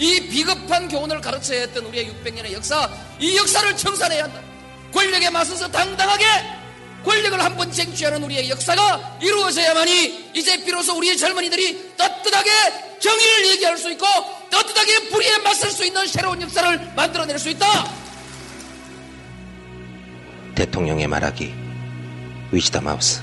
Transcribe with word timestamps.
이 0.00 0.18
비겁한 0.28 0.88
교훈을 0.88 1.20
가르쳐야 1.20 1.60
했던 1.60 1.84
우리의 1.84 2.10
600년의 2.10 2.52
역사, 2.52 2.88
이 3.20 3.36
역사를 3.36 3.76
청산해야 3.76 4.24
한다. 4.24 4.40
권력에 4.92 5.28
맞서서 5.30 5.70
당당하게 5.70 6.24
권력을 7.04 7.38
한 7.42 7.56
번 7.56 7.70
쟁취하는 7.70 8.22
우리의 8.24 8.48
역사가 8.50 9.18
이루어져야만이 9.22 10.30
이제 10.34 10.64
비로소 10.64 10.96
우리의 10.96 11.16
젊은이들이 11.16 11.96
떳떳하게 11.96 12.50
정의를 12.98 13.48
얘기할 13.50 13.76
수 13.78 13.90
있고 13.92 14.06
떳떳하게 14.50 15.08
불의에 15.10 15.38
맞설 15.38 15.70
수 15.70 15.84
있는 15.84 16.06
새로운 16.06 16.40
역사를 16.42 16.92
만들어낼 16.96 17.38
수 17.38 17.50
있다. 17.50 17.66
대통령의 20.54 21.06
말하기 21.06 21.54
위즈다 22.52 22.80
마우스 22.80 23.22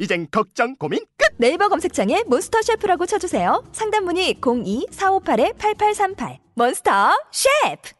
이젠 0.00 0.26
걱정 0.30 0.76
고민 0.76 1.00
끝. 1.16 1.26
네이버 1.38 1.68
검색창에 1.68 2.24
몬스터 2.26 2.62
셰프라고 2.62 3.06
쳐주세요. 3.06 3.62
상담 3.72 4.04
문의 4.04 4.34
02-458-8838 4.40 6.38
몬스터 6.54 7.10
셰프 7.32 7.96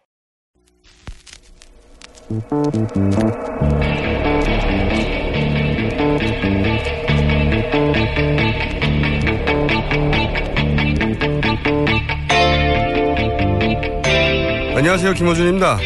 안녕하세요. 14.77 15.15
김호준입니다. 15.15 15.79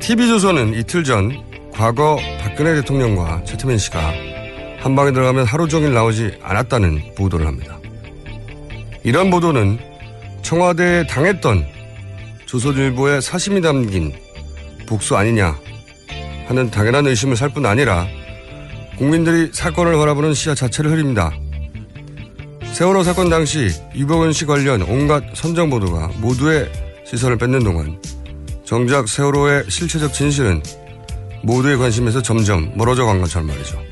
TV조선은 0.00 0.74
이틀 0.74 1.04
전 1.04 1.32
과거 1.72 2.18
박근혜 2.40 2.74
대통령과 2.76 3.44
최태민 3.44 3.78
씨가 3.78 4.12
한 4.80 4.94
방에 4.94 5.12
들어가면 5.12 5.44
하루 5.44 5.68
종일 5.68 5.92
나오지 5.92 6.38
않았다는 6.42 7.14
보도를 7.16 7.46
합니다. 7.46 7.78
이런 9.02 9.30
보도는 9.30 9.78
청와대에 10.42 11.06
당했던 11.06 11.66
조선일보의 12.46 13.20
사심이 13.20 13.60
담긴 13.60 14.12
복수 14.86 15.16
아니냐 15.16 15.58
하는 16.46 16.70
당연한 16.70 17.06
의심을 17.06 17.36
살 17.36 17.50
뿐 17.50 17.66
아니라 17.66 18.06
국민들이 18.96 19.50
사건을 19.52 19.96
바라보는 19.96 20.34
시야 20.34 20.54
자체를 20.54 20.90
흐립니다. 20.90 21.32
세월호 22.72 23.02
사건 23.02 23.28
당시 23.28 23.70
유병은 23.94 24.32
씨 24.32 24.46
관련 24.46 24.82
온갖 24.82 25.24
선정 25.34 25.68
보도가 25.70 26.10
모두의 26.18 26.70
시선을 27.04 27.36
뺏는 27.38 27.64
동안 27.64 28.00
정작 28.64 29.08
세월호의 29.08 29.64
실체적 29.68 30.12
진실은 30.12 30.62
모두의 31.42 31.78
관심에서 31.78 32.22
점점 32.22 32.72
멀어져 32.76 33.04
간 33.04 33.20
것처럼 33.20 33.48
말이죠. 33.48 33.87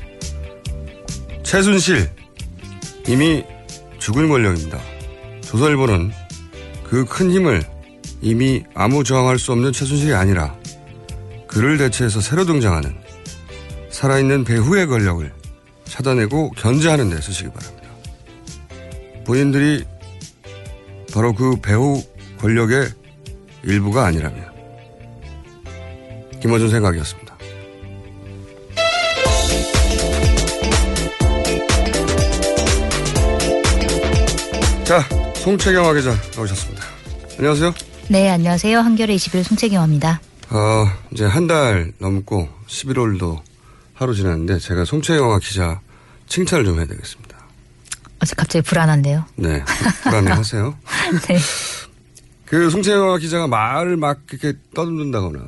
최순실 1.47 2.11
이미 3.07 3.45
죽은 3.99 4.27
권력입니다. 4.27 4.81
조선일보는 5.39 6.11
그 6.83 7.05
큰 7.05 7.31
힘을 7.31 7.63
이미 8.21 8.65
아무 8.73 9.05
저항할 9.05 9.39
수 9.39 9.53
없는 9.53 9.71
최순실이 9.71 10.13
아니라 10.13 10.53
그를 11.47 11.77
대체해서 11.77 12.19
새로 12.19 12.43
등장하는 12.43 12.93
살아있는 13.89 14.43
배후의 14.43 14.87
권력을 14.87 15.33
찾아내고 15.85 16.51
견제하는 16.51 17.09
데 17.09 17.21
쓰시기 17.21 17.49
바랍니다. 17.49 17.87
본인들이 19.23 19.85
바로 21.13 21.33
그 21.33 21.61
배후 21.61 22.03
권력의 22.41 22.89
일부가 23.63 24.05
아니라면 24.05 24.51
김어준 26.41 26.69
생각이었습니다. 26.69 27.26
자, 34.87 35.01
송채경화 35.35 35.93
기자 35.93 36.15
나오셨습니다. 36.35 36.83
안녕하세요. 37.37 37.73
네, 38.09 38.29
안녕하세요. 38.29 38.79
한겨레 38.79 39.13
21 39.15 39.43
송채경화입니다. 39.43 40.21
어, 40.49 40.85
이제 41.11 41.25
한 41.25 41.47
달 41.47 41.91
넘고 41.99 42.47
11월도 42.67 43.39
하루 43.93 44.15
지났는데 44.15 44.59
제가 44.59 44.85
송채경화 44.85 45.39
기자 45.39 45.81
칭찬을 46.27 46.63
좀 46.65 46.77
해야 46.77 46.85
되겠습니다. 46.85 47.37
어제 48.21 48.33
갑자기 48.35 48.63
불안한데요. 48.63 49.25
네, 49.35 49.63
불안해 50.03 50.31
하세요. 50.31 50.75
네. 51.27 51.37
그 52.45 52.69
송채영화 52.69 53.17
기자가 53.17 53.47
말을 53.47 53.97
막 53.97 54.21
이렇게 54.31 54.53
떠듬는다거나 54.73 55.39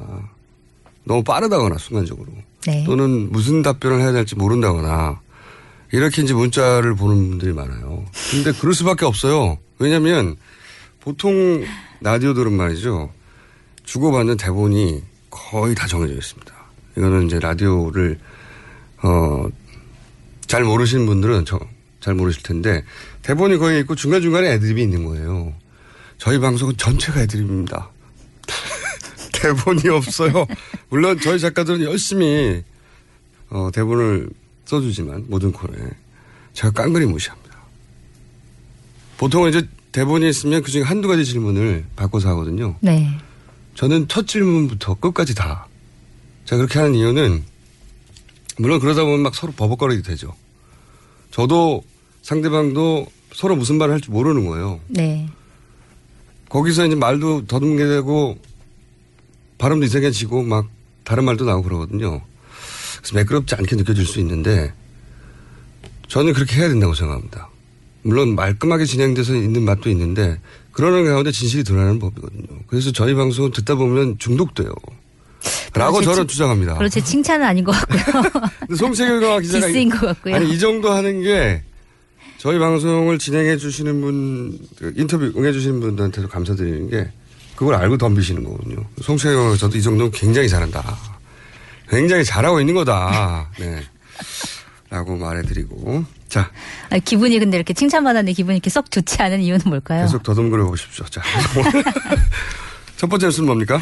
너무 1.06 1.24
빠르다거나 1.24 1.78
순간적으로 1.78 2.28
네. 2.68 2.84
또는 2.86 3.32
무슨 3.32 3.62
답변을 3.62 4.02
해야 4.02 4.12
될지 4.12 4.36
모른다거나 4.36 5.22
이렇게 5.92 6.22
이제 6.22 6.34
문자를 6.34 6.96
보는 6.96 7.30
분들이 7.30 7.54
많아요. 7.54 8.06
근데 8.32 8.52
그럴 8.54 8.74
수밖에 8.74 9.06
없어요. 9.06 9.58
왜냐하면 9.80 10.36
보통 11.00 11.64
라디오들은 12.02 12.54
말이죠 12.54 13.12
주고받는 13.84 14.38
대본이 14.38 15.04
거의 15.30 15.74
다 15.76 15.88
정해져 15.88 16.14
있습니다. 16.14 16.54
이거는 16.98 17.28
이제 17.28 17.40
라디오를 17.40 18.20
어 19.02 19.50
잘 20.50 20.64
모르시는 20.64 21.06
분들은 21.06 21.46
저, 21.46 21.60
잘 22.00 22.16
모르실 22.16 22.42
텐데 22.42 22.84
대본이 23.22 23.58
거의 23.60 23.82
있고 23.82 23.94
중간 23.94 24.20
중간에 24.20 24.52
애드립이 24.54 24.82
있는 24.82 25.06
거예요. 25.06 25.54
저희 26.18 26.40
방송은 26.40 26.76
전체가 26.76 27.22
애드립입니다. 27.22 27.92
대본이 29.32 29.88
없어요. 29.90 30.48
물론 30.90 31.20
저희 31.22 31.40
작가들은 31.40 31.84
열심히 31.84 32.64
어, 33.52 33.70
대본을 33.72 34.32
써주지만 34.70 35.26
모든 35.28 35.52
코너에 35.52 35.90
제가 36.54 36.72
깡그리 36.72 37.08
무시합니다. 37.08 37.50
보통은 39.18 39.50
이제 39.50 39.68
대본이 39.92 40.30
있으면 40.30 40.62
그중에 40.62 40.84
한두 40.84 41.08
가지 41.08 41.26
질문을 41.26 41.86
바꿔서 41.96 42.30
하거든요. 42.30 42.76
네. 42.80 43.18
저는 43.74 44.08
첫 44.08 44.28
질문부터 44.28 44.96
끝까지 44.96 45.34
다 45.34 45.68
제가 46.46 46.58
그렇게 46.58 46.80
하는 46.80 46.96
이유는 46.96 47.44
물론 48.60 48.80
그러다 48.80 49.04
보면 49.04 49.22
막 49.22 49.34
서로 49.34 49.52
버벅거리게 49.54 50.04
되죠. 50.04 50.36
저도 51.32 51.84
상대방도 52.22 53.08
서로 53.34 53.56
무슨 53.56 53.78
말을 53.78 53.96
할지 53.96 54.12
모르는 54.12 54.46
거예요. 54.46 54.80
네. 54.88 55.28
거기서 56.50 56.86
이제 56.86 56.96
말도 56.96 57.48
더듬게 57.48 57.86
되고 57.86 58.38
발음도 59.58 59.86
이상해지고 59.86 60.44
막 60.44 60.68
다른 61.04 61.24
말도 61.24 61.46
나오고 61.46 61.64
그러거든요. 61.64 62.22
그래서 63.02 63.16
매끄럽지 63.16 63.56
않게 63.56 63.76
느껴질 63.76 64.06
수 64.06 64.20
있는데 64.20 64.74
저는 66.08 66.34
그렇게 66.34 66.58
해야 66.58 66.68
된다고 66.70 66.94
생각합니다. 66.94 67.50
물론 68.02 68.36
말끔하게 68.36 68.86
진행돼서 68.86 69.36
있는 69.36 69.64
맛도 69.64 69.90
있는데 69.90 70.40
그러는 70.72 71.06
가운데 71.06 71.32
진실이 71.32 71.64
드러나는 71.64 72.00
법이거든요. 72.00 72.46
그래서 72.68 72.92
저희 72.92 73.14
방송은 73.14 73.52
듣다 73.52 73.76
보면 73.76 74.18
중독돼요. 74.18 74.72
라고 75.74 76.02
저는 76.02 76.28
주장합니다. 76.28 76.76
그렇제 76.78 77.02
칭찬은 77.02 77.46
아닌 77.46 77.64
것 77.64 77.72
같고요. 77.72 78.46
송채경화 78.76 79.40
기자가 79.40 79.68
디스인 79.68 79.90
것 79.90 80.00
같고요. 80.00 80.36
아니 80.36 80.52
이 80.52 80.60
정도 80.60 80.92
하는 80.92 81.22
게 81.22 81.64
저희 82.38 82.58
방송을 82.58 83.20
진행해 83.20 83.58
주시는 83.58 84.02
분그 84.02 84.94
인터뷰 84.98 85.32
응해 85.38 85.52
주시는 85.52 85.80
분들한테도 85.80 86.28
감사드리는 86.30 86.90
게 86.90 87.12
그걸 87.56 87.76
알고 87.76 87.98
덤비시는 87.98 88.44
거거든요. 88.46 88.78
송채경 89.02 89.58
저도 89.58 89.78
이 89.78 89.82
정도면 89.82 90.12
굉장히 90.12 90.48
잘한다. 90.50 91.19
굉장히 91.90 92.24
잘하고 92.24 92.60
있는 92.60 92.74
거다. 92.76 93.50
네. 93.60 93.82
라고 94.90 95.16
말해드리고 95.16 96.04
자 96.28 96.50
아니, 96.90 97.04
기분이 97.04 97.38
근데 97.40 97.58
이렇게 97.58 97.74
칭찬받았는데 97.74 98.34
기분이 98.34 98.58
이렇게 98.58 98.70
썩 98.70 98.90
좋지 98.90 99.22
않은 99.22 99.42
이유는 99.42 99.62
뭘까요? 99.68 100.02
계속 100.02 100.24
더듬거려 100.24 100.66
보십시오. 100.66 101.06
자 101.06 101.22
첫 102.98 103.08
번째 103.08 103.28
뉴스는 103.28 103.46
뭡니까? 103.46 103.80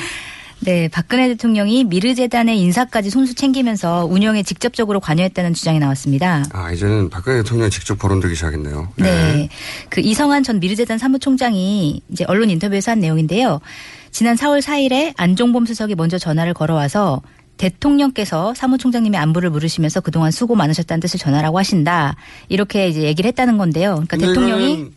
네, 0.59 0.87
박근혜 0.87 1.27
대통령이 1.27 1.83
미르재단의 1.83 2.59
인사까지 2.59 3.09
손수 3.09 3.35
챙기면서 3.35 4.05
운영에 4.05 4.41
직접적으로 4.43 4.99
관여했다는 4.99 5.53
주장이 5.53 5.77
나왔습니다. 5.79 6.43
아, 6.51 6.71
이제는 6.71 7.09
박근혜 7.09 7.43
대통령이 7.43 7.69
직접 7.69 7.99
거론되기 7.99 8.33
시작했네요. 8.33 8.91
네. 8.95 9.49
그 9.89 10.01
이성한 10.01 10.43
전 10.43 10.59
미르재단 10.59 10.97
사무총장이 10.97 12.01
이제 12.09 12.25
언론 12.27 12.49
인터뷰에서 12.49 12.91
한 12.91 12.99
내용인데요. 12.99 13.59
지난 14.11 14.35
4월 14.35 14.61
4일에 14.61 15.13
안종범 15.15 15.67
수석이 15.67 15.93
먼저 15.93 16.17
전화를 16.17 16.55
걸어와서 16.55 17.21
대통령께서 17.57 18.53
사무총장님의 18.53 19.19
안부를 19.19 19.49
물으시면서 19.49 20.01
그동안 20.01 20.31
수고 20.31 20.55
많으셨다는 20.55 20.99
뜻을 21.01 21.19
전하라고 21.19 21.57
하신다. 21.59 22.15
이렇게 22.49 22.87
이제 22.87 23.03
얘기를 23.03 23.27
했다는 23.27 23.57
건데요. 23.57 24.03
그러니까 24.07 24.17
대통령이 24.17 24.91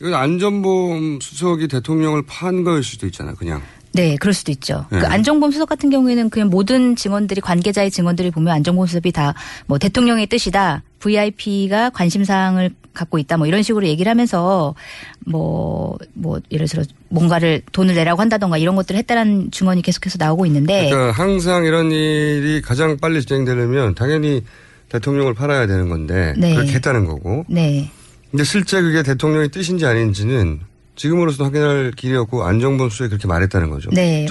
이건, 0.00 0.14
안전보험 0.14 1.20
수석이 1.20 1.68
대통령을 1.68 2.22
판 2.26 2.64
거일 2.64 2.82
수도 2.82 3.06
있잖아요, 3.06 3.34
그냥. 3.36 3.62
네, 3.92 4.16
그럴 4.16 4.34
수도 4.34 4.52
있죠. 4.52 4.84
네. 4.90 4.98
그 4.98 5.06
안종범 5.06 5.52
수석 5.52 5.70
같은 5.70 5.88
경우에는 5.88 6.28
그냥 6.28 6.50
모든 6.50 6.96
증언들이 6.96 7.40
관계자의 7.40 7.90
증언들을 7.90 8.30
보면 8.30 8.54
안종범 8.54 8.86
수석이 8.86 9.10
다 9.12 9.34
뭐 9.66 9.78
대통령의 9.78 10.26
뜻이다. 10.26 10.82
VIP가 10.98 11.90
관심사항을 11.90 12.70
갖고 12.96 13.18
있다. 13.18 13.36
뭐 13.36 13.46
이런 13.46 13.62
식으로 13.62 13.86
얘기를 13.86 14.10
하면서 14.10 14.74
뭐, 15.20 15.96
뭐, 16.14 16.40
예를 16.50 16.66
들어 16.66 16.82
뭔가를 17.08 17.62
돈을 17.72 17.94
내라고 17.94 18.20
한다던가 18.20 18.58
이런 18.58 18.74
것들을 18.76 18.98
했다는 18.98 19.50
증언이 19.50 19.82
계속해서 19.82 20.16
나오고 20.18 20.46
있는데. 20.46 20.90
그러니까 20.90 21.12
항상 21.12 21.64
이런 21.64 21.92
일이 21.92 22.60
가장 22.62 22.96
빨리 22.96 23.22
진행되려면 23.24 23.94
당연히 23.94 24.42
대통령을 24.88 25.34
팔아야 25.34 25.66
되는 25.66 25.88
건데 25.88 26.34
네. 26.36 26.54
그렇게 26.54 26.72
했다는 26.72 27.04
거고. 27.06 27.44
네. 27.48 27.90
근데 28.30 28.44
실제 28.44 28.80
그게 28.82 29.02
대통령의 29.02 29.50
뜻인지 29.50 29.86
아닌지는 29.86 30.60
지금으로서는 30.96 31.50
확인할 31.50 31.92
길이 31.94 32.16
없고 32.16 32.42
안정범 32.42 32.88
수석이 32.88 33.10
그렇게 33.10 33.28
말했다는 33.28 33.70
거죠. 33.70 33.90
네. 33.90 34.26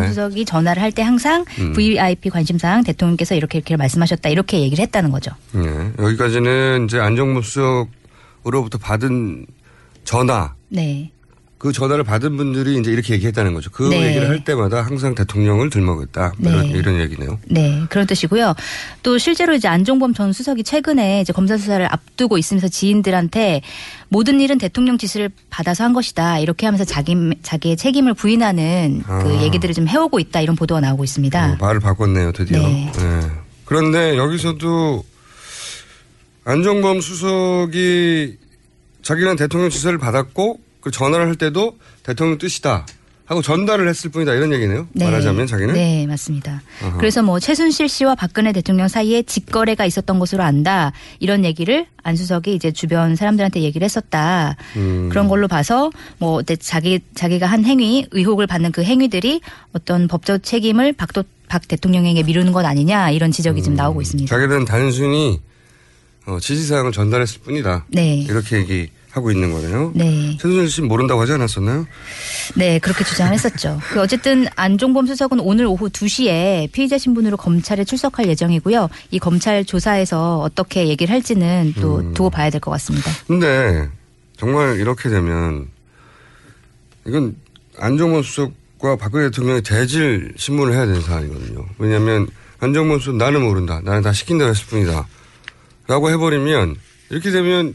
때. 0.00 0.08
수석이 0.08 0.44
전화를 0.46 0.82
할 0.82 0.90
때 0.90 1.02
항상 1.02 1.44
음. 1.58 1.74
VIP 1.74 2.30
관심사항 2.30 2.84
대통령께서 2.84 3.34
이렇게 3.34 3.58
이렇게 3.58 3.76
말씀하셨다. 3.76 4.30
이렇게 4.30 4.60
얘기를 4.60 4.82
했다는 4.82 5.10
거죠. 5.10 5.32
네. 5.52 5.92
여기까지는 5.98 6.86
이제 6.86 6.98
안정범 6.98 7.42
수석 7.42 7.88
으로부터 8.46 8.78
받은 8.78 9.46
전화 10.04 10.54
네. 10.68 11.10
그 11.58 11.72
전화를 11.72 12.04
받은 12.04 12.36
분들이 12.36 12.78
이제 12.78 12.92
이렇게 12.92 13.14
얘기했다는 13.14 13.54
거죠. 13.54 13.70
그 13.70 13.84
네. 13.84 14.08
얘기를 14.08 14.28
할 14.28 14.44
때마다 14.44 14.82
항상 14.82 15.14
대통령을 15.14 15.70
들먹였다. 15.70 16.34
뭐 16.36 16.52
네. 16.52 16.58
이런, 16.58 16.70
이런 16.70 17.00
얘기네요. 17.00 17.38
네, 17.46 17.82
그런 17.88 18.06
뜻이고요. 18.06 18.54
또 19.02 19.16
실제로 19.16 19.54
이제 19.54 19.66
안종범 19.66 20.12
전 20.12 20.34
수석이 20.34 20.64
최근에 20.64 21.22
이제 21.22 21.32
검사 21.32 21.56
수사를 21.56 21.84
앞두고 21.90 22.36
있으면서 22.36 22.68
지인들한테 22.68 23.62
모든 24.10 24.40
일은 24.40 24.58
대통령 24.58 24.98
지시를 24.98 25.30
받아서 25.48 25.82
한 25.82 25.94
것이다. 25.94 26.40
이렇게 26.40 26.66
하면서 26.66 26.84
자기 26.84 27.16
자기의 27.42 27.78
책임을 27.78 28.12
부인하는 28.12 29.02
그 29.04 29.12
아. 29.12 29.42
얘기들을 29.42 29.74
좀 29.74 29.88
해오고 29.88 30.20
있다. 30.20 30.42
이런 30.42 30.56
보도가 30.56 30.80
나오고 30.80 31.04
있습니다. 31.04 31.52
어, 31.52 31.56
말을 31.58 31.80
바꿨네요, 31.80 32.32
드디어. 32.32 32.60
네. 32.60 32.92
네. 32.94 33.20
그런데 33.64 34.16
여기서도 34.18 35.04
안정범 36.46 37.00
수석이 37.00 38.36
자기는 39.02 39.34
대통령 39.34 39.68
지시를 39.68 39.98
받았고 39.98 40.60
그 40.80 40.92
전화를 40.92 41.26
할 41.26 41.34
때도 41.34 41.76
대통령 42.04 42.38
뜻이다 42.38 42.86
하고 43.24 43.42
전달을 43.42 43.88
했을 43.88 44.10
뿐이다 44.10 44.34
이런 44.34 44.52
얘기네요. 44.52 44.86
말하자면 44.92 45.48
자기는. 45.48 45.74
네, 45.74 46.06
맞습니다. 46.06 46.62
아하. 46.80 46.96
그래서 46.98 47.24
뭐 47.24 47.40
최순실 47.40 47.88
씨와 47.88 48.14
박근혜 48.14 48.52
대통령 48.52 48.86
사이에 48.86 49.22
직거래가 49.22 49.84
있었던 49.84 50.20
것으로 50.20 50.44
안다. 50.44 50.92
이런 51.18 51.44
얘기를 51.44 51.86
안 52.04 52.14
수석이 52.14 52.54
이제 52.54 52.70
주변 52.70 53.16
사람들한테 53.16 53.62
얘기를 53.62 53.84
했었다. 53.84 54.54
음. 54.76 55.08
그런 55.08 55.26
걸로 55.26 55.48
봐서 55.48 55.90
뭐 56.18 56.44
자기 56.60 57.00
자기가 57.16 57.46
한 57.46 57.64
행위 57.64 58.06
의혹을 58.12 58.46
받는 58.46 58.70
그 58.70 58.84
행위들이 58.84 59.40
어떤 59.72 60.06
법적 60.06 60.44
책임을 60.44 60.92
박도 60.92 61.24
박 61.48 61.66
대통령에게 61.66 62.22
미루는 62.22 62.52
것 62.52 62.64
아니냐 62.64 63.10
이런 63.10 63.32
지적이 63.32 63.62
지금 63.62 63.74
나오고 63.76 64.02
있습니다. 64.02 64.28
자기는 64.32 64.64
단순히 64.66 65.40
어, 66.26 66.38
지시사항을 66.40 66.92
전달했을 66.92 67.40
뿐이다. 67.42 67.86
네. 67.88 68.16
이렇게 68.28 68.56
얘기 68.58 68.90
하고 69.10 69.30
있는 69.30 69.50
거네요. 69.52 69.92
네. 69.94 70.36
최순실 70.38 70.68
씨 70.68 70.82
모른다고 70.82 71.22
하지 71.22 71.32
않았었나요? 71.32 71.86
네, 72.56 72.78
그렇게 72.80 73.02
주장을 73.04 73.32
했었죠. 73.32 73.80
그 73.90 74.00
어쨌든 74.00 74.46
안종범 74.56 75.06
수석은 75.06 75.40
오늘 75.40 75.64
오후 75.66 75.88
2시에 75.88 76.70
피의자 76.72 76.98
신분으로 76.98 77.36
검찰에 77.38 77.84
출석할 77.84 78.28
예정이고요. 78.28 78.88
이 79.12 79.18
검찰 79.18 79.64
조사에서 79.64 80.40
어떻게 80.40 80.88
얘기를 80.88 81.14
할지는 81.14 81.72
또 81.80 82.00
음. 82.00 82.12
두고 82.12 82.28
봐야 82.30 82.50
될 82.50 82.60
것 82.60 82.70
같습니다. 82.72 83.10
근데 83.26 83.88
정말 84.36 84.78
이렇게 84.78 85.08
되면 85.08 85.68
이건 87.06 87.36
안정범 87.78 88.22
수석과 88.22 88.96
박근혜 88.96 89.26
대통령이 89.30 89.62
대질 89.62 90.34
신문을 90.36 90.74
해야 90.74 90.84
되는 90.84 91.00
상황이거든요. 91.00 91.64
왜냐하면 91.78 92.26
안정범 92.60 92.98
수석 92.98 93.16
나는 93.16 93.42
모른다. 93.42 93.80
나는 93.84 94.02
다 94.02 94.12
시킨 94.12 94.36
대로 94.38 94.50
했을 94.50 94.66
뿐이다. 94.66 95.06
라고 95.86 96.10
해버리면 96.10 96.76
이렇게 97.10 97.30
되면 97.30 97.74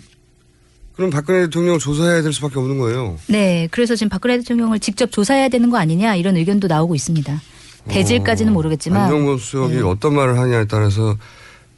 그럼 0.96 1.10
박근혜 1.10 1.42
대통령을 1.42 1.80
조사해야 1.80 2.22
될 2.22 2.34
수밖에 2.34 2.60
없는 2.60 2.78
거예요. 2.78 3.18
네, 3.28 3.68
그래서 3.72 3.96
지금 3.96 4.10
박근혜 4.10 4.38
대통령을 4.38 4.80
직접 4.80 5.12
조사해야 5.12 5.50
되는 5.50 5.70
거 5.70 5.78
아니냐 5.78 6.16
이런 6.16 6.36
의견도 6.38 6.68
나오고 6.68 6.96
있습니다. 6.96 7.42
대질까지는 7.88 8.54
모르겠지만 8.54 9.04
안정범 9.04 9.38
수석이 9.38 9.76
네. 9.76 9.82
어떤 9.82 10.14
말을 10.14 10.38
하냐에 10.38 10.66
따라서 10.66 11.18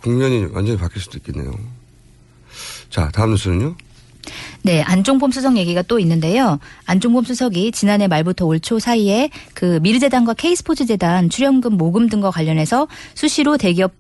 국면이 0.02 0.48
완전히 0.52 0.78
바뀔 0.78 1.02
수도 1.02 1.18
있겠네요. 1.20 1.54
자, 2.90 3.10
다음 3.14 3.32
뉴스는요? 3.32 3.76
네, 4.64 4.82
안종범 4.82 5.32
수석 5.32 5.58
얘기가 5.58 5.82
또 5.84 6.00
있는데요. 6.00 6.60
안종범 6.86 7.24
수석이 7.26 7.72
지난해 7.72 8.08
말부터 8.08 8.46
올 8.46 8.60
초 8.60 8.80
사이에 8.80 9.30
그 9.54 9.80
미르재단과 9.82 10.34
K스포츠재단 10.34 11.30
출연금 11.30 11.78
모금 11.78 12.08
등과 12.10 12.32
관련해서 12.32 12.88
수시로 13.14 13.58
대기업 13.58 13.94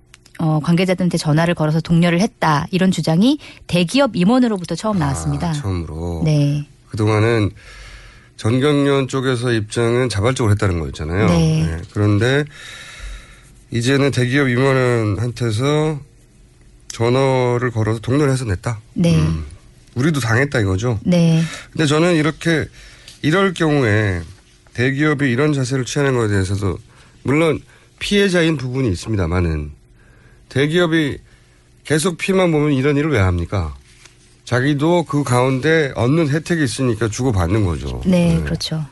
어, 0.43 0.59
관계자들한테 0.61 1.17
전화를 1.17 1.55
걸어서 1.55 1.79
독려를 1.79 2.19
했다. 2.19 2.67
이런 2.69 2.91
주장이 2.91 3.39
대기업 3.67 4.15
임원으로부터 4.15 4.75
처음 4.75 4.99
나왔습니다. 4.99 5.49
아, 5.49 5.53
처음으로. 5.53 6.21
네. 6.25 6.67
그 6.89 6.97
동안은 6.97 7.51
전경련 8.35 9.07
쪽에서 9.07 9.53
입장은 9.53 10.09
자발적으로 10.09 10.51
했다는 10.51 10.81
거였잖아요. 10.81 11.27
네. 11.27 11.77
그런데 11.93 12.43
이제는 13.71 14.11
대기업 14.11 14.49
임원한테서 14.49 16.01
전화를 16.89 17.71
걸어서 17.71 17.99
동료를 17.99 18.33
해서 18.33 18.43
냈다. 18.43 18.81
네. 18.95 19.15
음. 19.15 19.45
우리도 19.95 20.19
당했다 20.19 20.59
이거죠. 20.59 20.99
네. 21.05 21.41
근데 21.71 21.85
저는 21.85 22.15
이렇게 22.15 22.65
이럴 23.21 23.53
경우에 23.53 24.21
대기업이 24.73 25.31
이런 25.31 25.53
자세를 25.53 25.85
취하는 25.85 26.15
것에 26.15 26.27
대해서도 26.27 26.77
물론 27.23 27.61
피해자인 27.99 28.57
부분이 28.57 28.91
있습니다만은 28.91 29.82
대기업이 30.53 31.17
계속 31.83 32.17
피만 32.17 32.51
보면 32.51 32.73
이런 32.73 32.95
일을 32.95 33.09
왜 33.11 33.19
합니까? 33.19 33.75
자기도 34.45 35.03
그 35.03 35.23
가운데 35.23 35.91
얻는 35.95 36.29
혜택이 36.29 36.63
있으니까 36.63 37.09
주고받는 37.09 37.65
거죠. 37.65 38.01
네, 38.05 38.39
그렇죠. 38.43 38.85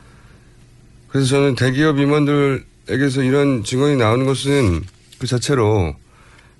그래서 1.08 1.28
저는 1.28 1.54
대기업 1.54 1.98
임원들에게서 1.98 3.22
이런 3.22 3.62
증언이 3.62 3.96
나오는 3.96 4.26
것은 4.26 4.82
그 5.18 5.26
자체로 5.28 5.94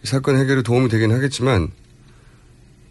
이 0.04 0.06
사건 0.06 0.38
해결에 0.38 0.62
도움이 0.62 0.88
되긴 0.88 1.10
하겠지만 1.10 1.68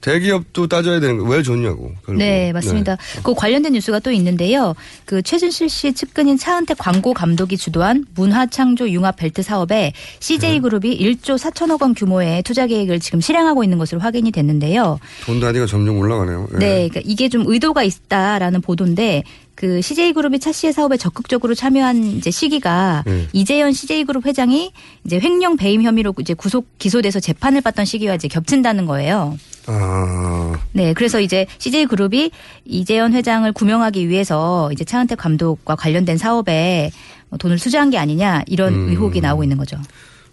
대기업도 0.02 0.68
따져야 0.68 1.00
되는 1.00 1.18
거왜 1.20 1.44
줬냐고. 1.44 1.92
결국. 2.06 2.18
네, 2.18 2.52
맞습니다. 2.52 2.98
그 3.24 3.34
관련된 3.34 3.74
뉴스가 3.74 4.00
또 4.00 4.12
있는데요. 4.12 4.76
그 5.06 5.22
최준실 5.22 5.70
씨 5.70 5.94
측근인 5.94 6.38
차은택 6.38 6.78
광고 6.78 7.14
감독이 7.14 7.56
주도한 7.56 8.06
문화창조 8.16 8.90
융합 8.90 9.16
벨트 9.16 9.44
사업에 9.44 9.94
CJ그룹이 10.20 10.98
1조 11.00 11.38
4천억 11.38 11.82
원 11.82 11.94
규모의 11.94 12.44
투자 12.44 12.68
계획을 12.68 13.00
지금 13.00 13.22
실행하고 13.22 13.64
있는 13.64 13.78
것으로 13.78 14.02
확인이 14.02 14.32
됐는데요. 14.32 15.00
돈 15.26 15.40
단위가 15.40 15.66
점점 15.68 15.98
올라가네요. 15.98 16.48
예. 16.54 16.58
네, 16.58 16.68
그러니까 16.90 17.02
이게 17.06 17.30
좀 17.30 17.44
의도가 17.46 17.84
있다라는 17.84 18.62
보도인데 18.62 19.24
그 19.54 19.82
CJ그룹이 19.82 20.40
차 20.40 20.52
씨의 20.52 20.74
사업에 20.74 20.98
적극적으로 20.98 21.54
참여한 21.54 22.04
이제 22.04 22.32
시기가 22.32 23.04
네. 23.06 23.28
이재현 23.32 23.74
CJ그룹 23.74 24.26
회장이 24.26 24.72
이제 25.06 25.20
횡령 25.20 25.58
배임 25.58 25.84
혐의로 25.84 26.16
이제 26.20 26.34
구속 26.34 26.66
기소돼서 26.80 27.20
재판을 27.20 27.62
받던 27.62 27.86
시기와 27.86 28.16
이제 28.16 28.28
겹친다는 28.28 28.88
거예요. 28.88 29.38
아, 29.68 30.60
네, 30.74 30.94
그래서 30.94 31.20
이제 31.20 31.46
CJ 31.60 31.86
그룹이 31.86 32.32
이재현 32.66 33.14
회장을 33.14 33.52
구명하기 33.54 34.10
위해서 34.10 34.72
이제 34.72 34.84
차은택 34.84 35.18
감독과 35.20 35.76
관련된 35.76 36.18
사업에 36.18 36.92
뭐 37.30 37.38
돈을 37.38 37.58
투자한 37.58 37.90
게 37.90 37.98
아니냐 37.98 38.44
이런 38.48 38.74
음. 38.74 38.90
의혹이 38.90 39.22
나오고 39.22 39.44
있는 39.44 39.58
거죠. 39.58 39.78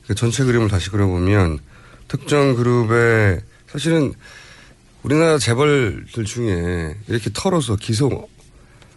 그 0.07 0.15
전체 0.15 0.45
그림을 0.45 0.69
다시 0.69 0.91
그려보면 0.91 1.59
특정 2.09 2.55
그룹의 2.55 3.41
사실은 3.67 4.15
우리나라 5.03 5.39
재벌들 5.39 6.25
중에 6.25 6.97
이렇게 7.07 7.31
털어서 7.33 7.77
기소 7.77 8.29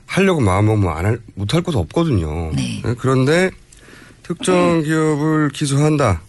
하려고 0.06 0.42
마음먹으면 0.42 0.92
안 0.96 1.06
할, 1.06 1.20
못할 1.36 1.62
것도 1.62 1.80
없거든요. 1.80 2.52
네. 2.54 2.82
그런데 2.98 3.52
특정 4.24 4.82
기업을 4.82 5.50
기소한다. 5.50 6.22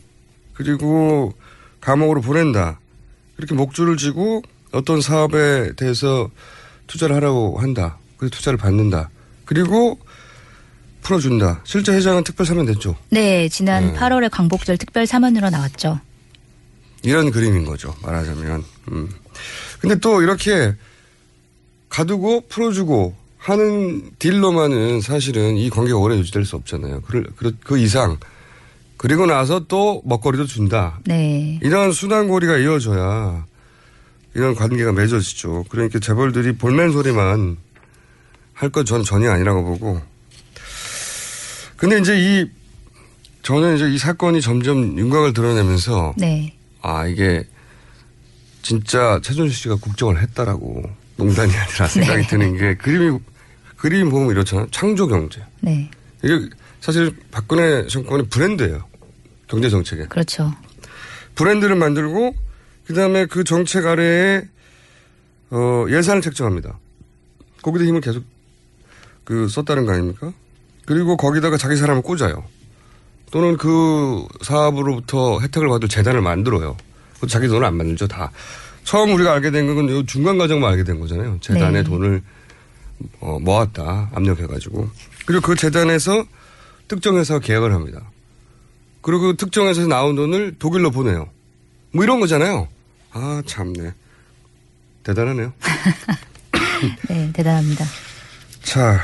그리고 0.54 1.32
감옥으로 1.80 2.20
보낸다. 2.20 2.78
이렇게 3.42 3.56
목줄을 3.56 3.96
쥐고 3.96 4.42
어떤 4.70 5.00
사업에 5.00 5.72
대해서 5.74 6.30
투자를 6.86 7.16
하라고 7.16 7.58
한다. 7.58 7.98
그래서 8.16 8.36
투자를 8.36 8.56
받는다. 8.56 9.10
그리고 9.44 9.98
풀어준다. 11.02 11.60
실제 11.64 11.92
회장은 11.92 12.22
특별 12.22 12.46
사면 12.46 12.66
됐죠. 12.66 12.96
네, 13.10 13.48
지난 13.48 13.92
네. 13.92 13.98
8월에 13.98 14.30
광복절 14.30 14.78
특별 14.78 15.08
사면으로 15.08 15.50
나왔죠. 15.50 16.00
이런 17.02 17.32
그림인 17.32 17.64
거죠. 17.64 17.96
말하자면. 18.02 18.64
음. 18.92 19.08
근데 19.80 19.96
또 19.96 20.22
이렇게 20.22 20.76
가두고 21.88 22.44
풀어주고 22.48 23.16
하는 23.38 24.12
딜로만은 24.20 25.00
사실은 25.00 25.56
이 25.56 25.68
관계가 25.68 25.98
오래 25.98 26.16
유지될 26.16 26.44
수 26.44 26.54
없잖아요. 26.54 27.00
그, 27.00 27.24
그, 27.34 27.56
그 27.58 27.76
이상. 27.76 28.18
그리고 29.02 29.26
나서 29.26 29.66
또 29.66 30.00
먹거리도 30.04 30.46
준다. 30.46 31.00
네. 31.06 31.58
이런 31.60 31.90
순환고리가 31.90 32.58
이어져야 32.58 33.44
이런 34.32 34.54
관계가 34.54 34.92
맺어지죠. 34.92 35.64
그러니까 35.70 35.98
재벌들이 35.98 36.52
볼멘 36.52 36.92
소리만 36.92 37.56
할것 38.54 38.86
저는 38.86 39.04
전혀 39.04 39.32
아니라고 39.32 39.64
보고. 39.64 40.00
근데 41.76 41.98
이제 41.98 42.16
이, 42.16 42.48
저는 43.42 43.74
이제 43.74 43.90
이 43.90 43.98
사건이 43.98 44.40
점점 44.40 44.96
윤곽을 44.96 45.32
드러내면서 45.32 46.14
네. 46.16 46.54
아, 46.80 47.04
이게 47.08 47.42
진짜 48.62 49.18
최준실 49.20 49.52
씨가 49.52 49.74
국정을 49.80 50.22
했다라고 50.22 50.80
농담이 51.16 51.52
아니라 51.52 51.88
생각이 51.88 52.22
네. 52.22 52.28
드는 52.28 52.56
게 52.56 52.76
그림이, 52.76 53.18
그림 53.74 54.10
보면 54.10 54.30
이렇잖아요. 54.30 54.68
창조 54.70 55.08
경제. 55.08 55.44
네. 55.58 55.90
이게 56.22 56.48
사실 56.80 57.16
박근혜 57.32 57.84
정권의 57.88 58.26
브랜드예요. 58.28 58.91
경제 59.52 59.68
정책에. 59.68 60.06
그렇죠. 60.06 60.50
브랜드를 61.34 61.76
만들고 61.76 62.34
그다음에 62.86 63.26
그 63.26 63.44
정책 63.44 63.84
아래에 63.86 64.42
어, 65.50 65.84
예산을 65.90 66.22
책정합니다. 66.22 66.78
거기다 67.60 67.84
힘을 67.84 68.00
계속 68.00 68.24
그 69.24 69.48
썼다는 69.48 69.84
거 69.84 69.92
아닙니까? 69.92 70.32
그리고 70.86 71.18
거기다가 71.18 71.58
자기 71.58 71.76
사람을 71.76 72.00
꽂아요. 72.02 72.44
또는 73.30 73.56
그 73.58 74.26
사업으로부터 74.40 75.40
혜택을 75.40 75.68
받을 75.68 75.88
재단을 75.88 76.22
만들어요. 76.22 76.76
자기 77.28 77.46
돈을 77.46 77.64
안 77.64 77.76
만들죠, 77.76 78.08
다. 78.08 78.32
처음 78.84 79.14
우리가 79.14 79.32
알게 79.34 79.50
된 79.50 79.66
건 79.66 79.88
요 79.90 80.04
중간 80.06 80.38
과정만 80.38 80.72
알게 80.72 80.82
된 80.84 80.98
거잖아요. 80.98 81.38
재단에 81.40 81.82
네. 81.82 81.84
돈을 81.84 82.22
어, 83.20 83.38
모았다, 83.38 84.10
압력해가지고. 84.14 84.88
그리고 85.26 85.42
그 85.46 85.54
재단에서 85.54 86.24
특정 86.88 87.16
회사와 87.18 87.40
계약을 87.40 87.72
합니다. 87.72 88.00
그리고 89.02 89.22
그 89.22 89.36
특정 89.36 89.66
회사에서 89.66 89.88
나온 89.88 90.16
돈을 90.16 90.56
독일로 90.58 90.90
보내요. 90.90 91.28
뭐 91.92 92.04
이런 92.04 92.20
거잖아요. 92.20 92.68
아, 93.12 93.42
참네. 93.44 93.92
대단하네요. 95.02 95.52
네, 97.08 97.30
대단합니다. 97.32 97.84
자, 98.62 99.00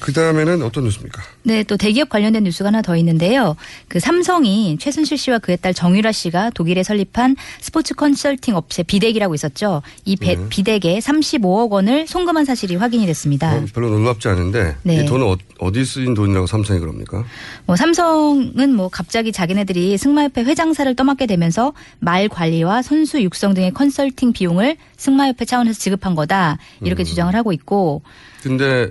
그 0.00 0.12
다음에는 0.12 0.62
어떤 0.62 0.84
뉴스입니까? 0.84 1.22
네, 1.42 1.62
또 1.62 1.76
대기업 1.76 2.08
관련된 2.08 2.44
뉴스가 2.44 2.68
하나 2.68 2.82
더 2.82 2.96
있는데요. 2.96 3.56
그 3.88 4.00
삼성이 4.00 4.76
최순실 4.78 5.18
씨와 5.18 5.38
그의 5.38 5.58
딸 5.60 5.74
정유라 5.74 6.12
씨가 6.12 6.50
독일에 6.50 6.82
설립한 6.82 7.36
스포츠 7.60 7.94
컨설팅 7.94 8.56
업체 8.56 8.82
비덱이라고 8.82 9.34
있었죠. 9.34 9.82
이 10.04 10.16
배- 10.16 10.36
네. 10.36 10.46
비덱에 10.48 10.98
35억 10.98 11.70
원을 11.70 12.06
송금한 12.06 12.44
사실이 12.44 12.76
확인이 12.76 13.06
됐습니다. 13.06 13.54
어, 13.56 13.64
별로 13.74 13.90
놀랍지 13.90 14.28
않은데 14.28 14.76
네. 14.82 15.02
이 15.02 15.06
돈은 15.06 15.36
어, 15.60 15.72
디 15.72 15.84
쓰인 15.84 16.14
돈이라고 16.14 16.46
삼성이 16.46 16.80
그럽니까? 16.80 17.24
뭐 17.66 17.76
삼성은 17.76 18.74
뭐 18.74 18.88
갑자기 18.88 19.30
자기네들이 19.32 19.98
승마협회 19.98 20.42
회장사를 20.44 20.96
떠맡게 20.96 21.26
되면서 21.26 21.72
말 21.98 22.28
관리와 22.28 22.82
선수 22.82 23.22
육성 23.22 23.54
등의 23.54 23.72
컨설팅 23.72 24.32
비용을 24.32 24.76
승마협회 24.96 25.44
차원에서 25.44 25.78
지급한 25.78 26.14
거다 26.14 26.58
이렇게 26.82 27.04
주장을 27.04 27.34
하고 27.34 27.52
있고 27.52 28.02
근데 28.42 28.88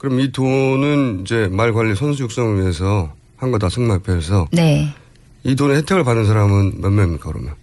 그럼 0.00 0.18
이 0.20 0.32
돈은 0.32 1.20
이제 1.22 1.46
말 1.52 1.72
관리 1.74 1.94
선수 1.94 2.22
육성을 2.22 2.60
위해서 2.62 3.12
한 3.36 3.50
거 3.52 3.58
다 3.58 3.68
승마협회에서 3.68 4.48
네. 4.52 4.94
이 5.44 5.54
돈의 5.54 5.76
혜택을 5.78 6.04
받은 6.04 6.24
사람은 6.26 6.80
몇 6.80 6.90
명입니까 6.90 7.30
그러면? 7.30 7.54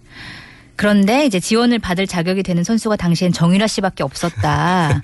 그런데 0.76 1.26
이제 1.26 1.40
지원을 1.40 1.80
받을 1.80 2.06
자격이 2.06 2.44
되는 2.44 2.62
선수가 2.62 2.94
당시엔 2.94 3.32
정유라 3.32 3.66
씨밖에 3.66 4.04
없었다라고 4.04 5.02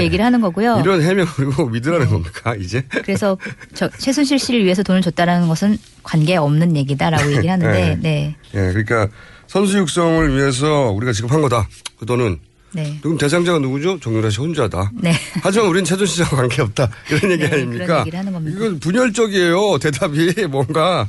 얘기를 0.02 0.24
하는 0.24 0.40
거고요. 0.40 0.78
이런 0.80 1.02
해명을 1.02 1.26
그리고 1.34 1.66
믿으라는 1.68 2.08
겁니까 2.08 2.54
이제? 2.54 2.84
그래서 2.90 3.36
저 3.74 3.88
최순실 3.88 4.38
씨를 4.38 4.62
위해서 4.64 4.84
돈을 4.84 5.02
줬다라는 5.02 5.48
것은 5.48 5.76
관계 6.04 6.36
없는 6.36 6.76
얘기다라고 6.76 7.32
얘기를 7.32 7.50
하는데 7.50 7.98
네. 8.02 8.36
예, 8.54 8.58
그러니까 8.72 9.08
선수 9.48 9.78
육성을 9.78 10.36
위해서 10.36 10.90
우리가 10.92 11.12
지급한 11.12 11.42
거다. 11.42 11.68
그 11.98 12.06
돈은 12.06 12.38
네. 12.74 12.98
그럼 13.02 13.18
대상자가 13.18 13.58
누구죠? 13.58 13.98
정유라 14.00 14.30
씨 14.30 14.38
혼자다. 14.40 14.92
네. 14.94 15.12
하지만 15.42 15.68
우린 15.68 15.84
최준실과 15.84 16.36
관계없다. 16.36 16.88
이런 17.10 17.32
얘기 17.32 17.44
네, 17.48 17.54
아닙니까? 17.54 18.04
이건 18.08 18.80
분열적이에요. 18.80 19.78
대답이 19.78 20.46
뭔가. 20.48 21.08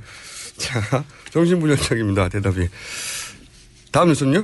자, 0.57 1.03
정신분열적입니다. 1.31 2.29
대답이. 2.29 2.67
다음 3.91 4.09
뉴스는요? 4.09 4.43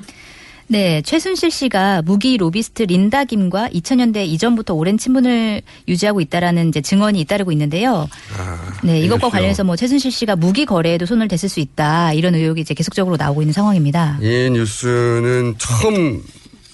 네, 0.71 1.01
최순실 1.01 1.49
씨가 1.49 2.03
무기 2.03 2.37
로비스트 2.37 2.83
린다 2.83 3.23
김과 3.23 3.69
2000년대 3.69 4.27
이전부터 4.27 4.75
오랜 4.75 4.99
친분을 4.99 5.63
유지하고 5.87 6.21
있다라는 6.21 6.69
이제 6.69 6.79
증언이 6.79 7.19
잇따르고 7.21 7.51
있는데요. 7.53 8.07
아, 8.37 8.79
네, 8.83 8.99
이것과. 9.01 9.29
관련해서 9.29 9.63
뭐 9.63 9.75
최순실 9.75 10.11
씨가 10.11 10.35
무기 10.35 10.65
거래에도 10.67 11.07
손을 11.07 11.27
댔을 11.27 11.49
수 11.49 11.59
있다 11.59 12.13
이런 12.13 12.35
의혹이 12.35 12.61
이제 12.61 12.75
계속적으로 12.75 13.17
나오고 13.17 13.41
있는 13.41 13.51
상황입니다. 13.51 14.19
이 14.21 14.49
뉴스는 14.51 15.55
처음 15.57 16.21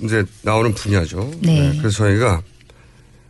이제 0.01 0.25
나오는 0.41 0.73
분야죠. 0.73 1.31
네. 1.41 1.77
그래서 1.77 1.97
저희가 1.97 2.41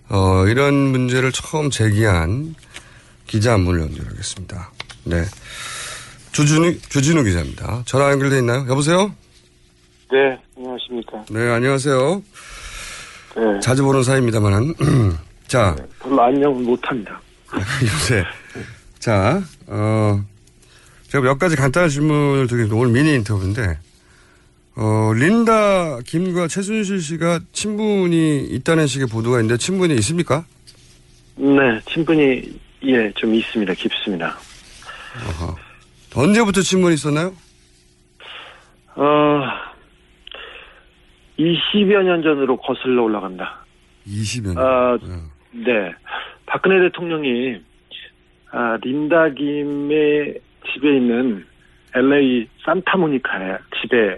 어, 0.10 0.46
이런 0.48 0.74
문제를 0.74 1.32
처음 1.32 1.70
제기한 1.70 2.56
기자 3.28 3.54
한 3.54 3.66
분을 3.66 3.82
연결하겠습니다. 3.82 4.72
네. 5.06 5.24
주진우, 6.32 6.78
주진우 6.90 7.24
기자입니다. 7.24 7.84
전화 7.86 8.12
연결돼 8.12 8.40
있나요? 8.40 8.66
여보세요? 8.70 9.12
네, 10.12 10.38
안녕하십니까. 10.58 11.26
네, 11.30 11.50
안녕하세요. 11.50 12.24
네, 13.38 13.60
자주 13.62 13.84
보는 13.84 14.04
사이입니다만. 14.04 14.76
자, 15.48 15.76
별로 16.00 16.22
안녕 16.24 16.64
못합니다. 16.64 17.20
요새. 17.82 18.24
자, 19.00 19.42
어, 19.68 20.24
제가 21.10 21.24
몇 21.24 21.38
가지 21.40 21.56
간단한 21.56 21.90
질문을 21.90 22.48
드리겠습니다. 22.48 22.76
오늘 22.76 22.92
미니 22.92 23.14
인터뷰인데, 23.16 23.78
어, 24.78 25.14
린다 25.14 26.00
김과 26.06 26.48
최순실 26.48 27.00
씨가 27.00 27.40
친분이 27.54 28.48
있다는 28.52 28.88
식의 28.88 29.08
보도가 29.08 29.40
있는데, 29.40 29.58
친분이 29.58 29.94
있습니까? 29.96 30.44
네, 31.38 31.80
친분이, 31.90 32.60
예, 32.84 33.12
좀 33.16 33.34
있습니다. 33.34 33.74
깊습니다. 33.74 34.38
어허. 35.16 35.56
언제부터 36.16 36.62
친분이 36.62 36.96
있었나요? 36.96 37.34
어, 38.96 39.42
20여 41.40 42.04
년 42.04 42.22
전으로 42.22 42.58
거슬러 42.58 43.04
올라간다. 43.04 43.66
20년. 44.08 44.58
아, 44.58 44.94
어. 44.94 45.00
네. 45.52 45.94
박근혜 46.46 46.82
대통령이, 46.82 47.62
아, 48.52 48.78
린다 48.82 49.30
김의 49.30 50.40
집에 50.74 50.98
있는 50.98 51.46
LA 51.94 52.48
산타모니카의 52.66 53.58
집에, 53.82 54.18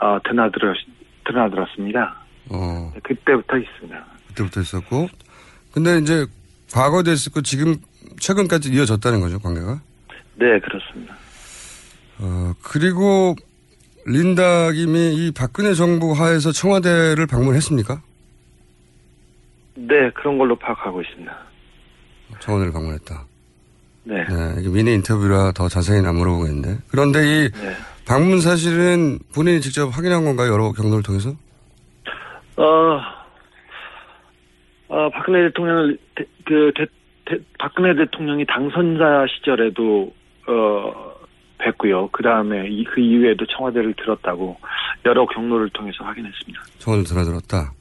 어, 0.00 0.18
드나들었, 0.28 0.76
드나들었습니다. 1.26 2.16
어, 2.50 2.92
그때부터 3.02 3.56
있습니다. 3.58 4.04
그때부터 4.28 4.60
있었고. 4.60 5.08
근데 5.72 5.98
이제 5.98 6.26
과거도 6.72 7.12
있었고, 7.12 7.42
지금, 7.42 7.76
최근까지 8.20 8.72
이어졌다는 8.72 9.20
거죠, 9.20 9.38
관계가? 9.38 9.80
네, 10.36 10.58
그렇습니다. 10.60 11.14
어, 12.18 12.52
그리고 12.62 13.34
린다 14.06 14.70
김이 14.72 15.14
이 15.14 15.32
박근혜 15.32 15.74
정부 15.74 16.12
하에서 16.12 16.52
청와대를 16.52 17.26
방문했습니까? 17.26 18.00
네, 19.74 20.10
그런 20.10 20.38
걸로 20.38 20.56
파악하고 20.56 21.02
있습니다. 21.02 21.36
청와대를 22.40 22.72
방문했다. 22.72 23.24
네. 24.04 24.24
네, 24.24 24.54
이게 24.60 24.68
미니 24.68 24.94
인터뷰라 24.94 25.52
더 25.52 25.68
자세히는 25.68 26.08
안 26.08 26.16
물어보겠는데. 26.16 26.78
그런데 26.88 27.20
이 27.20 27.50
네. 27.50 27.76
방문 28.06 28.40
사실은 28.40 29.18
본인이 29.34 29.60
직접 29.60 29.88
확인한 29.88 30.24
건가요? 30.24 30.52
여러 30.52 30.72
경로를 30.72 31.02
통해서? 31.02 31.30
어, 32.56 33.00
어, 34.88 35.10
박근혜 35.10 35.48
대통령을, 35.48 35.98
대- 36.14 36.24
그, 36.44 36.72
대, 36.76 36.86
대- 37.24 37.42
박근혜 37.58 37.94
대통령이 37.94 38.46
당선자 38.46 39.26
시절에도, 39.36 40.14
어, 40.46 41.16
뵀고요. 41.58 42.12
그 42.12 42.22
다음에 42.22 42.62
그 42.84 43.00
이후에도 43.00 43.44
청와대를 43.46 43.94
들었다고 43.94 44.56
여러 45.06 45.26
경로를 45.26 45.68
통해서 45.70 46.04
확인했습니다. 46.04 46.60
청와대 46.78 47.04
드나들었다. 47.04 47.72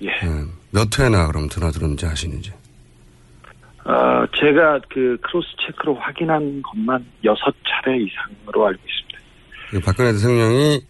예. 0.00 0.06
네. 0.08 0.44
몇 0.72 0.98
회나 0.98 1.26
그럼 1.28 1.48
드나들었는지 1.48 2.06
아시는지. 2.06 2.50
어, 3.84 4.24
제가 4.40 4.80
그 4.88 5.18
크로스 5.20 5.46
체크로 5.66 5.94
확인한 5.96 6.62
것만 6.62 7.04
여섯 7.24 7.54
차례 7.68 7.98
이상으로 7.98 8.66
알고 8.66 8.80
있습니다. 8.88 9.11
그 9.72 9.80
박근혜 9.80 10.12
대통령이 10.12 10.82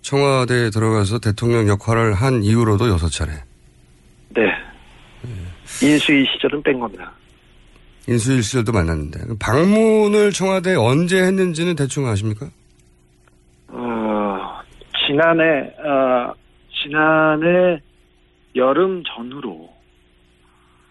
청와대에 0.00 0.70
들어가서 0.70 1.20
대통령 1.20 1.68
역할을 1.68 2.12
한 2.12 2.42
이후로도 2.42 2.88
여섯 2.88 3.08
차례. 3.08 3.30
네. 4.30 4.42
인수위 5.80 6.26
시절은 6.32 6.60
뺀 6.64 6.80
겁니다. 6.80 7.12
인수일 8.08 8.42
시절도 8.42 8.72
만났는데 8.72 9.20
방문을 9.38 10.32
청와대 10.32 10.72
에 10.72 10.74
언제 10.74 11.22
했는지는 11.22 11.76
대충 11.76 12.08
아십니까? 12.08 12.46
어, 13.68 14.60
지난해, 15.06 15.72
어, 15.78 16.34
지난해 16.82 17.80
여름 18.56 19.04
전후로, 19.04 19.72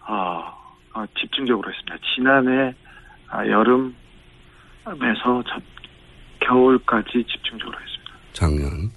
어, 0.08 0.14
어, 0.94 1.04
집중적으로 1.20 1.70
했습니다. 1.70 1.96
지난해 2.14 2.74
아, 3.28 3.46
여름에서 3.46 3.92
저, 5.46 5.60
겨울까지 6.46 7.24
집중적으로 7.28 7.76
했습니다. 7.80 8.12
작년. 8.32 8.90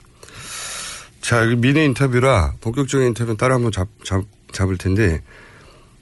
자, 1.22 1.44
여기 1.44 1.56
미니 1.56 1.86
인터뷰라 1.86 2.54
본격적인 2.62 3.08
인터뷰는 3.10 3.38
따로 3.38 3.56
한번 3.56 3.72
잡, 3.72 3.88
잡, 4.04 4.24
잡을 4.52 4.78
텐데, 4.78 5.22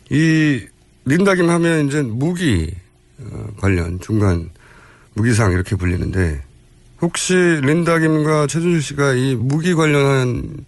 이, 0.10 0.66
린다김 1.06 1.50
하면 1.50 1.88
이제 1.88 2.01
무기 2.01 2.72
어, 3.20 3.48
관련 3.60 4.00
중간 4.00 4.50
무기상 5.16 5.51
이렇게 5.51 5.75
불리는데, 5.75 6.44
혹시 7.01 7.34
린다김과 7.34 8.48
최준실 8.48 8.82
씨가 8.82 9.13
이 9.13 9.36
무기 9.36 9.74
관련한 9.74 10.66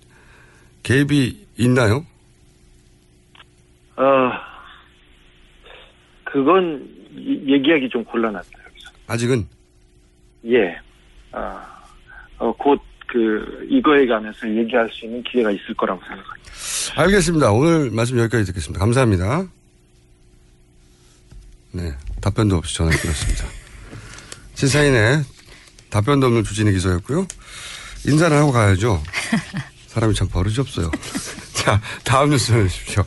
개입이 0.84 1.46
있나요? 1.58 2.06
어, 3.98 4.32
그건 6.24 6.88
이- 7.16 7.44
얘기하기 7.54 7.90
좀 7.90 8.04
곤란합니다, 8.06 8.60
여기서. 8.66 8.92
아직은? 9.08 9.48
예. 10.46 10.78
어, 11.32 11.62
어, 12.38 12.54
곧, 12.54 12.82
그, 13.08 13.68
이거에 13.70 14.06
관해서 14.06 14.48
얘기할 14.48 14.90
수 14.92 15.06
있는 15.06 15.24
기회가 15.24 15.52
있을 15.52 15.74
거라고 15.76 16.02
생각합니다. 16.02 16.40
알겠습니다. 16.96 17.52
오늘 17.52 17.92
말씀 17.92 18.18
여기까지 18.20 18.46
듣겠습니다. 18.46 18.80
감사합니다. 18.80 19.48
네. 21.72 21.94
답변도 22.22 22.58
없이 22.58 22.76
전화를 22.76 23.00
끊었습니다. 23.00 23.46
시사인의 24.56 25.24
답변도 25.90 26.28
없는 26.28 26.44
주진의 26.44 26.74
기자였고요. 26.74 27.26
인사를 28.06 28.36
하고 28.36 28.52
가야죠. 28.52 29.02
사람이 29.88 30.14
참 30.14 30.28
버릇이 30.28 30.56
없어요. 30.60 30.92
자, 31.54 31.82
다음 32.04 32.30
뉴스 32.30 32.48
전해주십시오. 32.48 33.04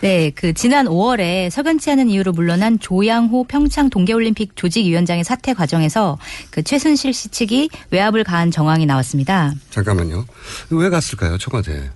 네, 0.00 0.30
그 0.34 0.52
지난 0.52 0.86
5월에 0.86 1.50
석연치 1.50 1.90
않은 1.92 2.08
이유로 2.10 2.32
물러난 2.32 2.78
조양호 2.78 3.44
평창 3.44 3.88
동계올림픽 3.88 4.54
조직위원장의 4.54 5.24
사퇴 5.24 5.54
과정에서 5.54 6.18
그 6.50 6.62
최순실 6.62 7.14
씨 7.14 7.28
측이 7.28 7.70
외압을 7.90 8.24
가한 8.24 8.50
정황이 8.50 8.84
나왔습니다. 8.84 9.54
잠깐만요. 9.70 10.26
왜 10.70 10.90
갔을까요, 10.90 11.38
청와대? 11.38 11.90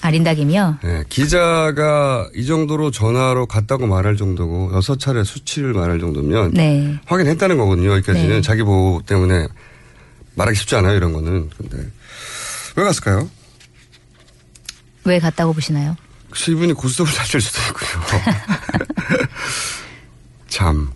아린다김이요. 0.00 0.78
네, 0.82 1.04
기자가 1.08 2.28
이 2.34 2.44
정도로 2.44 2.90
전화로 2.90 3.46
갔다고 3.46 3.86
말할 3.86 4.16
정도고 4.16 4.72
여섯 4.74 4.98
차례 4.98 5.22
수치를 5.22 5.74
말할 5.74 6.00
정도면 6.00 6.52
네. 6.54 6.98
확인했다는 7.06 7.56
거거든요. 7.56 7.92
여기까지는 7.92 8.28
네. 8.36 8.40
자기 8.40 8.64
보호 8.64 9.02
때문에 9.06 9.46
말하기 10.34 10.58
쉽지 10.58 10.74
않아요. 10.76 10.96
이런 10.96 11.12
거는. 11.12 11.50
근데 11.56 11.76
왜 12.74 12.84
갔을까요? 12.84 13.28
왜 15.04 15.20
갔다고 15.20 15.52
보시나요? 15.52 15.96
혹시 16.32 16.52
이분이 16.52 16.72
고스톱을 16.72 17.12
다칠 17.12 17.42
수도 17.42 17.60
있고요. 17.68 18.02
참 20.48 20.90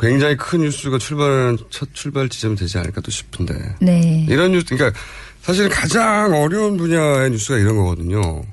굉장히 0.00 0.34
큰 0.38 0.60
뉴스가 0.60 0.96
출발하는 0.96 1.58
첫 1.68 1.90
출발 1.92 2.30
지점이 2.30 2.56
되지 2.56 2.78
않을까 2.78 3.02
또 3.02 3.10
싶은데 3.10 3.74
네. 3.82 4.26
이런 4.30 4.52
뉴스 4.52 4.74
그러니까 4.74 4.98
사실 5.42 5.68
가장 5.68 6.32
어려운 6.32 6.78
분야의 6.78 7.32
뉴스가 7.32 7.58
이런 7.58 7.76
거거든요. 7.76 8.44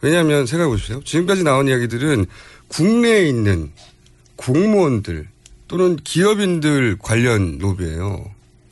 왜냐하면 0.00 0.44
생각해 0.44 0.68
보십시오. 0.68 1.00
지금까지 1.04 1.44
나온 1.44 1.68
이야기들은 1.68 2.26
국내에 2.66 3.28
있는 3.28 3.70
공무원들 4.34 5.28
또는 5.68 5.96
기업인들 6.02 6.96
관련 7.00 7.58
로비예요. 7.58 8.24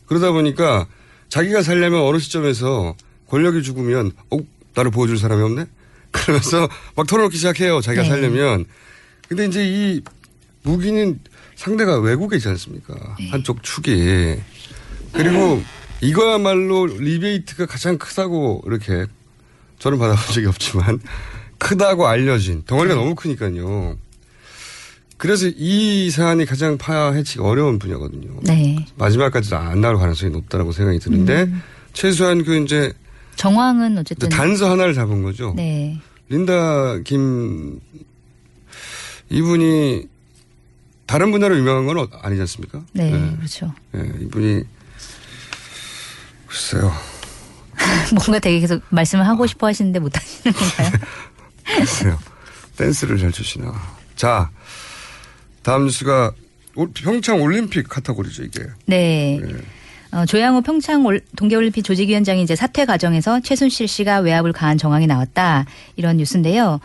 그러다 0.07 0.33
보니까 0.33 0.89
자기가 1.29 1.63
살려면 1.63 2.01
어느 2.01 2.19
시점에서 2.19 2.97
권력이 3.29 3.63
죽으면 3.63 4.11
어 4.31 4.39
나를 4.75 4.91
보호줄 4.91 5.17
사람이 5.17 5.43
없네. 5.43 5.67
그러면서 6.13 6.69
막 6.95 7.07
털어놓기 7.07 7.37
시작해요. 7.37 7.81
자기가 7.81 8.05
네. 8.05 8.09
살려면. 8.09 8.67
근데 9.29 9.47
이제 9.47 9.65
이 9.67 10.03
무기는 10.63 11.19
상대가 11.57 11.99
외국에 11.99 12.37
있지 12.37 12.49
않습니까? 12.49 12.95
네. 13.19 13.31
한쪽 13.31 13.63
축이. 13.63 14.37
그리고 15.13 15.63
이거야말로 16.01 16.87
리베이트가 16.87 17.67
가장 17.67 17.99
크다고 17.99 18.63
이렇게 18.67 19.07
저는 19.79 19.99
받아본 19.99 20.35
적이 20.35 20.47
없지만 20.47 21.01
크다고 21.59 22.07
알려진 22.07 22.59
네. 22.59 22.63
덩어리가 22.67 22.95
너무 22.95 23.15
크니까요. 23.15 23.97
그래서 25.17 25.49
이 25.57 26.11
사안이 26.11 26.47
가장 26.47 26.79
파헤치기 26.79 27.41
어려운 27.41 27.79
분야거든요. 27.79 28.41
네. 28.43 28.85
마지막까지 28.97 29.55
안 29.55 29.81
나올 29.81 29.97
가능성이 29.99 30.33
높다고 30.33 30.73
생각이 30.73 30.99
드는데 30.99 31.43
음. 31.43 31.63
최소한 31.93 32.43
그 32.43 32.57
이제 32.61 32.93
정황은 33.37 33.99
어쨌든 33.99 34.29
단서 34.29 34.71
하나를 34.71 34.95
잡은 34.95 35.23
거죠. 35.23 35.53
네. 35.57 35.99
린다 36.29 36.99
김 37.05 37.81
이분이 39.31 40.09
다른 41.07 41.31
분야로 41.31 41.57
유명한 41.59 41.87
건 41.87 41.99
어- 41.99 42.09
아니지 42.23 42.41
않습니까? 42.43 42.83
네, 42.93 43.11
네. 43.11 43.37
그렇죠. 43.37 43.73
네, 43.93 44.11
이분이 44.21 44.63
글쎄요. 46.47 46.93
뭔가 48.15 48.39
되게 48.39 48.61
계속 48.61 48.83
말씀을 48.91 49.27
하고 49.27 49.47
싶어 49.47 49.67
하시는데 49.67 49.99
못 49.99 50.17
하시는 50.17 50.53
건가요? 50.57 50.91
글쎄요. 51.65 52.19
댄스를 52.77 53.19
잘 53.19 53.33
추시나. 53.33 53.73
자, 54.17 54.51
다음 55.63 55.85
뉴스가 55.85 56.33
올- 56.75 56.91
평창 56.95 57.41
올림픽 57.43 57.89
카테고리죠, 57.89 58.45
이게. 58.45 58.65
네. 58.87 59.41
어, 60.13 60.27
조양호 60.27 60.61
평창 60.61 61.07
올- 61.07 61.23
동계올림픽 61.37 61.85
조직위원장이 61.85 62.43
이제 62.43 62.55
사퇴 62.55 62.85
과정에서 62.85 63.41
최순실 63.41 63.89
씨가 63.89 64.19
외압을 64.19 64.53
가한 64.53 64.77
정황이 64.77 65.07
나왔다 65.07 65.65
이런 65.97 66.19
뉴스인데요. 66.19 66.81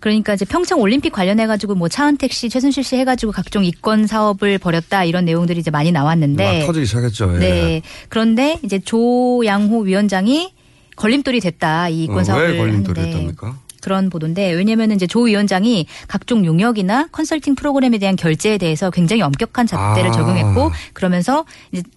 그러니까 0.00 0.32
이제 0.32 0.46
평창 0.46 0.80
올림픽 0.80 1.10
관련해 1.12 1.46
가지고 1.46 1.74
뭐 1.74 1.88
차은택 1.88 2.32
씨, 2.32 2.48
최순실 2.48 2.82
씨 2.84 2.96
해가지고 2.96 3.32
각종 3.32 3.64
이권 3.66 4.06
사업을 4.06 4.56
벌였다 4.56 5.04
이런 5.04 5.26
내용들이 5.26 5.60
이제 5.60 5.70
많이 5.70 5.92
나왔는데. 5.92 6.60
막 6.60 6.66
터지기 6.66 6.86
시작했죠. 6.86 7.34
예. 7.34 7.38
네. 7.38 7.82
그런데 8.08 8.58
이제 8.62 8.78
조양호 8.78 9.80
위원장이 9.80 10.54
걸림돌이 10.96 11.40
됐다 11.40 11.90
이 11.90 12.04
이권 12.04 12.20
어, 12.20 12.24
사업을 12.24 12.52
왜 12.52 12.56
걸림돌이 12.58 12.98
하는데. 12.98 13.18
했답니까? 13.18 13.58
그런 13.82 14.08
보도인데 14.08 14.52
왜냐하면 14.52 14.90
이제 14.92 15.06
조 15.06 15.22
위원장이 15.22 15.86
각종 16.08 16.46
용역이나 16.46 17.08
컨설팅 17.12 17.54
프로그램에 17.54 17.98
대한 17.98 18.16
결제에 18.16 18.56
대해서 18.58 18.90
굉장히 18.90 19.20
엄격한 19.22 19.66
잣대를 19.66 20.10
아. 20.10 20.12
적용했고 20.12 20.70
그러면서 20.94 21.44
이제 21.72 21.82
저- 21.82 21.90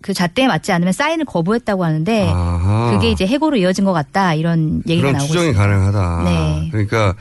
그 0.00 0.14
잣대에 0.14 0.46
맞지 0.46 0.70
않으면 0.72 0.92
사인을 0.92 1.24
거부했다고 1.24 1.84
하는데 1.84 2.28
아하. 2.28 2.92
그게 2.92 3.10
이제 3.10 3.26
해고로 3.26 3.56
이어진 3.56 3.84
것 3.84 3.92
같다 3.92 4.34
이런 4.34 4.82
얘기가 4.86 5.12
나오고 5.12 5.26
추정이 5.26 5.48
있습니다. 5.50 5.60
가능하다. 5.60 6.22
네. 6.24 6.68
그러니까 6.70 7.14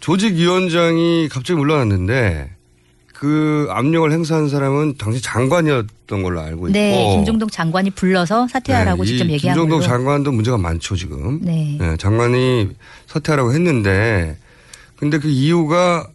조직위원장이 0.00 1.28
갑자기 1.30 1.58
물러났는데 1.58 2.50
그 3.12 3.68
압력을 3.70 4.10
행사한 4.12 4.48
사람은 4.48 4.96
당시 4.98 5.22
장관이었던 5.22 6.22
걸로 6.22 6.40
알고 6.40 6.68
있고. 6.68 6.72
네, 6.72 7.14
김종동 7.16 7.48
장관이 7.48 7.90
불러서 7.90 8.48
사퇴하라고 8.48 9.04
네, 9.04 9.08
직접 9.08 9.24
이 9.24 9.32
얘기한 9.32 9.54
김종동 9.54 9.80
걸로. 9.80 9.88
장관도 9.88 10.32
문제가 10.32 10.58
많죠 10.58 10.96
지금. 10.96 11.40
네. 11.42 11.76
네, 11.80 11.96
장관이 11.96 12.70
사퇴하라고 13.06 13.52
했는데 13.54 14.36
근데 14.96 15.18
그 15.18 15.28
이유가 15.28 16.06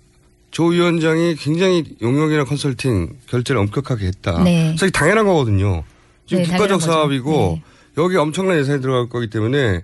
조 0.51 0.65
위원장이 0.65 1.35
굉장히 1.35 1.83
용역이나 2.01 2.43
컨설팅 2.43 3.15
결제를 3.27 3.61
엄격하게 3.61 4.07
했다. 4.07 4.43
네. 4.43 4.73
이게 4.75 4.89
당연한 4.89 5.25
거거든요. 5.25 5.83
지금 6.25 6.43
네, 6.43 6.49
국가적. 6.49 6.81
사업이고 6.81 7.59
네. 7.61 7.63
여기 8.01 8.15
엄청난 8.17 8.57
예산이 8.57 8.81
들어갈 8.81 9.09
거기 9.09 9.29
때문에 9.29 9.83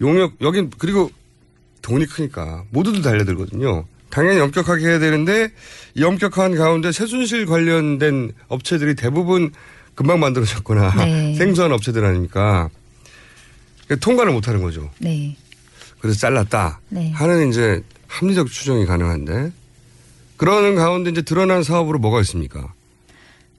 용역 0.00 0.34
여긴 0.40 0.70
그리고 0.78 1.10
돈이 1.82 2.06
크니까 2.06 2.64
모두들 2.70 3.02
달려들거든요. 3.02 3.84
당연히 4.10 4.40
엄격하게 4.40 4.86
해야 4.86 4.98
되는데 4.98 5.50
이 5.94 6.02
엄격한 6.02 6.54
가운데 6.54 6.90
최순실 6.92 7.46
관련된 7.46 8.32
업체들이 8.48 8.94
대부분 8.94 9.52
금방 9.94 10.20
만들어졌거나 10.20 10.94
네. 11.04 11.34
생소한 11.36 11.72
업체들 11.72 12.04
아닙니까? 12.04 12.70
그러니까 13.84 14.04
통과를 14.04 14.32
못하는 14.32 14.62
거죠. 14.62 14.90
네. 14.98 15.36
그래서 16.00 16.18
잘랐다 16.18 16.80
네. 16.88 17.10
하는 17.10 17.48
이제 17.50 17.82
합리적 18.06 18.48
추정이 18.48 18.86
가능한데 18.86 19.52
그러는 20.38 20.76
가운데 20.76 21.10
이제 21.10 21.20
드러난 21.20 21.62
사업으로 21.62 21.98
뭐가 21.98 22.20
있습니까? 22.22 22.72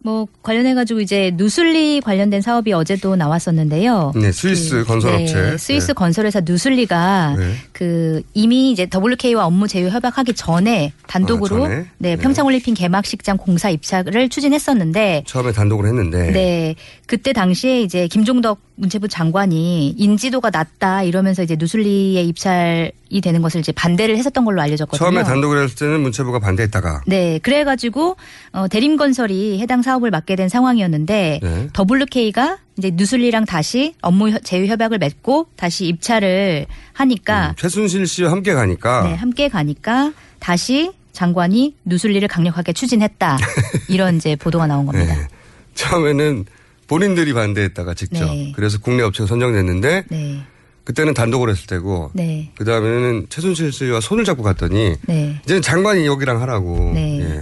뭐 0.02 0.28
관련해 0.44 0.74
가지고 0.76 1.02
이제 1.02 1.32
누슬리 1.36 2.00
관련된 2.00 2.42
사업이 2.42 2.72
어제도 2.72 3.16
나왔었는데요. 3.16 4.14
네, 4.16 4.32
스위스 4.32 4.84
건설업체. 4.86 5.34
네, 5.34 5.58
스위스 5.58 5.88
네. 5.88 5.94
건설회사 5.94 6.42
누슬리가 6.42 7.36
네. 7.38 7.54
그 7.74 8.22
이미 8.34 8.72
이제 8.72 8.88
WK와 8.94 9.46
업무 9.46 9.68
제휴 9.68 9.90
협약하기 9.90 10.34
전에 10.34 10.94
단독으로 11.08 11.66
아, 11.66 11.68
전에? 11.68 11.76
네, 11.98 12.16
네. 12.16 12.16
평창올림픽 12.16 12.76
개막식장 12.76 13.36
공사 13.38 13.70
입찰을 13.70 14.30
추진했었는데 14.30 15.24
처음에 15.28 15.52
단독으로 15.52 15.90
했는데 15.90 16.32
네. 16.32 16.76
그때 17.06 17.34
당시에 17.34 17.82
이제 17.82 18.08
김종덕 18.08 18.62
문체부 18.76 19.10
장관이 19.10 19.90
인지도가 19.98 20.50
낮다 20.50 21.04
이러면서 21.04 21.44
이제 21.44 21.58
누슬리의 21.60 22.26
입찰 22.26 22.94
이 23.10 23.22
되는 23.22 23.42
것을 23.42 23.60
이제 23.60 23.72
반대를 23.72 24.18
했었던 24.18 24.46
걸로 24.46 24.62
알려졌거든요. 24.62 24.98
처음에 25.04 25.24
단독을 25.24 25.64
했을 25.64 25.76
때는 25.76 26.00
문체부가 26.02 26.40
반대했다가 26.40 27.02
네, 27.08 27.40
그래가지고 27.42 28.16
어, 28.54 28.68
대림건설이 28.68 29.60
해당 29.60 29.82
사업을 29.82 30.12
맡게 30.12 30.36
된 30.36 30.48
상황이었는데 30.50 31.40
네. 31.42 31.68
WK가 31.78 32.58
이제 32.78 32.92
누슬리랑 32.94 33.46
다시 33.46 33.96
업무 34.02 34.30
협- 34.30 34.44
제휴 34.44 34.68
협약을 34.68 35.00
맺고 35.00 35.48
다시 35.56 35.86
입찰을 35.88 36.66
하니까 36.94 37.56
최순실 37.58 38.06
씨와 38.08 38.32
함께 38.32 38.54
가니까 38.54 39.04
네, 39.04 39.16
함께 39.16 39.50
가니까 39.50 40.14
다시 40.40 40.92
장관이 41.12 41.76
누슬리를 41.86 42.26
강력하게 42.28 42.72
추진했다 42.74 43.38
이런 43.90 44.18
이제 44.18 44.36
보도가 44.36 44.68
나온 44.68 44.86
겁니다. 44.86 45.16
네. 45.16 45.28
처음에는 45.74 46.46
본인들이 46.88 47.34
반대했다가 47.34 47.94
직접 47.94 48.26
네. 48.26 48.52
그래서 48.56 48.80
국내 48.80 49.04
업체가 49.04 49.28
선정됐는데 49.28 50.06
네, 50.10 50.42
그때는 50.90 51.14
단독으로 51.14 51.52
했을 51.52 51.68
때고 51.68 52.10
네, 52.16 52.52
그 52.58 52.66
다음에는 52.66 53.28
최순실 53.30 53.72
씨와 53.72 54.02
손을 54.02 54.26
잡고 54.26 54.42
갔더니 54.42 54.96
네. 55.04 55.40
이제는 55.44 55.62
장관이 55.62 56.08
여기랑 56.08 56.42
하라고 56.42 56.94
네. 56.96 57.20
예. 57.22 57.42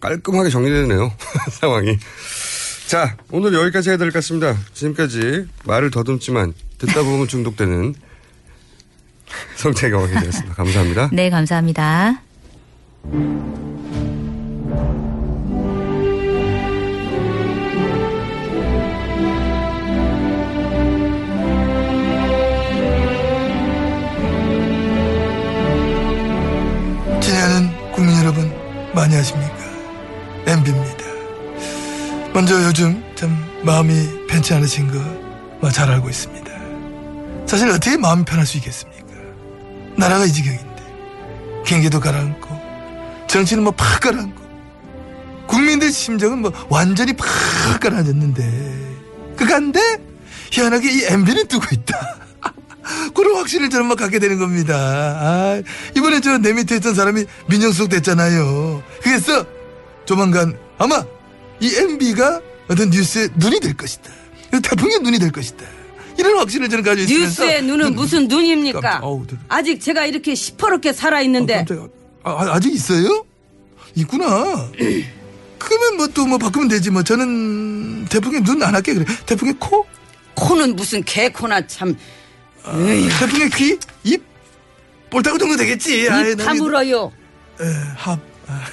깔끔하게 0.00 0.48
정리되네요 0.48 1.12
상황이. 1.60 1.98
자 2.86 3.18
오늘 3.30 3.52
여기까지 3.52 3.90
해야 3.90 3.98
될 3.98 4.08
것 4.08 4.14
같습니다. 4.14 4.56
지금까지 4.72 5.46
말을 5.66 5.90
더듬지만 5.90 6.54
듣다 6.78 7.02
보면 7.02 7.28
중독되는 7.28 7.94
성태경 9.56 10.00
의원이었습니다. 10.00 10.54
감사합니다. 10.54 11.10
네, 11.12 11.28
감사합니다. 11.28 12.22
많이 29.10 29.16
하십니까? 29.16 29.56
MB입니다. 30.46 31.04
먼저 32.32 32.62
요즘 32.64 33.02
좀 33.16 33.36
마음이 33.64 34.26
편치 34.28 34.54
않으신 34.54 34.88
거뭐잘 35.60 35.90
알고 35.90 36.08
있습니다. 36.08 36.50
사실 37.46 37.68
어떻게 37.68 37.96
마음이 37.96 38.24
편할 38.24 38.46
수 38.46 38.56
있겠습니까? 38.58 39.06
나라가 39.96 40.24
이 40.24 40.32
지경인데 40.32 40.82
경기도 41.66 41.98
가라앉고 41.98 42.48
정치는 43.26 43.64
뭐 43.64 43.72
팍 43.76 44.00
가라앉고 44.00 44.40
국민들 45.48 45.90
심정은 45.90 46.38
뭐 46.42 46.52
완전히 46.68 47.12
팍 47.12 47.26
가라앉았는데 47.80 49.34
그간데 49.36 49.80
희한하게 50.52 50.88
이 50.90 51.04
MB는 51.06 51.48
뜨고 51.48 51.64
있다. 51.72 52.19
그런 53.14 53.36
확신을 53.36 53.70
저는 53.70 53.86
막 53.86 53.96
갖게 53.98 54.18
되는 54.18 54.38
겁니다. 54.38 54.74
아, 54.76 55.62
이번에 55.96 56.20
저 56.20 56.38
내 56.38 56.52
밑에 56.52 56.76
있던 56.76 56.94
사람이 56.94 57.24
민정수석 57.48 57.88
됐잖아요. 57.90 58.82
그래서 59.02 59.44
조만간 60.06 60.56
아마 60.78 61.04
이 61.60 61.74
MB가 61.74 62.40
어떤 62.68 62.90
뉴스의 62.90 63.28
눈이 63.36 63.60
될 63.60 63.76
것이다. 63.76 64.10
태풍의 64.50 65.00
눈이 65.00 65.18
될 65.18 65.30
것이다. 65.30 65.64
이런 66.18 66.36
확신을 66.38 66.68
저는 66.68 66.84
가지고 66.84 67.02
있으면서 67.04 67.42
뉴스의 67.44 67.62
눈은 67.64 67.94
무슨 67.94 68.28
눈입니까? 68.28 68.80
깜짝- 68.80 69.04
어우, 69.04 69.26
네. 69.26 69.36
아직 69.48 69.80
제가 69.80 70.06
이렇게 70.06 70.34
시퍼렇게 70.34 70.92
살아 70.92 71.20
있는데 71.22 71.54
깜짝이야. 71.56 71.86
아, 72.24 72.46
아직 72.52 72.72
있어요? 72.74 73.24
있구나. 73.94 74.68
그러면 75.58 75.96
뭐또뭐 75.98 76.38
바꾸면 76.38 76.68
되지 76.68 76.90
뭐 76.90 77.02
저는 77.02 78.06
태풍의 78.06 78.42
눈 78.42 78.62
안 78.62 78.74
할게 78.74 78.94
그래. 78.94 79.04
태풍의 79.26 79.54
코? 79.58 79.84
코는 80.34 80.74
무슨 80.76 81.02
개코나 81.04 81.66
참 81.66 81.96
태풍의 83.18 83.50
귀? 83.50 83.78
입? 84.04 84.22
볼따구 85.10 85.38
정도 85.38 85.56
되겠지. 85.56 86.08
아이, 86.10 86.32
입난 86.32 86.46
다물어요. 86.46 87.12
에, 87.60 87.64
합. 87.96 88.18
아, 88.46 88.64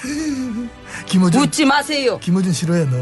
김호준. 1.06 1.42
웃지 1.42 1.66
마세요. 1.66 2.20
김호준 2.20 2.52
싫어해 2.54 2.86
너. 2.86 2.98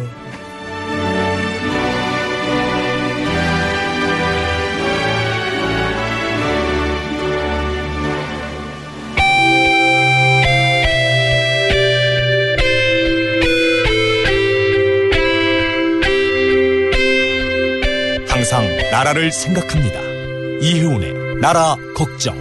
항상 18.27 18.67
나라를 18.91 19.31
생각합니다. 19.31 20.04
이혜훈의 20.61 21.39
나라 21.41 21.75
걱정. 21.95 22.35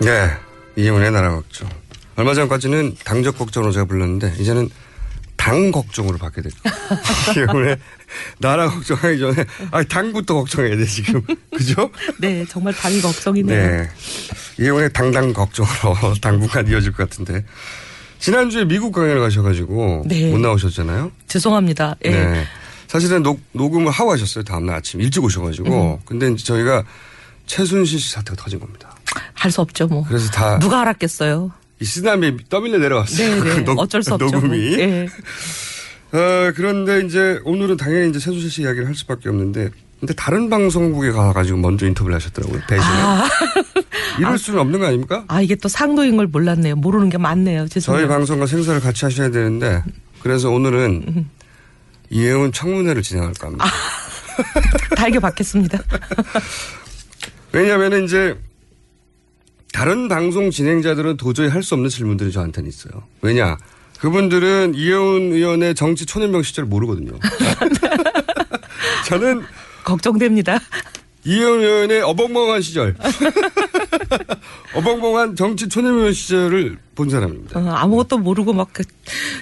네. 0.00 0.30
이혜훈의 0.76 1.10
나라 1.10 1.30
걱정. 1.30 1.68
얼마 2.16 2.34
전까지는 2.34 2.96
당적 3.04 3.38
걱정으로 3.38 3.72
제가 3.72 3.86
불렀는데, 3.86 4.34
이제는 4.38 4.68
당 5.36 5.70
걱정으로 5.70 6.18
바뀌게 6.18 6.42
됐죠. 6.42 6.58
이혜훈의 7.36 7.78
나라 8.38 8.68
걱정하기 8.68 9.18
전에, 9.18 9.44
아, 9.70 9.82
당부터 9.84 10.34
걱정해야 10.34 10.76
돼, 10.76 10.84
지금. 10.84 11.22
그죠? 11.54 11.90
네, 12.18 12.44
정말 12.48 12.74
당이 12.74 13.00
걱정이네요. 13.00 13.70
네. 13.70 13.88
이혜훈의 14.58 14.92
당당 14.92 15.32
걱정으로 15.32 16.14
당분간 16.20 16.68
이어질 16.68 16.92
것 16.92 17.08
같은데. 17.08 17.44
지난주에 18.18 18.64
미국 18.64 18.92
강연을 18.92 19.20
가셔가지고, 19.20 20.04
네. 20.06 20.30
못 20.30 20.38
나오셨잖아요. 20.38 21.12
죄송합니다. 21.28 21.96
예. 22.04 22.10
네. 22.10 22.44
사실은 22.88 23.22
녹, 23.22 23.40
녹음을 23.52 23.90
하고 23.90 24.12
하셨어요. 24.12 24.44
다음날 24.44 24.76
아침. 24.76 25.00
일찍 25.00 25.22
오셔가지고. 25.24 25.94
음. 26.00 26.02
근데 26.04 26.34
저희가 26.36 26.84
최순실 27.46 27.98
씨 28.00 28.12
사태가 28.12 28.36
터진 28.42 28.58
겁니다. 28.60 28.94
할 29.34 29.50
수 29.50 29.60
없죠, 29.60 29.86
뭐. 29.86 30.04
그래서 30.08 30.30
다. 30.30 30.58
누가 30.58 30.80
알았겠어요? 30.82 31.50
이 31.80 31.84
쓰나미에 31.84 32.36
떠밀려 32.48 32.78
내려왔어요. 32.78 33.44
네, 33.44 33.54
네. 33.56 33.60
녹- 33.64 33.78
어쩔 33.78 34.02
수 34.02 34.14
없죠. 34.14 34.26
녹음이. 34.26 34.48
뭐. 34.48 34.78
예. 34.78 35.06
어, 36.12 36.52
그런데 36.54 37.04
이제 37.04 37.40
오늘은 37.44 37.76
당연히 37.76 38.08
이제 38.10 38.18
최순실 38.18 38.50
씨 38.50 38.62
이야기를 38.62 38.86
할 38.86 38.94
수밖에 38.94 39.28
없는데 39.28 39.70
근데 40.00 40.14
다른 40.14 40.48
방송국에 40.50 41.10
가가지고 41.10 41.58
먼저 41.58 41.86
인터뷰를 41.86 42.14
하셨더라고요. 42.16 42.60
배신을. 42.68 42.90
아. 42.94 43.28
이럴 44.18 44.38
수는 44.38 44.60
없는 44.60 44.80
거 44.80 44.86
아닙니까? 44.86 45.24
아, 45.28 45.40
이게 45.42 45.54
또 45.56 45.68
상도인 45.68 46.16
걸 46.16 46.26
몰랐네요. 46.26 46.76
모르는 46.76 47.08
게 47.10 47.18
많네요. 47.18 47.68
죄송해요. 47.68 48.02
저희 48.02 48.08
방송과 48.08 48.46
생사를 48.46 48.80
같이 48.80 49.04
하셔야 49.04 49.30
되는데 49.30 49.82
그래서 50.20 50.50
오늘은 50.50 51.04
음. 51.08 51.30
이혜훈 52.10 52.52
청문회를 52.52 53.02
진행할까 53.02 53.46
합니다. 53.48 53.64
달게 54.96 55.18
받겠습니다. 55.18 55.78
왜냐하면 57.52 58.04
이제 58.04 58.38
다른 59.72 60.08
방송 60.08 60.50
진행자들은 60.50 61.16
도저히 61.16 61.48
할 61.48 61.62
수 61.62 61.74
없는 61.74 61.90
질문들이 61.90 62.32
저한테는 62.32 62.68
있어요. 62.68 63.02
왜냐? 63.22 63.56
그분들은 63.98 64.74
이혜훈 64.74 65.32
의원의 65.32 65.74
정치 65.74 66.04
초년병 66.06 66.42
시절을 66.42 66.68
모르거든요. 66.68 67.12
저는 69.08 69.42
걱정됩니다. 69.84 70.58
이혜훈 71.24 71.60
의원의 71.60 72.02
어벙벙한 72.02 72.62
시절, 72.62 72.94
어벙벙한 74.74 75.34
정치 75.34 75.68
초년병 75.68 76.12
시절을 76.12 76.78
본 76.94 77.08
사람입니다. 77.10 77.58
어, 77.58 77.68
아무것도 77.74 78.18
모르고 78.18 78.52
막그 78.52 78.84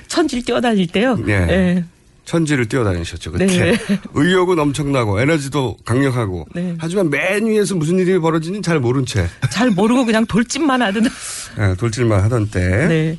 천질 0.06 0.44
뛰어다닐 0.44 0.86
때요. 0.86 1.16
네. 1.16 1.32
예. 1.32 1.84
천지를 2.24 2.66
뛰어다니셨죠. 2.66 3.32
그때 3.32 3.46
네. 3.46 3.76
의욕은 4.14 4.58
엄청나고 4.58 5.20
에너지도 5.20 5.76
강력하고 5.84 6.46
네. 6.54 6.74
하지만 6.78 7.10
맨 7.10 7.46
위에서 7.46 7.74
무슨 7.74 7.98
일이 7.98 8.18
벌어지는지 8.18 8.64
잘 8.66 8.80
모른 8.80 9.04
채 9.04 9.28
잘 9.50 9.70
모르고 9.70 10.04
그냥 10.06 10.24
돌진만 10.26 10.80
하던. 10.82 11.04
예, 11.60 11.74
돌질만 11.76 12.22
하던 12.24 12.48
때 12.50 12.86
네. 12.88 13.18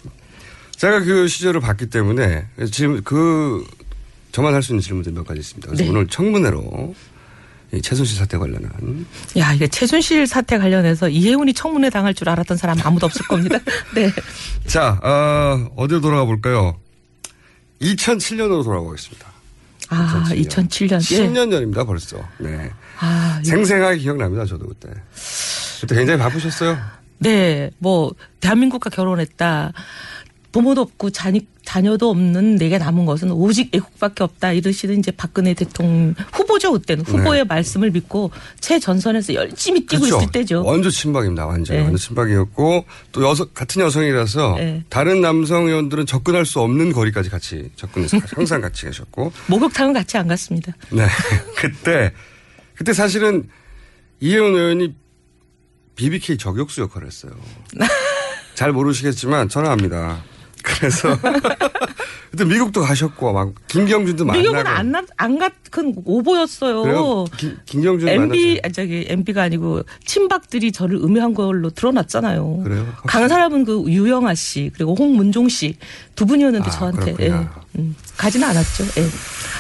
제가 0.75 1.01
그 1.01 1.27
시절을 1.27 1.61
봤기 1.61 1.87
때문에 1.87 2.45
지금 2.71 3.01
그 3.03 3.65
저만 4.31 4.53
할 4.53 4.61
수 4.61 4.73
있는 4.73 4.81
질문들이 4.81 5.13
몇 5.15 5.25
가지 5.25 5.39
있습니다. 5.39 5.67
그래서 5.67 5.83
네. 5.83 5.89
오늘 5.89 6.07
청문회로 6.07 6.93
이 7.73 7.81
최순실 7.81 8.17
사태 8.17 8.37
관련한 8.37 9.05
야, 9.37 9.53
이게 9.53 9.67
최순실 9.67 10.27
사태 10.27 10.57
관련해서 10.57 11.09
이혜훈이 11.09 11.53
청문회 11.53 11.89
당할 11.89 12.13
줄 12.13 12.27
알았던 12.29 12.57
사람 12.57 12.77
아무도 12.83 13.05
없을 13.05 13.25
겁니다. 13.27 13.57
네. 13.95 14.11
자 14.67 14.99
어, 15.03 15.69
어디로 15.75 16.01
돌아가 16.01 16.25
볼까요? 16.25 16.75
2007년으로 17.81 18.63
돌아가겠습니다. 18.63 19.27
아, 19.89 20.23
2007년. 20.29 20.93
예. 20.93 21.27
10년 21.27 21.51
전입니다 21.51 21.83
벌써. 21.83 22.17
네. 22.39 22.71
아, 22.99 23.39
예. 23.39 23.49
생생하게 23.49 23.97
기억납니다. 23.97 24.45
저도 24.45 24.67
그때. 24.67 24.89
그때 25.81 25.95
굉장히 25.95 26.19
바쁘셨어요. 26.19 26.77
네, 27.19 27.69
뭐 27.79 28.13
대한민국과 28.39 28.89
결혼했다. 28.89 29.73
부모도 30.55 30.79
없고 30.79 31.09
자녀, 31.09 31.41
자녀도 31.65 32.09
없는 32.11 32.55
내게 32.55 32.77
남은 32.77 33.05
것은 33.05 33.29
오직 33.29 33.75
애국밖에 33.75 34.23
없다 34.23 34.53
이러시는 34.53 34.99
이제 34.99 35.11
박근혜 35.11 35.53
대통령 35.53 36.15
후보죠 36.31 36.71
그때는 36.71 37.03
후보의 37.03 37.43
말씀을 37.43 37.91
믿고 37.91 38.31
최전선에서 38.61 39.33
열심히 39.33 39.85
뛰고 39.85 40.05
그렇죠. 40.05 40.17
있을 40.21 40.31
때죠. 40.31 40.63
완전 40.63 40.89
친박입니다. 40.89 41.45
완전 41.45 41.75
네. 41.75 41.81
완전 41.81 41.97
친박이었고 41.97 42.85
또 43.11 43.29
여성 43.29 43.47
같은 43.53 43.81
여성이라서 43.81 44.55
네. 44.55 44.83
다른 44.87 45.19
남성 45.19 45.67
의원들은 45.67 46.05
접근할 46.05 46.45
수 46.45 46.61
없는 46.61 46.93
거리까지 46.93 47.29
같이 47.29 47.69
접근해서 47.75 48.17
항상 48.33 48.61
같이 48.61 48.85
계셨고 48.85 49.33
목욕탕은 49.47 49.91
같이 49.91 50.17
안 50.17 50.29
갔습니다. 50.29 50.71
네 50.89 51.05
그때 51.59 52.13
그때 52.75 52.93
사실은 52.93 53.49
이혜원 54.21 54.55
의원이 54.55 54.95
BBK 55.97 56.37
저격수 56.37 56.79
역할을 56.79 57.07
했어요. 57.07 57.33
잘 58.55 58.71
모르시겠지만 58.71 59.49
저는 59.49 59.69
압니다. 59.69 60.23
그래서 60.65 61.15
그때 62.31 62.43
미국도 62.43 62.81
가셨고 62.81 63.31
막 63.31 63.53
김경준도 63.67 64.25
만나고 64.25 64.41
미국은 64.41 64.67
안, 64.67 64.91
나- 64.91 65.03
안 65.15 65.37
가, 65.37 65.49
그건 65.69 65.93
오보였어요. 66.03 67.25
김- 67.37 67.57
김경준 67.65 68.09
MB, 68.09 68.61
아, 68.63 68.69
저기, 68.69 69.05
MB가 69.07 69.43
아니고, 69.43 69.83
친박들이 70.05 70.71
저를 70.71 70.97
음해한 70.97 71.33
걸로 71.33 71.69
드러났잖아요. 71.69 72.63
그래요? 72.63 72.85
강한 73.07 73.29
사람은 73.29 73.63
그 73.65 73.83
유영아 73.87 74.33
씨, 74.35 74.71
그리고 74.73 74.95
홍문종 74.95 75.47
씨, 75.49 75.77
두 76.15 76.25
분이었는데 76.25 76.69
저한테, 76.71 77.15
예. 77.21 77.47
음, 77.77 77.95
가지는 78.17 78.47
않았죠. 78.49 78.83
예. 78.97 79.07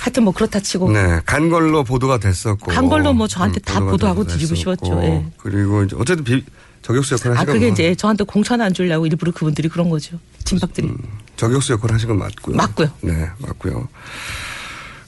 하여튼 0.01 0.23
뭐 0.23 0.33
그렇다 0.33 0.59
치고. 0.59 0.91
네, 0.91 1.21
간 1.25 1.49
걸로 1.49 1.83
보도가 1.83 2.17
됐었고. 2.17 2.71
간 2.71 2.89
걸로 2.89 3.13
뭐 3.13 3.27
저한테 3.27 3.59
다 3.61 3.79
보도가 3.79 4.13
보도하고. 4.13 4.27
뒤집어 4.27 4.55
씌웠죠. 4.55 4.99
예. 5.03 5.25
그리고 5.37 5.83
이제 5.83 5.95
어쨌든 5.99 6.23
비, 6.23 6.43
저격수 6.85 7.15
역할을 7.15 7.35
아, 7.35 7.39
하신 7.39 7.45
건 7.47 7.55
그게 7.55 7.65
뭐 7.65 7.73
이제 7.73 7.95
저한테 7.95 8.23
공천 8.25 8.61
안 8.61 8.71
주려고 8.71 9.07
일부러 9.07 9.31
그분들이 9.31 9.69
그런 9.69 9.89
거죠. 9.89 10.19
친박들이. 10.43 10.87
저격수 11.35 11.73
역할을 11.73 11.95
하신 11.95 12.09
건 12.09 12.19
맞고요. 12.19 12.55
맞고요. 12.55 12.91
네, 13.01 13.27
맞고요. 13.39 13.87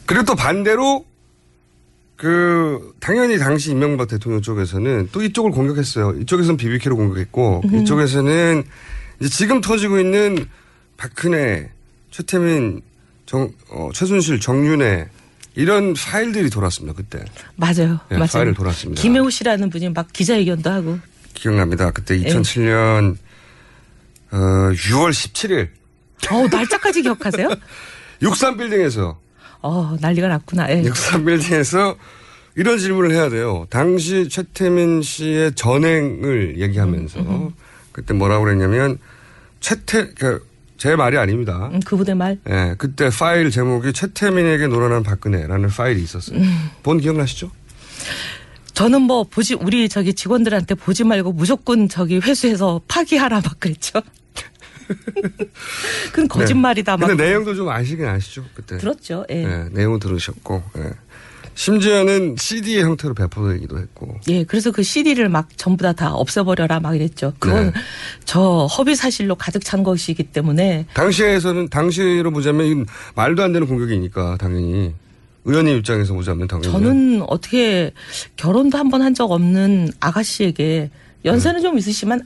그리고 0.08 0.26
또 0.26 0.34
반대로 0.34 1.06
그 2.16 2.96
당연히 3.00 3.38
당시 3.38 3.70
이명박 3.72 4.08
대통령 4.08 4.42
쪽에서는 4.42 5.10
또 5.12 5.22
이쪽을 5.22 5.52
공격했어요. 5.52 6.20
이쪽에서는 6.22 6.58
BBK로 6.58 6.96
공격했고 6.96 7.62
음. 7.66 7.82
이쪽에서는 7.82 8.64
이제 9.20 9.30
지금 9.30 9.62
터지고 9.62 10.00
있는 10.00 10.48
박근혜, 10.98 11.70
최태민, 12.10 12.82
정, 13.28 13.52
어, 13.70 13.92
최순실, 13.94 14.40
정윤회 14.40 15.10
이런 15.54 15.94
파일들이 15.94 16.50
돌았습니다. 16.50 16.96
그때 16.96 17.24
맞아요. 17.56 18.00
네, 18.10 18.18
맞아요. 18.18 18.30
파일을 18.32 18.56
돌았습니다. 18.56 19.00
김혜우 19.00 19.30
씨라는 19.30 19.70
분이 19.70 19.90
막 19.90 20.12
기자회견도 20.12 20.72
하고. 20.72 20.98
기억납니다. 21.40 21.92
그때 21.92 22.16
예. 22.20 22.24
2007년 22.24 23.18
어, 24.32 24.38
6월 24.38 25.10
17일 25.12 25.70
어 26.32 26.48
날짜까지 26.52 27.02
기억하세요? 27.04 27.50
63빌딩에서 28.22 29.16
어, 29.62 29.98
난리가 30.00 30.28
났구나. 30.28 30.70
예. 30.72 30.82
63빌딩에서 30.84 31.98
이런 32.56 32.78
질문을 32.80 33.12
해야 33.12 33.30
돼요. 33.30 33.68
당시 33.70 34.28
최태민 34.30 35.02
씨의 35.04 35.54
전행을 35.54 36.60
얘기하면서 36.60 37.20
음, 37.20 37.52
그때 37.92 38.14
뭐라고 38.14 38.46
그랬냐면 38.46 38.98
최태 39.60 40.10
그제 40.14 40.96
말이 40.96 41.18
아닙니다. 41.18 41.70
음, 41.72 41.80
그분의 41.82 42.16
말. 42.16 42.40
예, 42.50 42.74
그때 42.78 43.10
파일 43.10 43.52
제목이 43.52 43.94
최태민에게 43.94 44.68
놀아난 44.68 45.04
박근혜라는 45.04 45.70
파일이 45.70 46.02
있었어요. 46.02 46.40
음. 46.40 46.70
본 46.82 47.00
기억나시죠? 47.00 47.52
저는 48.78 49.02
뭐 49.02 49.24
보지 49.24 49.56
우리 49.56 49.90
저기 49.90 50.14
직원들한테 50.14 50.76
보지 50.76 51.04
말고 51.04 51.32
무조건 51.32 51.90
저기 51.90 52.20
회수해서 52.20 52.80
파기하라 52.88 53.42
막 53.42 53.60
그랬죠. 53.60 54.00
그건 56.14 56.28
거짓말이다 56.28 56.96
네. 56.96 57.02
막. 57.02 57.08
근데 57.08 57.26
내용도 57.26 57.56
좀 57.56 57.70
아시긴 57.70 58.06
아시죠? 58.06 58.46
그때. 58.54 58.78
들었죠. 58.78 59.26
예. 59.32 59.44
예, 59.44 59.70
내용은 59.72 59.98
들으셨고. 60.00 60.62
예. 60.78 60.92
심지어는 61.56 62.36
CD의 62.38 62.84
형태로 62.84 63.16
배포되기도 63.16 63.80
했고. 63.80 64.20
예, 64.28 64.44
그래서 64.44 64.70
그 64.70 64.84
CD를 64.84 65.28
막 65.28 65.48
전부 65.58 65.82
다 65.82 65.94
다 65.94 66.14
없애버려라 66.14 66.80
막 66.80 66.96
이랬죠. 66.96 67.34
그건 67.40 67.72
네. 67.72 67.74
저 68.26 68.68
허위 68.68 68.96
사실로 68.96 69.34
가득 69.34 69.66
찬 69.66 69.82
것이기 69.82 70.22
때문에 70.26 70.86
당시에서는 70.94 71.70
당시로 71.70 72.30
보자면 72.30 72.86
말도 73.16 73.42
안 73.42 73.54
되는 73.54 73.66
공격이니까 73.66 74.38
당연히 74.40 74.94
의원님 75.48 75.78
입장에서 75.78 76.14
보자면 76.14 76.48
당연히 76.48 76.72
저는 76.72 77.24
어떻게 77.28 77.92
결혼도 78.36 78.78
한 78.78 78.90
번 78.90 79.02
한 79.02 79.14
적 79.16 79.32
없는 79.32 79.90
아가씨에게 80.00 80.90
연세는 81.26 81.62
좀 81.62 81.78
있으시만 81.78 82.22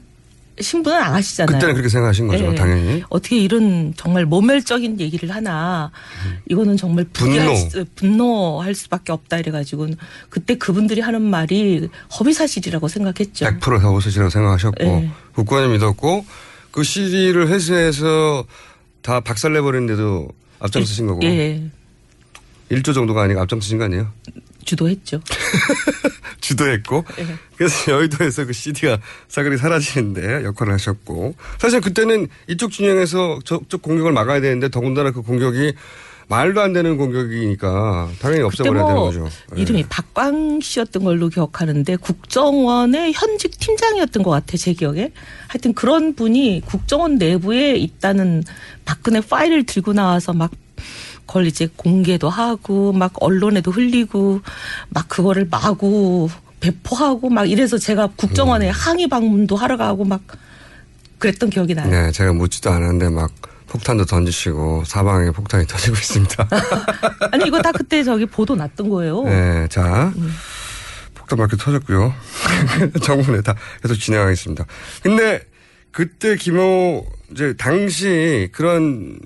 신분은 0.60 0.98
아가씨잖아요. 1.00 1.52
네. 1.52 1.58
그때는 1.58 1.74
그렇게 1.74 1.88
생각하신 1.88 2.26
거죠, 2.28 2.44
예. 2.52 2.54
당연히. 2.54 3.02
어떻게 3.08 3.38
이런 3.38 3.94
정말 3.96 4.26
모멸적인 4.26 5.00
얘기를 5.00 5.30
하나 5.30 5.90
이거는 6.50 6.76
정말 6.76 7.06
분노. 7.12 7.54
수, 7.56 7.84
분노할 7.96 8.74
수밖에 8.74 9.12
없다 9.12 9.38
이래가지고 9.38 9.88
그때 10.28 10.56
그분들이 10.56 11.00
하는 11.00 11.22
말이 11.22 11.88
허위 12.20 12.32
사실이라고 12.34 12.86
생각했죠. 12.88 13.46
100% 13.46 13.80
사고수시라고 13.80 14.28
생각하셨고 14.30 14.84
예. 14.84 15.10
국권을 15.34 15.70
믿었고 15.70 16.26
그 16.70 16.82
CD를 16.84 17.48
회수해서 17.48 18.44
다 19.00 19.20
박살내버리는데도 19.20 20.28
앞장서신 20.60 21.06
거고 21.06 21.20
예, 21.24 21.62
1조 22.72 22.94
정도가 22.94 23.22
아니고 23.22 23.40
앞장서신 23.40 23.78
거 23.78 23.84
아니에요? 23.84 24.08
주도했죠. 24.64 25.20
주도했고 26.40 27.04
예. 27.18 27.26
그래서 27.56 27.92
여의도에서 27.92 28.46
그 28.46 28.52
CD가 28.52 28.98
사거리 29.28 29.56
사라지는데 29.56 30.44
역할을 30.44 30.72
하셨고 30.74 31.34
사실 31.58 31.80
그때는 31.80 32.28
이쪽 32.48 32.72
진영에서 32.72 33.40
저쪽 33.44 33.82
공격을 33.82 34.12
막아야 34.12 34.40
되는데 34.40 34.68
더군다나 34.68 35.12
그 35.12 35.22
공격이 35.22 35.74
말도 36.28 36.60
안 36.60 36.72
되는 36.72 36.96
공격이니까 36.96 38.10
당연히 38.20 38.42
없애버려야 38.42 38.84
되는 38.86 38.96
뭐 38.96 39.06
거죠. 39.06 39.28
예. 39.56 39.60
이름이 39.60 39.84
박광 39.88 40.60
씨였던 40.60 41.04
걸로 41.04 41.28
기억하는데 41.28 41.96
국정원의 41.96 43.12
현직 43.12 43.58
팀장이었던 43.58 44.22
것 44.22 44.30
같아 44.30 44.56
제 44.56 44.72
기억에 44.72 45.12
하여튼 45.48 45.74
그런 45.74 46.14
분이 46.14 46.62
국정원 46.64 47.18
내부에 47.18 47.76
있다는 47.76 48.44
박근혜 48.84 49.20
파일을 49.20 49.64
들고 49.64 49.92
나와서 49.92 50.32
막 50.32 50.50
그걸 51.26 51.46
이제 51.46 51.68
공개도 51.76 52.28
하고 52.28 52.92
막 52.92 53.12
언론에도 53.20 53.70
흘리고 53.70 54.40
막 54.88 55.08
그거를 55.08 55.46
마구 55.50 56.28
배포하고 56.60 57.28
막 57.28 57.50
이래서 57.50 57.78
제가 57.78 58.10
국정원에 58.16 58.68
음. 58.68 58.72
항의 58.72 59.08
방문도 59.08 59.56
하러 59.56 59.76
가고 59.76 60.04
막 60.04 60.22
그랬던 61.18 61.50
기억이 61.50 61.74
나요. 61.74 61.90
네, 61.90 62.10
제가 62.12 62.32
묻지도 62.32 62.70
않았는데 62.70 63.08
막 63.10 63.30
폭탄도 63.68 64.04
던지시고 64.04 64.84
사방에 64.86 65.30
폭탄이 65.30 65.66
터지고 65.68 65.96
있습니다. 65.96 66.48
아니 67.32 67.46
이거 67.46 67.60
다 67.62 67.72
그때 67.72 68.02
저기 68.04 68.26
보도 68.26 68.54
났던 68.54 68.88
거예요. 68.88 69.22
네, 69.24 69.66
자. 69.68 70.12
음. 70.16 70.34
폭탄 71.14 71.38
맞게 71.38 71.56
터졌고요. 71.56 72.12
정문에 73.02 73.42
다 73.42 73.54
계속 73.80 73.94
진행하겠습니다. 73.94 74.66
근데 75.02 75.40
그때 75.90 76.36
김호 76.36 77.06
이제 77.30 77.54
당시 77.56 78.48
그런 78.52 79.18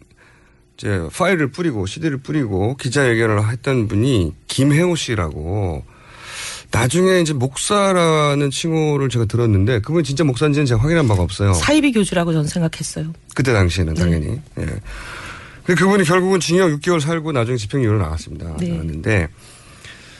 이제 0.77 1.09
파일을 1.13 1.49
뿌리고 1.49 1.87
CD를 1.87 2.19
뿌리고 2.19 2.77
기자회견을 2.77 3.51
했던 3.51 3.89
분이 3.89 4.35
김혜호 4.47 4.95
씨라고 4.95 5.85
나중에 6.71 7.21
이제 7.21 7.33
목사라는 7.33 8.51
칭호를 8.51 9.09
제가 9.09 9.25
들었는데 9.25 9.81
그분이 9.81 10.05
진짜 10.05 10.25
목사인지는 10.25 10.67
제가 10.67 10.83
확인한 10.83 11.09
바가 11.09 11.23
없어요. 11.23 11.55
사이비 11.55 11.93
교주라고 11.93 12.33
저는 12.33 12.47
생각했어요. 12.49 13.13
그때 13.35 13.53
당시에는 13.53 13.95
네. 13.95 14.01
당연히. 14.01 14.41
예. 14.59 14.67
근데 15.65 15.81
그분이 15.81 16.05
결국은 16.05 16.41
징역 16.41 16.71
6개월 16.73 17.01
살고 17.01 17.33
나중에 17.33 17.57
집행유예로 17.57 17.99
나왔습니다. 17.99 18.57
네. 18.59 18.71
나왔는데 18.71 19.29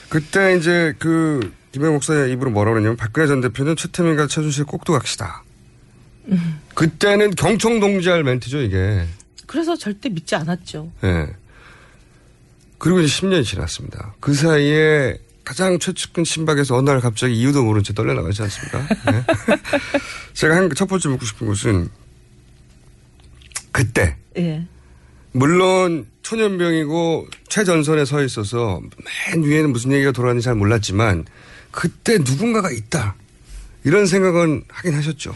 그때 0.09 0.57
이제 0.57 0.95
그 0.99 1.53
김영 1.73 1.93
목사의 1.95 2.33
입으로 2.33 2.51
뭐라고 2.51 2.75
그랬냐면 2.75 2.97
박근혜 2.97 3.27
전 3.27 3.43
대표는 3.43 3.77
최태민과 3.77 4.29
최순실 4.29 4.65
꼭두 4.65 4.93
각시다. 4.93 5.43
음. 6.29 6.61
그때는 6.75 7.33
경청 7.33 7.81
동지할 7.81 8.25
멘트죠 8.25 8.63
이게. 8.63 9.07
그래서 9.47 9.77
절대 9.77 10.09
믿지 10.09 10.35
않았죠. 10.35 10.93
예. 11.05 11.29
그리고 12.79 13.01
이제 13.01 13.09
10년이 13.21 13.45
지났습니다. 13.45 14.15
그 14.21 14.35
사이에 14.35 15.19
가장 15.45 15.79
최측근 15.79 16.25
친박에서 16.25 16.77
어느 16.77 16.91
날 16.91 17.01
갑자기 17.01 17.39
이유도 17.39 17.63
모른 17.65 17.83
채 17.83 17.95
떨려나가지 17.95 18.43
않습니까? 18.43 18.81
예. 19.13 19.25
제가 20.35 20.57
한 20.57 20.69
첫 20.75 20.87
번째 20.87 21.09
묻고 21.11 21.25
싶은 21.25 21.47
것은 21.47 21.89
그때 23.73 24.17
예. 24.37 24.67
물론 25.33 26.07
초년병이고 26.23 27.29
최전선에 27.49 28.05
서 28.05 28.23
있어서 28.25 28.81
맨 29.33 29.45
위에는 29.45 29.71
무슨 29.71 29.93
얘기가 29.93 30.13
돌아가는지 30.13 30.45
잘 30.45 30.55
몰랐지만 30.55 31.25
그때 31.71 32.19
누군가가 32.19 32.71
있다. 32.71 33.15
이런 33.85 34.07
생각은 34.07 34.65
하긴 34.69 34.95
하셨죠. 34.95 35.35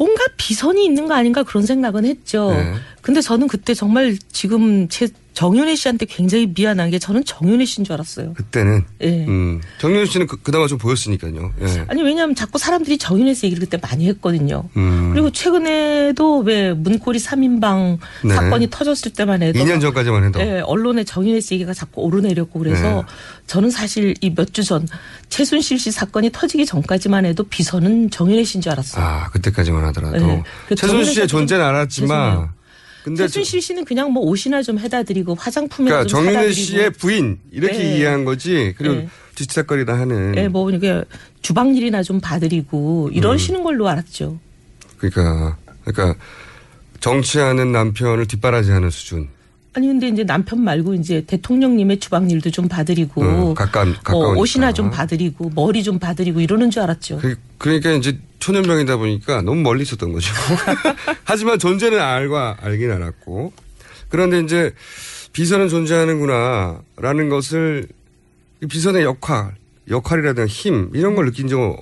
뭔가 0.00 0.24
비선이 0.38 0.82
있는 0.82 1.08
거 1.08 1.14
아닌가 1.14 1.42
그런 1.42 1.66
생각은 1.66 2.06
했죠. 2.06 2.52
네. 2.52 2.72
근데 3.02 3.20
저는 3.20 3.48
그때 3.48 3.74
정말 3.74 4.16
지금 4.32 4.88
제 4.88 5.08
정윤혜 5.32 5.74
씨한테 5.76 6.06
굉장히 6.06 6.52
미안한 6.54 6.90
게 6.90 6.98
저는 6.98 7.24
정윤혜 7.24 7.64
씨인 7.64 7.84
줄 7.84 7.94
알았어요. 7.94 8.34
그때는. 8.34 8.84
예. 9.00 9.24
음. 9.26 9.60
정윤 9.78 10.04
씨는 10.06 10.26
그, 10.26 10.36
그나마 10.42 10.66
좀 10.66 10.76
보였으니까요. 10.78 11.52
예. 11.62 11.84
아니 11.88 12.02
왜냐하면 12.02 12.34
자꾸 12.34 12.58
사람들이 12.58 12.98
정윤혜 12.98 13.34
씨 13.34 13.46
얘기를 13.46 13.64
그때 13.64 13.78
많이 13.80 14.06
했거든요. 14.08 14.64
음. 14.76 15.10
그리고 15.12 15.30
최근에도 15.30 16.38
왜 16.40 16.72
문고리 16.74 17.18
3인방 17.18 17.98
네. 18.24 18.34
사건이 18.34 18.68
터졌을 18.70 19.12
때만 19.12 19.42
해도 19.42 19.58
2년 19.58 19.80
전까지만 19.80 20.24
해도. 20.24 20.40
예, 20.40 20.60
언론에 20.60 21.04
정윤혜 21.04 21.40
씨 21.40 21.54
얘기가 21.54 21.72
자꾸 21.74 22.02
오르내렸고 22.02 22.58
그래서 22.58 22.82
네. 22.82 23.02
저는 23.46 23.70
사실 23.70 24.14
이 24.20 24.30
몇 24.30 24.52
주 24.52 24.62
전 24.64 24.86
최순실 25.28 25.78
씨 25.78 25.90
사건이 25.90 26.30
터지기 26.32 26.66
전까지만 26.66 27.24
해도 27.24 27.44
비서는 27.44 28.10
정윤혜 28.10 28.44
씨인 28.44 28.62
줄 28.62 28.72
알았어요. 28.72 29.02
아, 29.04 29.30
그때까지만 29.30 29.84
하더라도. 29.86 30.26
네. 30.26 30.42
그 30.68 30.74
최순 30.74 31.04
씨의 31.04 31.28
존재는 31.28 31.62
좀 31.64 31.68
알았지만 31.68 32.30
죄송해요. 32.30 32.50
근데 33.04 33.24
최순실 33.24 33.62
씨는 33.62 33.84
그냥 33.84 34.12
뭐 34.12 34.22
옷이나 34.24 34.62
좀 34.62 34.78
해다 34.78 35.02
드리고 35.02 35.34
화장품이나 35.34 36.04
그러니까 36.04 36.08
좀 36.08 36.24
사다 36.26 36.40
드리고. 36.42 36.54
씨의 36.54 36.90
부인 36.90 37.38
이렇게 37.50 37.78
네. 37.78 37.96
이해한 37.96 38.24
거지. 38.24 38.74
그리고 38.76 38.94
네. 38.96 39.08
뒤치다거리나 39.34 39.98
하는. 39.98 40.36
예, 40.36 40.48
뭐 40.48 40.70
이게 40.70 41.02
주방 41.42 41.74
일이나 41.74 42.02
좀 42.02 42.20
봐드리고 42.20 43.06
음. 43.06 43.12
이러시는 43.14 43.62
걸로 43.62 43.88
알았죠. 43.88 44.38
그러니까 44.98 45.56
그러니까 45.84 46.18
정치하는 47.00 47.72
남편을 47.72 48.26
뒷바라지하는 48.26 48.90
수준. 48.90 49.28
아니 49.72 49.86
근데 49.86 50.08
이제 50.08 50.24
남편 50.24 50.62
말고 50.62 50.94
이제 50.94 51.24
대통령님의 51.26 52.00
주방일도 52.00 52.50
좀 52.50 52.66
봐드리고 52.66 53.22
음, 53.22 53.54
가까 53.54 53.84
뭐 53.84 53.94
가까우니까. 54.02 54.40
옷이나 54.40 54.72
좀 54.72 54.90
봐드리고 54.90 55.52
머리 55.54 55.84
좀 55.84 55.98
봐드리고 55.98 56.40
이러는 56.40 56.70
줄 56.70 56.82
알았죠. 56.82 57.18
그, 57.18 57.36
그러니까 57.58 57.92
이제 57.92 58.18
초년병이다 58.40 58.96
보니까 58.96 59.42
너무 59.42 59.60
멀리 59.60 59.82
있었던 59.82 60.12
거죠. 60.12 60.32
하지만 61.24 61.58
존재는 61.58 62.00
알고 62.00 62.36
알긴 62.36 62.90
알았고. 62.90 63.52
그런데 64.08 64.40
이제 64.40 64.72
비선은 65.32 65.68
존재하는구나라는 65.68 67.28
것을 67.28 67.86
이 68.62 68.66
비선의 68.66 69.04
역할, 69.04 69.54
역할이라든가 69.88 70.48
힘 70.48 70.90
이런 70.94 71.14
걸 71.14 71.26
느낀 71.26 71.46
적 71.46 71.80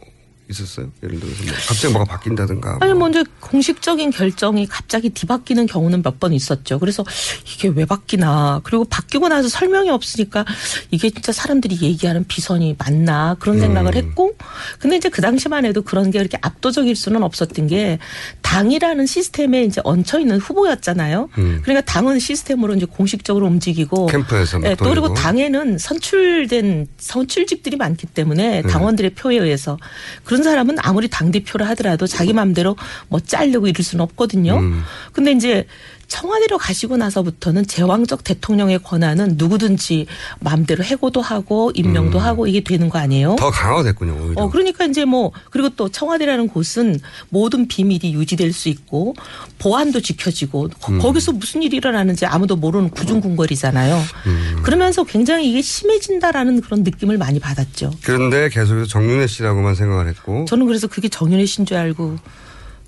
있었어요? 0.51 0.91
예를 1.03 1.21
들어서 1.21 1.43
뭐 1.45 1.53
갑자기 1.55 1.93
뭐가 1.93 2.05
바뀐다든가. 2.13 2.79
아니 2.81 2.95
먼저 2.95 3.23
공식적인 3.41 4.11
결정이 4.11 4.67
갑자기 4.67 5.11
뒤바뀌는 5.11 5.67
경우는 5.67 6.03
몇 6.03 6.19
번 6.19 6.33
있었죠. 6.33 6.81
그래서 6.81 7.05
이게 7.47 7.69
왜 7.69 7.85
바뀌나. 7.85 8.61
그리고 8.65 8.85
바뀌고 8.85 9.29
나서 9.29 9.49
설명이 9.49 9.89
없으니까 9.91 10.45
이게 10.91 11.11
진짜 11.11 11.31
사람들이 11.31 11.79
얘기하는 11.81 12.25
비선이 12.27 12.75
맞나 12.77 13.37
그런 13.39 13.61
생각을 13.61 13.95
했고 13.95 14.37
근데 14.81 14.97
이제 14.97 15.09
그 15.09 15.23
당시만 15.23 15.65
해도 15.65 15.83
그런 15.83 16.11
게 16.11 16.19
이렇게 16.19 16.39
압도적일 16.43 16.97
수는 16.97 17.23
없었던 17.23 17.69
게 17.69 17.99
당이라는 18.43 19.07
시스템에 19.07 19.63
이제 19.63 19.81
얹혀 19.85 20.19
있는 20.19 20.39
후보였잖아요. 20.39 21.29
음. 21.39 21.61
그러니까 21.63 21.85
당은 21.85 22.19
시스템으로 22.19 22.75
이제 22.75 22.87
공식적으로 22.87 23.47
움직이고 23.47 24.07
캠프에서 24.07 24.59
막 24.59 24.71
예, 24.71 24.75
또 24.75 24.87
그리고. 24.89 25.15
당에는 25.15 25.79
선출된 25.79 26.89
선출직들이 26.99 27.77
많기 27.77 28.07
때문에 28.07 28.63
네. 28.63 28.69
당원들의 28.69 29.11
표에 29.15 29.37
의해서 29.37 29.79
그런 30.25 30.38
사람은 30.43 30.77
아무리 30.81 31.09
당 31.09 31.31
대표를 31.31 31.69
하더라도 31.71 32.07
자기 32.07 32.33
마음대로 32.33 32.77
뭐 33.09 33.21
자르고 33.21 33.67
이럴 33.67 33.83
수는 33.83 34.03
없거든요. 34.03 34.59
음. 34.59 34.83
근데 35.13 35.33
이제 35.33 35.67
청와대로 36.09 36.57
가시고 36.59 36.97
나서부터는 36.97 37.67
제왕적 37.67 38.25
대통령의 38.25 38.79
권한은 38.83 39.35
누구든지 39.37 40.07
마음대로 40.41 40.83
해고도 40.83 41.21
하고 41.21 41.71
임명도 41.75 42.19
하고 42.19 42.47
이게 42.47 42.61
되는 42.65 42.89
거 42.89 42.99
아니에요? 42.99 43.33
음. 43.33 43.37
더 43.37 43.51
강화됐군요. 43.51 44.17
오히려. 44.25 44.43
어, 44.43 44.51
그러니까 44.51 44.87
이제 44.87 45.05
뭐, 45.05 45.31
그리고 45.51 45.69
또 45.71 45.89
청와대라는 45.91 46.49
곳은 46.49 46.99
모든 47.29 47.69
비밀이 47.69 48.15
유지될 48.15 48.53
수 48.53 48.69
있고, 48.71 49.15
보안도 49.59 50.01
지켜지고, 50.01 50.69
거- 50.81 50.93
음. 50.93 50.99
거기서 50.99 51.33
무슨 51.33 51.63
일이 51.63 51.77
일어나는지 51.77 52.25
아무도 52.27 52.57
모르는 52.57 52.89
구중궁궐이잖아요. 52.91 54.03
음. 54.27 54.61
그러면서 54.63 55.05
굉장히 55.05 55.51
이게 55.51 55.61
심해진다라는 55.63 56.63
그런 56.63 56.83
느낌을 56.85 57.19
많이 57.19 57.39
받았죠. 57.39 57.93
그런데 58.03 58.49
계속해서 58.49 58.87
정윤혜 58.87 59.27
씨라고만 59.27 59.75
생각을 59.75 60.09
했고 60.09 60.47
저는 60.49 60.67
그래서 60.67 60.87
그게 60.87 61.09
정윤혜 61.09 61.45
씨인 61.45 61.67
줄 61.67 61.77
알고, 61.77 62.17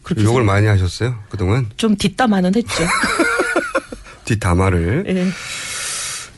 그렇게 0.02 0.24
욕을 0.24 0.44
많이 0.44 0.66
하셨어요 0.66 1.14
그동안 1.28 1.68
좀 1.76 1.96
뒷담화는 1.96 2.54
했죠. 2.54 2.84
뒷담화를. 4.24 5.04
예. 5.08 5.26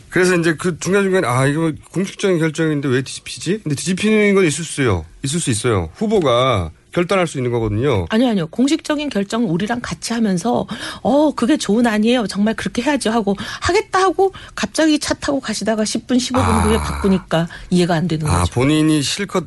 그래서 0.09 0.37
이제 0.37 0.55
그 0.55 0.79
중간중간에 0.79 1.27
아 1.27 1.47
이거 1.47 1.73
공식적인 1.93 2.39
결정인데 2.39 2.89
왜 2.89 3.03
뒤집히지? 3.03 3.61
근데 3.63 3.75
뒤집히는 3.75 4.35
건 4.35 4.45
있을 4.45 4.65
수요. 4.65 5.05
있을 5.23 5.41
수 5.41 5.51
있어요. 5.51 5.89
후보가 5.95 6.71
결단할 6.93 7.27
수 7.27 7.39
있는 7.39 7.51
거거든요. 7.51 8.05
아니요, 8.11 8.29
아니요. 8.29 8.47
공식적인 8.49 9.09
결정 9.09 9.51
우리랑 9.51 9.81
같이 9.81 10.13
하면서, 10.13 10.67
어, 11.01 11.35
그게 11.35 11.57
좋은 11.57 11.87
아니에요. 11.87 12.27
정말 12.27 12.53
그렇게 12.53 12.83
해야죠. 12.83 13.11
하고, 13.11 13.35
하겠다 13.63 14.01
하고, 14.03 14.35
갑자기 14.55 14.99
차 14.99 15.15
타고 15.15 15.41
가시다가 15.41 15.85
10분, 15.85 16.19
15분 16.19 16.65
후에 16.67 16.77
바꾸니까 16.77 17.49
이해가 17.71 17.95
안 17.95 18.07
되는 18.09 18.27
아 18.27 18.41
거죠. 18.41 18.53
본인이 18.53 19.01
실컷 19.03 19.47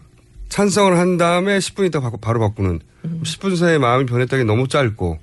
찬성을 0.55 0.97
한 0.97 1.17
다음에 1.17 1.57
10분 1.57 1.85
있다 1.87 1.99
바로, 1.99 2.15
바로 2.15 2.39
바꾸는. 2.39 2.79
음. 3.03 3.21
10분 3.25 3.57
사이에 3.57 3.77
마음이 3.77 4.05
변했다기 4.05 4.45
너무 4.45 4.69
짧고. 4.69 5.19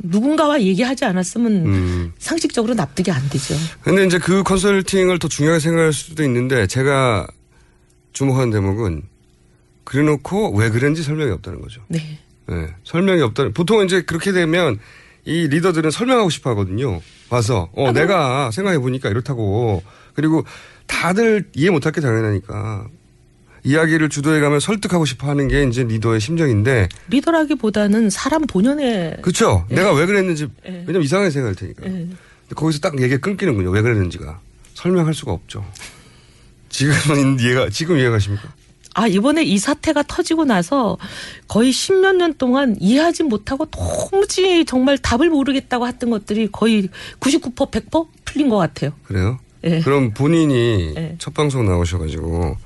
누군가와 0.00 0.60
얘기하지 0.60 1.06
않았으면 1.06 1.52
음. 1.66 2.12
상식적으로 2.18 2.74
납득이 2.74 3.10
안 3.10 3.26
되죠. 3.30 3.54
근데 3.80 4.04
이제 4.04 4.18
그 4.18 4.42
컨설팅을 4.42 5.18
더 5.18 5.28
중요하게 5.28 5.60
생각할 5.60 5.94
수도 5.94 6.22
있는데 6.24 6.66
제가 6.66 7.26
주목하는 8.12 8.50
대목은 8.50 9.04
그래놓고 9.84 10.54
왜 10.54 10.68
그런지 10.68 11.02
설명이 11.02 11.30
없다는 11.30 11.62
거죠. 11.62 11.80
네. 11.88 12.18
예, 12.50 12.74
설명이 12.84 13.22
없다는. 13.22 13.54
보통 13.54 13.82
이제 13.82 14.02
그렇게 14.02 14.32
되면 14.32 14.78
이 15.24 15.48
리더들은 15.48 15.90
설명하고 15.90 16.28
싶어 16.28 16.50
하거든요. 16.50 17.00
와서, 17.30 17.70
어, 17.72 17.92
내가 17.92 18.50
생각해 18.50 18.78
보니까 18.78 19.08
이렇다고. 19.08 19.82
그리고 20.12 20.44
다들 20.86 21.48
이해 21.54 21.70
못할 21.70 21.92
게 21.92 22.02
당연하니까. 22.02 22.88
이야기를 23.66 24.08
주도해 24.08 24.38
가면 24.40 24.60
설득하고 24.60 25.04
싶어 25.04 25.28
하는 25.28 25.48
게 25.48 25.64
이제 25.64 25.82
리더의 25.82 26.20
심정인데. 26.20 26.88
리더라기보다는 27.08 28.10
사람 28.10 28.42
본연의. 28.46 29.18
그쵸? 29.22 29.66
예. 29.72 29.74
내가 29.74 29.92
왜 29.92 30.06
그랬는지. 30.06 30.46
예. 30.66 30.84
왜냐면 30.86 31.02
이상하게 31.02 31.30
생각할 31.30 31.56
테니까. 31.56 31.86
예. 31.86 32.06
거기서 32.54 32.78
딱 32.78 33.00
얘기가 33.02 33.20
끊기는군요. 33.20 33.70
왜 33.70 33.82
그랬는지가. 33.82 34.38
설명할 34.74 35.14
수가 35.14 35.32
없죠. 35.32 35.64
지금은 36.68 37.40
이해가, 37.42 37.68
지금 37.70 37.98
이해가십니까? 37.98 38.48
아, 38.94 39.08
이번에 39.08 39.42
이 39.42 39.58
사태가 39.58 40.04
터지고 40.04 40.44
나서 40.44 40.96
거의 41.48 41.72
십몇 41.72 42.14
년 42.16 42.34
동안 42.34 42.76
이해하지 42.78 43.24
못하고 43.24 43.66
도무지 43.66 44.64
정말 44.64 44.96
답을 44.96 45.28
모르겠다고 45.28 45.88
했던 45.88 46.10
것들이 46.10 46.48
거의 46.52 46.88
99% 47.18 47.70
100% 47.72 48.06
풀린 48.24 48.48
것 48.48 48.58
같아요. 48.58 48.92
그래요? 49.04 49.40
예. 49.64 49.80
그럼 49.80 50.12
본인이 50.14 50.94
예. 50.96 51.16
첫 51.18 51.34
방송 51.34 51.66
나오셔가지고 51.66 52.56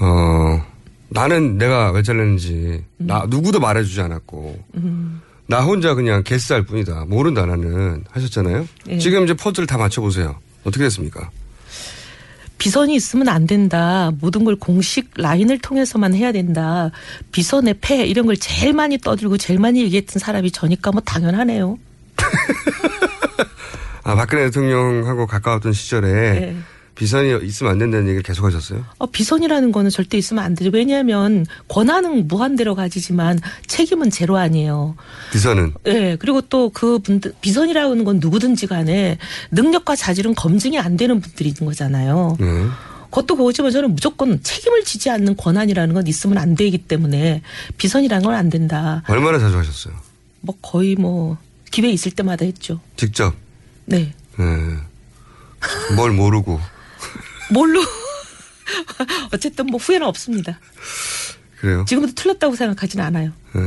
어 0.00 0.64
나는 1.08 1.58
내가 1.58 1.90
왜 1.90 2.02
잘렸는지 2.02 2.84
나 2.98 3.26
누구도 3.28 3.60
말해주지 3.60 4.00
않았고 4.00 4.64
음. 4.76 5.20
나 5.46 5.62
혼자 5.62 5.94
그냥 5.94 6.22
개스할 6.22 6.62
뿐이다 6.62 7.06
모른다 7.06 7.46
나는 7.46 8.04
하셨잖아요. 8.10 8.68
예. 8.88 8.98
지금 8.98 9.24
이제 9.24 9.34
포즈를 9.34 9.66
다 9.66 9.78
맞춰보세요. 9.78 10.38
어떻게 10.64 10.84
됐습니까? 10.84 11.30
비선이 12.58 12.94
있으면 12.96 13.28
안 13.28 13.46
된다. 13.46 14.10
모든 14.20 14.44
걸 14.44 14.56
공식 14.56 15.10
라인을 15.16 15.58
통해서만 15.60 16.14
해야 16.14 16.32
된다. 16.32 16.90
비선의 17.32 17.76
폐 17.80 18.04
이런 18.04 18.26
걸 18.26 18.36
제일 18.36 18.72
많이 18.72 18.98
떠들고 18.98 19.38
제일 19.38 19.60
많이 19.60 19.80
얘기했던 19.82 20.18
사람이 20.18 20.50
저니까 20.50 20.90
뭐 20.90 21.00
당연하네요. 21.00 21.78
아 24.02 24.14
박근혜 24.14 24.44
대통령하고 24.46 25.26
가까웠던 25.26 25.72
시절에 25.72 26.08
네. 26.40 26.56
비선이 26.98 27.46
있으면 27.46 27.72
안 27.72 27.78
된다는 27.78 28.06
얘기를 28.08 28.22
계속 28.24 28.44
하셨어요. 28.44 28.84
어, 28.98 29.06
비선이라는 29.06 29.70
거는 29.70 29.88
절대 29.90 30.18
있으면 30.18 30.42
안 30.42 30.56
되죠. 30.56 30.70
왜냐하면 30.74 31.46
권한은 31.68 32.26
무한대로 32.26 32.74
가지지만 32.74 33.38
책임은 33.68 34.10
제로 34.10 34.36
아니에요. 34.36 34.96
비선은 35.32 35.74
예, 35.86 36.16
그리고 36.18 36.40
또 36.40 36.70
그 36.70 36.98
분들, 36.98 37.34
비선이라는 37.40 38.02
건 38.04 38.18
누구든지 38.20 38.66
간에 38.66 39.16
능력과 39.52 39.94
자질은 39.96 40.34
검증이 40.34 40.78
안 40.78 40.96
되는 40.96 41.20
분들이 41.20 41.50
있는 41.50 41.66
거잖아요. 41.66 42.36
네. 42.40 42.46
그것도 43.10 43.36
그거지만 43.36 43.70
저는 43.70 43.94
무조건 43.94 44.42
책임을 44.42 44.82
지지 44.84 45.08
않는 45.08 45.36
권한이라는 45.36 45.94
건 45.94 46.06
있으면 46.08 46.36
안 46.38 46.54
되기 46.56 46.78
때문에 46.78 47.42
비선이라는 47.78 48.24
건 48.24 48.34
안 48.34 48.50
된다. 48.50 49.02
얼마나 49.08 49.38
자주 49.38 49.56
하셨어요? 49.56 49.94
뭐 50.40 50.56
거의 50.60 50.94
뭐 50.96 51.38
기회 51.70 51.90
있을 51.90 52.10
때마다 52.12 52.44
했죠. 52.44 52.80
직접. 52.96 53.34
네. 53.86 54.12
네. 54.36 54.44
뭘 55.96 56.12
모르고 56.12 56.60
뭘로 57.50 57.80
어쨌든 59.32 59.66
뭐 59.66 59.78
후회는 59.78 60.06
없습니다. 60.06 60.58
그래요. 61.60 61.84
지금부터 61.88 62.14
틀렸다고 62.14 62.54
생각하지는 62.54 63.04
않아요. 63.04 63.32
네. 63.54 63.62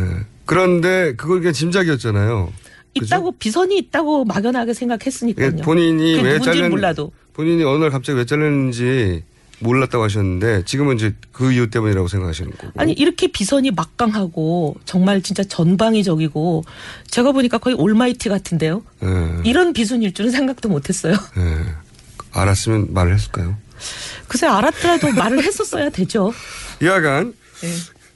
그런데 0.46 1.16
그걸 1.16 1.40
그냥 1.40 1.54
짐작이었잖아요. 1.54 2.52
있다고 2.94 3.34
비선이 3.34 3.78
있다고 3.78 4.26
막연하게 4.26 4.74
생각했으니까요. 4.74 5.52
예, 5.58 5.62
본인이 5.62 6.16
왜 6.16 6.34
누군지는 6.34 6.42
잘렸 6.54 6.70
몰라도 6.70 7.12
본인이 7.34 7.64
어느 7.64 7.82
날 7.82 7.90
갑자기 7.90 8.18
왜 8.18 8.26
잘렸는지 8.26 9.24
몰랐다고 9.60 10.04
하셨는데 10.04 10.66
지금은 10.66 10.96
이제 10.96 11.14
그 11.32 11.54
이유 11.54 11.70
때문이라고 11.70 12.08
생각하시는 12.08 12.52
거고. 12.52 12.74
아니 12.78 12.94
이렇게 12.94 13.28
비선이 13.28 13.72
막강하고 13.72 14.76
정말 14.86 15.22
진짜 15.22 15.44
전방위적이고 15.44 16.64
제가 17.10 17.32
보니까 17.32 17.60
거의 17.60 17.76
올마이티 17.76 18.28
같은데요. 18.28 18.84
예, 19.04 19.42
이런 19.46 19.72
비선일 19.74 20.14
줄은 20.14 20.32
생각도 20.32 20.68
못했어요. 20.68 21.14
예. 21.14 21.76
알았으면 22.34 22.94
말을 22.94 23.14
했을까요? 23.14 23.58
글쎄 24.28 24.48
알았더라도 24.48 25.12
말을 25.12 25.44
했었어야 25.44 25.90
되죠. 25.90 26.34
여하간 26.82 27.34
예. 27.64 27.70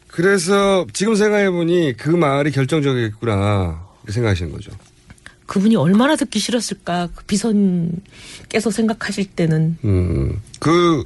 그래서 0.08 0.86
지금 0.94 1.16
생각해 1.16 1.50
보니 1.52 1.96
그 1.98 2.10
말이 2.10 2.52
결정적이겠구나 2.52 3.86
생각하시는 4.08 4.52
거죠. 4.52 4.72
그분이 5.46 5.76
얼마나 5.76 6.16
듣기 6.16 6.40
싫었을까 6.40 7.10
그 7.14 7.24
비선께서 7.26 8.72
생각하실 8.72 9.26
때는 9.26 9.78
음. 9.84 10.42
그 10.60 11.04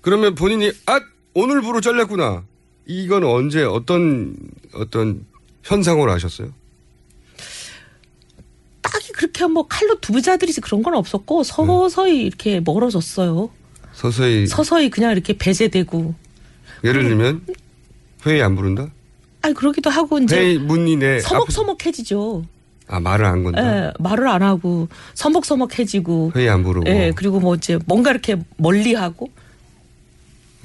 그러면 0.00 0.34
본인이 0.34 0.72
아 0.86 1.00
오늘부로 1.34 1.80
잘렸구나. 1.80 2.44
이건 2.86 3.24
언제 3.24 3.62
어떤 3.62 4.34
어떤 4.74 5.24
현상으로 5.62 6.10
아셨어요? 6.10 6.52
딱히 8.80 9.12
그렇게 9.12 9.46
뭐 9.46 9.66
칼로 9.66 10.00
두부자들이 10.00 10.52
그런 10.62 10.82
건 10.82 10.94
없었고 10.94 11.44
서서히 11.44 12.22
이렇게 12.22 12.60
멀어졌어요. 12.60 13.50
서서히 13.98 14.46
서서히 14.46 14.90
그냥 14.90 15.10
이렇게 15.10 15.36
배제되고. 15.36 16.14
예를 16.84 17.02
들면 17.02 17.44
회의 18.26 18.40
안 18.40 18.54
부른다? 18.54 18.86
아니 19.42 19.54
그러기도 19.54 19.90
하고 19.90 20.20
이제 20.20 20.36
회의 20.36 20.58
문이 20.58 20.96
내 20.96 21.18
서먹서먹해지죠. 21.18 22.44
아 22.86 23.00
말을 23.00 23.24
안 23.24 23.42
건다. 23.42 23.60
예, 23.60 23.92
말을 23.98 24.28
안 24.28 24.42
하고 24.44 24.88
서먹서먹해지고. 25.14 26.32
회의 26.36 26.48
안 26.48 26.62
부르고. 26.62 26.88
예, 26.88 27.12
그리고 27.16 27.40
뭐 27.40 27.56
이제 27.56 27.76
뭔가 27.86 28.12
이렇게 28.12 28.36
멀리하고 28.56 29.30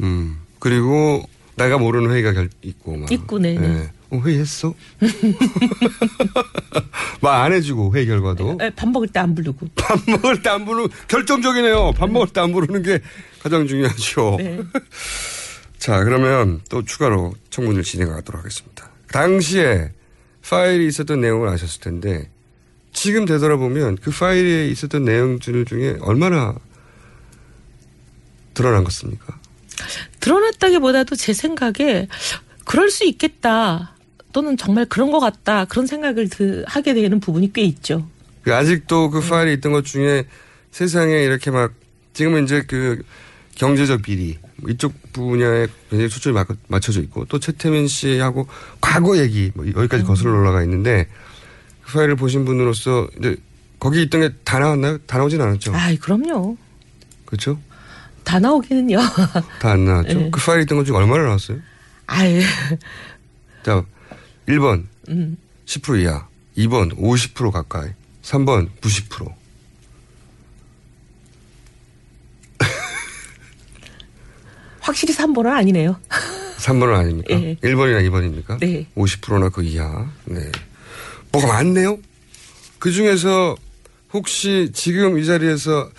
음. 0.02 0.38
그리고 0.60 1.24
내가 1.56 1.80
모르는 1.80 2.12
회의가 2.12 2.34
결, 2.34 2.50
있고 2.62 2.98
막. 2.98 3.12
있고, 3.12 3.40
네, 3.40 3.58
네. 3.58 3.68
예. 3.68 3.92
어, 4.14 4.22
회의했어? 4.24 4.74
말 7.22 7.44
안 7.44 7.52
해주고 7.54 7.94
회의 7.96 8.06
결과도. 8.06 8.58
예, 8.62 8.70
밥 8.76 8.88
먹을 8.90 9.08
때 9.08 9.20
안 9.20 9.34
부르고. 9.36 9.68
밥 9.76 10.00
먹을 10.08 10.42
때 10.42 10.50
안 10.50 10.66
부르는 10.66 10.90
결정적이네요. 11.08 11.94
밥 11.94 12.10
먹을 12.12 12.28
때 12.28 12.40
안 12.42 12.52
부르는 12.52 12.84
게 12.84 13.00
가장 13.42 13.68
중요하죠. 13.68 14.36
네. 14.40 14.60
자, 15.78 16.04
그러면 16.04 16.62
또 16.70 16.84
추가로 16.86 17.34
청문을 17.50 17.84
진행하도록 17.84 18.40
하겠습니다. 18.40 18.90
당시에 19.12 19.92
파일이 20.48 20.88
있었던 20.88 21.20
내용을 21.22 21.50
아셨을 21.50 21.82
텐데 21.82 22.30
지금 22.94 23.26
되돌아보면 23.26 23.98
그 24.02 24.12
파일에 24.12 24.68
있었던 24.68 25.04
내용들 25.04 25.66
중에 25.66 25.98
얼마나 26.02 26.56
드러난 28.54 28.84
것입니까? 28.84 29.38
드러났다기보다도 30.20 31.16
제 31.16 31.34
생각에 31.34 32.08
그럴 32.66 32.90
수 32.92 33.04
있겠다 33.06 33.96
또는 34.34 34.58
정말 34.58 34.86
그런 34.86 35.12
것 35.12 35.20
같다 35.20 35.66
그런 35.66 35.86
생각을 35.88 36.28
드, 36.30 36.64
하게 36.68 36.94
되는 36.94 37.20
부분이 37.20 37.54
꽤 37.54 37.62
있죠. 37.64 38.08
그 38.44 38.54
아직도 38.54 39.10
그 39.12 39.22
파일이 39.22 39.54
있던 39.54 39.72
것 39.72 39.86
중에 39.86 40.26
세상에 40.72 41.14
이렇게 41.24 41.52
막 41.52 41.72
지금은 42.14 42.44
이제 42.44 42.64
그 42.68 43.02
경제적 43.56 44.02
비리 44.02 44.38
뭐 44.58 44.70
이쪽 44.72 44.94
분야에 45.14 45.68
굉장히 45.90 46.10
초점이 46.10 46.34
막- 46.34 46.48
맞춰져 46.68 47.02
있고 47.02 47.26
또 47.26 47.40
최태민 47.40 47.88
씨하고 47.88 48.48
과거 48.82 49.18
얘기 49.18 49.52
뭐 49.54 49.66
여기까지 49.68 50.04
거슬러 50.04 50.34
올라가 50.40 50.64
있는데 50.64 51.08
그 51.84 51.94
파일을 51.94 52.16
보신 52.16 52.44
분으로서 52.46 53.08
이제 53.20 53.36
거기 53.80 54.02
있던 54.04 54.22
게 54.22 54.30
다 54.44 54.60
나왔나요? 54.60 54.98
다 55.06 55.18
나오진 55.18 55.42
않았죠. 55.42 55.74
아, 55.76 55.94
그럼요. 56.02 56.58
그렇죠? 57.26 57.60
다 58.24 58.40
나오기는요. 58.40 58.98
다 59.60 59.72
안 59.72 59.86
나왔죠. 59.86 60.18
네. 60.18 60.30
그 60.34 60.40
파일이 60.40 60.64
있던 60.64 60.78
것 60.78 60.86
중에 60.86 60.96
얼마나 60.96 61.24
나왔어요? 61.24 61.60
아유, 62.08 62.42
자, 63.64 63.84
1번 64.48 64.86
음. 65.10 65.38
10% 65.66 66.02
이하, 66.02 66.28
2번 66.58 66.96
50% 66.98 67.52
가까이, 67.52 67.90
3번 68.24 68.70
90%. 68.82 69.34
확실히 74.80 75.14
3번은 75.14 75.48
아니네요. 75.48 75.98
3번은 76.58 76.94
아닙니까? 76.96 77.34
예. 77.42 77.56
1번이나 77.56 78.08
2번입니까? 78.10 78.60
네. 78.60 78.86
50%나 78.96 79.50
그 79.50 79.64
이하. 79.64 80.10
네. 80.26 80.52
뭐가 81.32 81.48
많네요? 81.48 81.98
그 82.80 82.92
중에서 82.92 83.56
혹시 84.14 84.70
지금 84.74 85.18
이 85.18 85.26
자리에서 85.26 85.90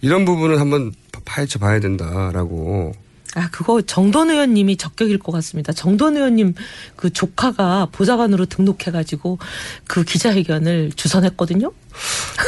이런 0.00 0.24
부분은 0.24 0.58
한번 0.58 0.92
파- 1.12 1.20
파헤쳐 1.24 1.58
봐야 1.58 1.80
된다라고. 1.80 2.94
아, 3.34 3.48
그거 3.50 3.82
정돈 3.82 4.30
의원님이 4.30 4.76
적격일 4.76 5.18
것 5.18 5.32
같습니다. 5.32 5.72
정돈 5.72 6.16
의원님 6.16 6.54
그 6.96 7.12
조카가 7.12 7.88
보좌관으로 7.92 8.46
등록해가지고 8.46 9.38
그 9.86 10.04
기자회견을 10.04 10.92
주선했거든요. 10.94 11.72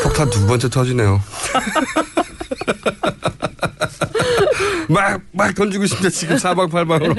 폭탄 0.03 0.30
두 0.30 0.47
번째 0.47 0.70
터지네요. 0.70 1.20
막, 4.89 5.20
막 5.32 5.55
던지고 5.55 5.84
있습니다. 5.84 6.09
지금 6.11 6.39
사방팔방으로. 6.39 7.14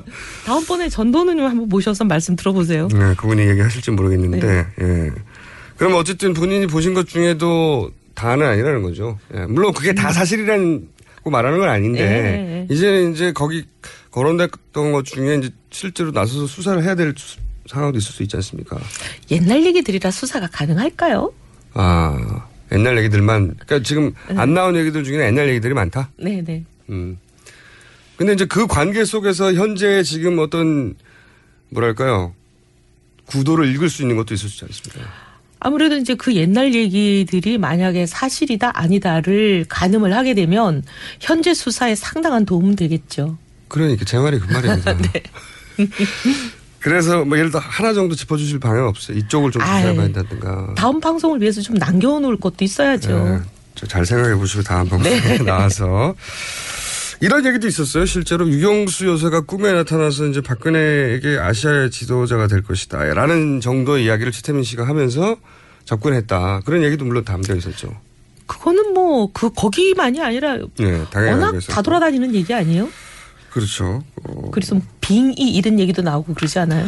다음번에 0.46 0.88
전돈 0.88 1.28
의원님 1.28 1.44
한번 1.44 1.68
모셔서 1.68 2.04
말씀 2.04 2.34
들어보세요. 2.36 2.88
네, 2.88 3.14
그분이 3.16 3.42
얘기하실지 3.42 3.90
모르겠는데, 3.90 4.66
예. 4.80 5.10
그럼 5.76 5.94
어쨌든 5.94 6.32
본인이 6.32 6.66
보신 6.66 6.94
것 6.94 7.06
중에도 7.06 7.90
다는 8.14 8.46
아니라는 8.46 8.82
거죠. 8.82 9.18
예. 9.34 9.40
물론 9.40 9.74
그게 9.74 9.94
다 9.94 10.12
사실이라고 10.12 10.80
말하는 11.28 11.58
건 11.58 11.68
아닌데, 11.68 12.00
네. 12.08 12.66
이제 12.70 13.10
이제 13.12 13.32
거기 13.32 13.64
거론됐던 14.10 14.92
것 14.92 15.04
중에 15.04 15.36
이제 15.36 15.50
실제로 15.70 16.10
나서서 16.12 16.46
수사를 16.46 16.82
해야 16.82 16.94
될 16.94 17.12
수- 17.16 17.38
상황도 17.68 17.98
있을 17.98 18.12
수 18.12 18.22
있지 18.22 18.36
않습니까? 18.36 18.78
옛날 19.30 19.64
얘기들이라 19.66 20.10
수사가 20.10 20.48
가능할까요? 20.50 21.32
아, 21.74 22.46
옛날 22.72 22.96
얘기들만, 22.98 23.54
그러니까 23.58 23.82
지금 23.86 24.12
안 24.28 24.54
나온 24.54 24.74
얘기들 24.76 25.04
중에는 25.04 25.26
옛날 25.26 25.48
얘기들이 25.50 25.74
많다? 25.74 26.10
네네. 26.16 26.64
음. 26.88 27.18
근데 28.16 28.32
이제 28.32 28.44
그 28.46 28.66
관계 28.66 29.04
속에서 29.04 29.52
현재 29.52 30.02
지금 30.02 30.38
어떤, 30.38 30.94
뭐랄까요, 31.68 32.34
구도를 33.26 33.68
읽을 33.74 33.88
수 33.88 34.02
있는 34.02 34.16
것도 34.16 34.34
있을 34.34 34.48
수 34.48 34.64
있지 34.64 34.88
않습니까? 34.88 35.12
아무래도 35.60 35.96
이제 35.96 36.14
그 36.14 36.34
옛날 36.34 36.74
얘기들이 36.74 37.58
만약에 37.58 38.06
사실이다 38.06 38.72
아니다를 38.74 39.66
가늠을 39.68 40.14
하게 40.14 40.34
되면 40.34 40.82
현재 41.20 41.52
수사에 41.54 41.94
상당한 41.94 42.46
도움은 42.46 42.76
되겠죠. 42.76 43.36
그러니까 43.68 44.04
제 44.04 44.18
말이 44.18 44.38
그 44.38 44.52
말입니다. 44.52 44.96
네. 44.98 45.22
그래서 46.80 47.24
뭐 47.26 47.36
예를 47.36 47.50
들어 47.50 47.60
하나 47.62 47.92
정도 47.92 48.14
짚어주실 48.14 48.58
방향 48.58 48.86
없어요. 48.88 49.18
이쪽을 49.18 49.50
좀 49.50 49.60
조사해봐야 49.60 50.06
된다든가. 50.06 50.74
다음 50.76 50.98
방송을 50.98 51.40
위해서 51.42 51.60
좀 51.60 51.76
남겨놓을 51.76 52.38
것도 52.38 52.64
있어야죠. 52.64 53.24
네, 53.24 53.38
저잘 53.74 54.06
생각해 54.06 54.34
보시고 54.36 54.62
다음 54.62 54.88
방송에 54.88 55.20
네. 55.20 55.38
나와서 55.44 56.14
이런 57.20 57.44
얘기도 57.44 57.68
있었어요. 57.68 58.06
실제로 58.06 58.48
유경수 58.48 59.06
여사가 59.06 59.42
꿈에 59.42 59.72
나타나서 59.72 60.26
이제 60.28 60.40
박근혜에게 60.40 61.38
아시아의 61.38 61.90
지도자가 61.90 62.46
될 62.46 62.62
것이다. 62.62 63.04
라는 63.14 63.60
정도의 63.60 64.06
이야기를 64.06 64.32
최태민 64.32 64.62
씨가 64.62 64.86
하면서 64.88 65.36
접근했다. 65.84 66.62
그런 66.64 66.82
얘기도 66.82 67.04
물론 67.04 67.24
담겨 67.24 67.54
있었죠. 67.54 67.94
그거는 68.46 68.94
뭐 68.94 69.28
그 69.32 69.50
거기만이 69.52 70.20
아니라 70.22 70.56
네, 70.78 71.04
당연히 71.10 71.42
워낙. 71.42 71.60
다 71.68 71.82
돌아다니는 71.82 72.34
얘기 72.34 72.52
아니에요? 72.54 72.88
그렇죠. 73.50 74.02
어, 74.24 74.50
그래서 74.50 74.74
뭐 74.76 74.84
빙이 75.00 75.34
이런 75.54 75.78
얘기도 75.78 76.02
나오고 76.02 76.34
그러지 76.34 76.58
않아요? 76.60 76.86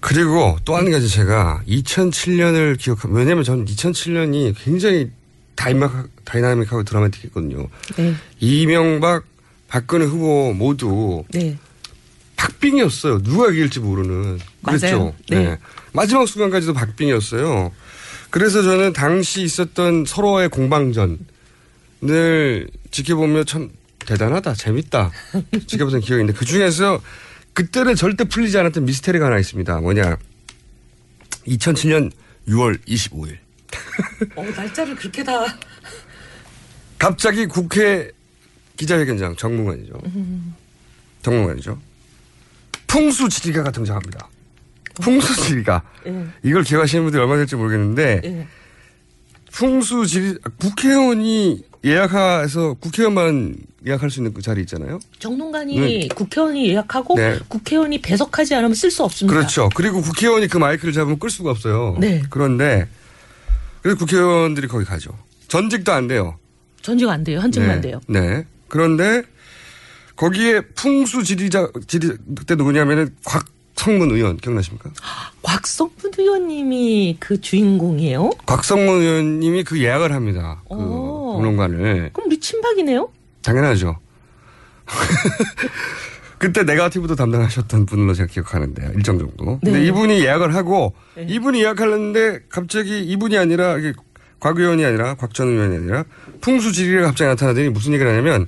그리고 0.00 0.56
또 0.64 0.76
한 0.76 0.90
가지 0.92 1.08
제가 1.08 1.62
2007년을 1.66 2.78
기억하면 2.78 3.16
왜냐면 3.16 3.42
저는 3.42 3.64
2007년이 3.64 4.54
굉장히 4.56 5.10
다이막, 5.56 6.08
다이나믹하고 6.24 6.84
드라마틱했거든요. 6.84 7.66
네. 7.96 8.14
이명박, 8.38 9.24
박근혜 9.68 10.06
후보 10.06 10.52
모두 10.54 11.24
네. 11.30 11.56
박빙이었어요. 12.36 13.22
누가 13.22 13.50
이길지 13.50 13.80
모르는. 13.80 14.38
그랬죠. 14.62 14.86
맞아요. 14.86 15.14
네. 15.28 15.58
마지막 15.92 16.26
순간까지도 16.26 16.72
박빙이었어요. 16.72 17.72
그래서 18.30 18.62
저는 18.62 18.92
당시 18.92 19.42
있었던 19.42 20.04
서로의 20.06 20.48
공방전을 20.48 21.18
지켜보며 22.90 23.44
참 23.44 23.70
대단하다, 24.00 24.54
재밌다. 24.54 25.10
지켜보던 25.66 26.00
기억이 26.00 26.22
있는데 26.22 26.38
그 26.38 26.44
중에서 26.44 27.00
그때는 27.52 27.94
절대 27.96 28.24
풀리지 28.24 28.56
않았던 28.56 28.84
미스테리가 28.84 29.26
하나 29.26 29.38
있습니다. 29.38 29.80
뭐냐. 29.80 30.16
2007년 31.46 32.12
6월 32.48 32.78
25일. 32.86 33.36
어, 34.36 34.44
날짜를 34.56 34.94
그렇게 34.94 35.24
다. 35.24 35.44
갑자기 36.98 37.46
국회 37.46 38.10
기자회견장 38.78 39.36
정무관이죠. 39.36 40.00
정무관이죠. 41.22 41.78
풍수 42.86 43.28
지리가가 43.28 43.70
등장합니다. 43.70 44.28
풍수 44.94 45.34
지리가. 45.42 45.82
예. 46.06 46.26
이걸 46.42 46.62
기억하시는 46.62 47.04
분들이 47.04 47.20
얼마 47.20 47.36
될지 47.36 47.54
모르겠는데 47.54 48.20
예. 48.24 48.46
풍수 49.52 50.06
지리 50.06 50.38
국회의원이 50.58 51.64
예약해서 51.84 52.74
국회의원만 52.74 53.56
예약할 53.86 54.10
수 54.10 54.20
있는 54.20 54.32
그 54.32 54.42
자리 54.42 54.60
있잖아요. 54.62 54.98
정론관이 55.18 55.80
네. 55.80 56.08
국회의원이 56.08 56.68
예약하고 56.68 57.14
네. 57.16 57.38
국회의원이 57.48 58.00
배석하지 58.00 58.54
않으면 58.54 58.74
쓸 58.74 58.90
수 58.90 59.04
없습니다. 59.04 59.36
그렇죠. 59.36 59.68
그리고 59.74 60.00
국회의원이 60.02 60.48
그 60.48 60.58
마이크를 60.58 60.92
잡으면 60.92 61.18
끌 61.18 61.30
수가 61.30 61.50
없어요. 61.50 61.96
네. 62.00 62.22
그런데 62.30 62.88
그래서 63.82 63.98
국회의원들이 63.98 64.66
거기 64.66 64.84
가죠. 64.84 65.16
전직도 65.48 65.92
안 65.92 66.08
돼요. 66.08 66.38
전직 66.82 67.08
안 67.08 67.22
돼요. 67.22 67.38
현직만 67.40 67.76
네. 67.76 67.80
돼요. 67.80 68.00
네. 68.08 68.44
그런데 68.68 69.22
거기에 70.16 70.60
풍수 70.74 71.22
지리자 71.22 71.68
지리 71.86 72.08
그때 72.36 72.54
누구냐면은 72.54 73.14
곽성문 73.24 74.10
의원 74.10 74.36
기억나십니까? 74.36 74.90
곽성문 75.42 76.12
의원님이 76.18 77.16
그 77.20 77.40
주인공이에요? 77.40 78.30
곽성문 78.46 79.00
의원님이 79.00 79.64
그 79.64 79.80
예약을 79.80 80.12
합니다. 80.12 80.62
그 80.68 80.74
오. 80.74 81.34
공론관을 81.34 82.10
그럼 82.12 82.26
우리 82.26 82.40
친박이네요? 82.40 83.10
당연하죠. 83.42 83.96
그때 86.38 86.62
네가티브도 86.62 87.16
담당하셨던 87.16 87.86
분으로 87.86 88.14
제가 88.14 88.28
기억하는데 88.28 88.92
일정 88.94 89.18
정도. 89.18 89.58
근데 89.58 89.78
네. 89.78 89.86
이분이 89.86 90.20
예약을 90.20 90.54
하고 90.54 90.94
이분이 91.16 91.60
예약하려는데 91.60 92.40
갑자기 92.48 93.02
이분이 93.02 93.36
아니라 93.36 93.76
곽 94.40 94.58
의원이 94.58 94.84
아니라 94.84 95.14
곽 95.14 95.34
전 95.34 95.48
의원이 95.48 95.76
아니라 95.76 96.04
풍수지리가 96.40 97.02
갑자기 97.06 97.28
나타나더니 97.28 97.70
무슨 97.70 97.92
얘기를 97.92 98.10
하냐면 98.10 98.46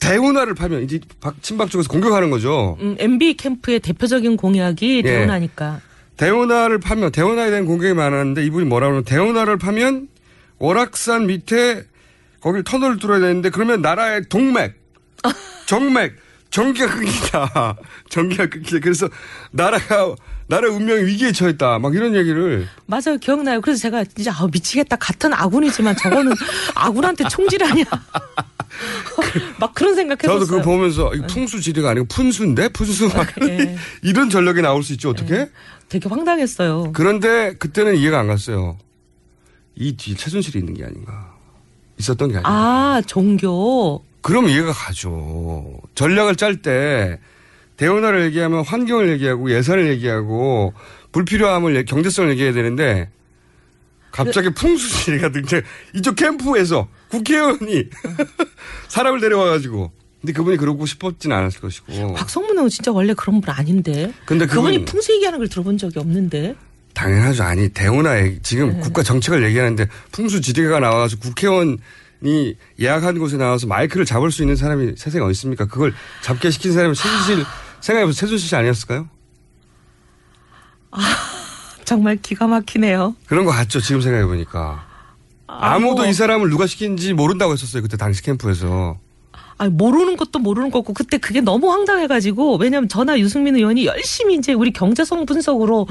대운하를 0.00 0.54
파면 0.54 0.82
이제 0.82 1.00
박 1.20 1.42
친박 1.42 1.70
쪽에서 1.70 1.88
공격하는 1.88 2.30
거죠. 2.30 2.76
음, 2.80 2.96
MB 2.98 3.34
캠프의 3.36 3.80
대표적인 3.80 4.36
공약이 4.36 4.98
예. 4.98 5.02
대운하니까. 5.02 5.80
대운하를 6.16 6.78
파면 6.78 7.10
대운하에 7.10 7.50
대한 7.50 7.64
공격이 7.64 7.94
많았는데 7.94 8.44
이분이 8.44 8.66
뭐라고 8.66 8.92
하면 8.92 9.04
대운하를 9.04 9.56
파면 9.56 10.08
월악산 10.58 11.26
밑에 11.26 11.84
거길 12.40 12.62
터널을 12.64 12.98
뚫어야 12.98 13.18
되는데 13.20 13.50
그러면 13.50 13.80
나라의 13.80 14.24
동맥, 14.28 14.74
정맥, 15.66 16.14
전기가 16.54 16.86
끊긴다. 16.86 17.76
전기가 18.08 18.46
끊긴다. 18.46 18.78
그래서 18.78 19.08
나라가 19.50 20.14
나라 20.46 20.70
운명이 20.70 21.02
위기에 21.02 21.32
처했다. 21.32 21.80
막 21.80 21.96
이런 21.96 22.14
얘기를 22.14 22.68
맞아요. 22.86 23.18
기억나요. 23.20 23.60
그래서 23.60 23.80
제가 23.80 24.04
진짜 24.04 24.30
아, 24.32 24.46
미치겠다. 24.46 24.94
같은 24.94 25.32
아군이지만 25.34 25.96
저거는 25.96 26.32
아군한테 26.76 27.24
총질하냐. 27.28 27.82
막 29.58 29.74
그런 29.74 29.96
생각했었어요. 29.96 30.38
저도 30.38 30.48
그거 30.48 30.62
보면서 30.62 31.12
이거 31.16 31.26
풍수지리가 31.26 31.90
아니고 31.90 32.06
푼수인데 32.06 32.68
푼수 32.68 33.08
막 33.08 33.26
예. 33.48 33.76
이런 34.02 34.30
전력이 34.30 34.62
나올 34.62 34.84
수 34.84 34.92
있죠 34.92 35.10
어떻게? 35.10 35.50
되게 35.88 36.08
황당했어요. 36.08 36.92
그런데 36.92 37.54
그때는 37.54 37.96
이해가 37.96 38.20
안 38.20 38.28
갔어요. 38.28 38.78
이 39.74 39.96
뒤에 39.96 40.14
최순실이 40.14 40.60
있는 40.60 40.74
게 40.74 40.84
아닌가. 40.84 41.34
있었던 41.98 42.28
게 42.28 42.34
아닌가. 42.36 42.48
아, 42.48 43.02
종교. 43.04 44.04
그럼 44.24 44.48
이해가 44.48 44.72
가죠. 44.72 45.78
전략을 45.94 46.36
짤 46.36 46.56
때 46.62 47.20
대운하를 47.76 48.24
얘기하면 48.24 48.64
환경을 48.64 49.10
얘기하고 49.10 49.50
예산을 49.50 49.88
얘기하고 49.90 50.72
불필요함을 51.12 51.84
경제성을 51.84 52.30
얘기해야 52.30 52.54
되는데 52.54 53.10
갑자기 54.10 54.48
풍수지리가 54.54 55.30
등장. 55.30 55.60
이쪽 55.94 56.16
캠프에서 56.16 56.88
국회의원이 57.10 57.84
사람을 58.88 59.20
데려와가지고. 59.20 59.92
근데 60.22 60.32
그분이 60.32 60.56
그러고 60.56 60.86
싶었진 60.86 61.30
않았을 61.32 61.60
것이고. 61.60 62.14
박성문 62.14 62.52
의원 62.56 62.70
진짜 62.70 62.92
원래 62.92 63.12
그런 63.12 63.42
분 63.42 63.50
아닌데. 63.50 64.10
근데 64.24 64.46
그분이 64.46 64.78
그분- 64.78 64.84
풍수 64.86 65.12
얘기하는 65.12 65.38
걸 65.38 65.48
들어본 65.48 65.76
적이 65.76 65.98
없는데. 65.98 66.54
당연하죠. 66.94 67.42
아니 67.42 67.68
대우나 67.68 68.14
지금 68.42 68.72
네. 68.72 68.80
국가 68.80 69.02
정책을 69.02 69.44
얘기하는데 69.44 69.86
풍수지리가 70.12 70.80
나와서 70.80 71.18
국회의원 71.18 71.76
이 72.22 72.54
예약한 72.78 73.18
곳에 73.18 73.36
나와서 73.36 73.66
마이크를 73.66 74.04
잡을 74.06 74.30
수 74.30 74.42
있는 74.42 74.56
사람이 74.56 74.94
세상에 74.96 75.24
어디 75.24 75.32
있습니까? 75.32 75.66
그걸 75.66 75.94
잡게 76.22 76.50
시킨 76.50 76.72
사람이 76.72 76.94
최순실 76.94 77.44
생각해보세요. 77.80 78.18
최순실 78.20 78.48
씨 78.48 78.56
아니었을까요? 78.56 79.08
정말 81.84 82.16
기가 82.16 82.46
막히네요. 82.46 83.14
그런 83.26 83.44
거 83.44 83.50
같죠. 83.52 83.80
지금 83.80 84.00
생각해보니까. 84.00 84.86
아무도 85.46 85.96
뭐. 86.02 86.06
이 86.06 86.12
사람을 86.12 86.48
누가 86.48 86.66
시킨지 86.66 87.12
모른다고 87.12 87.52
했었어요. 87.52 87.82
그때 87.82 87.96
당시 87.96 88.22
캠프에서. 88.22 88.98
아니, 89.58 89.70
모르는 89.70 90.16
것도 90.16 90.38
모르는 90.38 90.70
거고, 90.70 90.92
그때 90.92 91.18
그게 91.18 91.40
너무 91.40 91.70
황당해가지고, 91.70 92.56
왜냐면 92.56 92.88
저나 92.88 93.18
유승민 93.18 93.56
의원이 93.56 93.86
열심히 93.86 94.34
이제 94.34 94.52
우리 94.52 94.72
경제성 94.72 95.26
분석으로 95.26 95.86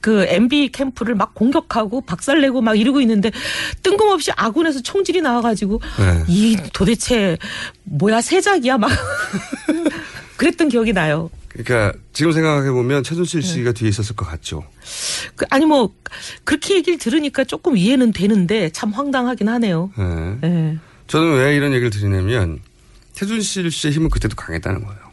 그 0.00 0.26
MB 0.28 0.70
캠프를 0.72 1.14
막 1.14 1.34
공격하고 1.34 2.02
박살내고 2.02 2.60
막 2.60 2.74
이러고 2.74 3.00
있는데, 3.00 3.30
뜬금없이 3.82 4.32
아군에서 4.36 4.82
총질이 4.82 5.20
나와가지고, 5.22 5.80
네. 5.98 6.24
이 6.28 6.56
도대체 6.72 7.38
뭐야, 7.84 8.20
세작이야? 8.20 8.78
막. 8.78 8.90
그랬던 10.36 10.68
기억이 10.68 10.92
나요. 10.92 11.30
그러니까 11.48 11.98
지금 12.12 12.32
생각해 12.32 12.70
보면 12.70 13.02
네. 13.02 13.08
최순실 13.08 13.42
씨가 13.42 13.72
뒤에 13.72 13.88
있었을 13.88 14.14
것 14.14 14.26
같죠. 14.26 14.64
그, 15.34 15.46
아니 15.48 15.64
뭐, 15.64 15.94
그렇게 16.44 16.74
얘기를 16.74 16.98
들으니까 16.98 17.44
조금 17.44 17.78
이해는 17.78 18.12
되는데, 18.12 18.68
참 18.70 18.90
황당하긴 18.90 19.48
하네요. 19.48 19.90
네. 19.96 20.38
예. 20.44 20.78
저는 21.06 21.38
왜 21.38 21.56
이런 21.56 21.70
얘기를 21.72 21.88
드리냐면 21.90 22.60
최순실 23.16 23.70
씨의 23.70 23.94
힘은 23.94 24.10
그때도 24.10 24.36
강했다는 24.36 24.84
거예요. 24.84 25.06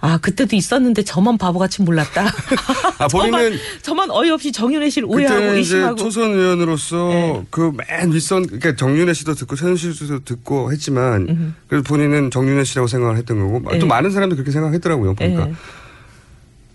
아, 0.00 0.18
그때도 0.18 0.56
있었는데 0.56 1.04
저만 1.04 1.38
바보같이 1.38 1.82
몰랐다. 1.82 2.26
아, 2.98 3.06
본인은 3.06 3.52
저만, 3.82 4.08
저만 4.08 4.10
어이없이 4.10 4.50
정윤혜 4.50 4.90
씨를 4.90 5.06
오해하고 5.08 5.36
그때는 5.36 5.60
이제 5.60 5.76
의심하고. 5.76 5.96
초선 5.96 6.30
의원으로서 6.32 7.08
네. 7.08 7.44
그맨 7.50 8.12
윗선 8.12 8.46
그러니까 8.46 8.74
정윤혜 8.74 9.12
씨도 9.12 9.34
듣고 9.34 9.54
최순실 9.54 9.94
씨도 9.94 10.24
듣고 10.24 10.72
했지만 10.72 11.54
그래도 11.68 11.84
본인은 11.84 12.32
정윤혜 12.32 12.64
씨라고 12.64 12.88
생각을 12.88 13.16
했던 13.16 13.38
거고 13.38 13.62
또 13.70 13.76
네. 13.78 13.84
많은 13.84 14.10
사람들이 14.10 14.36
그렇게 14.38 14.50
생각했더라고요. 14.50 15.14
보니까 15.14 15.48
예. 15.48 15.54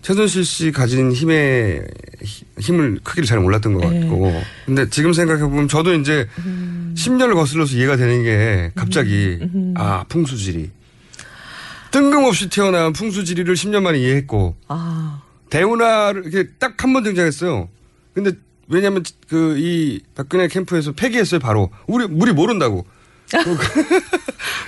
최순실 0.08 0.42
씨 0.46 0.72
가진 0.72 1.12
힘의 1.12 1.86
히- 2.22 2.44
힘을 2.58 2.98
크기를 3.04 3.26
잘 3.26 3.40
몰랐던 3.40 3.74
것 3.74 3.90
네. 3.90 4.00
같고 4.00 4.42
근데 4.64 4.88
지금 4.88 5.12
생각해 5.12 5.42
보면 5.42 5.68
저도 5.68 5.92
이제 5.92 6.26
음. 6.46 6.94
10년을 6.96 7.34
거슬러서 7.34 7.76
이해가 7.76 7.96
되는 7.96 8.22
게 8.22 8.72
갑자기 8.74 9.38
아 9.74 10.04
풍수지리 10.08 10.70
뜬금없이 11.90 12.48
태어난 12.48 12.94
풍수지리를 12.94 13.52
10년 13.54 13.82
만에 13.82 13.98
이해했고 13.98 14.56
아. 14.68 15.20
대운하를 15.50 16.24
이렇게 16.26 16.52
딱 16.58 16.82
한 16.82 16.94
번 16.94 17.02
등장했어요. 17.02 17.68
근데 18.14 18.32
왜냐하면 18.66 19.02
그 19.28 19.56
이 19.58 20.00
박근혜 20.14 20.48
캠프에서 20.48 20.92
폐기했어요 20.92 21.38
바로 21.38 21.68
우리 21.86 22.06
우리 22.10 22.32
모른다고 22.32 22.86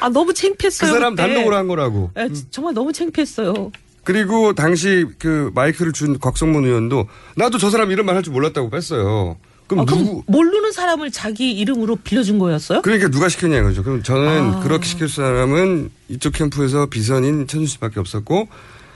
아, 0.01 0.11
너무 0.11 0.27
그 0.27 0.35
창피했어요. 0.35 0.93
사람 0.93 1.15
그때. 1.15 1.29
단독으로 1.29 1.57
한 1.57 1.67
거라고. 1.67 2.11
예, 2.19 2.29
정말 2.51 2.75
너무 2.75 2.93
창피했어요. 2.93 3.73
그리고 4.05 4.55
당시 4.55 5.05
그 5.19 5.51
마이크를 5.55 5.93
준 5.93 6.19
곽성문 6.19 6.65
의원도 6.65 7.07
나도 7.37 7.59
저 7.59 7.71
사람 7.71 7.91
이런 7.91 8.07
말 8.07 8.17
할 8.17 8.23
줄 8.23 8.33
몰랐다고 8.33 8.71
뺐어요. 8.71 9.37
그럼 9.67 9.83
아, 9.83 9.87
누구 9.87 10.05
그럼 10.05 10.23
모르는 10.27 10.73
사람을 10.73 11.11
자기 11.13 11.53
이름으로 11.53 11.97
빌려준 11.97 12.39
거였어요? 12.39 12.83
그러니까 12.83 13.09
누가 13.09 13.29
시켰냐 13.29 13.59
이거죠. 13.59 13.83
그럼 13.85 14.03
저는 14.03 14.55
아. 14.55 14.61
그렇게 14.61 14.87
시킬 14.87 15.09
사람은 15.09 15.91
이쪽 16.09 16.33
캠프에서 16.33 16.87
비선인 16.87 17.47
최순실 17.47 17.69
씨밖에 17.75 18.01
없었고 18.01 18.49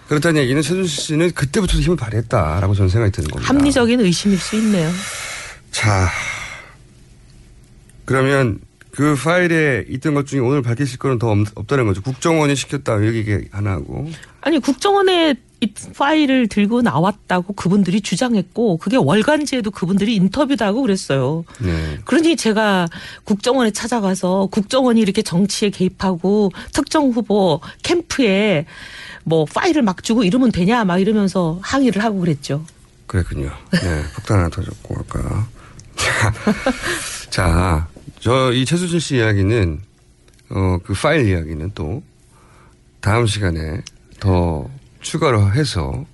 그렇다는 0.09 0.43
얘기는 0.43 0.61
최순실 0.61 0.89
씨는 0.89 1.31
그때부터 1.33 1.79
힘을 1.79 1.97
발휘했다라고 1.97 2.75
저는 2.75 2.89
생각이 2.89 3.13
드는 3.13 3.29
겁니다. 3.31 3.55
합리적인 3.55 4.01
의심일 4.01 4.37
수 4.39 4.57
있네요. 4.57 4.91
자, 5.71 6.09
그러면 8.05 8.59
그 8.95 9.15
파일에 9.17 9.85
있던 9.89 10.15
것 10.15 10.27
중에 10.27 10.39
오늘 10.41 10.63
밝히실 10.63 10.99
거는 10.99 11.19
더 11.19 11.31
없- 11.31 11.49
없다는 11.57 11.87
거죠. 11.87 12.01
국정원이 12.03 12.55
시켰다 12.55 13.05
여기 13.07 13.19
얘기 13.19 13.49
하나 13.51 13.73
하고. 13.73 14.09
아니 14.41 14.59
국정원에 14.61 15.35
이 15.61 15.73
파일을 15.97 16.47
들고 16.49 16.83
나왔다고 16.83 17.55
그분들이 17.55 18.01
주장했고 18.03 18.77
그게 18.77 18.97
월간지에도 18.97 19.71
그분들이 19.71 20.15
인터뷰도 20.17 20.65
하고 20.65 20.83
그랬어요. 20.83 21.45
네. 21.61 21.99
그러니 22.05 22.37
제가 22.37 22.87
국정원에 23.25 23.71
찾아가서 23.71 24.49
국정원이 24.53 25.01
이렇게 25.01 25.23
정치에 25.23 25.71
개입하고 25.71 26.53
특정 26.73 27.11
후보 27.11 27.61
캠프에 27.83 28.67
뭐 29.25 29.45
파일을 29.47 29.83
막 29.83 30.03
주고 30.05 30.23
이러면 30.23 30.53
되냐 30.53 30.85
막 30.85 30.99
이러면서 30.99 31.59
항의를 31.63 32.05
하고 32.05 32.21
그랬죠. 32.21 32.65
그랬군요. 33.07 33.51
네. 33.73 34.03
폭탄 34.15 34.39
하나 34.39 34.49
터졌고 34.51 34.97
아까. 35.01 35.49
자, 35.97 36.33
자, 37.31 37.89
저 38.25 38.53
이 38.55 38.64
최수진 38.64 38.99
씨 39.01 39.16
이야기는 39.16 39.81
어 40.51 40.79
그 40.85 40.95
파일 40.95 41.29
이야기는 41.29 41.72
또 41.75 42.03
다음 43.01 43.27
시간에 43.27 43.83
더 44.18 44.68
추가로 45.03 45.53
해서 45.53 46.05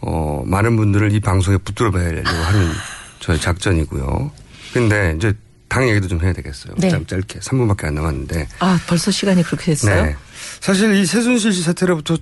어 0.00 0.44
많은 0.46 0.76
분들을 0.76 1.12
이 1.12 1.20
방송에 1.20 1.56
붙들어 1.58 1.90
봐야려고 1.90 2.28
하는 2.28 2.70
저의 3.18 3.40
작전이고요. 3.40 4.30
근데 4.72 5.14
이제 5.16 5.32
당 5.68 5.88
얘기도 5.88 6.06
좀 6.06 6.20
해야 6.22 6.32
되겠어요. 6.32 6.74
네. 6.78 6.90
좀 6.90 7.04
짧게 7.06 7.40
3분밖에 7.40 7.86
안 7.86 7.94
남았는데. 7.96 8.46
아 8.60 8.78
벌써 8.86 9.10
시간이 9.10 9.42
그렇게 9.42 9.66
됐어요? 9.66 10.04
네. 10.04 10.16
사실 10.60 10.94
이 10.94 11.04
최순실 11.06 11.52
씨 11.52 11.62
사태로부터 11.62 12.18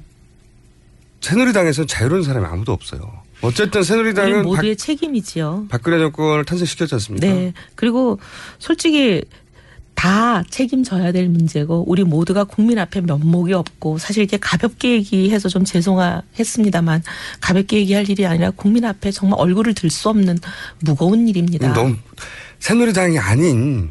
새누리당에서는 1.20 1.86
자유로운 1.88 2.22
사람이 2.22 2.46
아무도 2.46 2.72
없어요. 2.72 3.22
어쨌든 3.44 3.82
새누리당은 3.82 4.32
박, 4.32 4.42
모두의 4.42 4.76
책임이지요. 4.76 5.66
박근혜 5.68 5.98
정권을 5.98 6.44
탄생시켰지 6.44 6.94
않습니까? 6.94 7.26
네. 7.26 7.52
그리고 7.74 8.18
솔직히 8.58 9.22
다 9.94 10.42
책임져야 10.50 11.12
될 11.12 11.28
문제고 11.28 11.84
우리 11.86 12.02
모두가 12.02 12.44
국민 12.44 12.78
앞에 12.78 13.00
면목이 13.02 13.52
없고 13.52 13.98
사실 13.98 14.22
이렇게 14.22 14.36
가볍게 14.38 14.92
얘기해서 14.94 15.48
좀 15.48 15.64
죄송했습니다만 15.64 17.02
가볍게 17.40 17.76
얘기할 17.78 18.10
일이 18.10 18.26
아니라 18.26 18.50
국민 18.50 18.84
앞에 18.84 19.12
정말 19.12 19.38
얼굴을 19.40 19.74
들 19.74 19.90
수 19.90 20.08
없는 20.08 20.38
무거운 20.80 21.28
일입니다. 21.28 21.68
음, 21.68 21.72
너무 21.74 21.96
새누리당이 22.58 23.18
아닌 23.18 23.88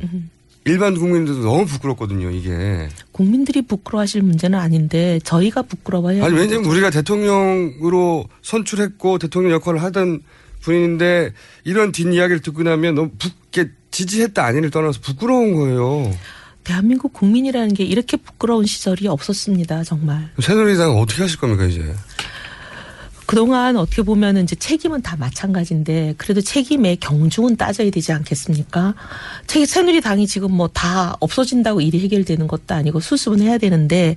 일반 0.66 0.96
국민들도 0.96 1.42
너무 1.42 1.66
부끄럽거든요, 1.66 2.30
이게. 2.32 2.88
국민들이 3.12 3.62
부끄러워하실 3.62 4.22
문제는 4.22 4.58
아닌데 4.58 5.20
저희가 5.24 5.64
부끄러워해야 5.64 6.26
아니, 6.26 6.36
왜냐면 6.36 6.66
우리가 6.66 6.90
대통령으로 6.90 8.26
선출했고 8.42 9.20
대통령 9.20 9.52
역할을 9.52 9.82
하던 9.84 10.22
분인데 10.62 11.34
이런 11.66 11.92
뒷이야기를 11.92 12.42
듣고 12.42 12.64
나면 12.64 12.96
너무 12.96 13.12
부, 13.20 13.30
이렇게 13.54 13.72
지지했다 13.92 14.44
아니를 14.44 14.72
떠나서 14.72 15.00
부끄러운 15.02 15.54
거예요. 15.54 16.12
대한민국 16.64 17.14
국민이라는 17.14 17.74
게 17.74 17.84
이렇게 17.84 18.18
부끄러운 18.18 18.66
시절이 18.66 19.08
없었습니다. 19.08 19.84
정말. 19.84 20.32
새누리당 20.42 20.98
어떻게 20.98 21.22
하실 21.22 21.38
겁니까 21.38 21.66
이제? 21.66 21.94
그동안 23.26 23.78
어떻게 23.78 24.02
보면은 24.02 24.44
이제 24.44 24.56
책임은 24.56 25.02
다 25.02 25.16
마찬가지인데 25.18 26.16
그래도 26.18 26.42
책임의 26.42 26.98
경중은 26.98 27.56
따져야 27.56 27.90
되지 27.90 28.12
않겠습니까? 28.12 28.96
책 29.48 29.66
새누리당이 29.66 30.28
지금 30.28 30.52
뭐 30.52 30.68
다 30.74 31.16
없어진다고 31.20 31.82
일이 31.82 32.00
해결되는 32.00 32.48
것도 32.48 32.74
아니고 32.74 33.00
수습은 33.00 33.42
해야 33.42 33.58
되는데 33.58 34.16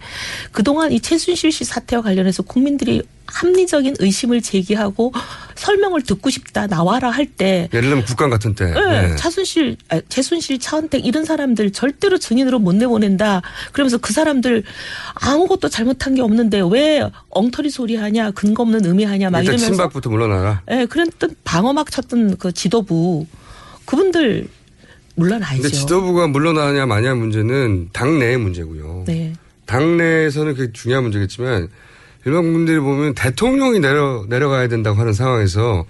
그동안 0.53 0.91
이 0.91 1.01
최순실 1.01 1.53
씨 1.53 1.65
사태와 1.65 2.03
관련해서 2.03 2.43
국민들이 2.43 3.03
합리적인 3.27 3.97
의심을 3.99 4.41
제기하고 4.43 5.13
설명을 5.55 6.03
듣고 6.03 6.31
싶다 6.31 6.67
나와라 6.67 7.11
할 7.11 7.27
때 7.27 7.69
예를 7.73 7.89
들면 7.89 8.05
국감 8.05 8.31
같은 8.31 8.55
때. 8.55 8.67
네, 8.73 9.09
네. 9.09 9.17
차순실, 9.17 9.77
아, 9.89 10.01
최순실, 10.09 10.59
차은택 10.59 11.05
이런 11.05 11.25
사람들 11.25 11.73
절대로 11.73 12.19
증인으로 12.19 12.59
못 12.59 12.75
내보낸다. 12.75 13.43
그러면서 13.73 13.99
그 13.99 14.13
사람들 14.13 14.63
아무것도 15.15 15.69
잘못한 15.69 16.15
게 16.15 16.23
없는데 16.23 16.63
왜 16.71 17.03
엉터리 17.31 17.71
소리 17.71 17.97
하냐, 17.97 18.31
근거 18.31 18.63
없는 18.63 18.85
의미하냐 18.87 19.31
막 19.31 19.43
이러면서 19.43 19.67
친박부터 19.67 20.11
물러나라. 20.11 20.63
예, 20.71 20.87
그랬던 20.87 21.37
방어막 21.45 21.91
쳤던 21.91 22.37
그 22.39 22.53
지도부 22.53 23.27
그분들 23.85 24.49
물러나야죠. 25.17 25.63
근데 25.63 25.77
지도부가 25.77 26.29
물러나냐 26.29 26.87
마냐 26.87 27.15
문제는 27.15 27.91
당내의 27.93 28.37
문제고요. 28.39 29.05
네. 29.07 29.33
당내에서는 29.67 30.55
그게 30.55 30.73
중요한 30.73 31.03
문제겠지만 31.05 31.69
일반 32.27 32.43
국민들이 32.43 32.81
보면 32.81 33.15
대통령이 33.15 33.79
내려 33.79 34.27
내려가야 34.29 34.69
된다고 34.69 34.99
하는 34.99 35.13
상황에서 35.13 35.87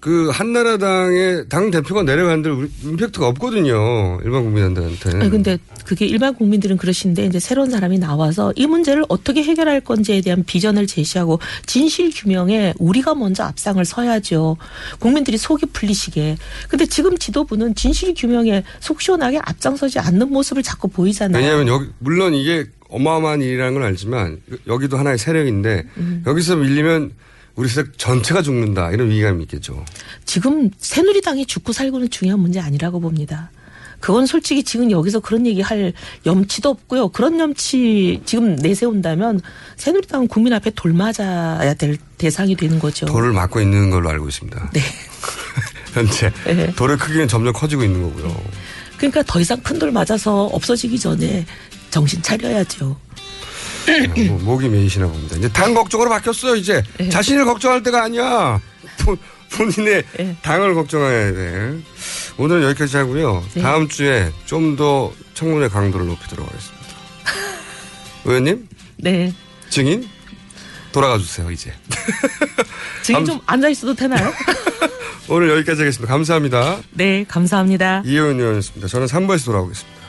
그 0.00 0.30
한나라당의 0.30 1.48
당 1.50 1.70
대표가 1.70 2.02
내려가는데 2.02 2.50
임팩트가 2.84 3.28
없거든요. 3.28 4.18
일반 4.24 4.44
국민한테는. 4.44 5.20
아니, 5.20 5.30
근데 5.30 5.58
그게 5.84 6.06
일반 6.06 6.34
국민들은 6.34 6.78
그러신데 6.78 7.26
이제 7.26 7.38
새로운 7.38 7.70
사람이 7.70 7.98
나와서 7.98 8.52
이 8.56 8.66
문제를 8.66 9.04
어떻게 9.08 9.42
해결할 9.42 9.82
건지에 9.82 10.22
대한 10.22 10.42
비전을 10.42 10.86
제시하고 10.86 11.38
진실 11.66 12.10
규명에 12.14 12.72
우리가 12.78 13.14
먼저 13.14 13.44
앞상을 13.44 13.84
서야죠. 13.84 14.56
국민들이 14.98 15.36
속이 15.36 15.66
풀리시게. 15.66 16.38
근데 16.68 16.86
지금 16.86 17.16
지도부는 17.18 17.74
진실 17.74 18.14
규명에 18.16 18.64
속 18.80 19.02
시원하게 19.02 19.38
앞장서지 19.44 19.98
않는 19.98 20.30
모습을 20.30 20.62
자꾸 20.62 20.88
보이잖아요. 20.88 21.40
왜냐하면 21.40 21.68
여기 21.68 21.88
물론 21.98 22.34
이게 22.34 22.66
어마어마한 22.90 23.42
일이라는 23.42 23.74
건 23.74 23.82
알지만 23.84 24.40
여기도 24.66 24.98
하나의 24.98 25.18
세력인데 25.18 25.84
음. 25.96 26.22
여기서 26.26 26.56
밀리면 26.56 27.12
우리 27.56 27.68
세력 27.68 27.98
전체가 27.98 28.42
죽는다 28.42 28.90
이런 28.90 29.10
위기감이 29.10 29.42
있겠죠. 29.44 29.84
지금 30.24 30.70
새누리당이 30.78 31.46
죽고 31.46 31.72
살고는 31.72 32.10
중요한 32.10 32.40
문제 32.40 32.60
아니라고 32.60 33.00
봅니다. 33.00 33.50
그건 33.98 34.24
솔직히 34.24 34.62
지금 34.64 34.90
여기서 34.90 35.20
그런 35.20 35.46
얘기 35.46 35.60
할 35.60 35.92
염치도 36.24 36.70
없고요. 36.70 37.08
그런 37.08 37.38
염치 37.38 38.22
지금 38.24 38.56
내세운다면 38.56 39.40
새누리당은 39.76 40.28
국민 40.28 40.54
앞에 40.54 40.70
돌 40.74 40.94
맞아야 40.94 41.74
될 41.74 41.98
대상이 42.16 42.56
되는 42.56 42.78
거죠. 42.78 43.04
돌을 43.06 43.32
맞고 43.32 43.60
있는 43.60 43.90
걸로 43.90 44.08
알고 44.08 44.28
있습니다. 44.28 44.70
네. 44.72 44.80
현재 45.92 46.32
네. 46.46 46.72
돌의 46.76 46.96
크기는 46.96 47.28
점점 47.28 47.52
커지고 47.52 47.84
있는 47.84 48.02
거고요. 48.02 48.34
그러니까 48.96 49.22
더 49.22 49.40
이상 49.40 49.58
큰 49.62 49.78
돌 49.78 49.90
맞아서 49.92 50.44
없어지기 50.46 50.98
전에 50.98 51.44
정신 51.90 52.22
차려야죠. 52.22 52.96
뭐, 54.28 54.38
목이 54.38 54.68
메이시나 54.68 55.06
봅니다. 55.06 55.36
이제 55.36 55.48
당 55.48 55.74
걱정으로 55.74 56.10
바뀌었어요. 56.10 56.54
이제 56.56 56.82
네. 56.98 57.08
자신을 57.08 57.44
걱정할 57.44 57.82
때가 57.82 58.04
아니야. 58.04 58.60
본- 59.04 59.18
본인의 59.52 60.04
네. 60.16 60.36
당을 60.42 60.74
걱정해야 60.74 61.32
돼. 61.32 61.78
오늘은 62.38 62.62
여기까지 62.62 62.96
하고요. 62.98 63.44
네. 63.54 63.62
다음 63.62 63.88
주에 63.88 64.30
좀 64.46 64.76
더 64.76 65.12
청문회 65.34 65.68
강도를 65.68 66.06
높이도록 66.06 66.46
하겠습니다. 66.48 66.86
의원님 68.24 68.68
네. 68.98 69.32
증인 69.70 70.08
돌아가 70.92 71.18
주세요. 71.18 71.50
이제 71.50 71.72
지금 73.02 73.24
좀 73.24 73.40
앉아 73.46 73.68
있어도 73.70 73.94
되나요? 73.94 74.32
오늘 75.28 75.48
여기까지 75.50 75.80
하겠습니다. 75.80 76.12
감사합니다. 76.12 76.78
네, 76.92 77.24
감사합니다. 77.26 78.02
이효연 78.04 78.38
의원이었습니다. 78.38 78.86
저는 78.88 79.06
3부에서 79.06 79.44
돌아오겠습니다. 79.46 79.99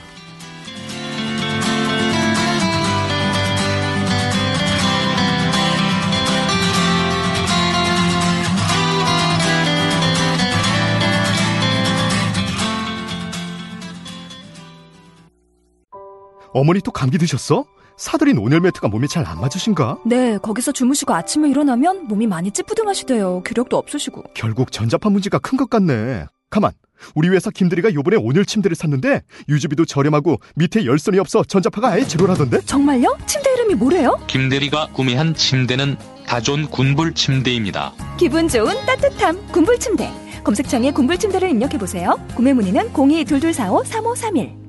어머니 16.54 16.82
또 16.82 16.92
감기 16.92 17.18
드셨어? 17.18 17.66
사들인 17.98 18.38
온열 18.40 18.62
매트가 18.62 18.88
몸에 18.88 19.08
잘 19.08 19.26
안 19.28 19.40
맞으신가? 19.40 20.00
네, 20.06 20.38
거기서 20.40 20.72
주무시고 20.72 21.14
아침에 21.14 21.50
일어나면 21.50 22.08
몸이 22.08 22.26
많이 22.28 22.52
찌뿌둥하시대요. 22.52 23.44
기력도 23.44 23.78
없으시고. 23.78 24.24
결국 24.34 24.72
전자파 24.72 25.10
문제가 25.10 25.38
큰 25.40 25.58
것 25.58 25.70
같네. 25.70 26.26
가만. 26.50 26.72
우리 27.16 27.30
회사 27.30 27.50
김대리가 27.50 27.94
요번에 27.94 28.18
온열 28.18 28.46
침대를 28.46 28.76
샀는데 28.76 29.22
유지비도 29.50 29.86
저렴하고 29.86 30.38
밑에 30.56 30.86
열선이 30.86 31.18
없어 31.20 31.44
전자파가 31.44 31.90
아예 31.90 32.04
제로라던데? 32.04 32.62
정말요? 32.62 33.18
침대 33.26 33.52
이름이 33.54 33.76
뭐래요? 33.76 34.20
김대리가 34.28 34.90
구매한 34.94 35.34
침대는 35.34 35.96
다존 36.28 36.68
군불 36.70 37.14
침대입니다. 37.14 37.94
기분 38.18 38.48
좋은 38.48 38.74
따뜻함 38.86 39.48
군불 39.52 39.80
침대. 39.80 40.12
검색창에 40.44 40.92
군불 40.92 41.18
침대를 41.18 41.50
입력해 41.50 41.78
보세요. 41.78 42.20
구매 42.36 42.54
문의는 42.54 42.92
02-2245-3531. 42.94 44.61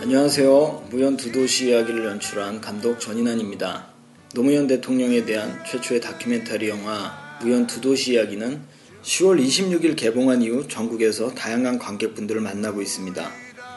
안녕하세요. 0.00 0.86
무연 0.90 1.16
두도시 1.16 1.68
이야기를 1.70 2.04
연출한 2.04 2.60
감독 2.60 3.00
전인환입니다. 3.00 3.88
노무현 4.34 4.66
대통령에 4.66 5.24
대한 5.24 5.62
최초의 5.66 6.00
다큐멘터리 6.00 6.68
영화 6.68 7.12
무연 7.40 7.66
두도시 7.66 8.12
이야기는 8.12 8.62
10월 9.02 9.44
26일 9.44 9.96
개봉한 9.96 10.42
이후 10.42 10.68
전국에서 10.68 11.34
다양한 11.34 11.78
관객분들을 11.78 12.40
만나고 12.40 12.80
있습니다. 12.80 13.30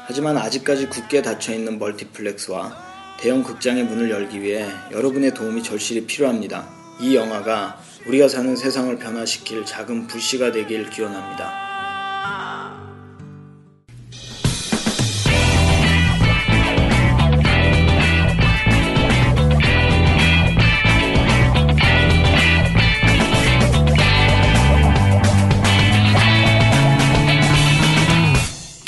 하지만 0.05 0.37
아직까지 0.37 0.89
굳게 0.89 1.23
닫혀있는 1.23 1.79
멀티플렉스와 1.79 3.17
대형 3.19 3.43
극장의 3.43 3.85
문을 3.85 4.11
열기 4.11 4.41
위해 4.41 4.69
여러분의 4.91 5.33
도움이 5.33 5.63
절실히 5.63 6.05
필요합니다. 6.05 6.69
이 6.99 7.15
영화가 7.15 7.81
우리가 8.07 8.27
사는 8.27 8.55
세상을 8.55 8.95
변화시킬 8.97 9.65
작은 9.65 10.07
불씨가 10.07 10.51
되길 10.51 10.89
기원합니다. 10.91 11.67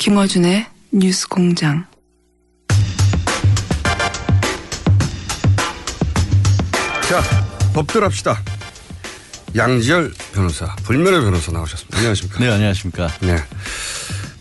김어준의 0.00 0.64
뉴스 0.92 1.28
공장. 1.28 1.84
자, 7.06 7.22
법들 7.74 8.02
합시다. 8.02 8.42
양지열 9.54 10.10
변호사, 10.32 10.74
불멸의 10.84 11.20
변호사 11.20 11.52
나오셨습니다. 11.52 11.98
안녕하십니까? 11.98 12.40
네, 12.40 12.50
안녕하십니까? 12.50 13.08
네. 13.20 13.36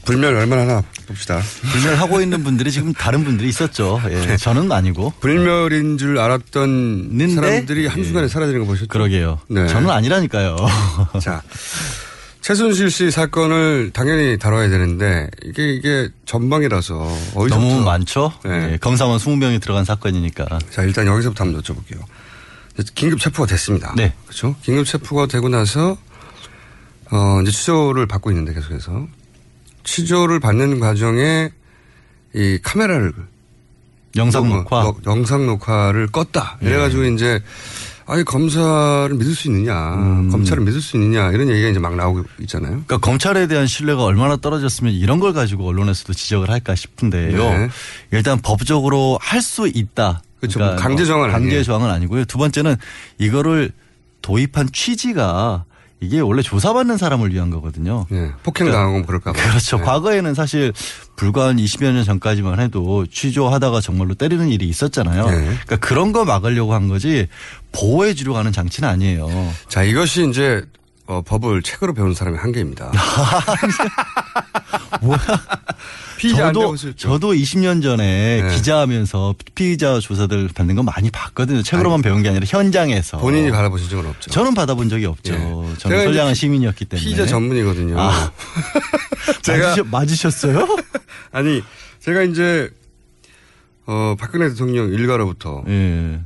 불멸 0.05 0.33
얼마나 0.33 0.61
하나 0.61 0.83
봅시다. 1.05 1.41
불멸하고 1.73 2.21
있는 2.21 2.41
분들이 2.41 2.71
지금 2.71 2.93
다른 2.93 3.25
분들이 3.25 3.49
있었죠. 3.49 4.01
예, 4.07 4.37
저는 4.37 4.71
아니고. 4.71 5.11
불멸인 5.19 5.97
줄 5.97 6.19
알았던 6.19 7.09
는데? 7.17 7.35
사람들이 7.35 7.85
한순간에 7.85 8.29
사라지는 8.29 8.61
거 8.61 8.65
보셨죠? 8.65 8.87
그러게요. 8.87 9.39
네. 9.49 9.67
저는 9.67 9.89
아니라니까요. 9.89 10.55
자, 11.21 11.43
최순실 12.53 12.89
씨 12.89 13.11
사건을 13.11 13.91
당연히 13.93 14.39
다뤄야 14.39 14.69
되는데 14.69 15.29
이게 15.43 15.71
이게 15.71 16.09
전방이라서 16.25 16.95
어디서부터 17.35 17.47
너무 17.59 17.83
많죠? 17.83 18.33
네. 18.43 18.71
예, 18.73 18.77
검사원 18.77 19.19
20명이 19.19 19.61
들어간 19.61 19.85
사건이니까. 19.85 20.57
자, 20.71 20.81
일단 20.81 21.05
여기서부터 21.05 21.43
한번 21.43 21.61
여쭤볼게요. 21.61 21.99
긴급 22.95 23.19
체포가 23.19 23.45
됐습니다. 23.45 23.93
네. 23.95 24.15
그렇죠? 24.25 24.55
긴급 24.63 24.87
체포가 24.87 25.27
되고 25.27 25.47
나서 25.47 25.95
어 27.11 27.39
이제 27.43 27.51
취조를 27.51 28.07
받고 28.07 28.31
있는데 28.31 28.55
계속해서 28.55 29.07
취조를 29.83 30.39
받는 30.39 30.79
과정에 30.79 31.51
이 32.33 32.57
카메라를 32.63 33.13
영상 34.15 34.49
녹화, 34.49 34.81
녹화. 34.81 34.87
여- 34.87 34.95
영상 35.05 35.45
녹화를 35.45 36.07
껐다. 36.07 36.63
이래가지고 36.63 37.03
이제 37.03 37.43
아니 38.09 38.23
검사를 38.25 39.13
믿을 39.13 39.35
수 39.35 39.47
있느냐, 39.47 39.93
음. 39.95 40.29
검찰을 40.31 40.63
믿을 40.63 40.81
수 40.81 40.97
있느냐 40.97 41.31
이런 41.31 41.47
얘기가 41.47 41.69
이제 41.69 41.79
막 41.79 41.95
나오고 41.95 42.23
있잖아요. 42.41 42.71
그러니까 42.71 42.97
검찰에 42.97 43.45
대한 43.45 43.67
신뢰가 43.67 44.03
얼마나 44.03 44.35
떨어졌으면 44.35 44.93
이런 44.93 45.19
걸 45.19 45.31
가지고 45.31 45.67
언론에서도 45.67 46.13
지적을 46.13 46.49
할까 46.49 46.73
싶은데요. 46.75 47.37
네. 47.37 47.69
일단 48.11 48.39
법적으로 48.41 49.19
할 49.21 49.41
수 49.41 49.67
있다. 49.67 50.21
그렇죠. 50.39 50.59
뭐 50.59 50.75
강제 50.75 51.05
정황은 51.05 51.31
강제 51.31 51.47
아니에요. 51.47 51.63
정황은 51.63 51.89
아니고요. 51.89 52.25
두 52.25 52.37
번째는 52.37 52.75
이거를 53.19 53.71
도입한 54.21 54.69
취지가 54.73 55.65
이게 56.01 56.19
원래 56.21 56.41
조사받는 56.41 56.97
사람을 56.97 57.33
위한 57.33 57.49
거거든요. 57.49 58.05
예, 58.11 58.31
폭행당하고 58.43 59.05
그럴까 59.05 59.33
봐. 59.33 59.41
그렇죠. 59.41 59.77
네. 59.77 59.83
과거에는 59.83 60.33
사실 60.33 60.71
불과 61.15 61.47
한 61.47 61.57
20여 61.57 61.91
년 61.91 62.05
전까지만 62.05 62.59
해도 62.59 63.05
취조하다가 63.05 63.81
정말로 63.81 64.13
때리는 64.13 64.47
일이 64.49 64.67
있었잖아요. 64.69 65.25
네. 65.25 65.35
그러니까 65.41 65.75
그런 65.77 66.13
거 66.13 66.23
막으려고 66.23 66.73
한 66.73 66.87
거지 66.87 67.27
보호해 67.73 68.13
주려고 68.13 68.37
하는 68.37 68.51
장치는 68.53 68.87
아니에요. 68.87 69.27
자, 69.67 69.83
이것이 69.83 70.29
이제 70.29 70.63
어, 71.09 71.23
법을 71.23 71.63
책으로 71.63 71.95
배우는 71.95 72.13
사람의 72.13 72.39
한계입니다. 72.39 72.91
뭐야? 75.01 75.17
저도. 76.37 76.75
저도 76.95 77.33
20년 77.33 77.81
전에 77.81 78.43
네. 78.43 78.55
기자하면서 78.55 79.33
피의자 79.55 79.99
조사들 79.99 80.49
받는 80.53 80.75
거 80.75 80.83
많이 80.83 81.09
봤거든요. 81.09 81.63
책으로만 81.63 82.03
배운 82.03 82.21
게 82.21 82.29
아니라 82.29 82.45
현장에서. 82.47 83.17
본인이 83.17 83.49
받아보신 83.49 83.89
적은 83.89 84.07
없죠. 84.07 84.29
저는 84.29 84.53
받아본 84.53 84.89
적이 84.89 85.07
없죠. 85.07 85.33
예. 85.33 85.77
저는 85.79 86.03
선량한 86.03 86.35
시민이었기 86.35 86.85
때문에. 86.85 87.03
피의자 87.03 87.25
전문이거든요. 87.25 87.99
아. 87.99 88.31
제가 89.41 89.69
맞으셨, 89.69 89.87
맞으셨어요? 89.87 90.77
아니 91.33 91.63
제가 92.01 92.21
이제 92.21 92.69
어 93.87 94.15
박근혜 94.19 94.47
대통령 94.49 94.93
일가로부터 94.93 95.63
예. 95.69 96.19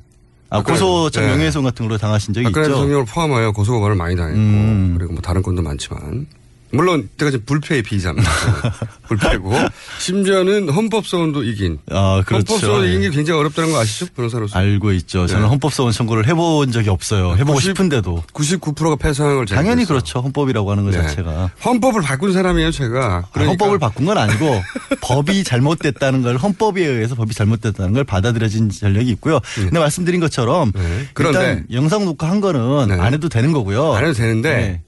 아, 0.54 0.58
박근혜- 0.58 0.80
고소장 0.80 1.24
예. 1.24 1.28
명예훼손 1.30 1.64
같은 1.64 1.88
걸로 1.88 1.98
당하신 1.98 2.34
적이 2.34 2.46
박근혜 2.46 2.66
있죠? 2.68 2.76
대통령을 2.76 3.06
포함하여 3.06 3.52
고소고발을 3.52 3.96
많이 3.96 4.16
당했고 4.16 4.40
음. 4.40 4.96
그리고 4.98 5.14
뭐 5.14 5.22
다른 5.22 5.42
건도 5.42 5.62
많지만 5.62 6.28
물론 6.74 7.08
제가 7.18 7.30
지금 7.30 7.46
불패의 7.46 7.84
피의자입니다. 7.84 8.30
불패고 9.08 9.54
심지어는 10.00 10.70
헌법소원도 10.70 11.44
이긴. 11.44 11.78
아, 11.92 12.24
그렇죠. 12.26 12.54
헌법소원 12.54 12.86
이긴 12.88 13.04
예. 13.04 13.10
게 13.10 13.16
굉장히 13.16 13.40
어렵다는 13.40 13.72
거 13.72 13.80
아시죠? 13.80 14.08
변호사로서. 14.16 14.58
알고 14.58 14.92
있죠. 14.94 15.28
저는 15.28 15.44
네. 15.44 15.50
헌법소원 15.50 15.92
청구를 15.94 16.28
해본 16.28 16.72
적이 16.72 16.90
없어요. 16.90 17.34
해보고 17.34 17.54
90 17.54 17.70
싶은데도. 17.70 18.24
99%가 18.34 18.96
패소형을 18.96 19.46
제가 19.46 19.62
당연히. 19.62 19.86
그렇죠. 19.86 20.20
헌법이라고 20.20 20.72
하는 20.72 20.84
것 20.84 20.92
네. 20.92 21.04
자체가. 21.04 21.52
헌법을 21.64 22.02
바꾼 22.02 22.34
사람이에요, 22.34 22.72
제가. 22.72 23.06
아, 23.06 23.24
그러니까 23.32 23.52
헌법을 23.52 23.78
바꾼 23.78 24.06
건 24.06 24.18
아니고 24.18 24.62
법이 25.02 25.44
잘못됐다는 25.44 26.24
걸 26.24 26.38
헌법에 26.38 26.84
의해서 26.84 27.14
법이 27.14 27.36
잘못됐다는 27.36 27.94
걸 27.94 28.04
받아들여진 28.04 28.72
전력이 28.72 29.10
있고요. 29.12 29.40
근데 29.56 29.78
말씀드린 29.78 30.20
것처럼 30.20 30.72
네. 30.74 31.08
그런데 31.14 31.40
일단 31.40 31.66
영상 31.72 32.06
녹화한 32.06 32.42
거는 32.42 32.88
네. 32.88 33.00
안 33.00 33.14
해도 33.14 33.30
되는 33.30 33.52
거고요. 33.52 33.94
안 33.94 34.04
해도 34.06 34.14
되는데 34.14 34.56
네. 34.56 34.82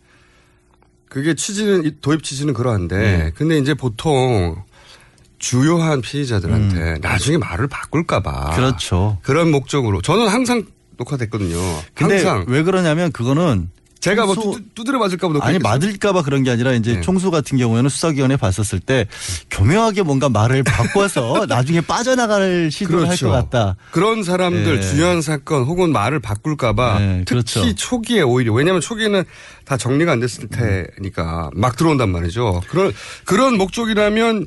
그게 1.16 1.34
취지는 1.34 1.86
이 1.86 1.94
도입 2.02 2.24
취지는 2.24 2.54
그러한데 2.54 2.98
네. 2.98 3.32
근데 3.36 3.58
이제 3.58 3.74
보통 3.74 4.62
주요한 5.40 6.02
피의자들한테 6.02 6.98
나중에 7.00 7.38
말을 7.38 7.68
바꿀까봐 7.68 8.50
음. 8.50 8.56
그렇죠. 8.58 9.18
그런 9.22 9.50
목적으로 9.50 10.02
저는 10.02 10.28
항상 10.28 10.66
녹화됐거든요. 10.98 11.58
근데 11.94 12.16
항상 12.16 12.44
왜 12.50 12.64
그러냐면 12.64 13.14
그거는 13.14 13.70
제가 14.06 14.26
뭐 14.28 14.36
두- 14.36 14.60
두드려 14.76 15.00
맞을까봐 15.00 15.34
녹화 15.34 15.48
아니 15.48 15.58
맞을까봐 15.58 16.22
그런 16.22 16.44
게 16.44 16.52
아니라 16.52 16.74
이제 16.74 16.94
네. 16.96 17.02
총수 17.02 17.32
같은 17.32 17.58
경우에는 17.58 17.90
수사기관에 17.90 18.38
봤었을 18.38 18.80
때 18.80 19.08
교묘하게 19.50 20.04
뭔가 20.04 20.30
말을 20.30 20.62
바꿔서 20.62 21.46
나중에 21.50 21.82
빠져나갈 21.82 22.70
시도를 22.72 23.10
할것 23.10 23.32
같다. 23.32 23.76
그런 23.92 24.22
사람들 24.22 24.78
예. 24.78 24.82
중요한 24.82 25.24
사건 25.24 25.64
혹은 25.64 25.92
말을 25.92 26.20
바꿀까봐 26.20 27.00
네, 27.00 27.24
특히 27.26 27.26
그렇죠. 27.62 27.74
초기에 27.76 28.22
오히려 28.22 28.54
왜냐하면 28.54 28.80
초기에는 28.80 29.24
다 29.66 29.76
정리가 29.76 30.12
안 30.12 30.20
됐을 30.20 30.48
테니까 30.50 31.50
막 31.56 31.76
들어온단 31.76 32.10
말이죠. 32.12 32.62
그런 32.68 32.94
그런 33.26 33.58
목적이라면 33.58 34.46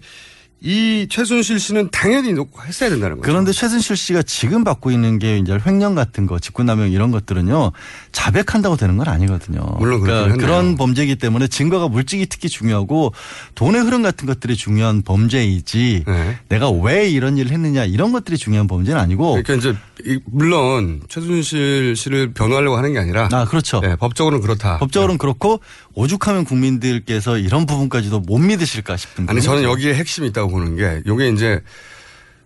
이 0.61 1.06
최순실 1.09 1.61
씨는 1.61 1.90
당연히 1.92 2.32
녹화했어야 2.32 2.90
된다는 2.90 3.16
거죠. 3.18 3.26
그런데 3.30 3.52
최순실 3.52 3.96
씨가 3.96 4.22
지금 4.22 4.64
받고 4.64 4.90
있는 4.90 5.20
게 5.20 5.38
이제 5.38 5.56
횡령 5.64 5.94
같은 5.94 6.26
거, 6.26 6.40
직권남용 6.40 6.90
이런 6.90 7.12
것들은요 7.12 7.70
자백한다고 8.11 8.76
되는 8.76 8.96
건 8.96 9.06
아니거든요. 9.06 9.61
물론 9.78 10.00
그러니까. 10.00 10.36
그런 10.36 10.74
범죄이기 10.76 11.14
때문에 11.16 11.46
증거가 11.46 11.86
물증이 11.86 12.26
특히 12.26 12.48
중요하고 12.48 13.12
돈의 13.54 13.82
흐름 13.82 14.02
같은 14.02 14.26
것들이 14.26 14.56
중요한 14.56 15.02
범죄이지 15.02 16.02
네. 16.06 16.38
내가 16.48 16.70
왜 16.70 17.09
이런 17.09 17.38
일을 17.38 17.52
했느냐 17.52 17.84
이런 17.84 18.11
것들이 18.11 18.36
중요한 18.36 18.66
범죄는 18.66 19.00
아니고 19.00 19.40
그러니까 19.42 19.54
이제 19.54 19.76
이- 20.04 20.18
물론 20.26 21.02
최순실 21.09 21.94
씨를 21.94 22.32
변호하려고 22.32 22.76
하는 22.76 22.92
게 22.92 22.98
아니라 22.98 23.28
아 23.32 23.44
그렇죠. 23.44 23.78
네, 23.80 23.94
법적으로는 23.94 24.42
그렇다. 24.42 24.78
법적으로는 24.78 25.18
그렇고 25.18 25.61
오죽하면 25.99 26.44
국민들께서 26.44 27.38
이런 27.38 27.66
부분까지도 27.66 28.20
못 28.20 28.38
믿으실까 28.38 28.96
싶은 28.96 29.28
아니 29.28 29.42
저는. 29.42 29.64
여기에 29.64 29.94
핵심이 29.94 30.28
있다고 30.28 30.49
보는 30.49 30.76
게 30.76 31.03
요게 31.05 31.30
이제 31.30 31.61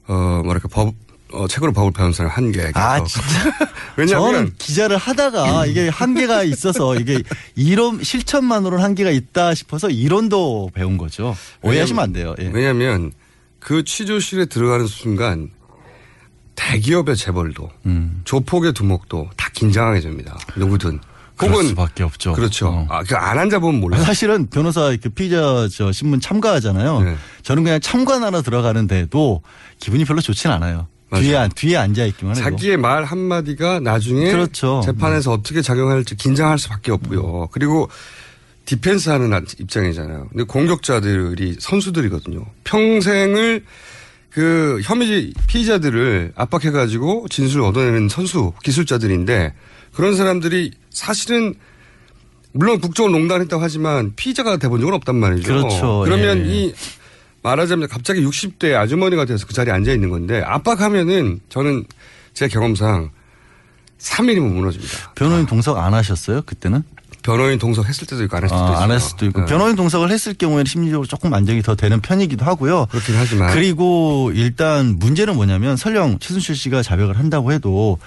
어 0.08 0.40
뭐랄까 0.42 0.68
법 0.68 0.94
어, 1.32 1.46
책으로 1.46 1.72
법을 1.72 1.92
배운 1.92 2.12
사람 2.12 2.32
한계. 2.32 2.70
아 2.72 3.04
진짜 3.04 3.28
왜냐하면 3.96 4.32
저는 4.32 4.54
기자를 4.56 4.96
하다가 4.96 5.66
이게 5.66 5.90
한계가 5.90 6.44
있어서 6.44 6.96
이게 6.96 7.22
이론 7.54 8.02
실천만으로는 8.02 8.82
한계가 8.82 9.10
있다 9.10 9.54
싶어서 9.54 9.90
이론도 9.90 10.70
배운 10.72 10.96
거죠. 10.96 11.36
오해하시면 11.60 12.02
안 12.02 12.12
돼요. 12.14 12.34
예. 12.40 12.50
왜냐하면 12.54 13.12
그 13.58 13.84
취조실에 13.84 14.46
들어가는 14.46 14.86
순간 14.86 15.50
대기업의 16.54 17.16
재벌도 17.16 17.70
음. 17.84 18.22
조폭의 18.24 18.72
두목도 18.72 19.28
다 19.36 19.50
긴장하게 19.52 20.00
됩니다. 20.00 20.38
누구든. 20.56 21.00
혹은 21.50 21.66
수밖에 21.68 22.02
없죠. 22.02 22.32
그렇죠. 22.32 22.68
어. 22.68 22.86
아, 22.88 23.02
그안 23.02 23.38
앉아보면 23.38 23.80
몰라. 23.80 23.96
아, 23.98 24.00
사실은 24.00 24.48
변호사 24.48 24.94
그 25.02 25.08
피의자 25.10 25.68
저 25.74 25.92
신문 25.92 26.20
참가하잖아요. 26.20 27.00
네. 27.00 27.16
저는 27.42 27.64
그냥 27.64 27.80
참관 27.80 28.22
하나 28.22 28.42
들어가는데도 28.42 29.42
기분이 29.80 30.04
별로 30.04 30.20
좋진 30.20 30.50
않아요. 30.50 30.86
맞아요. 31.10 31.24
뒤에 31.24 31.36
안- 31.36 31.50
뒤에 31.50 31.76
앉아 31.76 32.04
있기만 32.06 32.36
해도. 32.36 32.42
자기의 32.44 32.76
말 32.78 33.04
한마디가 33.04 33.80
나중에 33.80 34.30
그렇죠. 34.30 34.80
재판에서 34.84 35.32
어떻게 35.32 35.60
작용할지 35.60 36.14
긴장할 36.16 36.58
수밖에 36.58 36.90
없고요. 36.90 37.48
그리고 37.52 37.90
디펜스 38.64 39.10
하는 39.10 39.44
입장이잖아요. 39.58 40.28
근데 40.30 40.44
공격자들이 40.44 41.56
선수들이거든요. 41.60 42.46
평생을 42.64 43.64
그 44.30 44.80
혐의 44.84 45.34
피의자들을 45.46 46.32
압박해 46.36 46.70
가지고 46.70 47.26
진술을 47.28 47.64
얻어내는 47.66 48.08
선수 48.08 48.52
기술자들인데 48.62 49.52
그런 49.94 50.16
사람들이 50.16 50.72
사실은 50.90 51.54
물론 52.52 52.80
국정을 52.80 53.10
농단했다고 53.12 53.62
하지만 53.62 54.12
피의자가 54.14 54.56
돼본 54.58 54.80
적은 54.80 54.94
없단 54.94 55.16
말이죠. 55.16 55.48
그렇죠. 55.48 56.02
그러면 56.04 56.46
예. 56.46 56.50
이 56.50 56.74
말하자면 57.42 57.88
갑자기 57.88 58.24
60대 58.24 58.74
아주머니가 58.74 59.24
돼서 59.24 59.46
그 59.46 59.52
자리에 59.54 59.72
앉아 59.72 59.92
있는 59.92 60.10
건데 60.10 60.42
압박하면은 60.44 61.40
저는 61.48 61.84
제 62.34 62.48
경험상 62.48 63.10
3일이면 63.98 64.52
무너집니다. 64.52 65.12
변호인 65.14 65.46
동석 65.46 65.78
안 65.78 65.94
하셨어요 65.94 66.42
그때는? 66.42 66.82
변호인 67.22 67.58
동석 67.58 67.88
했을 67.88 68.06
때도 68.06 68.24
있고 68.24 68.36
안 68.36 68.44
했을 68.44 68.56
때도 68.56 68.64
있어요. 68.64 68.76
아, 68.76 68.82
안 68.82 68.90
했을 68.90 69.08
수도 69.10 69.26
있고 69.26 69.40
네. 69.40 69.46
변호인 69.46 69.76
동석을 69.76 70.10
했을 70.10 70.34
경우에는 70.34 70.64
심리적으로 70.64 71.06
조금 71.06 71.32
안정이 71.32 71.62
더 71.62 71.74
되는 71.74 72.00
편이기도 72.00 72.44
하고요. 72.44 72.86
그렇긴 72.86 73.14
하지만 73.16 73.52
그리고 73.52 74.32
일단 74.34 74.98
문제는 74.98 75.36
뭐냐면 75.36 75.76
설령 75.76 76.18
최순실 76.18 76.56
씨가 76.56 76.82
자백을 76.82 77.18
한다고 77.18 77.52
해도 77.52 77.98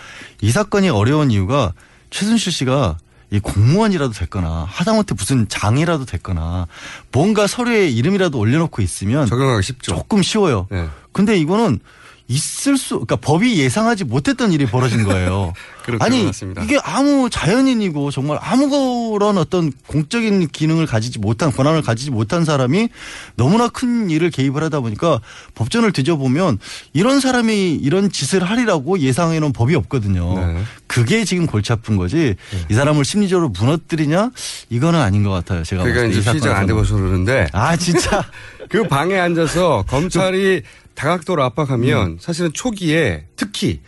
이 0.41 0.51
사건이 0.51 0.89
어려운 0.89 1.31
이유가 1.31 1.73
최순실 2.09 2.51
씨가 2.51 2.97
이 3.31 3.39
공무원이라도 3.39 4.13
됐거나 4.13 4.65
하다못해 4.69 5.15
무슨 5.17 5.47
장이라도 5.47 6.05
됐거나 6.05 6.67
뭔가 7.11 7.47
서류에 7.47 7.89
이름이라도 7.89 8.37
올려놓고 8.37 8.81
있으면 8.81 9.25
적용하기 9.25 9.63
쉽죠. 9.63 9.95
조금 9.95 10.21
쉬워요. 10.21 10.67
네. 10.69 10.87
근데 11.11 11.37
이거는 11.37 11.79
있을 12.27 12.77
수, 12.77 12.95
그러니까 12.95 13.17
법이 13.17 13.57
예상하지 13.59 14.03
못했던 14.05 14.51
일이 14.51 14.65
벌어진 14.65 15.03
거예요. 15.03 15.53
아니 15.99 16.23
맞습니다. 16.23 16.63
이게 16.63 16.79
아무 16.83 17.29
자연인이고 17.29 18.09
정말 18.09 18.39
아무런 18.41 19.37
어떤 19.37 19.71
공적인 19.85 20.47
기능을 20.47 20.87
가지지 20.87 21.19
못한 21.19 21.51
권한을 21.51 21.83
가지지 21.83 22.09
못한 22.09 22.43
사람이 22.43 22.89
너무나 23.35 23.67
큰 23.67 24.09
일을 24.09 24.31
개입을 24.31 24.63
하다 24.63 24.79
보니까 24.79 25.19
법전을 25.53 25.91
뒤져보면 25.91 26.57
이런 26.93 27.19
사람이 27.19 27.75
이런 27.75 28.09
짓을 28.09 28.43
하리라고 28.43 28.97
예상해 28.97 29.39
놓은 29.39 29.53
법이 29.53 29.75
없거든요. 29.75 30.39
네. 30.39 30.63
그게 30.87 31.23
지금 31.23 31.45
골치 31.45 31.71
아픈 31.71 31.97
거지 31.97 32.35
이 32.69 32.73
사람을 32.73 33.05
심리적으로 33.05 33.49
무너뜨리냐 33.49 34.31
이거는 34.71 34.99
아닌 34.99 35.21
것 35.23 35.29
같아요. 35.29 35.63
제가 35.63 35.83
그러니까 35.83 36.07
이 36.07 36.19
이제 36.19 36.31
피의자가 36.31 36.57
안. 36.59 36.65
돼봐서 36.65 36.95
그러는데 36.95 37.45
아 37.51 37.77
진짜 37.77 38.23
그 38.83 38.87
방에 38.87 39.17
앉아서 39.17 39.85
검찰이 39.87 40.63
다각도로 40.95 41.41
음. 41.41 41.45
압박하면 41.45 42.17
사실은 42.19 42.51
초기에 42.53 43.25
특히 43.35 43.81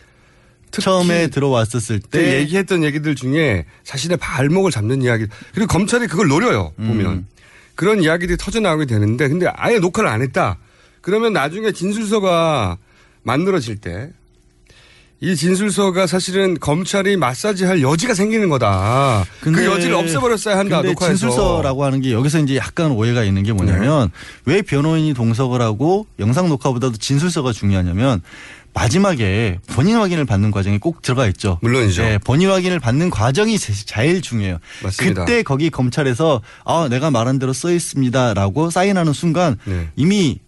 처음에 0.70 1.28
들어왔었을 1.28 2.00
때 2.00 2.08
때 2.18 2.40
얘기했던 2.40 2.84
얘기들 2.84 3.14
중에 3.14 3.64
자신의 3.84 4.18
발목을 4.18 4.70
잡는 4.70 5.02
이야기 5.02 5.26
그리고 5.54 5.66
검찰이 5.66 6.06
그걸 6.06 6.28
노려요 6.28 6.72
음. 6.78 6.88
보면 6.88 7.26
그런 7.74 8.02
이야기들이 8.02 8.36
터져 8.36 8.60
나오게 8.60 8.86
되는데 8.86 9.28
근데 9.28 9.46
아예 9.54 9.78
녹화를 9.78 10.10
안 10.10 10.22
했다 10.22 10.58
그러면 11.00 11.32
나중에 11.32 11.72
진술서가 11.72 12.76
만들어질 13.22 13.76
때 13.76 14.10
이 15.20 15.34
진술서가 15.34 16.06
사실은 16.06 16.56
검찰이 16.60 17.16
마사지할 17.16 17.82
여지가 17.82 18.14
생기는 18.14 18.48
거다. 18.48 19.24
그 19.40 19.64
여지를 19.64 19.96
없애버렸어야 19.96 20.56
한다. 20.56 20.76
근데 20.76 20.92
녹화에서. 20.92 21.16
진술서라고 21.16 21.84
하는 21.84 22.00
게 22.00 22.12
여기서 22.12 22.38
이제 22.38 22.54
약간 22.56 22.92
오해가 22.92 23.24
있는 23.24 23.42
게 23.42 23.52
뭐냐면 23.52 24.10
네. 24.44 24.52
왜 24.54 24.62
변호인이 24.62 25.14
동석을 25.14 25.60
하고 25.60 26.06
영상 26.20 26.48
녹화보다도 26.48 26.98
진술서가 26.98 27.52
중요하냐면 27.52 28.22
마지막에 28.74 29.58
본인 29.66 29.96
확인을 29.96 30.24
받는 30.24 30.52
과정이 30.52 30.78
꼭 30.78 31.02
들어가 31.02 31.26
있죠. 31.28 31.58
물론이죠. 31.62 32.02
네, 32.02 32.18
본인 32.18 32.50
확인을 32.50 32.78
받는 32.78 33.10
과정이 33.10 33.58
제- 33.58 33.72
제일 33.72 34.22
중요해요. 34.22 34.58
맞습니다. 34.84 35.24
그때 35.24 35.42
거기 35.42 35.68
검찰에서 35.68 36.42
아 36.64 36.86
내가 36.88 37.10
말한 37.10 37.40
대로 37.40 37.52
써 37.52 37.72
있습니다라고 37.72 38.70
사인하는 38.70 39.12
순간 39.12 39.56
네. 39.64 39.88
이미 39.96 40.38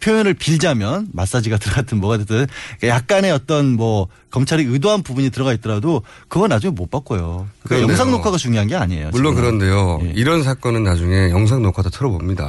표현을 0.00 0.34
빌자면 0.34 1.08
마사지가 1.12 1.58
들어갔든 1.60 1.98
뭐가 2.00 2.16
됐든 2.18 2.46
약간의 2.82 3.30
어떤 3.32 3.72
뭐 3.76 4.08
검찰이 4.30 4.64
의도한 4.64 5.02
부분이 5.02 5.30
들어가 5.30 5.52
있더라도 5.52 6.02
그건 6.28 6.48
나중에 6.50 6.72
못 6.72 6.90
바꿔요. 6.90 7.46
그러니까 7.62 7.68
그런데요. 7.68 7.88
영상 7.88 8.10
녹화가 8.10 8.36
중요한 8.36 8.66
게 8.68 8.76
아니에요. 8.76 9.10
물론 9.12 9.34
지금. 9.34 9.58
그런데요. 9.58 10.00
이런 10.14 10.42
사건은 10.42 10.84
나중에 10.84 11.30
영상 11.30 11.62
녹화도 11.62 11.90
틀어봅니다. 11.90 12.46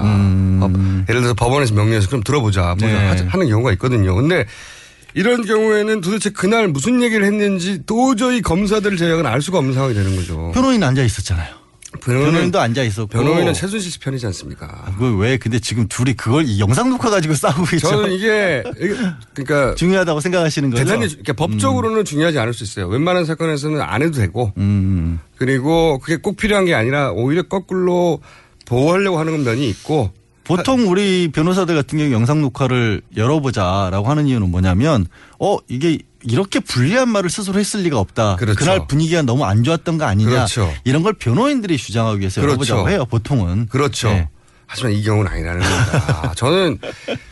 법- 0.60 0.72
예를 1.10 1.22
들어서 1.22 1.34
법원에서 1.34 1.74
명령해서 1.74 2.08
그럼 2.08 2.24
들어보자. 2.24 2.76
뭐 2.80 2.88
네. 2.88 2.94
하- 2.96 3.16
하는 3.28 3.48
경우가 3.50 3.72
있거든요. 3.74 4.16
근데 4.16 4.46
이런 5.14 5.44
경우에는 5.46 6.00
도대체 6.02 6.30
그날 6.30 6.70
무슨 6.70 7.02
얘기를 7.04 7.26
했는지 7.26 7.82
도저히 7.86 8.42
검사들 8.42 8.96
제약은 8.96 9.26
알 9.26 9.42
수가 9.42 9.58
없는 9.58 9.74
상황이 9.74 9.94
되는 9.94 10.16
거죠. 10.16 10.52
변호인 10.54 10.82
앉아 10.84 11.04
있었잖아요. 11.04 11.61
변호인도 12.00 12.60
앉아 12.60 12.84
있었고 12.84 13.08
변호인은 13.10 13.54
최순실 13.54 13.92
씨 13.92 14.00
편이지 14.00 14.26
않습니까? 14.28 14.86
그걸 14.94 15.18
왜 15.18 15.38
근데 15.38 15.60
지금 15.60 15.88
둘이 15.88 16.14
그걸 16.14 16.46
이 16.48 16.60
영상 16.60 16.90
녹화 16.90 17.10
가지고 17.10 17.34
싸우고 17.36 17.64
있죠. 17.76 17.90
저는 17.90 18.12
이게 18.14 18.64
그러니까 19.34 19.76
중요하다고 19.76 20.20
생각하시는 20.22 20.70
거죠. 20.70 20.84
대단히 20.84 21.10
주- 21.10 21.18
그러니까 21.18 21.34
법적으로는 21.34 22.06
중요하지 22.06 22.40
않을 22.40 22.54
수 22.54 22.64
있어요. 22.64 22.88
웬만한 22.88 23.26
사건에서는 23.26 23.82
안 23.82 24.02
해도 24.02 24.14
되고 24.18 24.54
음. 24.58 25.20
그리고 25.36 26.00
그게 26.00 26.16
꼭 26.18 26.38
필요한 26.38 26.66
게 26.66 26.74
아니라 26.74 27.12
오히려 27.12 27.44
거꾸로 27.44 28.22
보호하려고 28.66 29.20
하는 29.20 29.44
면이 29.44 29.68
있고 29.70 30.12
보통 30.44 30.90
우리 30.90 31.30
변호사들 31.32 31.76
같은 31.76 32.00
경우 32.00 32.12
영상 32.12 32.42
녹화를 32.42 33.02
열어보자라고 33.16 34.08
하는 34.10 34.28
이유는 34.28 34.50
뭐냐면 34.50 35.06
어 35.40 35.58
이게 35.68 36.00
이렇게 36.24 36.60
불리한 36.60 37.10
말을 37.10 37.30
스스로 37.30 37.60
했을 37.60 37.82
리가 37.82 38.00
없다. 38.00 38.36
그렇죠. 38.38 38.66
날 38.66 38.88
분위기가 38.88 39.22
너무 39.22 39.46
안 39.46 39.64
좋았던 39.64 39.98
거 39.98 40.06
아니냐. 40.06 40.30
그렇죠. 40.30 40.72
이런 40.84 41.04
걸 41.04 41.14
변호인들이 41.14 41.78
주장하기 41.78 42.20
위해서 42.20 42.42
그렇죠. 42.42 42.52
열어보자고 42.52 42.90
해요. 42.90 43.06
보통은. 43.06 43.68
그렇죠. 43.68 44.10
네. 44.10 44.30
하지만 44.68 44.94
이 44.94 45.04
경우는 45.04 45.32
아니라는 45.32 45.62
겁니다. 45.62 46.34
저는 46.38 46.80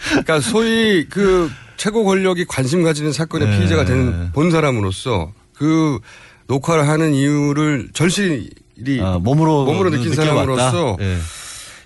그러니까 0.09 0.41
소위 0.41 1.05
그 1.09 1.49
최고 1.77 2.03
권력이 2.03 2.45
관심 2.45 2.83
가지는 2.83 3.13
사건의 3.13 3.49
네. 3.49 3.57
피의자가 3.57 3.85
되는 3.85 4.31
본 4.33 4.51
사람으로서 4.51 5.31
그 5.55 5.99
녹화를 6.47 6.87
하는 6.87 7.13
이유를 7.13 7.89
절실히 7.93 8.49
아, 9.01 9.19
몸으로 9.21 9.65
몸으로 9.65 9.89
느낀 9.89 10.09
느껴봤다. 10.09 10.33
사람으로서 10.33 10.97
예. 10.99 11.17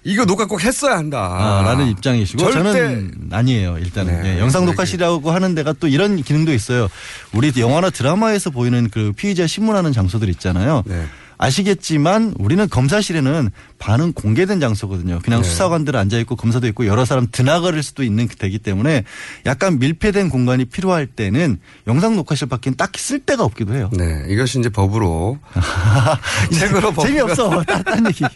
이거 0.03 0.25
녹화 0.25 0.45
꼭 0.45 0.63
했어야 0.63 0.97
한다. 0.97 1.19
아, 1.19 1.61
라는 1.63 1.87
입장이시고 1.87 2.51
저는 2.51 3.29
아니에요. 3.31 3.77
일단은 3.77 4.21
네. 4.21 4.35
예, 4.35 4.39
영상 4.39 4.65
녹화실이라고 4.65 5.31
하는 5.31 5.55
데가 5.55 5.73
또 5.73 5.87
이런 5.87 6.21
기능도 6.21 6.53
있어요. 6.53 6.89
우리 7.33 7.51
영화나 7.57 7.89
드라마에서 7.89 8.49
보이는 8.49 8.89
그 8.89 9.13
피의자 9.15 9.47
신문하는 9.47 9.93
장소들 9.93 10.29
있잖아요. 10.29 10.83
네. 10.85 11.05
아시겠지만 11.37 12.35
우리는 12.37 12.69
검사실에는 12.69 13.49
반은 13.79 14.13
공개된 14.13 14.59
장소거든요. 14.59 15.19
그냥 15.23 15.41
네. 15.41 15.49
수사관들 15.49 15.95
앉아 15.95 16.17
있고 16.19 16.35
검사도 16.35 16.67
있고 16.67 16.85
여러 16.85 17.05
사람 17.05 17.27
드나거릴 17.29 17.83
수도 17.83 18.03
있는 18.03 18.27
되기 18.27 18.59
때문에 18.59 19.03
약간 19.45 19.79
밀폐된 19.79 20.29
공간이 20.29 20.65
필요할 20.65 21.07
때는 21.07 21.59
영상 21.87 22.15
녹화실 22.15 22.47
밖엔 22.47 22.75
딱히 22.77 23.01
쓸 23.01 23.19
데가 23.19 23.43
없기도 23.43 23.73
해요. 23.73 23.89
네, 23.93 24.25
이것이 24.29 24.59
이제 24.59 24.69
법으로 24.69 25.39
책으로 26.53 26.91
법 26.91 27.05
재미없어. 27.05 27.63
딴 27.63 28.05
얘기. 28.07 28.23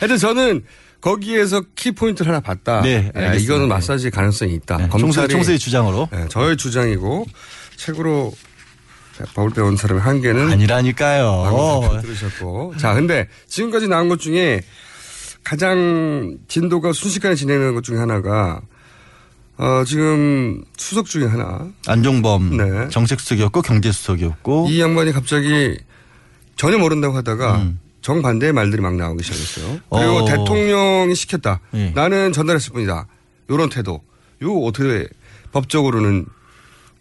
하여튼 0.00 0.16
저는 0.18 0.64
거기에서 1.00 1.62
키 1.76 1.92
포인트를 1.92 2.30
하나 2.30 2.40
봤다. 2.40 2.80
네, 2.82 2.90
예, 3.14 3.18
알겠습니다. 3.18 3.34
이거는 3.36 3.68
마사지 3.68 4.10
가능성이 4.10 4.54
있다. 4.54 4.76
네, 4.78 4.88
총수- 4.88 5.28
총수의 5.30 5.58
주장으로. 5.58 6.08
네, 6.12 6.26
저의 6.28 6.56
주장이고 6.56 7.26
책으로 7.76 8.32
법을 9.34 9.50
배운 9.50 9.76
사람의 9.76 10.02
한계는 10.02 10.50
아니라니까요. 10.52 12.00
들으셨고. 12.02 12.74
자, 12.78 12.94
근데 12.94 13.28
지금까지 13.46 13.86
나온 13.88 14.08
것 14.08 14.18
중에 14.20 14.62
가장 15.44 16.36
진도가 16.48 16.92
순식간에 16.92 17.34
진행되는 17.34 17.74
것 17.74 17.84
중에 17.84 17.98
하나가 17.98 18.60
어, 19.58 19.84
지금 19.86 20.62
수석 20.78 21.04
중에 21.06 21.26
하나. 21.26 21.66
안종범 21.86 22.56
네. 22.56 22.88
정책수석이었고 22.88 23.60
경제수석이었고 23.62 24.68
이 24.70 24.80
양반이 24.80 25.12
갑자기 25.12 25.76
전혀 26.56 26.78
모른다고 26.78 27.14
하다가 27.16 27.56
음. 27.56 27.78
정반대의 28.02 28.52
말들이 28.52 28.80
막 28.80 28.94
나오기 28.96 29.22
시작했어요. 29.22 29.80
그리고 29.90 30.12
어. 30.16 30.24
대통령이 30.24 31.14
시켰다. 31.14 31.60
예. 31.74 31.90
나는 31.90 32.32
전달했을 32.32 32.72
뿐이다. 32.72 33.06
요런 33.50 33.68
태도. 33.68 34.00
이거 34.40 34.52
어떻게 34.60 35.06
법적으로는 35.52 36.26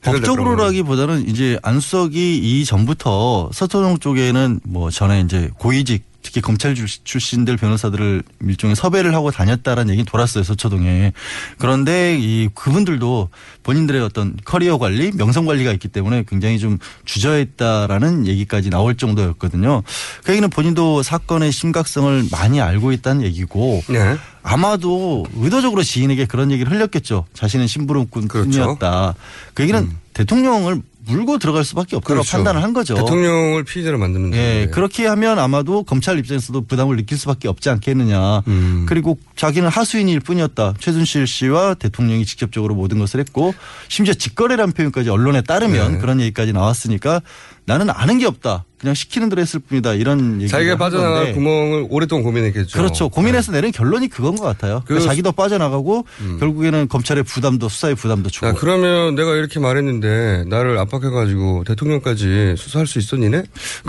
법적으로라기보다는 0.02 1.28
이제 1.28 1.60
안수석이 1.62 2.38
이 2.38 2.66
전부터 2.66 3.50
서초동 3.54 4.00
쪽에는 4.00 4.62
뭐 4.64 4.90
전에 4.90 5.22
이제 5.22 5.50
고위직 5.58 6.04
특히 6.22 6.42
검찰 6.42 6.76
출- 6.76 6.88
출신들 6.88 7.56
변호사들을 7.58 8.24
일종의 8.46 8.76
섭외를 8.76 9.16
하고 9.16 9.32
다녔다라는 9.32 9.94
얘기 9.94 10.04
돌았어요 10.04 10.44
서초동에 10.44 11.14
그런데 11.58 12.18
이 12.20 12.50
그분들도 12.54 13.30
본인들의 13.64 14.02
어떤 14.02 14.36
커리어 14.44 14.78
관리 14.78 15.12
명성 15.14 15.46
관리가 15.46 15.72
있기 15.74 15.88
때문에 15.88 16.26
굉장히 16.28 16.60
좀 16.60 16.78
주저했다라는 17.06 18.28
얘기까지 18.28 18.70
나올 18.70 18.96
정도였거든요 18.98 19.84
그 20.24 20.32
얘기는 20.32 20.50
본인도 20.50 21.04
사건의 21.04 21.52
심각성을 21.52 22.26
많이 22.32 22.60
알고 22.62 22.92
있다는 22.92 23.24
얘기고 23.24 23.82
네. 23.90 24.18
아마도 24.44 25.26
의도적으로 25.36 25.84
지인에게 25.84 26.26
그런 26.26 26.50
얘기를 26.52 26.72
흘렸겠죠. 26.72 27.26
자신은 27.34 27.68
심부름꾼이었다. 27.68 29.14
그 29.54 29.64
얘기는 29.64 29.92
대통령을 30.14 30.82
물고 31.10 31.38
들어갈 31.38 31.64
수밖에 31.64 31.96
없다고 31.96 32.14
그렇죠. 32.14 32.32
판단을 32.32 32.64
한 32.64 32.74
거죠. 32.74 32.96
대통령을 32.96 33.64
피의자로 33.64 33.98
만드는 33.98 34.34
예, 34.34 34.38
건데. 34.38 34.68
그렇게 34.72 35.06
하면 35.08 35.40
아마도 35.40 35.84
검찰 35.84 36.20
입장에서도 36.20 36.62
부담을 36.66 36.96
느낄 36.98 37.18
수밖에 37.18 37.48
없지 37.48 37.70
않겠느냐. 37.70 38.44
음. 38.48 38.86
그리고 38.88 39.18
자기는 39.36 39.68
하수인일 39.68 40.20
뿐이었다. 40.22 40.76
최순실 40.80 41.28
씨와 41.28 41.74
대통령이 41.76 42.26
직접적으로 42.26 42.76
모든 42.76 43.00
것을 43.00 43.20
했고 43.20 43.54
심지어 43.88 44.14
직거래라는 44.14 44.74
표현까지 44.74 45.10
언론에 45.10 45.42
따르면 45.42 45.94
네. 45.94 45.98
그런 46.00 46.22
얘기까지 46.22 46.54
나왔으니까 46.54 47.22
나는 47.66 47.90
아는 47.90 48.20
게 48.20 48.26
없다. 48.26 48.66
그냥 48.80 48.96
시키는 48.96 49.28
대로 49.30 49.42
했을 49.42 49.60
뿐이다. 49.60 49.94
이런 49.96 50.36
얘기를 50.42 50.48
자기가 50.48 50.72
한 50.72 50.78
빠져나갈. 50.78 51.34
구멍을 51.34 51.88
오랫동안 51.90 52.24
고민했겠죠. 52.24 52.78
그렇죠. 52.78 53.10
고민해서 53.10 53.52
내린 53.52 53.72
결론이 53.74 54.08
그건 54.08 54.38
것 54.38 54.44
같아요. 54.46 54.80
그- 54.82 54.88
그러니까 54.90 55.10
자기도 55.10 55.32
빠져나가고 55.34 56.06
결국에는 56.40 56.88
검찰의 56.88 57.24
부담도 57.24 57.68
수사의 57.68 57.96
부담도 57.96 58.30
주고. 58.30 58.48
야, 58.48 58.54
그러면 58.54 59.16
내가 59.16 59.36
이렇게 59.36 59.60
말했는데 59.60 60.46
나를 60.48 60.78
압박해가지고 60.78 61.66
대통령까지 61.68 62.56
수사할 62.58 62.88
수 62.88 63.00
있었니네? 63.00 63.44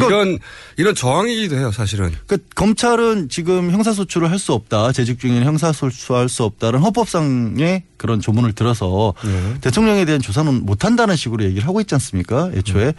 이런 0.09 0.38
이런 0.76 0.95
저항이기도 0.95 1.57
해요, 1.57 1.70
사실은. 1.72 2.12
그 2.26 2.38
검찰은 2.57 3.28
지금 3.28 3.70
형사소추를 3.70 4.28
할 4.30 4.41
수 4.41 4.55
없다. 4.55 4.91
재직 4.93 5.20
중에는 5.20 5.45
형사소추할 5.45 6.30
수 6.30 6.45
없다는 6.45 6.80
헌법상의 6.80 7.82
그런 7.99 8.20
조문을 8.20 8.55
들어서 8.55 9.12
네. 9.22 9.55
대통령에 9.61 10.07
대한 10.07 10.22
조사는 10.22 10.64
못한다는 10.64 11.14
식으로 11.14 11.45
얘기를 11.45 11.68
하고 11.68 11.80
있지 11.82 11.95
않습니까? 11.95 12.51
애초에. 12.55 12.95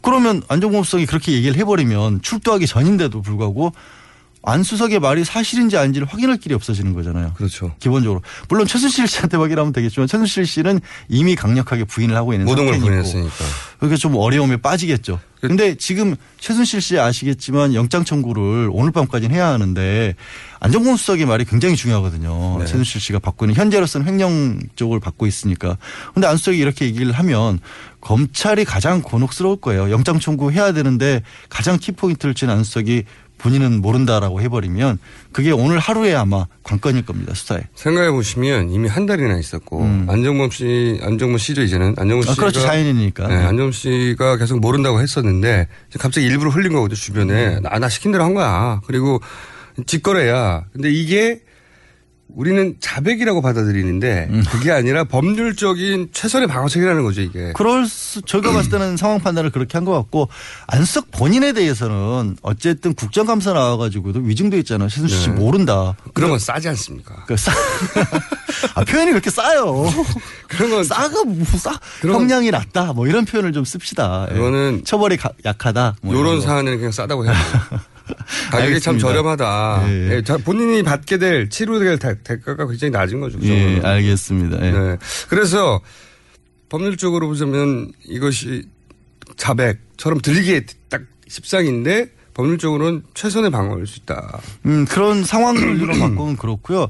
그러면 0.00 0.42
수석이 0.84 1.06
그렇게 1.06 1.32
얘기를 1.32 1.56
해버리면 1.56 2.22
출두하기 2.22 2.66
전인데도 2.66 3.22
불구하고 3.22 3.72
안수석의 4.42 5.00
말이 5.00 5.24
사실인지 5.24 5.76
아닌지를 5.76 6.06
확인할 6.06 6.38
길이 6.38 6.54
없어지는 6.54 6.94
거잖아요. 6.94 7.32
그렇죠. 7.34 7.74
기본적으로. 7.80 8.22
물론 8.48 8.66
최순실 8.66 9.08
씨한테 9.08 9.36
확인하면 9.36 9.72
되겠지만 9.72 10.06
최순실 10.06 10.46
씨는 10.46 10.80
이미 11.08 11.34
강력하게 11.34 11.84
부인을 11.84 12.14
하고 12.16 12.32
있는 12.32 12.46
모든 12.46 12.66
걸. 12.66 12.78
부인했으니까. 12.78 13.34
그러니까 13.78 13.96
좀 13.96 14.16
어려움에 14.16 14.56
빠지겠죠. 14.56 15.20
근데 15.40 15.76
지금 15.76 16.16
최순실 16.40 16.80
씨 16.80 16.98
아시겠지만 16.98 17.74
영장 17.74 18.04
청구를 18.04 18.70
오늘 18.72 18.90
밤까지는 18.90 19.34
해야 19.34 19.48
하는데 19.48 20.14
안정범 20.58 20.96
수석의 20.96 21.26
말이 21.26 21.44
굉장히 21.44 21.76
중요하거든요. 21.76 22.58
네. 22.58 22.66
최순실 22.66 23.00
씨가 23.00 23.20
받고 23.20 23.44
있는 23.44 23.54
현재로서는 23.54 24.06
횡령 24.06 24.58
쪽을 24.74 24.98
받고 24.98 25.26
있으니까. 25.26 25.76
근데 26.14 26.26
안 26.26 26.36
수석이 26.36 26.58
이렇게 26.58 26.86
얘기를 26.86 27.12
하면 27.12 27.60
검찰이 28.00 28.64
가장 28.64 29.02
곤혹스러울 29.02 29.60
거예요. 29.60 29.90
영장 29.90 30.18
청구해야 30.18 30.72
되는데 30.72 31.22
가장 31.48 31.78
키포인트를 31.78 32.34
친안 32.34 32.64
수석이 32.64 33.04
본인은 33.38 33.80
모른다라고 33.80 34.40
해버리면 34.42 34.98
그게 35.32 35.50
오늘 35.50 35.78
하루에 35.78 36.14
아마 36.14 36.46
관건일 36.64 37.06
겁니다 37.06 37.34
수사에. 37.34 37.60
생각해 37.74 38.10
보시면 38.10 38.70
이미 38.70 38.88
한 38.88 39.06
달이나 39.06 39.38
있었고 39.38 39.82
안정범 40.08 40.50
씨, 40.50 40.98
안정범 41.02 41.38
씨죠 41.38 41.62
이제는 41.62 41.94
안정범 41.96 42.18
음. 42.18 42.28
아, 42.28 42.32
씨가 42.32 42.34
그렇죠. 42.36 42.60
자연인이니까. 42.60 43.28
네, 43.28 43.34
안정범 43.36 43.72
씨가 43.72 44.36
계속 44.36 44.60
모른다고 44.60 45.00
했었는데 45.00 45.68
갑자기 45.98 46.26
일부러 46.26 46.50
흘린 46.50 46.72
거거든 46.72 46.94
음. 46.94 46.96
주변에 46.96 47.60
나, 47.60 47.78
나 47.78 47.88
시킨 47.88 48.12
대로 48.12 48.24
한 48.24 48.34
거야. 48.34 48.80
그리고 48.86 49.20
직거래야. 49.86 50.64
근데 50.72 50.90
이게 50.90 51.40
우리는 52.34 52.76
자백이라고 52.78 53.40
받아들이는데 53.42 54.28
그게 54.50 54.70
아니라 54.70 55.04
법률적인 55.04 56.10
최선의 56.12 56.46
방어책이라는 56.46 57.02
거죠 57.02 57.22
이게. 57.22 57.52
그럴 57.54 57.86
수, 57.86 58.20
저희가 58.22 58.52
봤을 58.52 58.70
때는 58.70 58.96
상황 58.96 59.18
판단을 59.18 59.50
그렇게 59.50 59.76
한 59.78 59.84
것 59.84 59.92
같고 59.92 60.28
안석 60.66 61.10
본인에 61.10 61.52
대해서는 61.54 62.36
어쨌든 62.42 62.92
국정감사 62.94 63.52
나와가지고도 63.54 64.20
위증돼 64.20 64.58
있잖아요. 64.58 64.88
최순실 64.88 65.18
씨 65.18 65.28
네. 65.30 65.34
모른다. 65.36 65.96
그런 66.14 66.30
건 66.30 66.38
싸지 66.38 66.68
않습니까? 66.68 67.24
그 67.26 67.36
싸. 67.36 67.50
아, 68.74 68.84
표현이 68.84 69.12
그렇게 69.12 69.30
싸요. 69.30 69.86
그런 70.48 70.70
건 70.70 70.84
싸가 70.84 71.24
뭐 71.24 71.44
싸. 71.56 71.78
형량이 72.02 72.50
낮다. 72.50 72.92
뭐 72.92 73.06
이런 73.06 73.24
표현을 73.24 73.52
좀 73.52 73.64
씁시다. 73.64 74.26
예. 74.30 74.34
그거는 74.34 74.82
처벌이 74.84 75.16
가- 75.16 75.30
약하다. 75.44 75.96
뭐 76.02 76.14
이런 76.14 76.36
거. 76.36 76.40
사안에는 76.42 76.76
그냥 76.78 76.92
싸다고 76.92 77.24
해야 77.24 77.32
돼요. 77.32 77.80
가격이 78.50 78.80
참 78.80 78.94
알겠습니다. 78.94 79.06
저렴하다. 79.08 79.84
예. 79.88 80.16
예, 80.16 80.22
자, 80.22 80.36
본인이 80.38 80.82
받게 80.82 81.18
될 81.18 81.48
치료될 81.50 81.98
대- 81.98 82.22
대가가 82.22 82.66
굉장히 82.66 82.90
낮은 82.90 83.20
거죠. 83.20 83.38
그 83.38 83.46
예. 83.46 83.80
알겠습니다. 83.82 84.64
예. 84.66 84.70
네. 84.70 84.96
그래서 85.28 85.80
법률적으로 86.68 87.28
보자면 87.28 87.92
이것이 88.04 88.68
자백처럼 89.36 90.20
들리기에 90.20 90.64
딱 90.88 91.02
십상인데 91.28 92.10
법률적으로는 92.34 93.02
최선의 93.14 93.50
방어일 93.50 93.86
수 93.86 93.98
있다. 94.00 94.40
음, 94.66 94.84
그런 94.86 95.24
상황들로 95.24 95.94
바꾸면 95.98 96.36
그렇고요. 96.36 96.88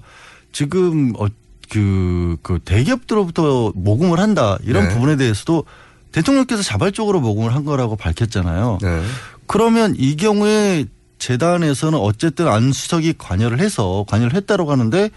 지금 0.53 1.12
어, 1.19 1.27
그, 1.71 2.37
그 2.43 2.59
대기업들로부터 2.64 3.73
모금을 3.75 4.19
한다 4.19 4.59
이런 4.64 4.89
네. 4.89 4.95
부분에 4.95 5.16
대해서도 5.16 5.64
대통령께서 6.12 6.62
자발적으로 6.62 7.21
모금을 7.21 7.55
한 7.55 7.64
거라고 7.64 7.97
밝혔잖아요. 7.97 8.79
네. 8.83 9.03
그러면 9.47 9.95
이 9.97 10.16
경우에 10.16 10.87
재단에서는 11.19 11.99
어쨌든 11.99 12.49
안수석이 12.49 13.14
관여를 13.19 13.61
해서 13.61 14.05
관여를 14.09 14.35
했다고 14.35 14.71
하는데 14.71 15.11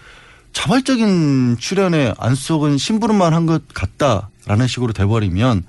자발적인 0.52 1.56
출연에 1.58 2.12
안수석은 2.18 2.76
심부름만 2.78 3.32
한 3.34 3.46
것 3.46 3.62
같다라는 3.72 4.66
식으로 4.68 4.92
돼버리면 4.92 5.64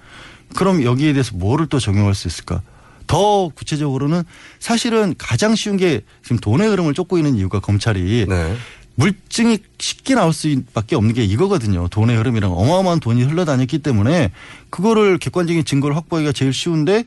그럼 0.56 0.84
여기에 0.84 1.14
대해서 1.14 1.36
뭐를 1.36 1.68
또 1.68 1.80
적용할 1.80 2.14
수 2.16 2.28
있을까? 2.28 2.62
더 3.08 3.50
구체적으로는 3.50 4.24
사실은 4.60 5.16
가장 5.18 5.56
쉬운 5.56 5.78
게 5.78 6.02
지금 6.22 6.38
돈의 6.38 6.68
흐름을 6.70 6.94
쫓고 6.94 7.18
있는 7.18 7.36
이유가 7.36 7.60
검찰이 7.60 8.26
네. 8.28 8.56
물증이 8.96 9.58
쉽게 9.80 10.14
나올 10.16 10.34
수밖에 10.34 10.96
없는 10.96 11.14
게 11.16 11.24
이거거든요. 11.24 11.88
돈의 11.88 12.16
흐름이랑 12.18 12.52
어마어마한 12.52 13.00
돈이 13.00 13.24
흘러다녔기 13.24 13.80
때문에 13.80 14.32
그거를 14.70 15.18
객관적인 15.18 15.66
증거를 15.66 15.96
확보하기가 15.96 16.32
제일 16.32 16.54
쉬운데 16.54 17.04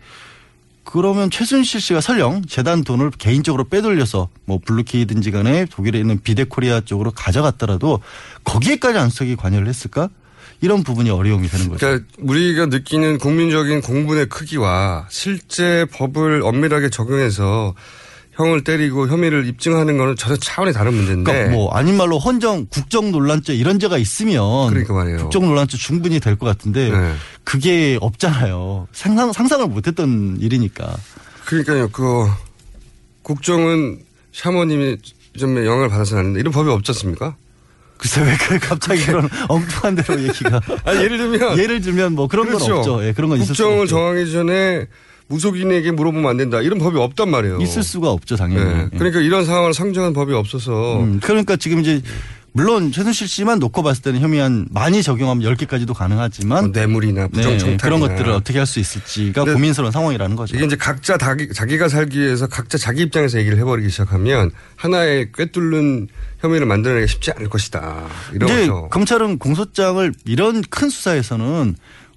그러면 0.87 1.31
최순실 1.31 1.81
씨가 1.81 2.01
설령 2.01 2.43
재단 2.47 2.85
돈을 2.85 3.11
개인적으로 3.11 3.65
빼돌려서 3.65 4.29
뭐 4.45 4.61
블루K든지 4.65 5.33
간에 5.33 5.67
독일에 5.67 5.99
있는 5.99 6.21
비덱코리아 6.23 6.83
쪽으로 6.83 7.11
가져갔더라도 7.11 8.01
거기에까지 8.45 8.97
안 8.97 9.06
수석이 9.06 9.37
관여를 9.37 9.67
했을까? 9.67 10.09
이런 10.63 10.85
부분이 10.85 11.11
어려움이 11.11 11.49
되는 11.49 11.69
거죠. 11.69 11.85
그러니까 11.87 12.07
우리가 12.21 12.67
느끼는 12.67 13.19
국민적인 13.19 13.83
공분의 13.83 14.29
크기와 14.29 15.07
실제 15.11 15.87
법을 15.93 16.43
엄밀하게 16.43 16.89
적용해서 16.89 17.75
형을 18.37 18.63
때리고 18.65 19.09
혐의를 19.09 19.47
입증하는 19.47 19.97
거는 19.97 20.15
전혀 20.17 20.37
차원이 20.37 20.73
다른 20.73 20.93
문제인데. 20.95 21.31
그러니까 21.33 21.53
뭐 21.55 21.71
아닌 21.73 21.97
말로 21.97 22.19
헌정 22.19 22.67
국정 22.69 23.11
문란죄 23.11 23.55
이런 23.55 23.79
죄가 23.79 23.97
있으면 23.99 24.69
그러니까 24.69 24.93
말이에요. 24.95 25.19
국정 25.19 25.47
문란죄 25.47 25.77
충분히 25.79 26.21
될 26.21 26.37
것 26.37 26.45
같은데 26.47 26.91
네. 26.91 27.15
그게 27.45 27.97
없잖아요. 28.01 28.89
상상 28.93 29.33
상상을 29.33 29.67
못했던 29.69 30.37
일이니까. 30.41 30.95
그러니까요. 31.47 31.89
그 31.89 32.27
국정은 33.23 33.99
샤머님이 34.33 34.99
좀 35.39 35.57
영향을 35.65 35.89
받아서 35.89 36.17
났는데 36.17 36.41
이런 36.41 36.53
법이 36.53 36.69
없지 36.71 36.91
않습니까? 36.93 37.37
글쎄 37.99 38.21
왜그 38.23 38.59
갑자기 38.59 39.05
그런 39.07 39.29
엉뚱한 39.49 39.95
대로 39.95 40.23
얘기가. 40.23 40.61
아니 40.85 41.01
예를 41.03 41.17
들면 41.17 41.59
예를 41.59 41.81
들면 41.81 42.13
뭐 42.15 42.29
그런 42.29 42.47
건 42.51 42.57
그렇죠. 42.57 42.77
없죠. 42.77 43.05
예, 43.07 43.13
그런 43.13 43.31
건 43.31 43.39
국정을. 43.41 43.87
정하기 43.87 44.31
전에 44.33 44.87
무속인에게 45.29 45.91
물어보면 45.93 46.31
안 46.31 46.37
된다. 46.37 46.61
이런 46.61 46.79
법이 46.79 46.99
없단 46.99 47.31
말이에요. 47.31 47.59
있을 47.61 47.83
수가 47.83 48.11
없죠 48.11 48.37
당연히. 48.37 48.65
네. 48.65 48.89
예. 48.93 48.99
그러니까 48.99 49.21
이런 49.21 49.45
상황을 49.45 49.75
상정한 49.75 50.13
법이 50.13 50.33
없어서 50.33 51.01
음, 51.01 51.21
그러니까 51.23 51.57
지금 51.57 51.81
이제 51.81 52.01
물론 52.53 52.91
최순실 52.91 53.29
씨만 53.29 53.59
놓고 53.59 53.83
봤을 53.83 54.03
때는 54.03 54.21
혐의 54.21 54.41
한 54.41 54.67
많이 54.71 55.03
적용하면 55.03 55.45
10개까지도 55.57 55.93
가능하지만 55.93 56.65
뭐 56.65 56.73
뇌물이나 56.73 57.29
부정청탁이나 57.29 57.77
그런 57.77 58.01
것들을 58.01 58.33
어떻게 58.33 58.57
할 58.57 58.67
수 58.67 58.81
있을지가 58.81 59.45
고민스러운 59.45 59.93
상황이라는 59.93 60.37
거죠. 60.37 60.57
이게 60.57 60.65
이제 60.65 60.75
각자 60.75 61.19
자기, 61.19 61.53
자기가 61.53 61.89
살기 61.91 62.19
위해서 62.19 62.47
각자 62.47 62.79
자기 62.79 63.03
입장에서 63.03 63.39
얘기를 63.39 63.59
해버리기 63.59 63.91
시작하면 63.91 64.51
하나의 64.77 65.33
꿰뚫는 65.33 66.09
혐의를 66.41 66.67
만들어내기 66.67 67.07
쉽지 67.09 67.33
않을 67.33 67.51
것이다. 67.51 68.05
이런 68.33 68.49
거죠. 68.49 68.89
검찰은 68.91 69.39
공소장을 69.39 70.15
이런 70.25 70.63
큰 70.71 70.89
수사에서는 70.89 71.77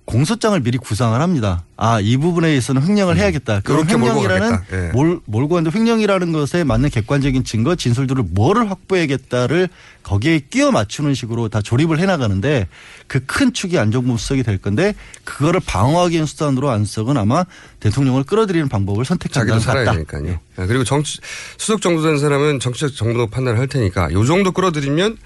공소장을 0.09 0.59
미리 0.61 0.79
구상을 0.79 1.21
합니다. 1.21 1.63
아, 1.77 1.99
이 1.99 2.17
부분에 2.17 2.47
대해서는 2.47 2.81
횡령을 2.81 3.15
해야겠다. 3.17 3.59
그럼 3.63 3.87
횡령이라는. 3.87 4.57
예. 4.73 4.89
몰, 4.91 5.19
몰고 5.25 5.55
하는데 5.55 5.77
횡령이라는 5.77 6.31
것에 6.31 6.63
맞는 6.63 6.89
객관적인 6.89 7.43
증거, 7.43 7.75
진술들을 7.75 8.23
뭐를 8.31 8.71
확보해야겠다를 8.71 9.69
거기에 10.01 10.39
끼워 10.49 10.71
맞추는 10.71 11.13
식으로 11.13 11.47
다 11.49 11.61
조립을 11.61 11.99
해 11.99 12.07
나가는데 12.07 12.67
그 13.05 13.19
큰 13.27 13.53
축이 13.53 13.77
안정범 13.77 14.17
수석이 14.17 14.41
될 14.41 14.57
건데 14.57 14.95
그거를 15.25 15.59
방어하기 15.63 16.15
위한 16.15 16.25
수단으로 16.25 16.71
안석은 16.71 17.15
아마 17.15 17.45
대통령을 17.79 18.23
끌어들이는 18.23 18.67
방법을 18.67 19.05
선택한다는 19.05 19.59
자기도 19.59 19.63
살아야 19.63 19.85
같다. 19.85 19.97
되니까요. 19.97 20.39
네, 20.57 20.65
그리고 20.65 20.83
정치, 20.83 21.19
수석 21.57 21.81
정도 21.81 22.01
된 22.01 22.17
사람은 22.17 22.59
정치적 22.59 22.95
정도 22.95 23.27
판단을 23.27 23.59
할 23.59 23.67
테니까 23.67 24.11
요 24.13 24.25
정도 24.25 24.51
끌어들이면 24.51 25.17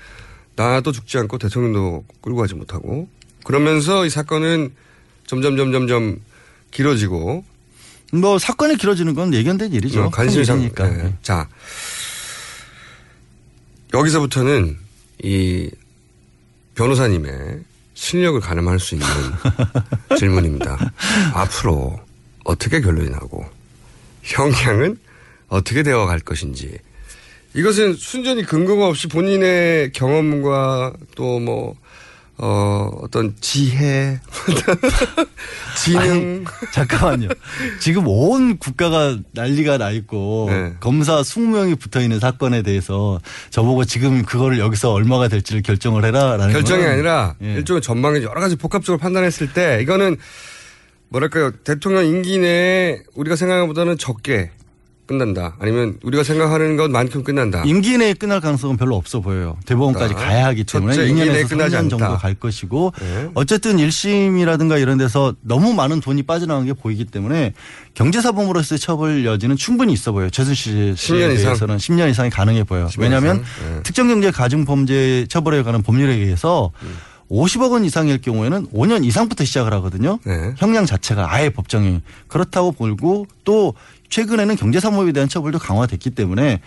나도 0.58 0.92
죽지 0.92 1.18
않고 1.20 1.38
대통령도 1.38 2.04
끌고 2.22 2.40
가지 2.42 2.54
못하고 2.54 3.08
그러면서 3.44 4.06
이 4.06 4.10
사건은 4.10 4.74
점점 5.28 5.58
점점 5.58 5.88
점 5.88 6.18
길어지고 6.72 7.44
뭐 8.14 8.40
사건이 8.40 8.78
길어지는 8.78 9.14
건 9.16 9.34
예견된 9.34 9.72
일이죠. 9.74 10.04
어, 10.04 10.10
관심이 10.10 10.46
상- 10.46 10.60
니까 10.60 10.88
네. 10.90 11.14
자 11.22 11.48
여기서부터는 13.94 14.78
이 15.24 15.70
변호사님의 16.76 17.60
실력을 17.94 18.40
가늠할 18.40 18.80
수 18.80 18.96
있는 18.96 19.08
질문입니다. 20.18 20.92
앞으로 21.34 22.00
어떻게 22.44 22.82
결론이 22.82 23.10
나고 23.12 23.46
형량은 24.24 24.98
어떻게 25.48 25.84
되어갈 25.84 26.20
것인지 26.20 26.78
이것은 27.54 27.94
순전히 27.94 28.44
근거가 28.44 28.88
없이 28.88 29.08
본인의 29.08 29.92
경험과 29.92 30.94
또뭐 31.16 31.76
어, 32.38 32.90
어떤 33.02 33.36
지혜, 33.42 34.20
지능. 35.78 36.02
아니, 36.02 36.44
잠깐만요. 36.74 37.28
지금 37.80 38.08
온 38.08 38.58
국가가 38.58 39.18
난리가 39.34 39.78
나 39.78 39.92
있고 39.92 40.48
네. 40.50 40.74
검사 40.80 41.22
20명이 41.22 41.80
붙어 41.80 42.02
있는 42.02 42.20
사건에 42.20 42.64
대해서 42.64 43.20
저보고 43.52 43.86
지금 43.86 44.24
그거를 44.24 44.58
여기서 44.58 44.92
얼마가 44.92 45.28
될지를 45.28 45.62
결정을 45.62 46.06
해라라는 46.06 46.52
결정이 46.54 46.82
건 46.82 46.92
아니라 46.92 47.36
예. 47.44 47.54
일종의 47.54 47.82
전망이 47.82 48.24
여러 48.24 48.42
가지 48.42 48.56
복합적으로 48.56 48.98
판단했을 49.00 49.54
때 49.54 49.80
이거는 49.82 50.18
뭐랄까요 51.10 51.52
대통령 51.64 52.06
임기 52.06 52.40
내에 52.40 53.04
우리가 53.14 53.36
생각한 53.36 53.68
것보다는 53.68 54.00
적게 54.00 54.50
끝난다 55.18 55.56
아니면 55.60 55.98
우리가 56.04 56.24
생각하는 56.24 56.76
것만큼 56.76 57.24
끝난다 57.24 57.64
임기 57.66 57.98
내에 57.98 58.14
끝날 58.14 58.42
가능성은 58.42 58.78
별로 58.78 58.96
없어 58.96 59.20
보여요. 59.22 59.58
대법원까지 59.66 60.14
아, 60.16 60.18
가야 60.18 60.46
하기 60.48 60.64
때문에 60.64 60.96
첫째, 60.96 61.10
임기 61.10 61.26
내에 61.26 61.44
2년에서 61.44 61.50
끝나지 61.50 61.76
3년 61.76 61.90
정도. 61.90 62.18
갈 62.18 62.34
것이고 62.36 62.94
네. 63.00 63.30
어쨌든 63.36 63.78
1심이라든가 63.78 64.82
이런 64.82 64.98
데서 64.98 65.34
너무 65.42 65.74
많은 65.74 66.00
돈이 66.00 66.24
빠져나간 66.24 66.66
게 66.66 66.74
보이기 66.74 67.06
때문에 67.06 67.54
경제사범으로서의 67.94 68.80
처벌 68.80 69.26
여지는 69.26 69.56
충분히 69.56 69.94
있어 69.94 70.12
보여요. 70.12 70.30
최순실 70.30 70.96
씨에 70.98 71.16
10년 71.28 71.34
이상? 71.34 71.44
대해서는 71.46 71.78
10년 71.78 72.10
이상이 72.10 72.30
가능해 72.30 72.64
보여요. 72.64 72.88
10년 72.88 73.00
왜냐하면 73.02 73.44
이상? 73.44 73.76
네. 73.76 73.84
특정경제 73.84 74.32
가중범죄 74.32 75.28
처벌에 75.30 75.64
관한 75.64 75.82
법률에 75.84 76.14
의해서 76.14 76.72
음. 76.82 76.98
50억 77.32 77.72
원 77.72 77.84
이상일 77.86 78.22
경우에는 78.22 78.68
5년 78.68 79.04
이상부터 79.06 79.44
시작을 79.46 79.74
하거든요. 79.76 80.20
네. 80.24 80.54
형량 80.58 80.86
자체가 80.86 81.34
아예 81.34 81.50
법정이 81.50 82.02
그렇다고 82.28 82.72
보고 82.74 83.26
또 83.44 83.74
최근에는 84.14 84.56
경제사범에 84.56 85.12
대한 85.12 85.28
처벌도 85.28 85.58
강화됐기 85.58 86.12
때문에 86.12 86.62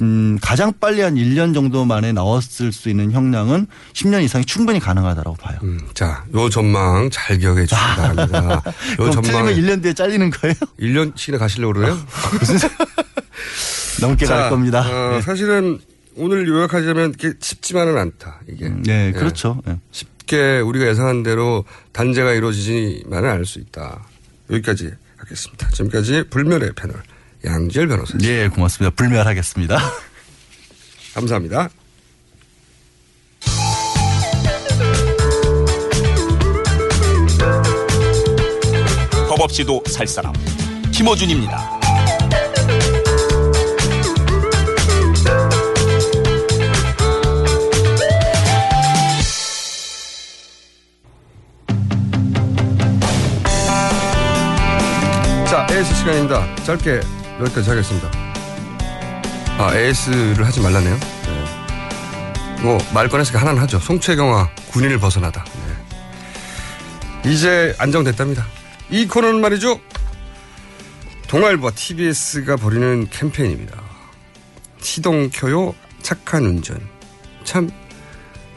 음, 0.00 0.38
가장 0.42 0.72
빨리 0.80 1.02
한 1.02 1.14
1년 1.14 1.54
정도 1.54 1.84
만에 1.84 2.10
나왔을 2.12 2.72
수 2.72 2.88
있는 2.88 3.12
형량은 3.12 3.68
10년 3.92 4.24
이상이 4.24 4.44
충분히 4.44 4.80
가능하다고 4.80 5.34
봐요. 5.34 5.56
음, 5.62 5.78
자, 5.94 6.24
요 6.34 6.50
전망 6.50 7.08
잘 7.12 7.38
기억해 7.38 7.66
주시기 7.66 7.80
바랍니다. 7.96 8.60
요 8.98 9.10
전망 9.12 9.46
틀리면 9.46 9.54
1년 9.54 9.82
뒤에 9.84 9.92
잘리는 9.92 10.30
거예요? 10.30 10.54
1년씩이나 10.80 11.38
가시려고 11.38 11.74
그래요? 11.74 11.96
넘게 14.02 14.26
자, 14.26 14.36
갈 14.36 14.50
겁니다. 14.50 14.80
어, 14.80 15.12
네. 15.12 15.22
사실은 15.22 15.78
오늘 16.16 16.48
요약하자면 16.48 17.14
이게 17.16 17.34
쉽지만은 17.38 17.96
않다. 17.96 18.40
이게. 18.48 18.68
네, 18.68 19.08
예. 19.08 19.12
그렇죠. 19.12 19.62
네. 19.64 19.78
쉽게 19.92 20.58
우리가 20.58 20.88
예상한 20.88 21.22
대로 21.22 21.64
단죄가 21.92 22.32
이루어지지만은 22.32 23.30
않을 23.30 23.46
수 23.46 23.60
있다. 23.60 24.02
여기까지 24.50 24.90
하겠습니다. 25.24 25.68
지금까지 25.70 26.24
불멸의 26.30 26.72
패널 26.74 27.02
양지열 27.44 27.88
변호사입니다. 27.88 28.30
예, 28.30 28.42
네, 28.42 28.48
고맙습니다. 28.48 28.94
불멸하겠습니다. 28.94 29.78
감사합니다. 31.14 31.68
법 39.28 39.40
없이도 39.40 39.82
살 39.88 40.06
사람 40.06 40.32
김어준입니다. 40.92 41.73
AS 55.84 55.94
시간입니다. 55.96 56.56
짧게 56.64 57.00
여기까지 57.40 57.68
하겠습니다. 57.68 58.10
아, 59.58 59.76
AS를 59.76 60.46
하지 60.46 60.60
말라네요. 60.60 60.94
네. 60.96 62.62
뭐, 62.62 62.78
말 62.94 63.08
꺼냈으니까 63.08 63.40
하나는 63.40 63.60
하죠. 63.62 63.78
송채경화, 63.78 64.48
군인을 64.70 64.98
벗어나다. 64.98 65.44
네. 67.22 67.30
이제 67.30 67.74
안정됐답니다. 67.78 68.46
이 68.90 69.06
코너는 69.06 69.42
말이죠. 69.42 69.78
동아일보와 71.28 71.72
TBS가 71.72 72.56
벌이는 72.56 73.08
캠페인입니다. 73.10 73.78
시동 74.80 75.28
켜요, 75.30 75.74
착한 76.00 76.44
운전. 76.46 76.80
참 77.44 77.70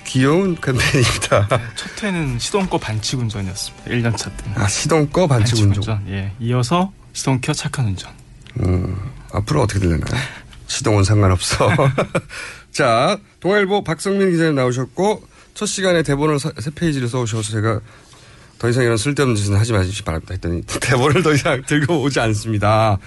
귀여운 0.06 0.56
캠페인입니다. 0.56 1.50
첫 1.76 2.04
회는 2.04 2.40
시동꺼 2.40 2.78
반칙 2.78 3.20
운전이었습니다. 3.20 3.92
1년차 3.92 4.26
때. 4.38 4.46
아, 4.56 4.68
시동꺼 4.70 5.28
반칙 5.28 5.60
운전. 5.60 6.06
예. 6.08 6.32
이어서 6.40 6.94
시동켜 7.18 7.52
착한 7.52 7.88
운전. 7.88 8.12
음, 8.60 8.96
앞으로 9.34 9.64
어떻게 9.64 9.80
되려나요? 9.80 10.06
시동은 10.68 11.04
상관없어. 11.04 11.68
자, 12.72 13.18
동아일보 13.40 13.84
박성민 13.84 14.30
기자님 14.32 14.54
나오셨고, 14.54 15.24
첫 15.56 15.66
시간에 15.66 16.04
대본을 16.04 16.38
서- 16.40 16.52
세 16.60 16.70
페이지를 16.70 17.08
써오셔서 17.08 17.52
제가 17.54 17.80
더 18.60 18.70
이상 18.70 18.84
이런 18.84 18.98
쓸데없는 18.98 19.36
짓은 19.36 19.56
하지 19.56 19.72
마시기 19.74 20.02
바랍니다 20.04 20.34
했더니 20.34 20.62
대본을 20.82 21.24
더 21.24 21.34
이상 21.34 21.62
들고 21.66 22.02
오지 22.02 22.20
않습니다. 22.20 22.98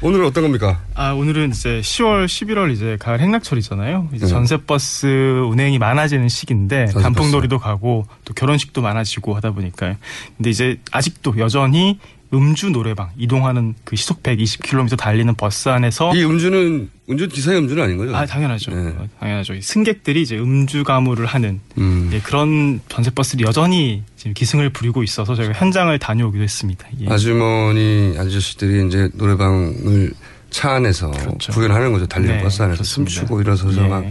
오늘은 0.00 0.24
어떤 0.26 0.44
겁니까? 0.44 0.80
아, 0.94 1.12
오늘은 1.12 1.50
이제 1.50 1.80
10월, 1.82 2.24
11월 2.26 2.72
이제 2.72 2.96
가을 2.98 3.20
행락철이잖아요. 3.20 4.08
이제 4.14 4.24
네. 4.24 4.30
전세버스 4.30 5.42
운행이 5.50 5.78
많아지는 5.78 6.28
시기인데 6.30 6.86
전세버스. 6.86 7.02
단풍놀이도 7.02 7.58
가고 7.58 8.06
또 8.24 8.32
결혼식도 8.32 8.80
많아지고 8.80 9.34
하다 9.36 9.50
보니까요. 9.52 9.96
근데 10.38 10.48
이제 10.48 10.78
아직도 10.92 11.36
여전히 11.38 11.98
음주 12.32 12.70
노래방 12.70 13.10
이동하는 13.18 13.74
그 13.84 13.96
시속 13.96 14.22
120km 14.22 14.96
달리는 14.96 15.34
버스 15.34 15.68
안에서 15.68 16.14
이 16.14 16.24
음주는 16.24 16.88
운전 17.08 17.28
기사의 17.28 17.58
음주는 17.58 17.82
아닌 17.82 17.96
거죠? 17.96 18.14
아 18.14 18.24
당연하죠. 18.24 18.70
당연하죠. 19.18 19.54
이 19.54 19.62
승객들이 19.62 20.22
이제 20.22 20.38
음주 20.38 20.84
가무를 20.84 21.26
하는 21.26 21.60
음. 21.78 22.10
예, 22.12 22.20
그런 22.20 22.80
전세 22.88 23.10
버스들이 23.10 23.44
여전히 23.44 24.04
지금 24.16 24.32
기승을 24.34 24.70
부리고 24.70 25.02
있어서 25.02 25.34
저희가 25.34 25.54
현장을 25.54 25.98
다녀오기도 25.98 26.42
했습니다. 26.44 26.86
예. 27.00 27.12
아주머니 27.12 28.14
아저씨들이 28.16 28.86
이제 28.86 29.10
노래방을 29.14 30.12
차 30.50 30.72
안에서 30.72 31.10
구현하는 31.50 31.92
거죠. 31.92 32.06
달리는 32.06 32.36
네, 32.36 32.42
버스 32.42 32.62
안에서 32.62 32.76
그렇습니다. 32.78 33.12
춤추고 33.12 33.40
일어서서 33.40 33.84
예. 33.84 33.88
막, 33.88 34.04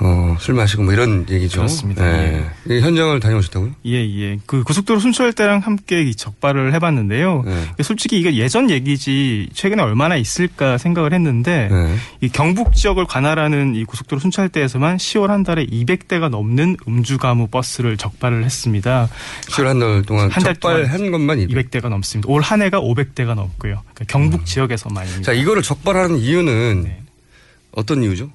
어, 0.00 0.36
술 0.38 0.54
마시고 0.54 0.84
뭐 0.84 0.92
이런 0.92 1.26
얘기죠. 1.28 1.56
그렇습니다. 1.58 2.04
네. 2.04 2.48
이 2.70 2.78
현장을 2.80 3.18
다녀오셨다고요? 3.18 3.72
예, 3.86 3.94
예. 3.94 4.38
그 4.46 4.62
고속도로 4.62 5.00
순찰 5.00 5.32
때랑 5.32 5.58
함께 5.60 6.02
이 6.02 6.14
적발을 6.14 6.72
해봤는데요. 6.74 7.42
네. 7.44 7.82
솔직히 7.82 8.18
이게 8.20 8.36
예전 8.36 8.70
얘기지 8.70 9.48
최근에 9.52 9.82
얼마나 9.82 10.16
있을까 10.16 10.78
생각을 10.78 11.12
했는데 11.12 11.68
네. 11.70 11.96
이 12.20 12.28
경북 12.28 12.74
지역을 12.74 13.06
관할하는 13.06 13.74
이 13.74 13.84
고속도로 13.84 14.20
순찰대에서만 14.20 14.98
10월 14.98 15.28
한 15.28 15.42
달에 15.42 15.66
200대가 15.66 16.28
넘는 16.28 16.76
음주가무 16.86 17.48
버스를 17.48 17.96
적발을 17.96 18.44
했습니다. 18.44 19.08
10월 19.48 19.64
한 19.64 19.78
달 19.80 20.02
동안 20.02 20.30
한 20.30 20.42
달 20.44 20.54
적발한 20.54 21.10
것만 21.10 21.40
200. 21.40 21.70
200대가 21.70 21.88
넘습니다. 21.88 22.28
올 22.32 22.40
한 22.42 22.62
해가 22.62 22.80
500대가 22.80 23.34
넘고요. 23.34 23.82
그러니까 23.94 24.04
경북 24.06 24.46
지역에서만입니다. 24.46 25.20
음. 25.20 25.22
자, 25.24 25.32
이거를 25.32 25.62
적발하는 25.62 26.18
이유는 26.18 26.82
네. 26.84 27.00
어떤 27.72 28.02
이유죠? 28.04 28.30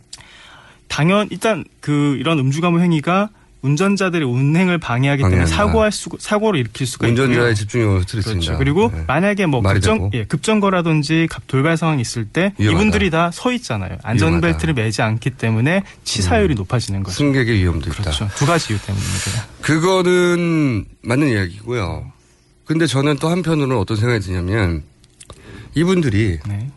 당연 0.94 1.28
일단 1.32 1.64
그 1.82 2.16
이런 2.20 2.38
음주가무 2.40 2.80
행위가 2.80 3.30
운전자들의 3.64 4.28
운행을 4.28 4.78
방해하기 4.78 5.22
때문에 5.24 5.38
방해한다. 5.44 5.56
사고할 5.56 5.92
수 5.94 6.10
사고를 6.20 6.60
일으킬 6.60 6.86
수가 6.86 7.08
있고요. 7.08 7.24
운전자의 7.24 7.56
집중력을 7.56 8.02
스트레스입니다. 8.02 8.58
그렇죠. 8.58 8.60
그리고 8.60 8.92
네. 8.94 9.06
만약에 9.08 9.46
뭐 9.46 9.62
급정. 9.62 10.10
예, 10.14 10.26
급정거라든지 10.26 11.28
갑- 11.32 11.48
돌발 11.48 11.78
상황이 11.78 12.02
있을 12.02 12.26
때 12.26 12.54
위험하다. 12.58 12.82
이분들이 12.82 13.10
다 13.10 13.32
서 13.34 13.54
있잖아요. 13.54 13.98
안전벨트를 14.04 14.74
매지 14.74 15.02
않기 15.02 15.30
때문에 15.32 15.84
치사율이 16.04 16.56
높아지는 16.56 17.04
거죠. 17.04 17.16
승객의 17.16 17.58
위험도 17.60 17.90
있다. 17.90 18.02
그렇죠. 18.02 18.28
두 18.36 18.46
가지 18.46 18.74
이유 18.74 18.80
때문입니다. 18.82 19.46
그거는 19.62 20.86
맞는 21.02 21.30
이야기고요. 21.30 22.12
근데 22.66 22.86
저는 22.86 23.16
또 23.18 23.30
한편으로는 23.30 23.78
어떤 23.78 23.96
생각이 23.98 24.20
드냐면 24.26 24.84
이분들이 25.74 26.40
네. 26.48 26.70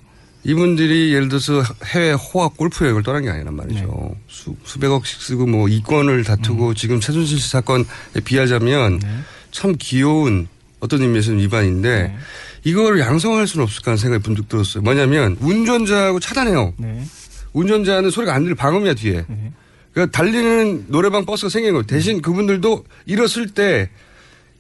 이분들이 0.47 1.13
예를 1.13 1.29
들어서 1.29 1.61
해외 1.87 2.13
호합 2.13 2.57
골프 2.57 2.85
여행을 2.85 3.03
떠난 3.03 3.25
게 3.25 3.31
아니란 3.31 3.55
말이죠. 3.57 3.81
네. 3.81 4.21
수, 4.29 4.55
수백억씩 4.63 5.21
쓰고 5.21 5.45
뭐 5.47 5.69
이권을 5.69 6.23
다투고 6.23 6.69
음. 6.69 6.75
지금 6.77 7.01
최순실 7.01 7.41
씨 7.41 7.51
사건에 7.51 7.85
비하자면 8.25 9.01
네. 9.01 9.09
참 9.51 9.75
귀여운 9.77 10.47
어떤 10.79 11.03
의미에서는 11.03 11.41
위반인데 11.41 12.17
이걸 12.63 13.01
양성할 13.01 13.49
수는 13.49 13.65
없을까 13.65 13.91
하는 13.91 13.99
생각이 13.99 14.23
문득 14.25 14.49
들었어요. 14.49 14.85
뭐냐면 14.85 15.37
운전자하고 15.41 16.21
차단해요. 16.21 16.75
네. 16.77 17.03
운전자는 17.53 18.11
소리가 18.11 18.33
안 18.33 18.45
들려 18.45 18.55
방음이야 18.55 18.95
뒤에. 18.95 19.25
그러니까 19.93 20.17
달리는 20.17 20.85
노래방 20.89 21.27
버스가 21.27 21.49
생긴 21.49 21.73
거예요. 21.73 21.87
대신 21.87 22.23
그분들도 22.23 22.85
일었을 23.07 23.49
때 23.49 23.91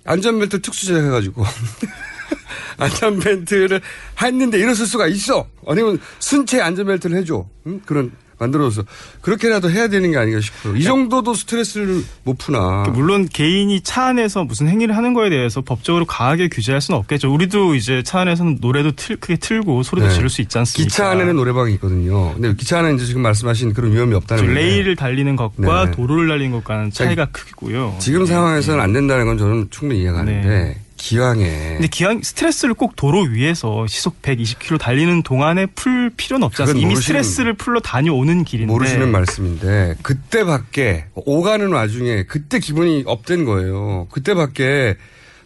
안전벨트 0.05 0.62
특수 0.62 0.87
제작해가지고 0.87 1.45
안전벨트를 2.79 3.81
했는데 4.22 4.59
일었을 4.59 4.87
수가 4.87 5.07
있어. 5.07 5.47
아니면 5.66 5.99
순체 6.18 6.61
안전벨트를 6.61 7.16
해줘. 7.18 7.47
응? 7.66 7.81
그런 7.85 8.12
만들어서 8.39 8.83
그렇게라도 9.22 9.70
해야 9.70 9.89
되는 9.89 10.11
게 10.11 10.18
아닌가 10.18 10.41
싶어요. 10.41 10.77
이 10.77 10.83
정도도 10.83 11.35
스트레스를 11.35 12.03
못 12.22 12.37
푸나. 12.37 12.83
그 12.85 12.91
물론 12.91 13.27
개인이 13.27 13.81
차 13.81 14.07
안에서 14.09 14.45
무슨 14.45 14.68
행위를 14.68 14.97
하는 14.97 15.14
거에 15.14 15.31
대해서 15.31 15.62
법적으로 15.62 16.05
강하게 16.05 16.49
규제할 16.49 16.81
수는 16.81 16.99
없겠죠. 16.99 17.33
우리도 17.33 17.74
이제 17.74 18.03
차 18.03 18.20
안에서는 18.20 18.59
노래도 18.61 18.93
틀, 18.93 19.16
크게 19.16 19.37
틀고 19.37 19.83
소리도 19.83 20.09
네. 20.09 20.14
지를 20.14 20.29
수 20.29 20.43
있지 20.43 20.59
않습니까? 20.59 20.87
기차 20.87 21.09
안에는 21.11 21.35
노래방이 21.35 21.72
있거든요. 21.74 22.35
근데 22.35 22.55
기차 22.55 22.81
안에 22.81 22.95
이제 22.95 23.07
지금 23.07 23.22
말씀하신 23.22 23.72
그런 23.72 23.93
위험이 23.93 24.14
없다는 24.14 24.43
그 24.43 24.49
건데. 24.49 24.61
레일을 24.61 24.97
달리는 24.97 25.35
것과 25.35 25.87
네. 25.87 25.91
도로를 25.93 26.29
달리는 26.29 26.53
것과는 26.53 26.91
차이가 26.91 27.27
크고요. 27.33 27.97
지금 28.01 28.27
상황에서는 28.27 28.81
안 28.81 28.93
된다는 28.93 29.24
건 29.24 29.39
저는 29.39 29.68
충분히 29.70 30.03
이해가 30.03 30.18
가는데 30.18 30.47
네. 30.47 30.81
기왕에 30.97 31.74
근데 31.74 31.88
기왕 31.88 32.22
스트레스를 32.22 32.74
꼭 32.74 32.97
도로 32.97 33.22
위에서 33.22 33.86
시속 33.86 34.20
120km 34.22 34.78
달리는 34.78 35.22
동안에 35.22 35.66
풀 35.66 36.11
필요는 36.16 36.44
없지 36.47 36.62
않습니까? 36.62 36.78
그건 36.80 36.90
이미 36.90 36.99
모르시는- 36.99 37.03
스트레스를 37.05 37.55
풀러 37.55 37.80
다녀오는 37.80 38.44
길인데 38.44 38.72
모르시는 38.72 39.12
말씀인데 39.12 39.94
그때밖에 40.03 41.07
오가는 41.14 41.70
와중에 41.72 42.24
그때 42.24 42.59
기분이 42.59 43.05
up된 43.07 43.45
거예요. 43.44 44.09
그때밖에 44.11 44.97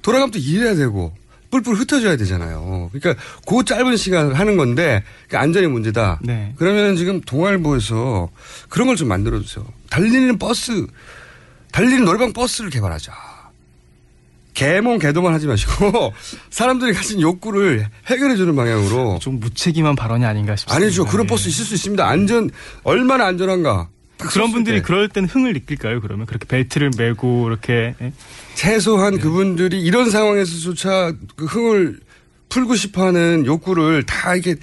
돌아가면 0.02 0.30
또 0.30 0.38
일해야 0.38 0.74
되고 0.74 1.12
뿔뿔 1.50 1.74
흩어져야 1.74 2.16
되잖아요. 2.16 2.90
그러니까 2.92 3.20
그 3.44 3.64
짧은 3.64 3.96
시간 3.96 4.32
하는 4.32 4.56
건데 4.56 5.02
그 5.28 5.36
안전이 5.36 5.66
문제다. 5.66 6.20
네. 6.22 6.54
그러면 6.56 6.94
지금 6.94 7.20
동아일보에서 7.22 8.28
그런 8.68 8.86
걸 8.86 8.96
좀 8.96 9.08
만들어 9.08 9.40
주세요. 9.40 9.66
달리는 9.90 10.38
버스, 10.38 10.86
달리는 11.72 12.04
노래방 12.04 12.32
버스를 12.32 12.70
개발하자. 12.70 13.12
개몽 14.54 14.98
개도만 14.98 15.32
하지 15.32 15.46
마시고 15.46 16.12
사람들이 16.50 16.92
가진 16.92 17.20
욕구를 17.20 17.86
해결해 18.06 18.36
주는 18.36 18.54
방향으로 18.54 19.18
좀 19.20 19.40
무책임한 19.40 19.96
발언이 19.96 20.24
아닌가 20.24 20.56
싶습니다. 20.56 20.84
아니죠. 20.84 21.04
그런 21.06 21.26
버스 21.26 21.48
있을 21.48 21.64
수 21.64 21.74
있습니다. 21.74 22.06
안전 22.06 22.50
얼마나 22.82 23.26
안전한가. 23.26 23.88
그런 24.18 24.52
분들이 24.52 24.82
그럴 24.82 25.08
땐 25.08 25.24
흥을 25.24 25.54
느낄까요? 25.54 26.00
그러면 26.00 26.26
그렇게 26.26 26.46
벨트를 26.46 26.90
메고 26.98 27.48
이렇게 27.48 27.94
예? 28.02 28.12
최소한 28.54 29.14
네. 29.14 29.20
그분들이 29.20 29.80
이런 29.80 30.10
상황에서조차 30.10 31.14
그 31.36 31.46
흥을 31.46 32.00
풀고 32.50 32.74
싶어하는 32.74 33.46
욕구를 33.46 34.04
다 34.04 34.34
이게 34.34 34.56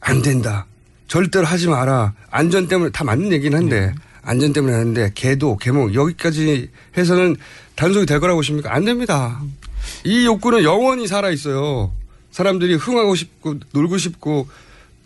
안 0.00 0.22
된다. 0.22 0.66
절대로 1.08 1.44
하지 1.44 1.68
마라. 1.68 2.14
안전 2.30 2.68
때문에 2.68 2.90
다 2.90 3.04
맞는 3.04 3.32
얘기는 3.32 3.56
한데 3.56 3.86
네. 3.86 3.94
안전 4.26 4.52
때문에 4.52 4.74
하는데 4.74 5.12
개도 5.14 5.56
개몽 5.56 5.94
여기까지 5.94 6.68
해서는 6.96 7.36
단속이 7.76 8.06
될 8.06 8.18
거라고 8.18 8.38
보십니까? 8.38 8.74
안 8.74 8.84
됩니다. 8.84 9.40
이 10.04 10.26
욕구는 10.26 10.64
영원히 10.64 11.06
살아 11.06 11.30
있어요. 11.30 11.92
사람들이 12.32 12.74
흥하고 12.74 13.14
싶고 13.14 13.54
놀고 13.72 13.98
싶고 13.98 14.48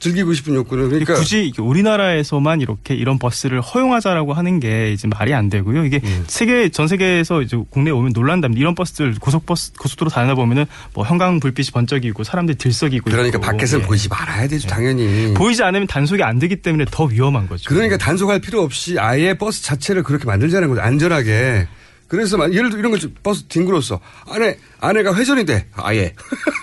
즐기고 0.00 0.32
싶은 0.32 0.54
욕구는 0.54 0.88
그러니까 0.88 1.14
굳이 1.14 1.52
우리나라에서만 1.58 2.60
이렇게 2.62 2.94
이런 2.94 3.18
버스를 3.18 3.60
허용하자라고 3.60 4.32
하는 4.32 4.58
게 4.58 4.92
이제 4.92 5.06
말이 5.06 5.34
안 5.34 5.48
되고요. 5.50 5.84
이게 5.84 6.00
음. 6.02 6.24
세계 6.26 6.70
전 6.70 6.88
세계에서 6.88 7.42
이제 7.42 7.56
국내에 7.68 7.92
오면 7.92 8.12
놀란답니다. 8.14 8.58
이런 8.58 8.74
버스들 8.74 9.14
고속버스 9.20 9.74
고속도로 9.74 10.10
다니다 10.10 10.34
보면은 10.34 10.64
뭐 10.94 11.04
형광 11.04 11.38
불빛이 11.38 11.68
번쩍이고 11.72 12.24
사람들이 12.24 12.56
들썩이고 12.56 13.10
그러니까 13.10 13.38
있고. 13.38 13.46
밖에서는 13.46 13.84
예. 13.84 13.86
보이지 13.86 14.08
말아야 14.08 14.48
되죠. 14.48 14.66
당연히. 14.68 15.34
보이지 15.34 15.62
않으면 15.62 15.86
단속이 15.86 16.22
안 16.22 16.38
되기 16.38 16.56
때문에 16.56 16.86
더 16.90 17.04
위험한 17.04 17.46
거죠. 17.46 17.64
그러니까 17.68 17.98
단속할 17.98 18.40
필요 18.40 18.62
없이 18.62 18.98
아예 18.98 19.34
버스 19.34 19.62
자체를 19.62 20.02
그렇게 20.02 20.24
만들자는 20.24 20.68
거죠. 20.68 20.80
안전하게. 20.80 21.68
그래서 22.08 22.36
막 22.38 22.52
예를 22.52 22.70
들어 22.70 22.80
이런 22.80 22.90
거좀 22.90 23.14
버스 23.22 23.44
뒹굴었어. 23.44 24.00
아내 24.30 24.56
아내가 24.80 25.14
회전이 25.14 25.44
돼. 25.44 25.66
아예 25.74 26.14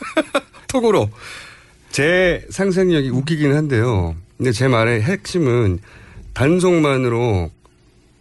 톡으로 0.67 1.09
제 1.97 2.45
상상력이 2.51 3.09
웃기긴 3.09 3.55
한데요. 3.55 4.15
근데 4.37 4.51
제 4.51 4.67
말의 4.67 5.01
핵심은 5.01 5.79
단속만으로 6.35 7.49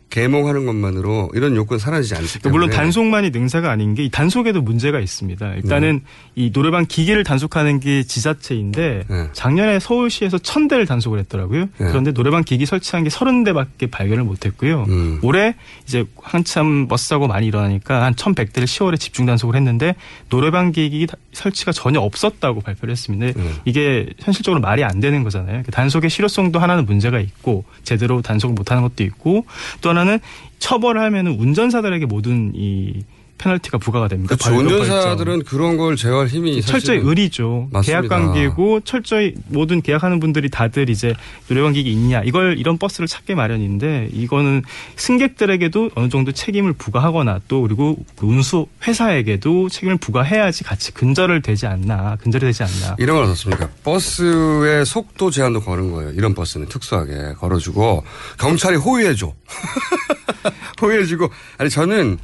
계몽하는 0.08 0.64
것만으로 0.66 1.30
이런 1.34 1.54
요건 1.56 1.78
사라지지 1.78 2.14
않기 2.14 2.38
때문에 2.40 2.50
물론 2.52 2.70
단속만이 2.70 3.30
능사가 3.30 3.70
아닌 3.70 3.94
게 3.94 4.06
이 4.06 4.08
단속에도 4.08 4.62
문제가 4.62 5.00
있습니다. 5.00 5.54
일단은 5.56 6.02
이 6.36 6.52
노래방 6.52 6.86
기계를 6.86 7.24
단속하는 7.24 7.80
게 7.80 8.04
지자체인데 8.04 9.04
네. 9.08 9.28
작년에 9.32 9.80
서울시에서 9.80 10.38
천 10.38 10.68
대를 10.68 10.86
단속을 10.86 11.18
했더라고요. 11.18 11.66
그런데 11.76 12.12
노래방 12.12 12.44
기기 12.44 12.66
설치한 12.66 13.02
게 13.02 13.10
서른 13.10 13.42
대밖에 13.42 13.88
발견을 13.88 14.22
못했고요. 14.22 14.84
음. 14.88 15.18
올해 15.22 15.56
이제 15.88 16.04
한참 16.22 16.86
버스 16.86 17.08
사고 17.08 17.26
많이 17.26 17.48
일어나니까 17.48 18.04
한 18.04 18.14
천백 18.14 18.52
대를 18.52 18.68
10월에 18.68 19.00
집중 19.00 19.26
단속을 19.26 19.56
했는데 19.56 19.96
노래방 20.28 20.70
기기 20.70 21.08
설치가 21.32 21.72
전혀 21.72 21.98
없었다고 22.00 22.60
발표를 22.60 22.92
했습니다. 22.92 23.26
네. 23.40 23.50
이게 23.64 24.06
현실적으로 24.20 24.60
말이 24.60 24.84
안 24.84 25.00
되는 25.00 25.24
거잖아요. 25.24 25.62
그 25.64 25.72
단속의 25.72 26.10
실효성도 26.10 26.60
하나는 26.60 26.86
문제가 26.86 27.18
있고 27.18 27.64
제대로 27.82 28.22
단속을 28.22 28.54
못하는 28.54 28.82
것도 28.84 29.02
있고 29.02 29.46
또 29.80 29.90
하나는 29.96 30.18
처벌을 30.58 31.00
하면은 31.00 31.38
운전사들에게 31.38 32.06
모든 32.06 32.52
이 32.54 33.02
페널티가 33.38 33.78
부과가 33.78 34.08
됩니다. 34.08 34.34
그렇죠. 34.34 34.50
벌금, 34.54 34.72
운전사들은 34.80 35.44
그런 35.44 35.76
걸 35.76 35.96
제어할 35.96 36.26
힘이 36.28 36.60
철저히 36.62 36.98
의리죠. 37.02 37.68
맞습니다. 37.70 38.00
계약 38.00 38.08
관계고 38.08 38.80
철저히 38.80 39.34
모든 39.48 39.82
계약하는 39.82 40.20
분들이 40.20 40.48
다들 40.50 40.88
이제 40.90 41.14
노래방 41.48 41.72
기기 41.72 41.92
있냐 41.92 42.22
이걸 42.24 42.58
이런 42.58 42.78
버스를 42.78 43.06
찾게 43.06 43.34
마련인데 43.34 44.10
이거는 44.12 44.62
승객들에게도 44.96 45.90
어느 45.94 46.08
정도 46.08 46.32
책임을 46.32 46.72
부과하거나 46.72 47.40
또 47.48 47.62
그리고 47.62 47.96
그 48.16 48.26
운수 48.26 48.66
회사에게도 48.86 49.68
책임을 49.68 49.96
부과해야지 49.98 50.64
같이 50.64 50.92
근절을 50.92 51.42
되지 51.42 51.66
않나 51.66 52.16
근절이 52.22 52.44
되지 52.46 52.62
않나. 52.62 52.96
이런 52.98 53.16
건 53.16 53.24
어떻습니까? 53.26 53.68
버스의 53.84 54.84
속도 54.86 55.30
제한도 55.30 55.60
거는 55.60 55.92
거예요. 55.92 56.10
이런 56.12 56.34
버스는 56.34 56.68
특수하게 56.68 57.34
걸어주고 57.38 58.04
경찰이 58.38 58.76
호위해줘. 58.76 59.32
호위해주고 60.80 61.28
아니 61.58 61.70
저는 61.70 62.18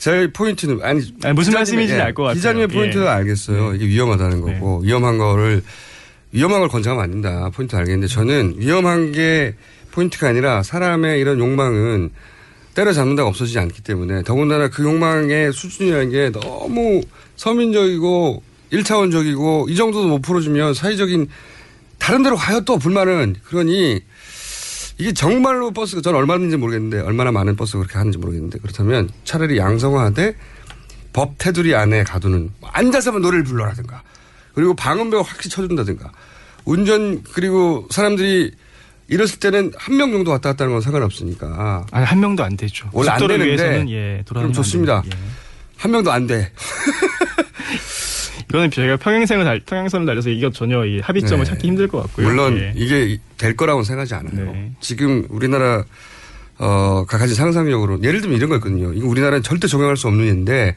제 0.00 0.28
포인트는 0.32 0.80
아니, 0.82 1.02
아니, 1.22 1.34
무슨 1.34 1.52
말씀인지는 1.52 2.00
예, 2.00 2.04
알것 2.04 2.24
같아요. 2.24 2.34
기자님의 2.34 2.68
포인트는 2.68 3.04
예. 3.04 3.08
알겠어요. 3.10 3.74
이게 3.74 3.86
위험하다는 3.86 4.40
거고 4.40 4.80
위험한 4.80 5.18
거를 5.18 5.62
위험한 6.32 6.60
걸 6.60 6.68
권장하면 6.70 7.04
안 7.04 7.10
된다. 7.10 7.50
포인트 7.54 7.76
알겠는데 7.76 8.06
저는 8.06 8.54
위험한 8.56 9.12
게 9.12 9.54
포인트가 9.92 10.28
아니라 10.28 10.62
사람의 10.62 11.20
이런 11.20 11.38
욕망은 11.38 12.10
때려잡는다가 12.74 13.28
없어지지 13.28 13.58
않기 13.58 13.82
때문에 13.82 14.22
더군다나 14.22 14.68
그 14.68 14.82
욕망의 14.84 15.52
수준이라는 15.52 16.10
게 16.10 16.30
너무 16.32 17.02
서민적이고 17.36 18.42
1차원적이고 18.72 19.68
이 19.68 19.76
정도도 19.76 20.08
못 20.08 20.22
풀어주면 20.22 20.72
사회적인 20.72 21.28
다른 21.98 22.22
데로 22.22 22.36
가요 22.36 22.62
또 22.62 22.78
불만은 22.78 23.36
그러니 23.44 24.00
이게 25.00 25.12
정말로 25.12 25.70
버스가 25.70 26.02
전 26.02 26.14
얼마인지 26.14 26.58
모르겠는데 26.58 27.00
얼마나 27.00 27.32
많은 27.32 27.56
버스가 27.56 27.78
그렇게 27.84 27.96
하는지 27.96 28.18
모르겠는데 28.18 28.58
그렇다면 28.58 29.08
차라리 29.24 29.56
양성화돼 29.56 30.36
법 31.14 31.34
테두리 31.38 31.74
안에 31.74 32.04
가두는 32.04 32.50
뭐 32.60 32.68
앉아서만 32.72 33.22
노래를 33.22 33.44
불러라든가 33.44 34.02
그리고 34.54 34.74
방음벽 34.74 35.26
확실히 35.26 35.48
쳐준다든가 35.50 36.12
운전 36.66 37.22
그리고 37.32 37.88
사람들이 37.90 38.52
이랬을 39.08 39.40
때는 39.40 39.72
한 39.76 39.96
명 39.96 40.12
정도 40.12 40.30
왔다 40.32 40.50
갔다 40.50 40.64
하는 40.64 40.74
건 40.74 40.82
상관없으니까 40.82 41.86
아니 41.90 42.04
한 42.04 42.20
명도 42.20 42.44
안 42.44 42.56
되죠. 42.58 42.88
원래 42.92 43.08
안 43.10 43.18
되는데 43.56 43.92
예, 43.92 44.22
그럼 44.28 44.52
좋습니다. 44.52 45.02
예. 45.06 45.10
한 45.78 45.90
명도 45.92 46.12
안 46.12 46.26
돼. 46.26 46.52
이거는 48.50 48.70
저희가 48.70 48.96
평행선을 48.96 49.44
달, 49.44 49.60
평행선을 49.60 50.06
달려서 50.06 50.30
이거 50.30 50.50
전혀 50.50 50.84
이 50.84 50.98
합의점을 51.00 51.44
네. 51.44 51.50
찾기 51.50 51.68
힘들 51.68 51.86
것 51.86 52.02
같고요. 52.02 52.26
물론 52.26 52.58
예. 52.58 52.72
이게 52.74 53.18
될 53.38 53.56
거라고는 53.56 53.84
생각하지 53.84 54.14
않아요. 54.14 54.52
네. 54.52 54.72
지금 54.80 55.24
우리나라 55.30 55.84
어 56.58 57.04
가진 57.06 57.34
상상력으로 57.36 58.02
예를 58.02 58.20
들면 58.20 58.36
이런 58.36 58.50
거 58.50 58.56
있거든요. 58.56 58.92
이거 58.92 59.06
우리나라는 59.06 59.42
절대 59.42 59.68
적용할 59.68 59.96
수 59.96 60.08
없는 60.08 60.26
일인데 60.26 60.74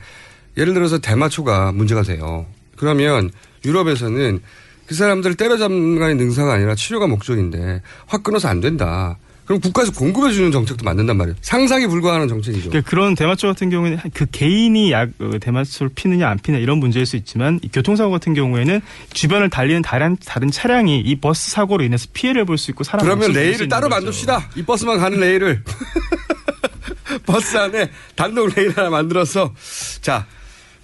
예를 0.56 0.74
들어서 0.76 1.00
대마초가 1.00 1.72
문제가 1.72 2.04
돼요. 2.04 2.46
그러면 2.78 3.32
유럽에서는 3.66 4.40
그 4.86 4.96
사람들을 4.96 5.36
때려잡는 5.36 5.98
게 5.98 6.14
능사가 6.14 6.54
아니라 6.54 6.76
치료가 6.76 7.08
목적인데 7.08 7.82
확 8.06 8.24
끊어서 8.24 8.50
안 8.50 8.62
된다. 8.62 9.18
그럼 9.46 9.60
국가에서 9.60 9.92
공급해 9.92 10.32
주는 10.32 10.52
정책도 10.52 10.86
만든단 10.86 11.18
말이에요. 11.18 11.36
상상이 11.42 11.86
불가하는 11.88 12.28
정책이죠. 12.30 12.70
그러니까 12.70 12.90
그런 12.90 13.14
대마초 13.14 13.48
같은 13.48 13.70
경우에는 13.70 14.00
그 14.14 14.26
개인이 14.32 14.92
약 14.92 15.10
어, 15.20 15.32
대마초를 15.40 15.92
피느냐 15.94 16.30
안 16.30 16.40
피느냐 16.40 16.62
이런 16.64 16.78
문제일 16.78 17.06
수 17.06 17.18
있지만 17.18 17.60
이 17.62 17.68
교통사고 17.68 18.10
같은 18.12 18.34
경우에는 18.34 18.82
주변을 19.14 19.50
달리는 19.50 19.82
다른 19.82 20.16
다른 20.26 20.50
차량이 20.50 21.00
이 21.02 21.16
버스 21.18 21.52
사고로 21.52 21.84
인해서 21.84 22.08
피해를 22.14 22.46
볼 22.46 22.58
수 22.58 22.72
있고 22.72 22.84
사람 22.86 23.06
그러면 23.06 23.34
레일을 23.34 23.68
따로 23.68 23.90
거죠. 23.90 24.02
만듭시다. 24.02 24.50
이 24.56 24.64
버스만 24.64 24.98
가는 25.00 25.20
레일을. 25.20 25.64
버스 27.26 27.58
안에 27.58 27.90
단독 28.16 28.50
레일 28.56 28.72
하나 28.78 28.90
만들어서. 28.90 29.54
자, 30.02 30.26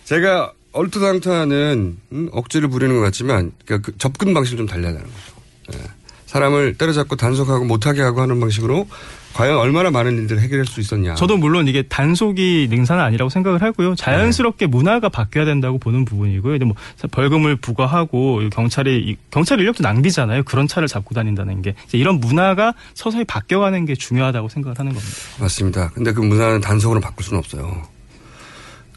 제가 0.06 0.52
얼토당토하는 0.72 1.98
음, 2.12 2.30
억지를 2.32 2.70
부리는 2.70 2.94
것 2.96 3.02
같지만 3.02 3.52
그러니까 3.66 3.92
그 3.92 3.98
접근 3.98 4.34
방식을 4.34 4.58
좀 4.58 4.68
달리해야 4.68 4.92
되는 4.94 5.06
거죠. 5.08 5.80
예. 5.80 5.99
사람을 6.34 6.76
때려잡고 6.76 7.16
단속하고 7.16 7.66
못하게 7.66 8.04
하고 8.04 8.22
하는 8.22 8.40
방식으로 8.40 8.88
과연 9.34 9.58
얼마나 9.58 9.90
많은 9.90 10.16
일들을 10.16 10.40
해결할 10.44 10.68
수 10.68 10.80
있었냐. 10.80 11.16
저도 11.16 11.38
물론 11.38 11.68
이게 11.68 11.82
단속이 11.82 12.68
능사는 12.70 13.04
아니라고 13.04 13.30
생각을 13.30 13.64
하고요. 13.64 13.96
자연스럽게 13.96 14.68
문화가 14.68 15.10
바뀌어야 15.10 15.46
된다고 15.46 15.80
보는 15.80 16.06
부분이고요. 16.06 16.52
근데 16.54 16.66
뭐 16.66 16.76
벌금을 17.12 17.56
부과하고 17.56 18.42
경찰이 18.52 18.98
이- 19.10 19.18
경찰 19.32 19.60
인력도 19.60 19.82
낭비잖아요. 19.82 20.44
그런 20.44 20.68
차를 20.68 20.88
잡고 20.88 21.16
다닌다는 21.16 21.64
게 21.64 21.74
이런 21.94 22.20
문화가 22.20 22.76
서서히 22.94 23.24
바뀌어가는 23.26 23.86
게 23.86 23.96
중요하다고 23.96 24.50
생각을 24.50 24.78
하는 24.78 24.94
겁니다. 24.94 25.16
맞습니다. 25.40 25.90
근데 25.96 26.14
그 26.14 26.22
문화는 26.22 26.62
단속으로 26.62 27.00
바꿀 27.00 27.26
수는 27.26 27.40
없어요. 27.40 27.88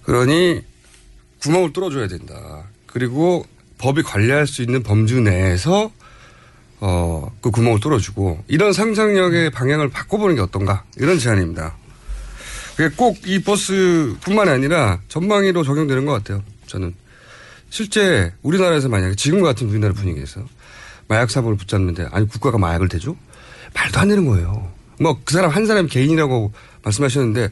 그러니 0.02 0.60
구멍을 1.40 1.72
뚫어줘야 1.72 2.08
된다. 2.08 2.34
그리고 2.86 3.46
법이 3.78 4.02
관리할 4.02 4.46
수 4.46 4.60
있는 4.62 4.82
범주 4.82 5.20
내에서 5.22 5.90
어, 6.84 7.30
그 7.40 7.52
구멍을 7.52 7.78
뚫어주고 7.78 8.42
이런 8.48 8.72
상상력의 8.72 9.50
방향을 9.50 9.88
바꿔보는 9.90 10.34
게 10.34 10.40
어떤가 10.40 10.82
이런 10.96 11.16
제안입니다. 11.16 11.76
그게 12.76 12.92
꼭 12.96 13.16
이 13.24 13.40
버스뿐만 13.40 14.48
아니라 14.48 14.98
전망위로 15.06 15.62
적용되는 15.62 16.04
것 16.06 16.12
같아요. 16.12 16.42
저는 16.66 16.92
실제 17.70 18.32
우리나라에서 18.42 18.88
만약에 18.88 19.14
지금 19.14 19.42
같은 19.42 19.68
우리나라 19.68 19.94
분위기에서 19.94 20.40
마약 21.06 21.30
사범을 21.30 21.56
붙잡는데 21.56 22.08
아니 22.10 22.26
국가가 22.26 22.58
마약을 22.58 22.88
대줘? 22.88 23.14
말도 23.74 24.00
안 24.00 24.08
되는 24.08 24.26
거예요. 24.26 24.68
뭐 25.00 25.18
그 25.24 25.34
사람 25.34 25.50
한 25.50 25.66
사람 25.66 25.86
개인이라고 25.86 26.52
말씀하셨는데 26.82 27.50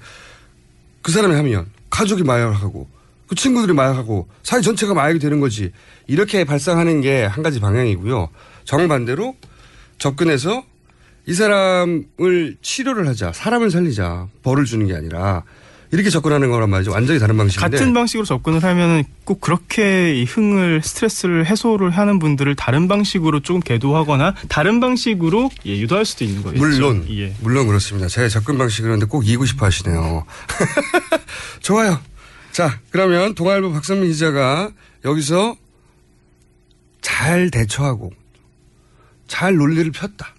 그 1.02 1.12
사람이 1.12 1.34
하면 1.36 1.66
가족이 1.88 2.24
마약을 2.24 2.52
하고 2.54 2.88
그 3.28 3.36
친구들이 3.36 3.74
마약하고 3.74 4.28
사회 4.42 4.60
전체가 4.60 4.92
마약이 4.94 5.20
되는 5.20 5.38
거지. 5.38 5.70
이렇게 6.08 6.42
발상하는 6.44 7.00
게 7.00 7.26
한 7.26 7.44
가지 7.44 7.60
방향이고요. 7.60 8.28
정반대로 8.70 9.34
접근해서 9.98 10.64
이 11.26 11.34
사람을 11.34 12.56
치료를 12.62 13.08
하자. 13.08 13.32
사람을 13.32 13.72
살리자. 13.72 14.28
벌을 14.44 14.64
주는 14.64 14.86
게 14.86 14.94
아니라 14.94 15.42
이렇게 15.90 16.08
접근하는 16.08 16.50
거란 16.52 16.70
말이죠. 16.70 16.92
완전히 16.92 17.18
다른 17.18 17.36
방식인데. 17.36 17.76
같은 17.76 17.92
방식으로 17.92 18.24
접근을 18.24 18.62
하면은 18.62 19.02
꼭 19.24 19.40
그렇게 19.40 20.14
이 20.14 20.24
흥을 20.24 20.82
스트레스를 20.84 21.46
해소를 21.46 21.90
하는 21.90 22.20
분들을 22.20 22.54
다른 22.54 22.86
방식으로 22.86 23.40
조금 23.40 23.60
계도하거나 23.60 24.36
다른 24.48 24.78
방식으로 24.78 25.50
예, 25.66 25.76
유도할 25.76 26.04
수도 26.04 26.24
있는 26.24 26.44
거예요. 26.44 26.56
물론 26.58 27.04
예. 27.10 27.34
물론 27.40 27.66
그렇습니다. 27.66 28.06
제 28.06 28.28
접근 28.28 28.56
방식이 28.56 28.82
그런데 28.82 29.04
꼭 29.04 29.24
이기고 29.24 29.46
싶어 29.46 29.66
하시네요. 29.66 30.24
좋아요. 31.58 31.98
자 32.52 32.78
그러면 32.90 33.34
동아일보 33.34 33.72
박선민 33.72 34.10
기자가 34.10 34.70
여기서 35.04 35.56
잘 37.00 37.50
대처하고 37.50 38.12
잘 39.30 39.54
논리를 39.54 39.90
폈다. 39.92 40.34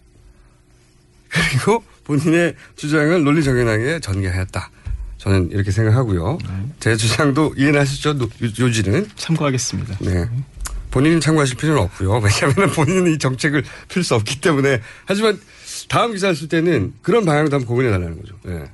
그리고 1.30 1.82
본인의 2.04 2.56
주장을 2.76 3.24
논리 3.24 3.42
정연하게 3.42 4.02
전개하였다. 4.02 4.70
저는 5.18 5.50
이렇게 5.52 5.72
생각하고요. 5.72 6.38
제 6.82 6.96
주장도 6.98 7.56
하시죠? 7.80 8.10
요- 8.10 8.30
요지는. 8.60 9.08
참고하겠습니다. 9.16 9.98
네. 10.02 10.28
본인은 10.92 11.22
참고하실 11.22 11.56
필요는 11.56 11.82
없고요. 11.84 12.20
왜냐하면 12.20 12.70
본인은 12.76 13.14
이 13.14 13.18
정책을 13.18 13.64
필 13.88 14.04
수 14.04 14.14
없기 14.16 14.42
때문에. 14.42 14.82
하지만 15.06 15.40
다음 15.88 16.12
기사 16.12 16.34
쓸 16.34 16.50
때는 16.50 16.94
그런 17.02 17.24
방향으로 17.24 17.54
한번 17.56 17.66
고민해 17.66 17.92
달라는 17.92 18.20
거죠. 18.20 18.36
예. 18.48 18.66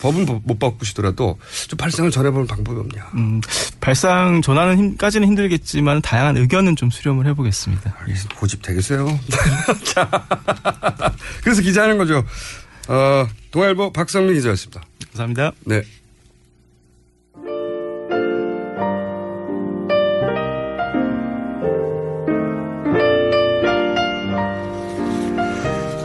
법은 0.00 0.26
못 0.44 0.58
바꾸시더라도 0.58 1.38
좀 1.68 1.76
발상을 1.76 2.10
전해보는 2.10 2.46
방법이 2.46 2.78
없냐. 2.80 3.10
음, 3.14 3.40
발상 3.80 4.42
전하는 4.42 4.78
힘까지는 4.78 5.28
힘들겠지만 5.28 6.02
다양한 6.02 6.36
의견은 6.36 6.76
좀 6.76 6.90
수렴을 6.90 7.26
해보겠습니다. 7.28 7.96
알겠습니다. 8.00 8.36
고집 8.36 8.62
되겠어요. 8.62 9.18
자, 9.84 10.10
그래서 11.42 11.62
기자하는 11.62 11.98
거죠. 11.98 12.24
어, 12.88 13.28
동아일보 13.50 13.92
박성민 13.92 14.34
기자였습니다. 14.34 14.82
감사합니다. 15.12 15.52
네. 15.66 15.82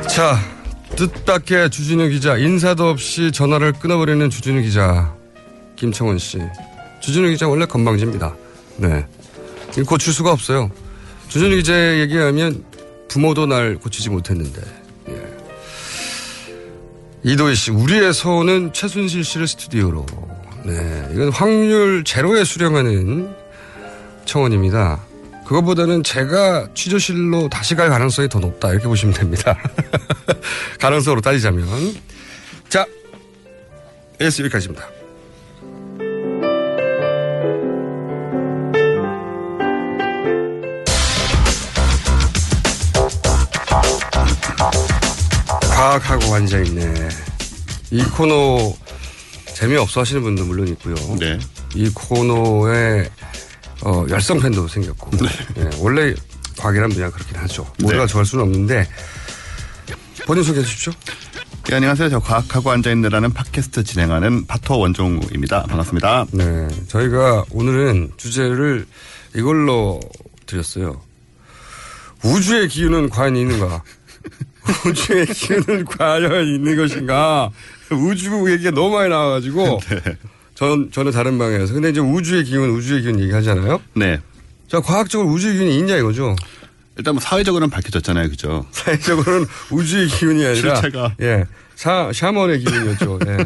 자. 0.07 0.54
뜻밖의 0.95 1.69
주진우 1.69 2.09
기자, 2.09 2.37
인사도 2.37 2.87
없이 2.87 3.31
전화를 3.31 3.73
끊어버리는 3.73 4.29
주진우 4.29 4.61
기자, 4.61 5.13
김청원 5.75 6.17
씨. 6.17 6.39
주진우 7.01 7.29
기자 7.29 7.47
원래 7.47 7.65
건방집니다. 7.65 8.35
네. 8.77 9.05
고칠 9.85 10.13
수가 10.13 10.31
없어요. 10.31 10.71
주진우 11.27 11.55
기자 11.57 11.99
얘기하면 11.99 12.63
부모도 13.09 13.45
날 13.45 13.75
고치지 13.75 14.09
못했는데. 14.09 14.61
예. 15.09 15.21
이도희 17.23 17.55
씨, 17.55 17.71
우리의 17.71 18.13
서원은 18.13 18.71
최순실 18.73 19.23
씨를 19.23 19.47
스튜디오로. 19.47 20.05
네. 20.65 21.09
이건 21.13 21.29
확률 21.29 22.03
제로에 22.03 22.43
수령하는 22.43 23.35
청원입니다. 24.25 25.01
그것보다는 25.45 26.03
제가 26.03 26.69
취조실로 26.73 27.49
다시 27.49 27.75
갈 27.75 27.89
가능성이 27.89 28.27
더 28.27 28.39
높다. 28.39 28.71
이렇게 28.71 28.87
보시면 28.87 29.13
됩니다. 29.13 29.57
가능성으로 30.79 31.21
따지자면. 31.21 31.67
자, 32.67 32.85
에스 34.19 34.41
여기까지입니다. 34.41 34.87
과학하고 45.61 46.33
앉아있네. 46.33 47.09
이 47.91 48.03
코너 48.05 48.73
재미없어 49.53 50.01
하시는 50.01 50.21
분도 50.23 50.43
물론 50.43 50.67
있고요. 50.69 50.95
이 51.75 51.89
코너에 51.93 53.07
어, 53.81 54.05
열성 54.09 54.39
팬도 54.39 54.67
생겼고. 54.67 55.11
예, 55.57 55.69
원래 55.79 56.13
과학이란 56.57 56.89
분야 56.89 57.09
그렇긴 57.09 57.37
하죠. 57.37 57.65
모두가 57.79 58.07
좋아할 58.07 58.25
수는 58.25 58.45
없는데 58.45 58.87
본인 60.25 60.43
소개해 60.43 60.63
주십시오. 60.65 60.93
네, 61.67 61.75
안녕하세요. 61.75 62.09
저 62.09 62.19
과학하고 62.19 62.71
앉아있느라는 62.71 63.33
팟캐스트 63.33 63.83
진행하는 63.83 64.45
파토 64.45 64.79
원종우입니다. 64.79 65.63
반갑습니다. 65.63 66.25
네. 66.31 66.67
저희가 66.87 67.43
오늘은 67.51 68.11
주제를 68.17 68.85
이걸로 69.35 69.99
드렸어요. 70.45 71.01
우주의 72.23 72.67
기운은 72.67 73.09
과연 73.09 73.35
있는가? 73.35 73.83
우주의 74.87 75.25
기운은 75.25 75.85
과연 75.85 76.47
있는 76.47 76.75
것인가? 76.77 77.49
우주 77.91 78.51
얘기가 78.51 78.71
너무 78.71 78.95
많이 78.95 79.09
나와가지고. 79.09 79.79
전, 79.79 80.01
저는 80.55 81.11
다른 81.11 81.37
방에서. 81.37 81.73
근데 81.73 81.89
이제 81.89 81.99
우주의 81.99 82.43
기운, 82.43 82.69
우주의 82.71 83.01
기운 83.01 83.19
얘기하잖아요? 83.19 83.81
네. 83.93 84.19
자, 84.67 84.79
과학적으로 84.79 85.29
우주의 85.29 85.53
기운이 85.55 85.77
있냐 85.77 85.97
이거죠? 85.97 86.35
일단 86.97 87.13
뭐 87.15 87.21
사회적으로는 87.21 87.69
밝혀졌잖아요. 87.69 88.29
그죠? 88.29 88.65
사회적으로는 88.71 89.45
우주의 89.71 90.07
기운이 90.07 90.45
아니라. 90.45 90.75
실체가. 90.75 91.15
예. 91.21 91.45
샤, 91.75 92.09
샤먼의 92.13 92.59
기운이었죠. 92.59 93.19
예. 93.27 93.37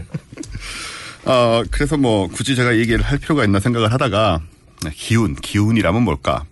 어, 1.26 1.64
그래서 1.72 1.98
뭐 1.98 2.28
굳이 2.28 2.56
제가 2.56 2.78
얘기를 2.78 3.02
할 3.04 3.18
필요가 3.18 3.44
있나 3.44 3.60
생각을 3.60 3.92
하다가 3.92 4.42
네, 4.84 4.92
기운, 4.96 5.36
기운이라면 5.36 6.04
뭘까? 6.04 6.46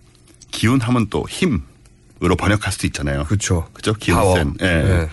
기운 0.50 0.80
하면 0.80 1.06
또 1.08 1.24
힘으로 1.28 2.36
번역할 2.36 2.72
수도 2.72 2.86
있잖아요. 2.88 3.24
그렇죠. 3.24 3.68
그죠? 3.72 3.94
파워. 4.10 4.34
기운센. 4.34 4.54
예. 4.60 4.66
네. 4.66 5.08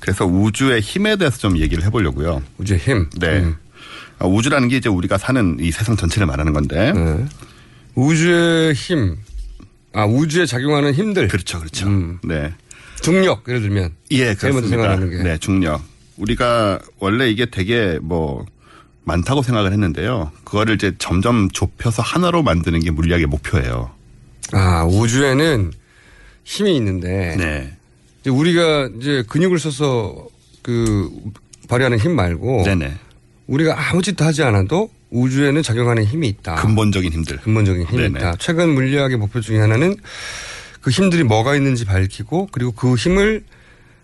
그래서 0.00 0.26
우주의 0.26 0.80
힘에 0.80 1.14
대해서 1.14 1.38
좀 1.38 1.56
얘기를 1.56 1.84
해보려고요. 1.84 2.42
우주의 2.58 2.80
힘. 2.80 3.08
네. 3.16 3.38
음. 3.38 3.56
어, 4.22 4.28
우주라는 4.28 4.68
게 4.68 4.76
이제 4.76 4.88
우리가 4.88 5.18
사는 5.18 5.56
이 5.60 5.70
세상 5.70 5.96
전체를 5.96 6.26
말하는 6.26 6.52
건데. 6.52 6.92
네. 6.92 7.24
우주의 7.94 8.72
힘. 8.72 9.16
아, 9.92 10.06
우주에 10.06 10.46
작용하는 10.46 10.94
힘들. 10.94 11.28
그렇죠, 11.28 11.58
그렇죠. 11.58 11.88
네. 12.22 12.52
중력, 13.02 13.46
예를 13.48 13.60
들면. 13.62 13.92
예, 14.12 14.34
그렇습니다. 14.34 14.96
네, 14.96 15.36
중력. 15.38 15.82
우리가 16.16 16.78
원래 17.00 17.28
이게 17.28 17.46
되게 17.46 17.98
뭐 18.00 18.46
많다고 19.04 19.42
생각을 19.42 19.72
했는데요. 19.72 20.30
그거를 20.44 20.76
이제 20.76 20.94
점점 20.98 21.50
좁혀서 21.50 22.02
하나로 22.02 22.44
만드는 22.44 22.78
게 22.80 22.92
물리학의 22.92 23.26
목표예요. 23.26 23.90
아, 24.52 24.84
우주에는 24.84 25.72
힘이 26.44 26.76
있는데. 26.76 27.34
네. 27.36 27.76
이제 28.20 28.30
우리가 28.30 28.90
이제 29.00 29.24
근육을 29.28 29.58
써서 29.58 30.28
그 30.62 31.10
발휘하는 31.68 31.98
힘 31.98 32.14
말고. 32.14 32.62
네네. 32.64 32.94
우리가 33.52 33.90
아무 33.90 34.00
짓도 34.00 34.24
하지 34.24 34.42
않아도 34.42 34.90
우주에는 35.10 35.62
작용하는 35.62 36.04
힘이 36.04 36.28
있다. 36.28 36.54
근본적인 36.54 37.12
힘들. 37.12 37.36
근본적인 37.38 37.86
힘이 37.86 38.02
네네. 38.04 38.18
있다. 38.18 38.36
최근 38.38 38.70
물리학의 38.70 39.18
목표 39.18 39.42
중에 39.42 39.58
하나는 39.58 39.94
그 40.80 40.90
힘들이 40.90 41.22
뭐가 41.22 41.54
있는지 41.54 41.84
밝히고 41.84 42.48
그리고 42.50 42.72
그 42.72 42.94
힘을 42.94 43.44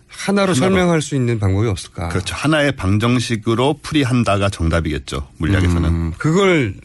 하나로, 0.07 0.53
하나로. 0.53 0.53
설명할 0.53 1.01
수 1.01 1.15
있는 1.15 1.39
방법이 1.39 1.67
없을까. 1.67 2.09
그렇죠. 2.09 2.35
하나의 2.35 2.73
방정식으로 2.73 3.79
풀이한다가 3.81 4.49
정답이겠죠. 4.49 5.27
물리학에서는. 5.37 5.89
음, 5.89 6.13
그걸 6.19 6.75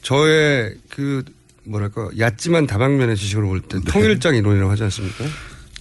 저의 0.00 0.74
그 0.88 1.22
뭐랄까 1.64 2.08
얕지만 2.18 2.66
다방면의 2.66 3.16
지식으로 3.16 3.48
볼때 3.48 3.78
네. 3.78 3.84
통일장 3.86 4.34
이론이라고 4.34 4.70
하지 4.70 4.82
않습니까? 4.84 5.24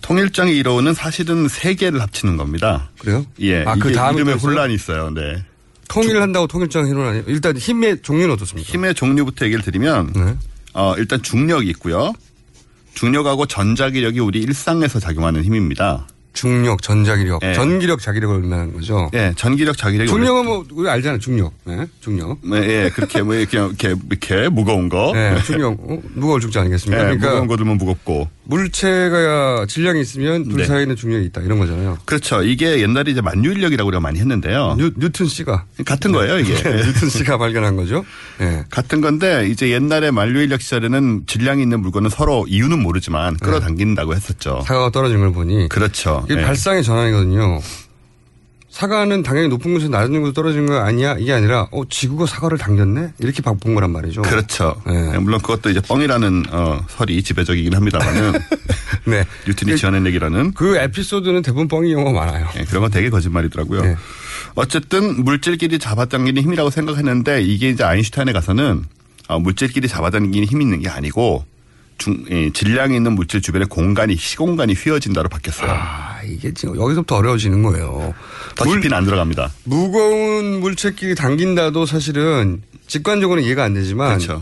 통일장의 0.02 0.58
이론은 0.58 0.94
사실은 0.94 1.48
세 1.48 1.74
개를 1.74 2.02
합치는 2.02 2.36
겁니다. 2.36 2.90
그래요? 3.00 3.26
예. 3.40 3.64
아, 3.64 3.76
그 3.76 3.94
다음에 3.94 4.18
이름에 4.18 4.32
또 4.34 4.38
있어요? 4.38 4.50
혼란이 4.52 4.74
있어요. 4.74 5.10
네. 5.14 5.46
통일한다고 5.92 6.48
통일장 6.48 6.86
아니에요? 6.86 7.24
일단 7.28 7.58
힘의 7.58 8.02
종류는 8.02 8.34
어떻습니까? 8.34 8.72
힘의 8.72 8.96
종류부터 8.96 9.46
얘기를 9.46 9.64
드리면 9.64 10.14
네. 10.14 10.36
어, 10.74 10.96
일단 10.98 11.22
중력이 11.22 11.70
있고요. 11.72 12.14
중력하고 12.94 13.46
전자기력이 13.46 14.20
우리 14.20 14.40
일상에서 14.40 15.00
작용하는 15.00 15.44
힘입니다. 15.44 16.08
중력, 16.34 16.82
전자기력, 16.82 17.42
예. 17.44 17.54
전기력, 17.54 18.00
자기력을 18.02 18.36
의미하는 18.36 18.74
거죠. 18.74 19.10
예, 19.14 19.34
전기력, 19.36 19.78
자기력이 19.78 20.10
중력은 20.10 20.46
뭐 20.46 20.66
우리 20.72 20.90
알잖아요. 20.90 21.20
중력, 21.20 21.54
네, 21.66 21.86
중력. 22.00 22.38
원래- 22.50 22.68
예, 22.68 22.86
예, 22.86 22.90
그렇게 22.90 23.22
뭐 23.22 23.36
이렇게 23.36 23.58
이렇게, 23.58 23.96
이렇게 24.10 24.50
무거운 24.50 24.88
거. 24.90 25.12
네, 25.14 25.36
중력 25.44 25.74
어, 25.80 26.00
무거울 26.16 26.40
중지 26.42 26.58
아니겠습니까? 26.60 27.00
예, 27.02 27.06
그러니까 27.18 27.28
무거운 27.30 27.48
거 27.48 27.58
들면 27.58 27.78
무겁고. 27.78 28.30
물체가 28.46 29.66
질량이 29.68 30.02
있으면 30.02 30.48
둘 30.48 30.58
네. 30.62 30.66
사이에 30.66 30.86
는 30.86 30.96
중력이 30.96 31.26
있다 31.28 31.42
이런 31.42 31.60
거잖아요. 31.60 31.98
그렇죠. 32.06 32.44
이게 32.44 32.82
옛날에 32.82 33.12
이제 33.12 33.22
만유인력이라고 33.22 33.88
우리가 33.88 34.02
많이 34.02 34.20
했는데요. 34.20 34.76
뉴, 34.78 34.92
뉴턴 34.98 35.28
씨가 35.28 35.66
같은 35.86 36.12
거예요, 36.12 36.40
이게. 36.40 36.54
네, 36.56 36.76
뉴턴 36.86 37.10
씨가 37.10 37.38
발견한 37.38 37.76
거죠. 37.76 38.04
네. 38.40 38.64
같은 38.70 39.00
건데 39.02 39.48
이제 39.50 39.70
옛날에 39.70 40.12
만유인력 40.12 40.62
시절에는 40.62 41.24
질량이 41.28 41.62
있는 41.62 41.82
물건은 41.82 42.10
서로 42.10 42.46
이유는 42.48 42.80
모르지만 42.82 43.38
끌어당긴다고 43.38 44.16
했었죠. 44.16 44.64
사과가 44.66 44.92
떨어진 44.92 45.20
걸 45.20 45.32
보니 45.32 45.70
그렇죠. 45.70 46.21
이게 46.26 46.40
예. 46.40 46.46
발상의 46.46 46.84
전환이거든요. 46.84 47.62
사과는 48.72 49.22
당연히 49.22 49.50
높은 49.50 49.74
곳에서 49.74 49.92
낮은 49.92 50.22
곳에 50.22 50.34
떨어지는 50.34 50.66
거 50.66 50.80
아니야? 50.80 51.18
이게 51.20 51.34
아니라 51.34 51.68
어 51.72 51.84
지구가 51.88 52.26
사과를 52.26 52.58
당겼네? 52.58 53.14
이렇게 53.20 53.42
바꾼 53.42 53.76
거란 53.76 53.92
말이죠. 53.92 54.22
그렇죠. 54.22 54.82
네. 54.88 55.12
예, 55.14 55.18
물론 55.18 55.42
그것도 55.42 55.70
이제 55.70 55.82
뻥이라는 55.82 56.46
어, 56.52 56.80
설이 56.88 57.22
지배적이긴 57.22 57.76
합니다만은 57.76 58.32
네. 59.06 59.26
뉴턴이 59.46 59.76
지어낸 59.76 60.06
얘기라는 60.08 60.54
그 60.54 60.78
에피소드는 60.78 61.42
대부분 61.42 61.68
뻥이 61.68 61.94
경우가 61.94 62.12
많아요. 62.14 62.48
예, 62.58 62.64
그런 62.64 62.82
건 62.84 62.92
되게 62.92 63.10
거짓말이더라고요. 63.10 63.82
네. 63.82 63.98
어쨌든 64.56 65.24
물질끼리 65.24 65.78
잡아당기는 65.78 66.42
힘이라고 66.42 66.70
생각했는데 66.70 67.42
이게 67.42 67.70
이제 67.70 67.84
아인슈타인에 67.84 68.32
가서는 68.32 68.86
어, 69.28 69.40
물질끼리 69.40 69.90
잡아당기는 69.90 70.48
힘이 70.48 70.64
있는 70.64 70.80
게 70.80 70.88
아니고 70.90 71.44
중, 72.02 72.26
예, 72.32 72.50
질량이 72.52 72.96
있는 72.96 73.14
물질 73.14 73.42
주변에 73.42 73.66
공간이 73.66 74.16
시공간이 74.16 74.74
휘어진다로 74.74 75.30
바뀌었어요. 75.30 75.70
아 75.72 76.20
이게 76.26 76.52
지금 76.52 76.76
여기서부터 76.76 77.16
어려워지는 77.18 77.62
거예요. 77.62 78.14
더 78.56 78.66
깊이는 78.66 78.98
안 78.98 79.06
들어갑니다. 79.06 79.52
무거운 79.66 80.60
물체끼리 80.62 81.14
당긴다도 81.14 81.86
사실은 81.86 82.64
직관적으로는 82.88 83.44
이해가 83.48 83.64
안 83.64 83.76
되지만 83.76 84.18
그렇죠. 84.18 84.42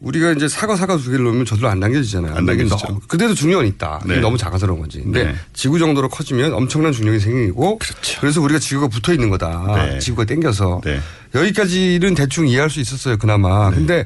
우리가 0.00 0.32
이제 0.32 0.48
사과 0.48 0.76
사과 0.76 0.96
두 0.96 1.10
개를 1.10 1.24
놓으면 1.24 1.46
저절로 1.46 1.68
안 1.68 1.80
당겨지잖아요. 1.80 2.34
안 2.34 2.44
당겨지죠. 2.44 3.00
그래도 3.08 3.34
중력은 3.34 3.66
있다. 3.68 4.02
네. 4.04 4.18
너무 4.18 4.36
작아서 4.36 4.66
그런 4.66 4.80
거지. 4.80 5.00
근데 5.00 5.24
네. 5.24 5.34
지구 5.54 5.78
정도로 5.78 6.08
커지면 6.08 6.52
엄청난 6.52 6.92
중력이 6.92 7.20
생기고 7.20 7.78
그래서 8.20 8.40
우리가 8.42 8.58
지구가 8.58 8.88
붙어 8.88 9.14
있는 9.14 9.30
거다. 9.30 9.74
네. 9.76 9.98
지구가 10.00 10.24
당겨서 10.24 10.82
네. 10.84 11.00
여기까지는 11.34 12.14
대충 12.14 12.46
이해할 12.46 12.68
수 12.68 12.80
있었어요. 12.80 13.16
그나마. 13.16 13.70
근데 13.70 14.04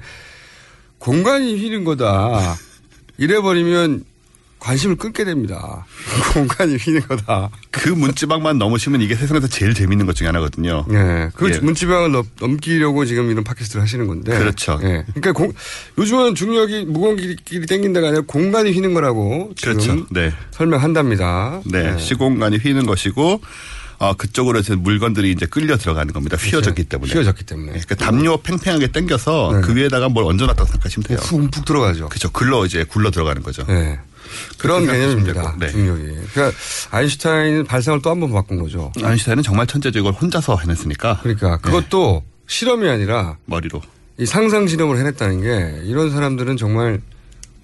공간이 0.98 1.56
휘는 1.56 1.84
거다. 1.84 2.56
이래버리면 3.18 4.04
관심을 4.58 4.96
끊게 4.96 5.24
됩니다. 5.24 5.86
공간이 6.32 6.76
휘는 6.76 7.02
거다. 7.02 7.50
그 7.70 7.90
문지방만 7.90 8.58
넘으시면 8.58 9.00
이게 9.02 9.14
세상에서 9.14 9.46
제일 9.46 9.74
재밌는 9.74 10.06
것 10.06 10.16
중에 10.16 10.26
하나거든요. 10.26 10.84
네. 10.88 11.28
그 11.34 11.52
예. 11.52 11.58
문지방을 11.60 12.10
넘, 12.10 12.24
넘기려고 12.40 13.04
지금 13.04 13.30
이런 13.30 13.44
팟캐스트를 13.44 13.82
하시는 13.82 14.06
건데. 14.06 14.36
그렇죠. 14.36 14.80
예. 14.82 15.04
그러니까 15.14 15.32
공- 15.32 15.52
요즘은 15.98 16.34
중력이 16.34 16.86
무거운 16.86 17.16
길이 17.16 17.36
땡긴다가 17.66 18.08
아니라 18.08 18.22
공간이 18.26 18.72
휘는 18.72 18.92
거라고 18.94 19.52
지금 19.56 19.74
그렇죠. 19.74 20.06
네. 20.10 20.32
설명한답니다. 20.52 21.60
네, 21.66 21.96
시공간이 21.98 22.56
휘는 22.56 22.86
것이고 22.86 23.40
어, 23.98 24.14
그쪽으로 24.14 24.58
이제 24.60 24.74
물건들이 24.74 25.30
이제 25.32 25.46
끌려 25.46 25.76
들어가는 25.76 26.12
겁니다. 26.12 26.36
휘어졌기 26.36 26.84
때문에. 26.84 27.12
휘어졌기 27.12 27.44
때문에. 27.44 27.72
네, 27.72 27.80
그 27.88 27.96
담요 27.96 28.36
팽팽하게 28.38 28.88
당겨서 28.88 29.60
그 29.64 29.74
위에다가 29.74 30.08
뭘 30.08 30.24
얹어놨다고 30.26 30.66
생각하시면 30.70 31.04
돼요. 31.06 31.18
푹 31.50 31.64
들어가죠. 31.64 32.08
그렇죠. 32.08 32.30
글러 32.30 32.66
이제 32.66 32.84
굴러 32.84 33.10
들어가는 33.10 33.42
거죠. 33.42 33.64
네. 33.66 33.98
그런 34.58 34.86
개념입니다. 34.86 35.56
네. 35.58 35.68
중력이. 35.70 36.02
그러니까 36.34 36.58
아인슈타인은 36.90 37.64
발상을 37.64 38.02
또 38.02 38.10
한 38.10 38.20
번 38.20 38.32
바꾼 38.32 38.58
거죠. 38.58 38.92
아인슈타인은 39.02 39.42
정말 39.42 39.66
천재적으로 39.66 40.12
혼자서 40.14 40.56
해냈으니까. 40.58 41.20
그러니까 41.22 41.58
그것도 41.58 42.22
실험이 42.46 42.88
아니라 42.88 43.36
머리로. 43.46 43.80
이 44.18 44.26
상상 44.26 44.66
실험을 44.66 44.98
해냈다는 44.98 45.40
게 45.42 45.82
이런 45.88 46.10
사람들은 46.10 46.56
정말 46.56 47.00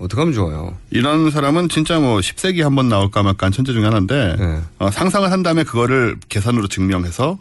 어떻게 0.02 0.20
하면 0.20 0.34
좋아요. 0.34 0.76
이런 0.90 1.30
사람은 1.30 1.68
진짜 1.68 1.98
뭐 2.00 2.18
10세기 2.18 2.62
한 2.62 2.74
번 2.74 2.88
나올까 2.88 3.22
말까 3.22 3.46
한 3.46 3.52
천재 3.52 3.72
중에 3.72 3.84
하나인데 3.84 4.36
네. 4.38 4.60
어, 4.78 4.90
상상을 4.90 5.30
한 5.30 5.42
다음에 5.42 5.62
그거를 5.62 6.16
계산으로 6.28 6.66
증명해서 6.68 7.38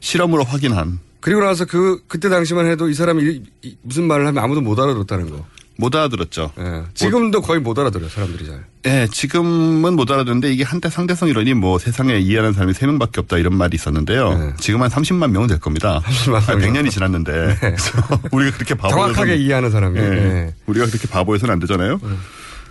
실험으로 0.00 0.44
확인한 0.44 1.00
그리고 1.20 1.40
나서 1.42 1.64
그 1.64 2.02
그때 2.06 2.28
당시만 2.28 2.66
해도 2.66 2.88
이 2.88 2.94
사람이 2.94 3.22
이- 3.24 3.42
이- 3.62 3.76
무슨 3.82 4.04
말을 4.06 4.26
하면 4.26 4.42
아무도 4.44 4.60
못 4.60 4.78
알아들었다는 4.78 5.30
거. 5.30 5.44
못 5.76 5.94
알아들었죠. 5.94 6.52
지금도 6.94 7.42
거의 7.42 7.60
못 7.60 7.78
알아들어요 7.78 8.08
사람들이 8.08 8.46
잘. 8.46 8.64
예, 8.86 9.08
지금은 9.10 9.94
못 9.96 10.10
알아듣는데 10.10 10.52
이게 10.52 10.62
한때 10.62 10.88
상대성 10.88 11.28
이론이 11.28 11.54
뭐 11.54 11.78
세상에 11.78 12.18
이해하는 12.18 12.52
사람이 12.52 12.72
3명밖에 12.74 13.18
없다 13.18 13.38
이런 13.38 13.56
말이 13.56 13.74
있었는데요. 13.74 14.54
지금 14.60 14.82
한 14.82 14.90
30만 14.90 15.30
명은 15.30 15.48
될 15.48 15.58
겁니다. 15.58 16.00
30만 16.04 16.40
한 16.40 16.58
100년이 16.58 16.90
지났는데 16.90 17.56
그래서 17.60 17.98
우리가 18.30 18.56
그렇게 18.56 18.74
바보여서 18.74 19.12
정확하게 19.14 19.36
이해하는 19.36 19.70
사람이. 19.70 19.98
예, 19.98 20.02
네. 20.02 20.54
우리가 20.66 20.86
그렇게 20.86 21.08
바보여서는 21.08 21.52
안 21.52 21.58
되잖아요. 21.60 21.98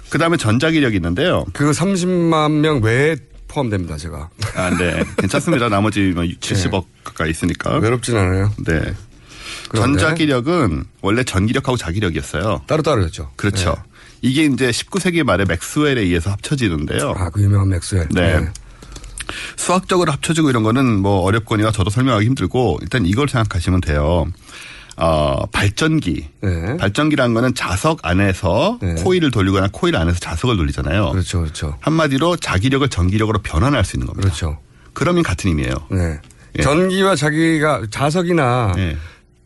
그다음에 0.10 0.38
전자기력이 0.38 0.96
있는데요. 0.98 1.46
그 1.54 1.72
30만 1.72 2.52
명 2.60 2.82
외에 2.84 3.16
포함됩니다 3.48 3.98
제가. 3.98 4.30
아, 4.56 4.70
네. 4.78 5.04
괜찮습니다. 5.18 5.70
나머지 5.70 6.12
뭐 6.16 6.24
70억 6.24 6.86
가까이 7.04 7.30
있으니까. 7.32 7.78
외롭진 7.78 8.16
않아요. 8.18 8.52
네. 8.66 8.94
그런데? 9.74 10.00
전자기력은 10.00 10.86
원래 11.02 11.24
전기력하고 11.24 11.78
자기력이었어요. 11.78 12.62
따로따로였죠. 12.68 13.32
그렇죠. 13.36 13.72
네. 13.72 13.76
이게 14.22 14.46
이제 14.46 14.70
19세기 14.70 15.24
말에 15.24 15.46
맥스웰에 15.46 16.00
의해서 16.00 16.30
합쳐지는데요. 16.32 17.14
아, 17.18 17.30
그 17.30 17.42
유명한 17.42 17.70
맥스웰. 17.70 18.08
네. 18.12 18.40
네. 18.40 18.50
수학적으로 19.56 20.12
합쳐지고 20.12 20.50
이런 20.50 20.64
거는 20.64 21.00
뭐 21.00 21.22
어렵거니와 21.22 21.72
저도 21.72 21.90
설명하기 21.90 22.26
힘들고 22.26 22.80
일단 22.82 23.06
이걸 23.06 23.28
생각하시면 23.28 23.82
돼요. 23.82 24.28
어, 24.96 25.46
발전기. 25.48 26.28
네. 26.42 26.78
발전기라는 26.78 27.34
거는 27.34 27.56
자석 27.56 28.00
안에서 28.04 28.80
코일을 29.00 29.32
돌리거나 29.32 29.70
코일 29.72 29.96
안에서 29.96 30.20
자석을 30.20 30.56
돌리잖아요. 30.56 31.12
그렇죠, 31.12 31.40
그렇죠. 31.42 31.78
한마디로 31.82 32.38
자기력을 32.38 32.88
전기력으로 32.90 33.40
변환할 33.42 33.84
수 33.84 33.96
있는 33.96 34.06
겁니다. 34.06 34.28
그렇죠. 34.28 34.60
그러면 34.94 35.24
같은 35.24 35.50
의미예요. 35.50 35.74
네. 35.90 36.20
예. 36.60 36.62
전기와 36.62 37.16
자기가 37.16 37.88
자석이나 37.90 38.74
예. 38.78 38.96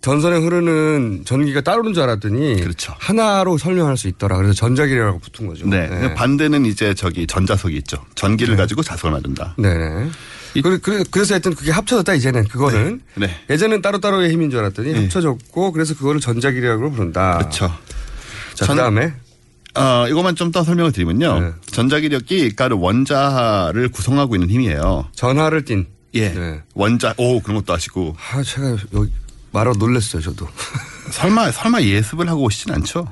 전선에 0.08 0.38
흐르는 0.38 1.24
전기가 1.26 1.60
따로는 1.60 1.94
줄 1.94 2.04
알았더니 2.04 2.62
그렇죠. 2.62 2.94
하나로 2.98 3.58
설명할 3.58 3.98
수 3.98 4.08
있더라. 4.08 4.38
그래서 4.38 4.54
전자기라고 4.54 5.20
붙은 5.20 5.48
거죠. 5.48 5.68
네. 5.68 6.14
반대는 6.14 6.66
이제 6.66 6.94
저기 6.94 7.28
전자석이 7.28 7.76
있죠. 7.80 7.98
전기를 8.16 8.56
가지고 8.56 8.84
자석을 8.84 9.12
만든다. 9.12 9.56
네. 9.58 9.68
그, 10.64 10.80
그, 10.80 11.04
그래서 11.12 11.34
하여튼 11.34 11.54
그게 11.54 11.72
합쳐졌다 11.72 12.14
이제는 12.14 12.46
그거는 12.48 13.02
네. 13.16 13.30
예전엔 13.50 13.82
따로따로의 13.82 14.32
힘인 14.32 14.50
줄 14.50 14.60
알았더니 14.60 14.94
네. 14.94 15.00
합쳐졌고 15.02 15.74
그래서 15.74 15.94
그거를 15.94 16.22
전자기력으로 16.22 16.90
부른다. 16.92 17.40
그렇죠. 17.40 17.68
자, 18.54 18.66
전- 18.66 18.78
그다음에 18.78 19.12
어, 19.76 20.08
이것만 20.08 20.36
좀 20.38 20.54
더 20.54 20.64
설명을 20.64 20.94
드리면요. 20.94 21.40
네. 21.42 21.52
전자기력이 21.66 22.52
그러니까 22.56 22.78
원자를 22.78 23.90
구성하고 23.90 24.36
있는 24.38 24.50
힘이에요. 24.50 25.10
전하를 25.14 25.66
띤. 25.66 25.86
예. 26.14 26.30
네. 26.30 26.62
원자, 26.76 27.14
오, 27.18 27.42
그런 27.42 27.58
것도 27.58 27.74
아시고. 27.74 28.16
아, 28.32 28.42
제가 28.42 28.78
여기 28.94 29.12
말아 29.52 29.74
놀랬어요, 29.78 30.22
저도. 30.22 30.48
설마, 31.12 31.52
설마 31.52 31.82
예습을 31.82 32.30
하고 32.30 32.44
오시진 32.44 32.74
않죠? 32.74 33.12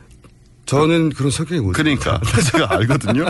저는 0.66 1.10
그런 1.10 1.30
성격이 1.32 1.62
못 1.62 1.72
그러니까. 1.74 2.20
제가 2.52 2.72
알거든요. 2.72 3.26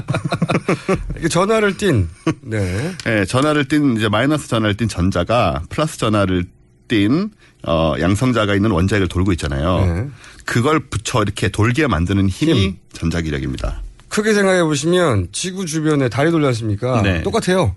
전하를 1.30 1.78
띤. 1.78 2.10
네. 2.42 2.96
예, 3.08 3.26
전하를 3.26 3.68
띤, 3.68 3.98
이제 3.98 4.08
마이너스 4.10 4.48
전하를 4.48 4.78
띤 4.78 4.88
전자가 4.88 5.62
플러스 5.70 5.98
전하를 5.98 6.46
띤, 6.88 7.32
어, 7.68 7.96
양성자가 8.00 8.56
있는 8.56 8.72
원자핵을 8.72 9.08
돌고 9.08 9.32
있잖아요. 9.34 9.86
네. 9.86 10.08
그걸 10.46 10.80
붙여 10.80 11.22
이렇게 11.24 11.50
돌게 11.50 11.88
만드는 11.88 12.30
힘이 12.30 12.76
전자기력입니다. 12.94 13.82
크게 14.08 14.34
생각해 14.34 14.64
보시면 14.64 15.30
지구 15.32 15.66
주변에 15.66 16.08
달이 16.08 16.32
돌지 16.32 16.48
않습니까? 16.48 17.02
네. 17.02 17.22
똑같아요. 17.24 17.76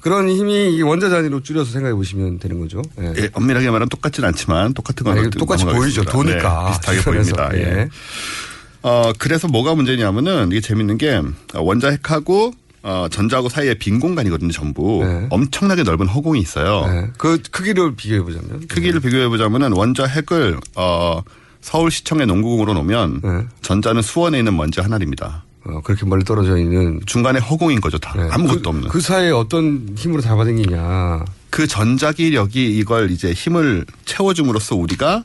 그런 0.00 0.28
힘이 0.28 0.76
이 0.76 0.82
원자 0.82 1.08
단위로 1.08 1.42
줄여서 1.42 1.72
생각해 1.72 1.94
보시면 1.94 2.38
되는 2.38 2.60
거죠. 2.60 2.82
예. 3.00 3.12
예, 3.18 3.30
엄밀하게 3.32 3.66
말하면 3.66 3.88
똑같진 3.88 4.24
않지만 4.24 4.74
똑같은 4.74 5.04
건 5.04 5.14
아니, 5.14 5.26
어떻게 5.26 5.38
똑같이 5.38 5.64
보이죠. 5.64 6.04
도니까. 6.04 6.64
네, 6.64 6.70
비슷하게 6.72 6.98
주변에서. 7.00 7.36
보입니다. 7.36 7.58
예. 7.58 7.78
예. 7.80 7.88
어, 8.82 9.12
그래서 9.18 9.48
뭐가 9.48 9.74
문제냐면은 9.74 10.50
이게 10.52 10.60
재밌는 10.60 10.98
게 10.98 11.16
어, 11.54 11.60
원자 11.60 11.90
핵하고 11.90 12.52
어, 12.84 13.08
전자하고 13.10 13.48
사이에 13.48 13.74
빈 13.74 13.98
공간이거든요, 13.98 14.52
전부. 14.52 15.04
엄청나게 15.30 15.82
넓은 15.82 16.06
허공이 16.06 16.38
있어요. 16.40 16.86
네. 16.86 17.10
그 17.18 17.42
크기를 17.50 17.96
비교해 17.96 18.22
보자면 18.22 18.66
크기를 18.68 19.00
비교해 19.00 19.28
보자면은 19.28 19.72
원자 19.72 20.06
핵을 20.06 20.58
어, 20.76 21.22
서울시청의 21.60 22.26
농구공으로 22.28 22.74
놓으면 22.74 23.48
전자는 23.62 24.00
수원에 24.02 24.38
있는 24.38 24.56
먼지 24.56 24.80
하나입니다. 24.80 25.44
어, 25.68 25.80
그렇게 25.82 26.06
멀리 26.06 26.24
떨어져 26.24 26.56
있는 26.56 27.00
중간에 27.06 27.38
허공인 27.38 27.80
거죠, 27.80 27.98
다. 27.98 28.14
아무것도 28.30 28.62
그, 28.62 28.68
없는. 28.68 28.88
그 28.88 29.00
사이에 29.00 29.30
어떤 29.30 29.88
힘으로 29.96 30.22
잡아당기냐. 30.22 31.24
그 31.50 31.66
전자기력이 31.66 32.78
이걸 32.78 33.10
이제 33.10 33.32
힘을 33.32 33.84
채워줌으로써 34.04 34.76
우리가 34.76 35.24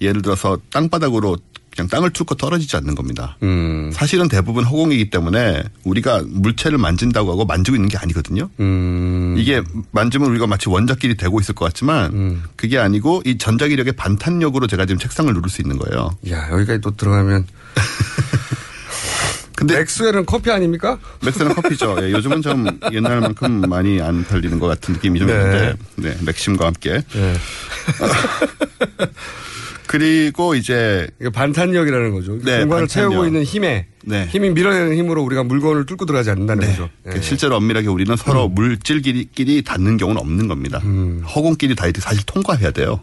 예를 0.00 0.22
들어서 0.22 0.58
땅바닥으로 0.72 1.36
그냥 1.74 1.88
땅을 1.88 2.10
뚫고 2.10 2.36
떨어지지 2.36 2.76
않는 2.76 2.94
겁니다. 2.94 3.36
음. 3.42 3.90
사실은 3.92 4.28
대부분 4.28 4.64
허공이기 4.64 5.10
때문에 5.10 5.62
우리가 5.82 6.22
물체를 6.24 6.78
만진다고 6.78 7.32
하고 7.32 7.44
만지고 7.44 7.76
있는 7.76 7.88
게 7.88 7.98
아니거든요. 7.98 8.48
음. 8.60 9.34
이게 9.36 9.60
만지면 9.90 10.30
우리가 10.30 10.46
마치 10.46 10.68
원자끼리 10.68 11.16
되고 11.16 11.40
있을 11.40 11.54
것 11.54 11.64
같지만 11.64 12.42
그게 12.54 12.78
아니고 12.78 13.22
이 13.26 13.38
전자기력의 13.38 13.94
반탄력으로 13.94 14.68
제가 14.68 14.86
지금 14.86 15.00
책상을 15.00 15.32
누를 15.34 15.50
수 15.50 15.62
있는 15.62 15.76
거예요. 15.78 16.16
야, 16.30 16.48
여기까지 16.52 16.80
또 16.80 16.94
들어가면. 16.94 17.46
근데 19.64 19.78
맥스웰은 19.78 20.26
커피 20.26 20.50
아닙니까? 20.50 20.98
맥스는 21.24 21.54
커피죠. 21.54 21.96
예, 22.02 22.10
요즘은 22.12 22.42
좀 22.42 22.66
옛날만큼 22.92 23.62
많이 23.62 24.00
안 24.00 24.22
팔리는 24.24 24.58
것 24.58 24.66
같은 24.66 24.94
느낌이 24.94 25.18
좀 25.18 25.28
네. 25.28 25.34
있는데, 25.34 25.74
네, 25.96 26.16
맥심과 26.22 26.66
함께. 26.66 27.02
네. 27.12 27.34
그리고 29.86 30.54
이제 30.54 31.08
반탄력이라는 31.32 32.12
거죠. 32.12 32.32
네, 32.42 32.60
공간을 32.60 32.68
반탄력. 32.68 32.88
채우고 32.88 33.26
있는 33.26 33.44
힘에 33.44 33.86
네. 34.02 34.26
힘이 34.26 34.50
밀어내는 34.50 34.96
힘으로 34.96 35.22
우리가 35.22 35.44
물건을 35.44 35.86
뚫고 35.86 36.04
들어가지 36.04 36.30
않는다는 36.30 36.66
거죠. 36.66 36.90
그 37.08 37.22
실제로 37.22 37.56
엄밀하게 37.56 37.88
우리는 37.88 38.14
서로 38.16 38.48
물질끼리 38.48 39.62
닿는 39.62 39.96
경우는 39.96 40.20
없는 40.20 40.48
겁니다. 40.48 40.78
허공끼리 41.34 41.74
닿을 41.74 41.92
때 41.92 42.00
사실 42.00 42.22
통과해야 42.26 42.70
돼요. 42.72 43.00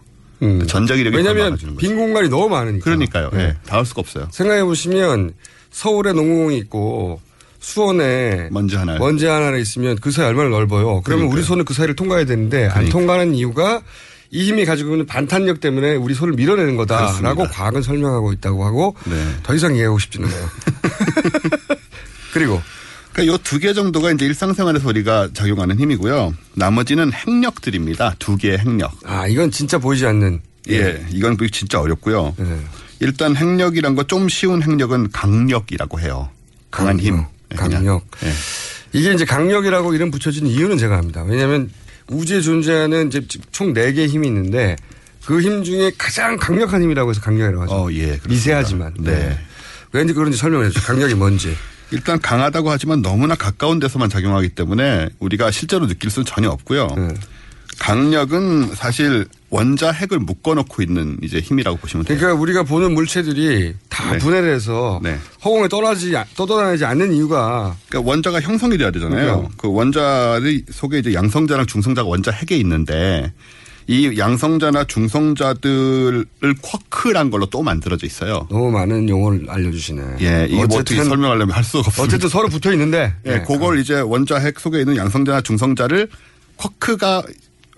전자기력이 0.67 1.15
왜냐하면. 1.15 1.57
빈 1.77 1.95
공간이 1.95 2.27
너무 2.29 2.49
많으니까. 2.49 2.83
그러니까요. 2.83 3.29
네. 3.31 3.39
예, 3.39 3.55
닿을 3.67 3.85
수가 3.85 4.01
없어요. 4.01 4.27
생각해 4.31 4.63
보시면 4.63 5.33
서울에 5.71 6.13
농구공이 6.13 6.57
있고 6.59 7.21
수원에 7.59 8.47
먼지 8.51 8.75
하나 8.75 8.97
먼지 8.97 9.25
하나 9.25 9.55
있으면 9.57 9.97
그 10.01 10.11
사이 10.11 10.25
얼마나 10.25 10.49
넓어요. 10.49 11.01
그러면 11.03 11.27
우리 11.27 11.43
손은 11.43 11.65
그 11.65 11.73
사이를 11.73 11.95
통과해야 11.95 12.25
되는데 12.25 12.65
안 12.65 12.69
그러니까. 12.71 12.91
통과하는 12.91 13.35
이유가 13.35 13.81
이 14.31 14.45
힘이 14.47 14.65
가지고 14.65 14.91
있는 14.91 15.05
반탄력 15.05 15.59
때문에 15.59 15.95
우리 15.95 16.13
손을 16.13 16.33
밀어내는 16.33 16.77
거다라고 16.77 17.17
그렇습니다. 17.19 17.47
과학은 17.53 17.81
설명하고 17.81 18.31
있다고 18.33 18.65
하고 18.65 18.95
네. 19.05 19.15
더 19.43 19.53
이상 19.53 19.75
이해하고 19.75 19.99
싶지는 19.99 20.27
않아요. 20.29 20.49
그리고 22.33 22.61
그러니까 23.13 23.33
요 23.33 23.37
두 23.37 23.59
개 23.59 23.73
정도가 23.73 24.11
이제 24.11 24.25
일상생활에서 24.25 24.87
우리가 24.87 25.29
작용하는 25.33 25.77
힘이고요. 25.77 26.33
나머지는 26.55 27.11
핵력들입니다. 27.11 28.15
두 28.19 28.37
개의 28.37 28.57
핵력. 28.57 28.93
아 29.03 29.27
이건 29.27 29.51
진짜 29.51 29.77
보이지 29.77 30.05
않는 30.05 30.41
예, 30.69 31.05
이건 31.11 31.37
진짜 31.51 31.81
어렵고요. 31.81 32.33
네. 32.37 32.57
일단 33.01 33.35
핵력이란 33.35 33.95
거 33.95 34.03
좀 34.03 34.29
쉬운 34.29 34.61
핵력은 34.63 35.11
강력이라고 35.11 35.99
해요. 35.99 36.29
강한 36.71 36.99
힘. 36.99 37.17
예, 37.51 37.55
그냥. 37.55 37.71
강력. 37.83 38.05
예. 38.23 38.31
이게 38.93 39.13
이제 39.13 39.25
강력이라고 39.25 39.93
이름 39.93 40.11
붙여진 40.11 40.47
이유는 40.47 40.77
제가 40.77 40.97
압니다. 40.97 41.23
왜냐하면 41.23 41.69
우주에 42.09 42.41
존재하는 42.41 43.07
이제 43.07 43.25
총 43.51 43.73
4개의 43.73 44.07
힘이 44.07 44.27
있는데 44.27 44.75
그 45.25 45.41
힘 45.41 45.63
중에 45.63 45.91
가장 45.97 46.37
강력한 46.37 46.81
힘이라고 46.81 47.09
해서 47.11 47.21
강력이라고 47.21 47.63
하죠. 47.63 47.73
어, 47.73 47.91
예. 47.91 47.99
그렇습니다. 48.17 48.29
미세하지만. 48.29 48.93
네. 48.99 49.37
왠지 49.93 50.13
그런지 50.13 50.37
설명해 50.37 50.69
주죠. 50.69 50.81
강력이 50.85 51.15
뭔지. 51.15 51.55
일단 51.91 52.19
강하다고 52.21 52.69
하지만 52.71 53.01
너무나 53.01 53.35
가까운 53.35 53.79
데서만 53.79 54.09
작용하기 54.09 54.49
때문에 54.49 55.09
우리가 55.19 55.51
실제로 55.51 55.87
느낄 55.87 56.09
수는 56.09 56.25
전혀 56.25 56.49
없고요. 56.49 56.87
네. 56.97 57.13
강력은 57.79 58.75
사실 58.75 59.25
원자 59.51 59.91
핵을 59.91 60.17
묶어놓고 60.19 60.81
있는 60.81 61.17
이제 61.21 61.39
힘이라고 61.39 61.77
보시면 61.77 62.05
돼요. 62.05 62.17
그러니까 62.17 62.41
우리가 62.41 62.63
보는 62.63 62.93
물체들이 62.93 63.75
다 63.89 64.13
네. 64.13 64.17
분해를 64.17 64.53
해서 64.55 64.99
네. 65.03 65.17
허공에 65.43 65.67
떠나지 65.67 66.13
떠돌아다니지 66.35 66.85
않는 66.85 67.13
이유가 67.13 67.75
그러니까 67.89 68.09
원자가 68.09 68.39
형성이 68.39 68.77
돼야 68.77 68.91
되잖아요. 68.91 69.25
그러니까요. 69.25 69.51
그 69.57 69.67
원자의 69.71 70.63
속에 70.71 70.99
이제 70.99 71.13
양성자랑 71.13 71.65
중성자가 71.65 72.07
원자 72.07 72.31
핵에 72.31 72.57
있는데 72.59 73.33
이 73.87 74.17
양성자나 74.17 74.85
중성자들을 74.85 76.25
쿼크란 76.61 77.29
걸로 77.29 77.45
또 77.47 77.61
만들어져 77.61 78.07
있어요. 78.07 78.47
너무 78.49 78.71
많은 78.71 79.09
용어를 79.09 79.47
알려주시네. 79.49 80.01
예, 80.21 80.45
이게 80.49 80.65
뭐 80.65 80.77
어떻게 80.77 81.03
설명하려면 81.03 81.53
할 81.53 81.65
수가 81.65 81.79
없습니다. 81.79 82.03
어쨌든 82.03 82.29
서로 82.29 82.47
붙어 82.47 82.71
있는데. 82.71 83.13
예, 83.25 83.39
그걸 83.45 83.79
이제 83.79 83.99
원자 83.99 84.37
핵 84.37 84.61
속에 84.61 84.79
있는 84.79 84.95
양성자나 84.95 85.41
중성자를 85.41 86.07
쿼크가 86.55 87.23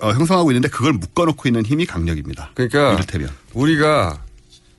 어, 0.03 0.11
형성하고 0.11 0.51
있는데 0.51 0.67
그걸 0.67 0.93
묶어놓고 0.93 1.47
있는 1.47 1.65
힘이 1.65 1.85
강력입니다. 1.85 2.51
그러니까 2.53 2.93
이를테면 2.93 3.29
우리가 3.53 4.21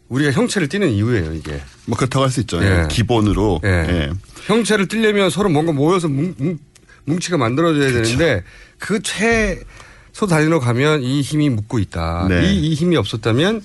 우리가 0.08 0.32
형체를 0.32 0.68
띠는 0.68 0.90
이유예요 0.90 1.32
이게. 1.32 1.60
뭐 1.86 1.96
그렇다고 1.96 2.24
할 2.24 2.30
수 2.30 2.40
있죠. 2.40 2.62
예. 2.62 2.82
예, 2.82 2.88
기본으로 2.90 3.60
예. 3.64 3.68
예. 3.68 4.10
형체를 4.46 4.86
띠려면 4.88 5.30
서로 5.30 5.48
뭔가 5.48 5.72
모여서 5.72 6.08
뭉, 6.08 6.34
뭉, 6.38 6.58
뭉치가 7.06 7.36
만들어져야 7.38 7.90
되는데 7.92 8.42
그 8.78 9.00
최소 9.02 10.26
단위로 10.28 10.60
가면 10.60 11.02
이 11.02 11.20
힘이 11.22 11.48
묶고 11.50 11.78
있다. 11.78 12.26
네. 12.28 12.52
이, 12.52 12.68
이 12.70 12.74
힘이 12.74 12.96
없었다면 12.96 13.62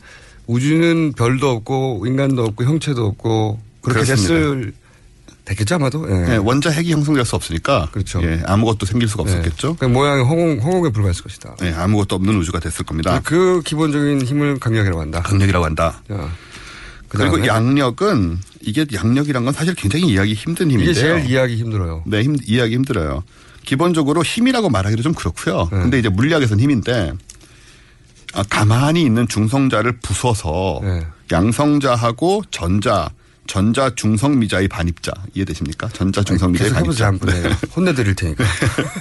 우주는 0.48 1.14
별도 1.14 1.50
없고 1.50 2.04
인간도 2.08 2.44
없고 2.44 2.64
형체도 2.64 3.06
없고 3.06 3.60
그렇게 3.82 4.06
그렇습니다. 4.06 4.34
됐을 4.34 4.74
됐겠죠 5.50 5.76
아마도. 5.76 6.08
예. 6.10 6.34
예, 6.34 6.36
원자 6.38 6.70
핵이 6.70 6.92
형성될 6.92 7.26
수 7.26 7.36
없으니까 7.36 7.90
그렇죠. 7.92 8.22
예, 8.24 8.42
아무것도 8.46 8.86
생길 8.86 9.08
수가 9.10 9.24
네. 9.24 9.32
없었겠죠. 9.32 9.78
그 9.80 9.86
모양이 9.86 10.22
허공 10.22 10.60
허공에 10.62 10.92
불과했을 10.92 11.24
것이다. 11.24 11.56
예, 11.64 11.74
아무것도 11.74 12.16
없는 12.16 12.36
우주가 12.38 12.60
됐을 12.60 12.86
겁니다. 12.86 13.20
그 13.24 13.62
기본적인 13.66 14.22
힘을 14.22 14.60
강력이라고 14.60 15.02
한다. 15.02 15.22
강력이라고 15.22 15.66
한다. 15.66 16.02
자, 16.08 16.30
그리고 17.10 17.38
그다음에? 17.38 17.48
양력은 17.48 18.40
이게 18.62 18.86
양력이란 18.94 19.44
건 19.44 19.54
사실 19.54 19.74
굉장히 19.74 20.08
이해하기 20.10 20.34
힘든 20.36 20.70
힘인데요. 20.70 20.92
이게 20.92 21.00
제일 21.00 21.26
이해하기 21.26 21.56
힘들어요. 21.56 22.04
네, 22.06 22.22
힘, 22.22 22.38
이해하기 22.46 22.74
힘들어요. 22.76 23.24
기본적으로 23.66 24.24
힘이라고 24.24 24.70
말하기도 24.70 25.02
좀 25.02 25.14
그렇고요. 25.14 25.68
네. 25.72 25.80
근데 25.80 26.00
이제 26.00 26.10
물리학에서는 26.10 26.64
힘인데 26.64 27.14
아, 28.34 28.44
가만히 28.44 29.02
있는 29.02 29.28
중성자를 29.28 30.00
부숴서 30.00 30.84
네. 30.84 31.08
양성자하고 31.32 32.44
전자, 32.52 33.10
전자 33.50 33.90
중성 33.96 34.38
미자의 34.38 34.68
반입자 34.68 35.12
이해되십니까? 35.34 35.90
전자 35.90 36.24
중성 36.24 36.52
미자의 36.52 36.72
반입자. 36.72 37.08
한번. 37.08 37.30
네. 37.34 37.50
혼내드릴 37.76 38.14
테니까. 38.14 38.46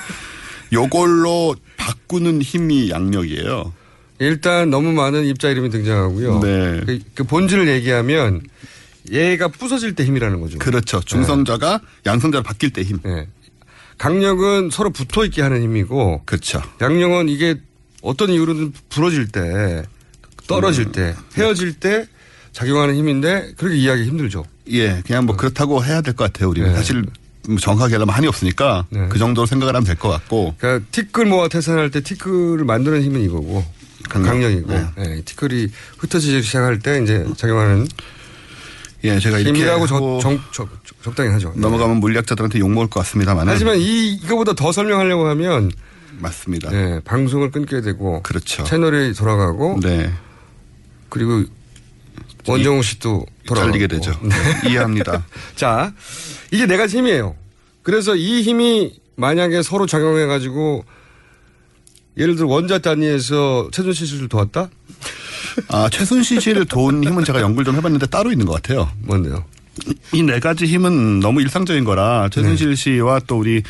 요걸로 0.73 1.55
바꾸는 1.77 2.41
힘이 2.41 2.89
양력이에요. 2.89 3.75
일단 4.21 4.71
너무 4.71 4.93
많은 4.93 5.27
입자 5.27 5.51
이름이 5.51 5.69
등장하고요. 5.69 6.41
네. 6.41 6.81
그, 6.87 6.99
그 7.15 7.25
본질을 7.25 7.69
얘기하면 7.69 8.41
얘가 9.11 9.49
부서질 9.49 9.95
때 9.95 10.07
힘이라는 10.07 10.41
거죠. 10.41 10.59
그렇죠. 10.59 11.01
중성자가 11.01 11.83
양성자로 12.07 12.43
바뀔 12.43 12.71
때 12.71 12.83
힘. 12.83 13.01
네. 13.05 13.29
강력은 13.99 14.71
서로 14.71 14.89
붙어 14.89 15.27
있게 15.27 15.43
하는 15.43 15.63
힘이고 15.63 16.23
그렇죠. 16.25 16.63
양력은 16.81 17.29
이게 17.29 17.61
어떤 18.01 18.31
이유로든 18.31 18.73
부러질 18.89 19.29
때 19.29 19.85
떨어질 20.47 20.87
음. 20.87 20.93
때 20.93 21.15
헤어질 21.37 21.75
때 21.75 22.07
작용하는 22.59 22.97
힘인데 22.97 23.53
그렇게 23.57 23.77
이해하기 23.77 24.03
힘들죠. 24.05 24.45
예, 24.69 25.01
그냥 25.07 25.27
뭐 25.27 25.37
그렇다고 25.37 25.85
해야 25.85 26.01
될 26.01 26.15
것 26.15 26.25
같아요. 26.25 26.49
우리는 26.51 26.69
네. 26.71 26.75
사실 26.77 27.05
뭐 27.49 27.57
정확하게 27.57 27.95
하려면 27.95 28.17
한이 28.17 28.27
없으니까 28.27 28.85
네. 28.91 29.07
그 29.09 29.17
정도로 29.19 29.47
생각을 29.47 29.77
하면 29.77 29.87
될 29.87 29.95
것 29.95 30.09
같고. 30.09 30.57
그러니까 30.59 30.85
티끌 30.91 31.27
모아 31.27 31.47
태산할 31.47 31.93
때 31.93 32.01
티끌을 32.01 32.65
만드는 32.65 33.03
힘은 33.03 33.21
이거고 33.21 33.65
강력. 34.09 34.29
강력이고 34.31 34.73
네. 34.73 34.87
예, 34.99 35.23
티끌이 35.25 35.69
흩어지기 35.99 36.43
시작할 36.43 36.81
때 36.81 37.01
이제 37.01 37.25
작용하는 37.37 37.87
예, 39.05 39.21
제가 39.21 39.39
이렇게 39.39 39.57
힘이라고 39.57 39.87
적, 39.87 39.95
하고 39.95 40.19
정, 40.21 40.41
적, 40.53 40.69
적당히 41.03 41.31
하죠. 41.31 41.53
넘어가면 41.55 41.99
물리학자들한테 41.99 42.59
욕 42.59 42.71
먹을 42.73 42.89
것 42.89 42.99
같습니다만. 43.01 43.49
하지만 43.49 43.79
이 43.79 44.15
이거보다 44.15 44.55
더 44.55 44.73
설명하려고 44.73 45.29
하면 45.29 45.71
맞습니다. 46.19 46.73
예, 46.73 47.01
방송을 47.05 47.53
끊게 47.53 47.83
되고 47.83 48.21
그렇죠. 48.25 48.65
채널이 48.65 49.15
돌아가고 49.15 49.79
네. 49.81 50.13
그리고 51.09 51.45
원정우 52.53 52.83
씨도 52.83 53.27
돌아가고 53.47 53.73
잘리게 53.73 53.87
되죠. 53.89 54.13
네. 54.23 54.35
이해합니다. 54.71 55.25
자, 55.57 55.93
이게 56.51 56.67
네 56.67 56.77
가지 56.77 56.99
힘이에요. 56.99 57.35
그래서 57.83 58.15
이 58.17 58.43
힘이 58.43 58.95
만약에 59.17 59.63
서로 59.63 59.87
작용해가지고 59.87 60.85
예를 62.17 62.37
들어 62.37 62.49
원자 62.49 62.79
단위에서 62.79 63.69
최순실 63.73 64.07
씨를 64.07 64.29
도왔다? 64.29 64.69
아, 65.69 65.89
최순실 65.91 66.41
씨를 66.41 66.65
도운 66.67 67.03
힘은 67.05 67.25
제가 67.25 67.41
연구를 67.41 67.65
좀 67.65 67.77
해봤는데 67.77 68.07
따로 68.07 68.31
있는 68.33 68.47
것 68.47 68.55
같아요. 68.55 68.91
뭔데요? 69.03 69.45
이 70.13 70.23
네 70.23 70.41
가지 70.41 70.67
힘은 70.67 71.21
너무 71.21 71.41
일상적인 71.41 71.85
거라 71.85 72.29
최순실 72.31 72.77
씨와 72.77 73.21
또 73.29 73.39
우리 73.39 73.63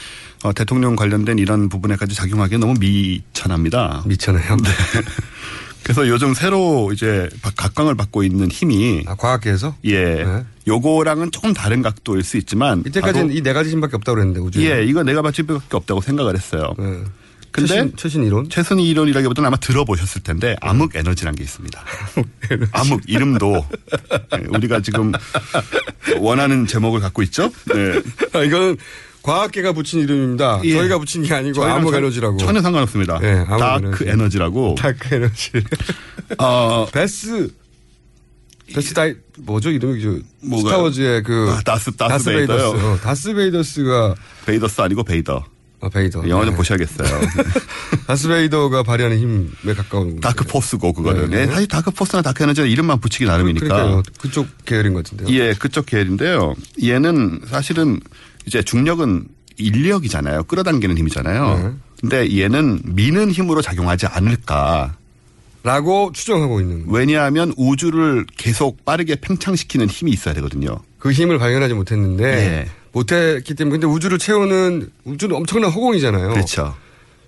어, 0.42 0.52
대통령 0.54 0.96
관련된 0.96 1.38
이런 1.38 1.68
부분에까지 1.68 2.14
작용하기에 2.14 2.56
너무 2.58 2.74
미천합니다. 2.80 4.04
미천해요? 4.06 4.56
네. 4.56 4.70
그래서 5.82 6.06
요즘 6.08 6.34
새로 6.34 6.90
이제 6.92 7.28
바- 7.40 7.50
각광을 7.56 7.94
받고 7.94 8.22
있는 8.22 8.50
힘이 8.50 9.04
아, 9.06 9.14
과학계에서? 9.14 9.74
예, 9.84 10.24
네. 10.24 10.44
요거랑은 10.66 11.30
조금 11.30 11.54
다른 11.54 11.80
각도일 11.82 12.22
수 12.22 12.36
있지만 12.36 12.82
이때까지는 12.86 13.32
이 13.34 13.42
네 13.42 13.52
가지 13.54 13.70
힘밖에 13.70 13.96
없다고 13.96 14.16
그랬는데 14.16 14.40
우주에. 14.40 14.70
예, 14.80 14.84
이거 14.84 15.02
내가 15.02 15.22
받지밖에 15.22 15.76
없다고 15.76 16.00
생각을 16.02 16.34
했어요. 16.36 16.74
네. 16.78 17.02
근데 17.50 17.66
최신, 17.68 17.92
최신 17.96 18.24
이론? 18.24 18.50
최순위 18.50 18.86
이론이라기보다는 18.90 19.46
아마 19.46 19.56
들어보셨을 19.56 20.22
텐데 20.22 20.54
암흑 20.60 20.94
에너지라는 20.94 21.34
게 21.38 21.44
있습니다. 21.44 21.82
암흑 22.72 23.00
이름도 23.06 23.64
네, 24.32 24.38
우리가 24.52 24.80
지금 24.82 25.12
원하는 26.18 26.66
제목을 26.66 27.00
갖고 27.00 27.22
있죠. 27.22 27.50
네. 27.74 28.02
아, 28.34 28.42
이거는 28.42 28.76
과학계가 29.32 29.72
붙인 29.72 30.00
이름입니다. 30.00 30.60
예. 30.64 30.72
저희가 30.72 30.98
붙인 30.98 31.22
게 31.22 31.34
아니고 31.34 31.62
암흑 31.64 31.92
전- 31.92 32.02
에너지라고. 32.02 32.38
전혀 32.38 32.60
상관없습니다. 32.62 33.18
예, 33.22 33.44
dark 33.46 33.84
energy. 33.84 34.04
에너지라고. 34.08 34.74
dark 34.78 35.14
energy. 35.14 35.50
어, 36.38 36.86
베스. 36.92 37.52
베스 38.74 38.92
다이 38.92 39.14
뭐죠 39.38 39.70
이름이 39.70 40.02
저 40.02 40.08
뭐가요? 40.42 40.68
스타워즈의 40.68 41.22
그 41.22 41.54
아, 41.56 41.60
다스- 41.62 41.90
다스 41.96 42.24
베이더요? 42.30 42.72
베이더스. 42.72 42.84
어, 42.86 42.96
다스 43.02 43.34
베이더스가 43.34 44.14
베이더스 44.46 44.80
아니고 44.80 45.04
베이더. 45.04 45.44
아 45.80 45.88
베이더. 45.88 46.28
영화 46.28 46.44
좀 46.44 46.54
네. 46.54 46.56
보셔야겠어요. 46.56 47.08
다스 48.08 48.28
베이더가 48.28 48.82
발휘하는 48.82 49.18
힘에 49.18 49.74
가까운 49.74 50.18
dark 50.20 50.44
force고 50.44 50.92
그거는. 50.92 51.30
네. 51.30 51.42
예, 51.42 51.46
사실 51.46 51.68
dark 51.68 51.92
force나 51.92 52.20
dark 52.20 52.42
energy는 52.42 52.68
이름만 52.68 52.98
붙이기 53.00 53.24
나름이니까. 53.26 53.66
그러니까요. 53.68 54.02
그쪽 54.20 54.48
계열인 54.64 54.92
것 54.94 55.04
같은데요. 55.04 55.28
예, 55.38 55.54
그쪽 55.54 55.86
계열인데요. 55.86 56.54
얘는 56.82 57.42
사실은 57.48 58.00
이제 58.48 58.62
중력은 58.62 59.26
인력이잖아요. 59.58 60.44
끌어당기는 60.44 60.96
힘이잖아요. 60.96 61.58
네. 61.62 61.72
근데 62.00 62.38
얘는 62.40 62.80
미는 62.84 63.30
힘으로 63.30 63.60
작용하지 63.60 64.06
않을까. 64.06 64.96
라고 65.62 66.10
추정하고 66.14 66.60
있는 66.60 66.86
거예요. 66.86 66.92
왜냐하면 66.96 67.52
우주를 67.58 68.24
계속 68.38 68.84
빠르게 68.86 69.16
팽창시키는 69.16 69.88
힘이 69.88 70.12
있어야 70.12 70.32
되거든요. 70.34 70.78
그 70.98 71.12
힘을 71.12 71.38
발견하지 71.38 71.74
못했는데 71.74 72.24
예. 72.24 72.68
못했기 72.92 73.54
때문에 73.54 73.72
근데 73.78 73.86
우주를 73.86 74.18
채우는 74.18 74.88
우주는 75.04 75.34
엄청난 75.36 75.70
허공이잖아요. 75.70 76.30
그렇죠. 76.30 76.74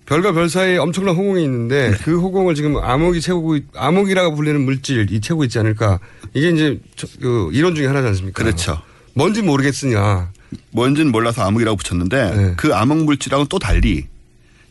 별과 0.06 0.32
별 0.32 0.48
사이에 0.48 0.78
엄청난 0.78 1.16
허공이 1.16 1.44
있는데 1.44 1.92
그 2.02 2.18
허공을 2.20 2.54
지금 2.54 2.78
암흑이 2.78 3.20
채우고 3.20 3.56
있- 3.56 3.64
암흑이라고 3.76 4.34
불리는 4.36 4.64
물질이 4.64 5.20
채우고 5.20 5.44
있지 5.44 5.58
않을까. 5.58 5.98
이게 6.32 6.48
이제 6.50 6.80
저- 6.96 7.06
그 7.20 7.50
이론 7.52 7.74
중에 7.74 7.86
하나지 7.86 8.08
않습니까? 8.08 8.42
그렇죠. 8.42 8.80
뭔지 9.14 9.42
모르겠으냐. 9.42 10.30
뭔지는 10.70 11.12
몰라서 11.12 11.42
암흑이라고 11.42 11.76
붙였는데 11.76 12.36
네. 12.36 12.54
그 12.56 12.74
암흑 12.74 13.04
물질하고는 13.04 13.48
또 13.48 13.58
달리 13.58 14.06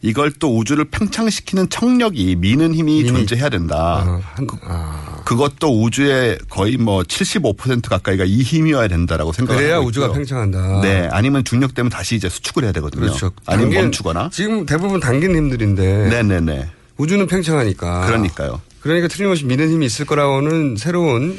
이걸 0.02 0.32
또 0.40 0.58
우주를 0.58 0.86
팽창시키는 0.86 1.70
청력이 1.70 2.38
미는 2.38 2.74
힘이 2.74 3.06
존재해야 3.06 3.50
된다. 3.50 3.76
아, 4.06 4.22
한- 4.36 4.48
아. 4.64 5.22
그것도 5.26 5.82
우주의 5.84 6.38
거의 6.50 6.78
뭐 6.78 7.04
75% 7.04 7.90
가까이가 7.90 8.24
이 8.24 8.42
힘이어야 8.42 8.88
된다라고 8.88 9.34
생각을 9.34 9.62
그래야 9.62 9.78
우주가 9.80 10.06
있고요. 10.08 10.20
팽창한다. 10.20 10.82
네, 10.82 11.10
아니면 11.12 11.44
중력 11.44 11.74
때문에 11.76 11.94
다시 11.94 12.16
이제 12.16 12.30
수축을 12.30 12.64
해야 12.64 12.72
되거든요. 12.72 13.02
그렇죠. 13.02 13.32
아니면 13.46 13.70
당긴- 13.72 13.82
멈추거나. 13.82 14.30
지금 14.32 14.66
대부분 14.66 15.02
당긴 15.02 15.36
힘들인데 15.36 16.08
네네네. 16.10 16.68
우주는 16.98 17.28
팽창하니까. 17.28 18.06
그러니까요. 18.06 18.62
그러니까 18.80 19.10
틀림없이 19.10 19.44
미는 19.44 19.70
힘이 19.70 19.86
있을 19.88 20.06
거라고는 20.06 20.78
새로운 20.78 21.38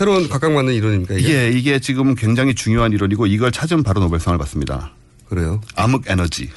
새로운 0.00 0.30
각광받는 0.30 0.72
이론입니까? 0.72 1.14
이게? 1.16 1.48
이게 1.50 1.58
이게 1.58 1.78
지금 1.78 2.14
굉장히 2.14 2.54
중요한 2.54 2.90
이론이고 2.90 3.26
이걸 3.26 3.52
찾으면 3.52 3.82
바로 3.82 4.00
노벨상을 4.00 4.38
받습니다. 4.38 4.92
그래요? 5.28 5.60
암흑 5.76 6.04
에너지. 6.06 6.48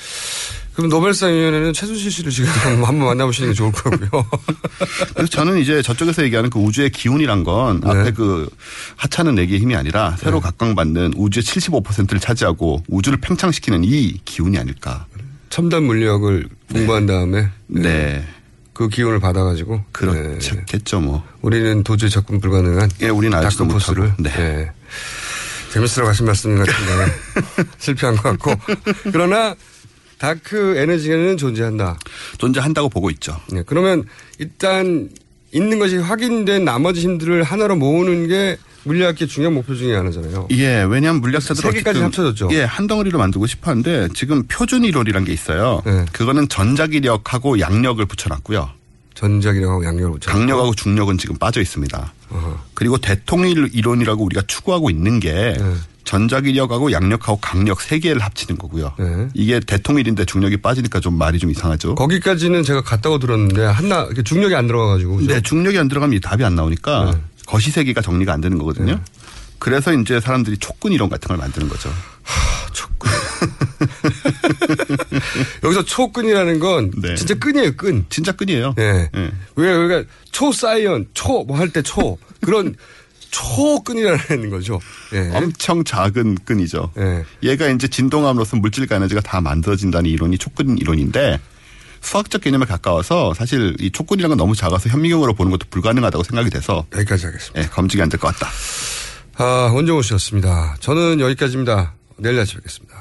그럼 0.76 0.90
노벨상위원회는 0.90 1.74
최순실 1.74 2.10
씨를 2.10 2.32
지금 2.32 2.50
한번 2.82 3.00
만나보시는 3.00 3.50
게 3.50 3.54
좋을 3.54 3.74
거고요. 3.74 4.26
그래서 5.14 5.30
저는 5.30 5.60
이제 5.60 5.82
저쪽에서 5.82 6.24
얘기하는 6.24 6.50
그 6.50 6.58
우주의 6.58 6.90
기운이란 6.90 7.44
건 7.44 7.82
네. 7.82 7.90
앞에 7.90 8.12
그 8.12 8.50
하찮은 8.96 9.36
내기의 9.36 9.60
힘이 9.60 9.76
아니라 9.76 10.16
새로 10.18 10.40
각광받는 10.40 11.16
우주의 11.18 11.44
75%를 11.44 12.22
차지하고 12.22 12.82
우주를 12.88 13.20
팽창시키는 13.20 13.84
이 13.84 14.22
기운이 14.24 14.58
아닐까. 14.58 15.06
첨단 15.50 15.84
물리학을 15.84 16.48
공부한 16.72 17.08
다음에 17.08 17.50
네. 17.68 18.26
그 18.74 18.90
기운을 18.90 19.20
받아가지고 19.20 19.84
그렇겠죠 19.92 21.00
뭐. 21.00 21.24
우리는 21.42 21.84
도저히 21.84 22.10
접근 22.10 22.40
불가능한 22.40 22.90
예, 23.02 23.10
우리는 23.10 23.38
알지도 23.38 23.66
못하고. 23.66 24.08
네. 24.18 24.32
예. 24.38 24.72
재밌으라고 25.72 26.10
하신 26.10 26.26
말씀 26.26 26.56
같은데 26.56 27.14
실패한 27.80 28.16
것 28.16 28.38
같고 28.38 28.54
그러나 29.12 29.56
다크 30.20 30.78
에너지는 30.78 31.36
존재한다. 31.38 31.98
존재한다고 32.38 32.90
보고 32.90 33.10
있죠. 33.10 33.38
네, 33.52 33.64
그러면 33.66 34.06
일단 34.40 35.10
있는 35.52 35.80
것이 35.80 35.98
확인된 35.98 36.64
나머지 36.64 37.02
힘들을 37.02 37.44
하나로 37.44 37.76
모으는 37.76 38.28
게 38.28 38.58
물리학계 38.84 39.28
중요한 39.28 39.54
목표 39.54 39.76
중에 39.76 39.96
하나잖아요. 39.96 40.48
예, 40.52 40.84
왜냐하면 40.84 41.22
물리학자들 41.22 41.62
세 41.62 41.72
개까지 41.72 42.02
합쳐졌죠. 42.02 42.50
예, 42.52 42.64
한 42.64 42.88
덩어리로 42.88 43.18
만들고 43.18 43.48
싶어 43.48 43.72
하는데 43.72 44.10
지금 44.14 44.44
표준 44.48 44.84
이론이라는 44.84 45.26
게 45.26 45.34
있어요. 45.34 45.82
네. 45.86 46.06
그거는 46.12 46.50
전자기력하고 46.50 47.60
양력을 47.60 48.06
붙여놨고요. 48.06 48.70
전자기력하고 49.14 49.86
양력을 49.86 50.12
붙여. 50.14 50.32
강력하고 50.32 50.74
중력은 50.76 51.18
지금 51.18 51.38
빠져 51.38 51.62
있습니다. 51.62 52.14
그리고 52.74 52.98
대통일 52.98 53.70
이론이라고 53.74 54.24
우리가 54.26 54.42
추구하고 54.48 54.90
있는 54.90 55.20
게 55.20 55.56
네. 55.58 55.74
전자기력하고 56.04 56.92
양력하고 56.92 57.38
강력 57.40 57.80
세 57.80 58.00
개를 58.00 58.22
합치는 58.22 58.58
거고요. 58.58 58.92
네. 59.00 59.30
이게 59.34 59.60
대통일인데 59.60 60.26
중력이 60.26 60.58
빠지니까 60.58 61.00
좀 61.00 61.18
말이 61.18 61.40
좀 61.40 61.50
이상하죠. 61.52 61.96
거기까지는 61.96 62.64
제가 62.64 62.82
갔다고 62.82 63.20
들었는데 63.20 63.62
이렇게 63.62 64.24
중력이 64.24 64.56
안 64.56 64.68
들어가가지고 64.68 65.18
그죠? 65.18 65.34
네, 65.34 65.42
중력이 65.42 65.78
안 65.78 65.88
들어가면 65.88 66.18
이 66.18 66.20
답이 66.20 66.44
안 66.44 66.56
나오니까 66.56 67.12
네. 67.12 67.18
거시세기가 67.54 68.02
정리가 68.02 68.34
안 68.34 68.42
되는 68.42 68.58
거거든요. 68.58 69.00
그래서 69.60 69.94
이제 69.94 70.20
사람들이 70.20 70.58
촉근 70.58 70.92
이론 70.92 71.08
같은 71.08 71.28
걸 71.28 71.38
만드는 71.38 71.70
거죠. 71.70 71.94
여기서 75.64 75.86
초끈이라는 75.86 76.60
건 76.60 76.92
네. 76.98 77.14
진짜 77.16 77.36
끈이에요, 77.36 77.76
끈. 77.76 78.06
진짜 78.10 78.32
끈이에요. 78.32 78.74
예. 78.80 79.10
왜 79.56 79.72
우리가 79.74 80.04
초사이언, 80.32 81.10
초 81.14 81.46
뭐 81.46 81.58
할 81.60 81.70
때 81.72 81.84
초 81.84 82.18
그런 82.42 82.76
초끈이라는 83.30 84.50
거죠. 84.50 84.80
예. 85.14 85.30
엄청 85.34 85.84
작은 85.84 86.40
끈이죠. 86.46 86.92
예. 86.98 87.24
얘가 87.44 87.68
이제 87.70 87.88
진동함으로써 87.88 88.58
물질과 88.58 88.96
에너지가 88.96 89.22
다 89.22 89.42
만들어진다는 89.42 90.10
이론이 90.10 90.40
촉근 90.40 90.78
이론인데 90.80 91.40
수학적 92.04 92.42
개념에 92.42 92.66
가까워서 92.66 93.34
사실 93.34 93.76
이 93.80 93.90
촉근이라는 93.92 94.30
건 94.36 94.38
너무 94.38 94.56
작아서 94.56 94.90
현미경으로 94.90 95.34
보는 95.34 95.52
것도 95.52 95.68
불가능하다고 95.70 96.24
생각이 96.24 96.50
돼서 96.50 96.86
여기까지 96.96 97.26
하겠습니다. 97.26 97.62
예, 97.62 97.68
검증이 97.68 98.02
안 98.02 98.10
될 98.10 98.20
것 98.20 98.28
같다. 98.36 98.52
아, 99.38 99.72
원정호 99.74 100.02
씨였습니다. 100.04 100.76
저는 100.80 101.20
여기까지입니다. 101.20 101.94
내일 102.18 102.36
다시 102.36 102.56
뵙겠습니다. 102.56 102.94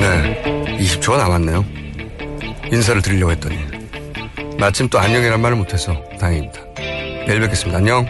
네. 0.00 0.76
20초가 0.78 1.16
남았네요. 1.18 1.64
인사를 2.72 3.00
드리려고 3.02 3.32
했더니. 3.32 3.58
마침 4.58 4.88
또 4.88 4.98
안녕이란 4.98 5.40
말을 5.40 5.56
못해서 5.56 5.94
다행입니다. 6.20 6.60
내일 7.26 7.40
뵙겠습니다. 7.40 7.78
안녕. 7.78 8.06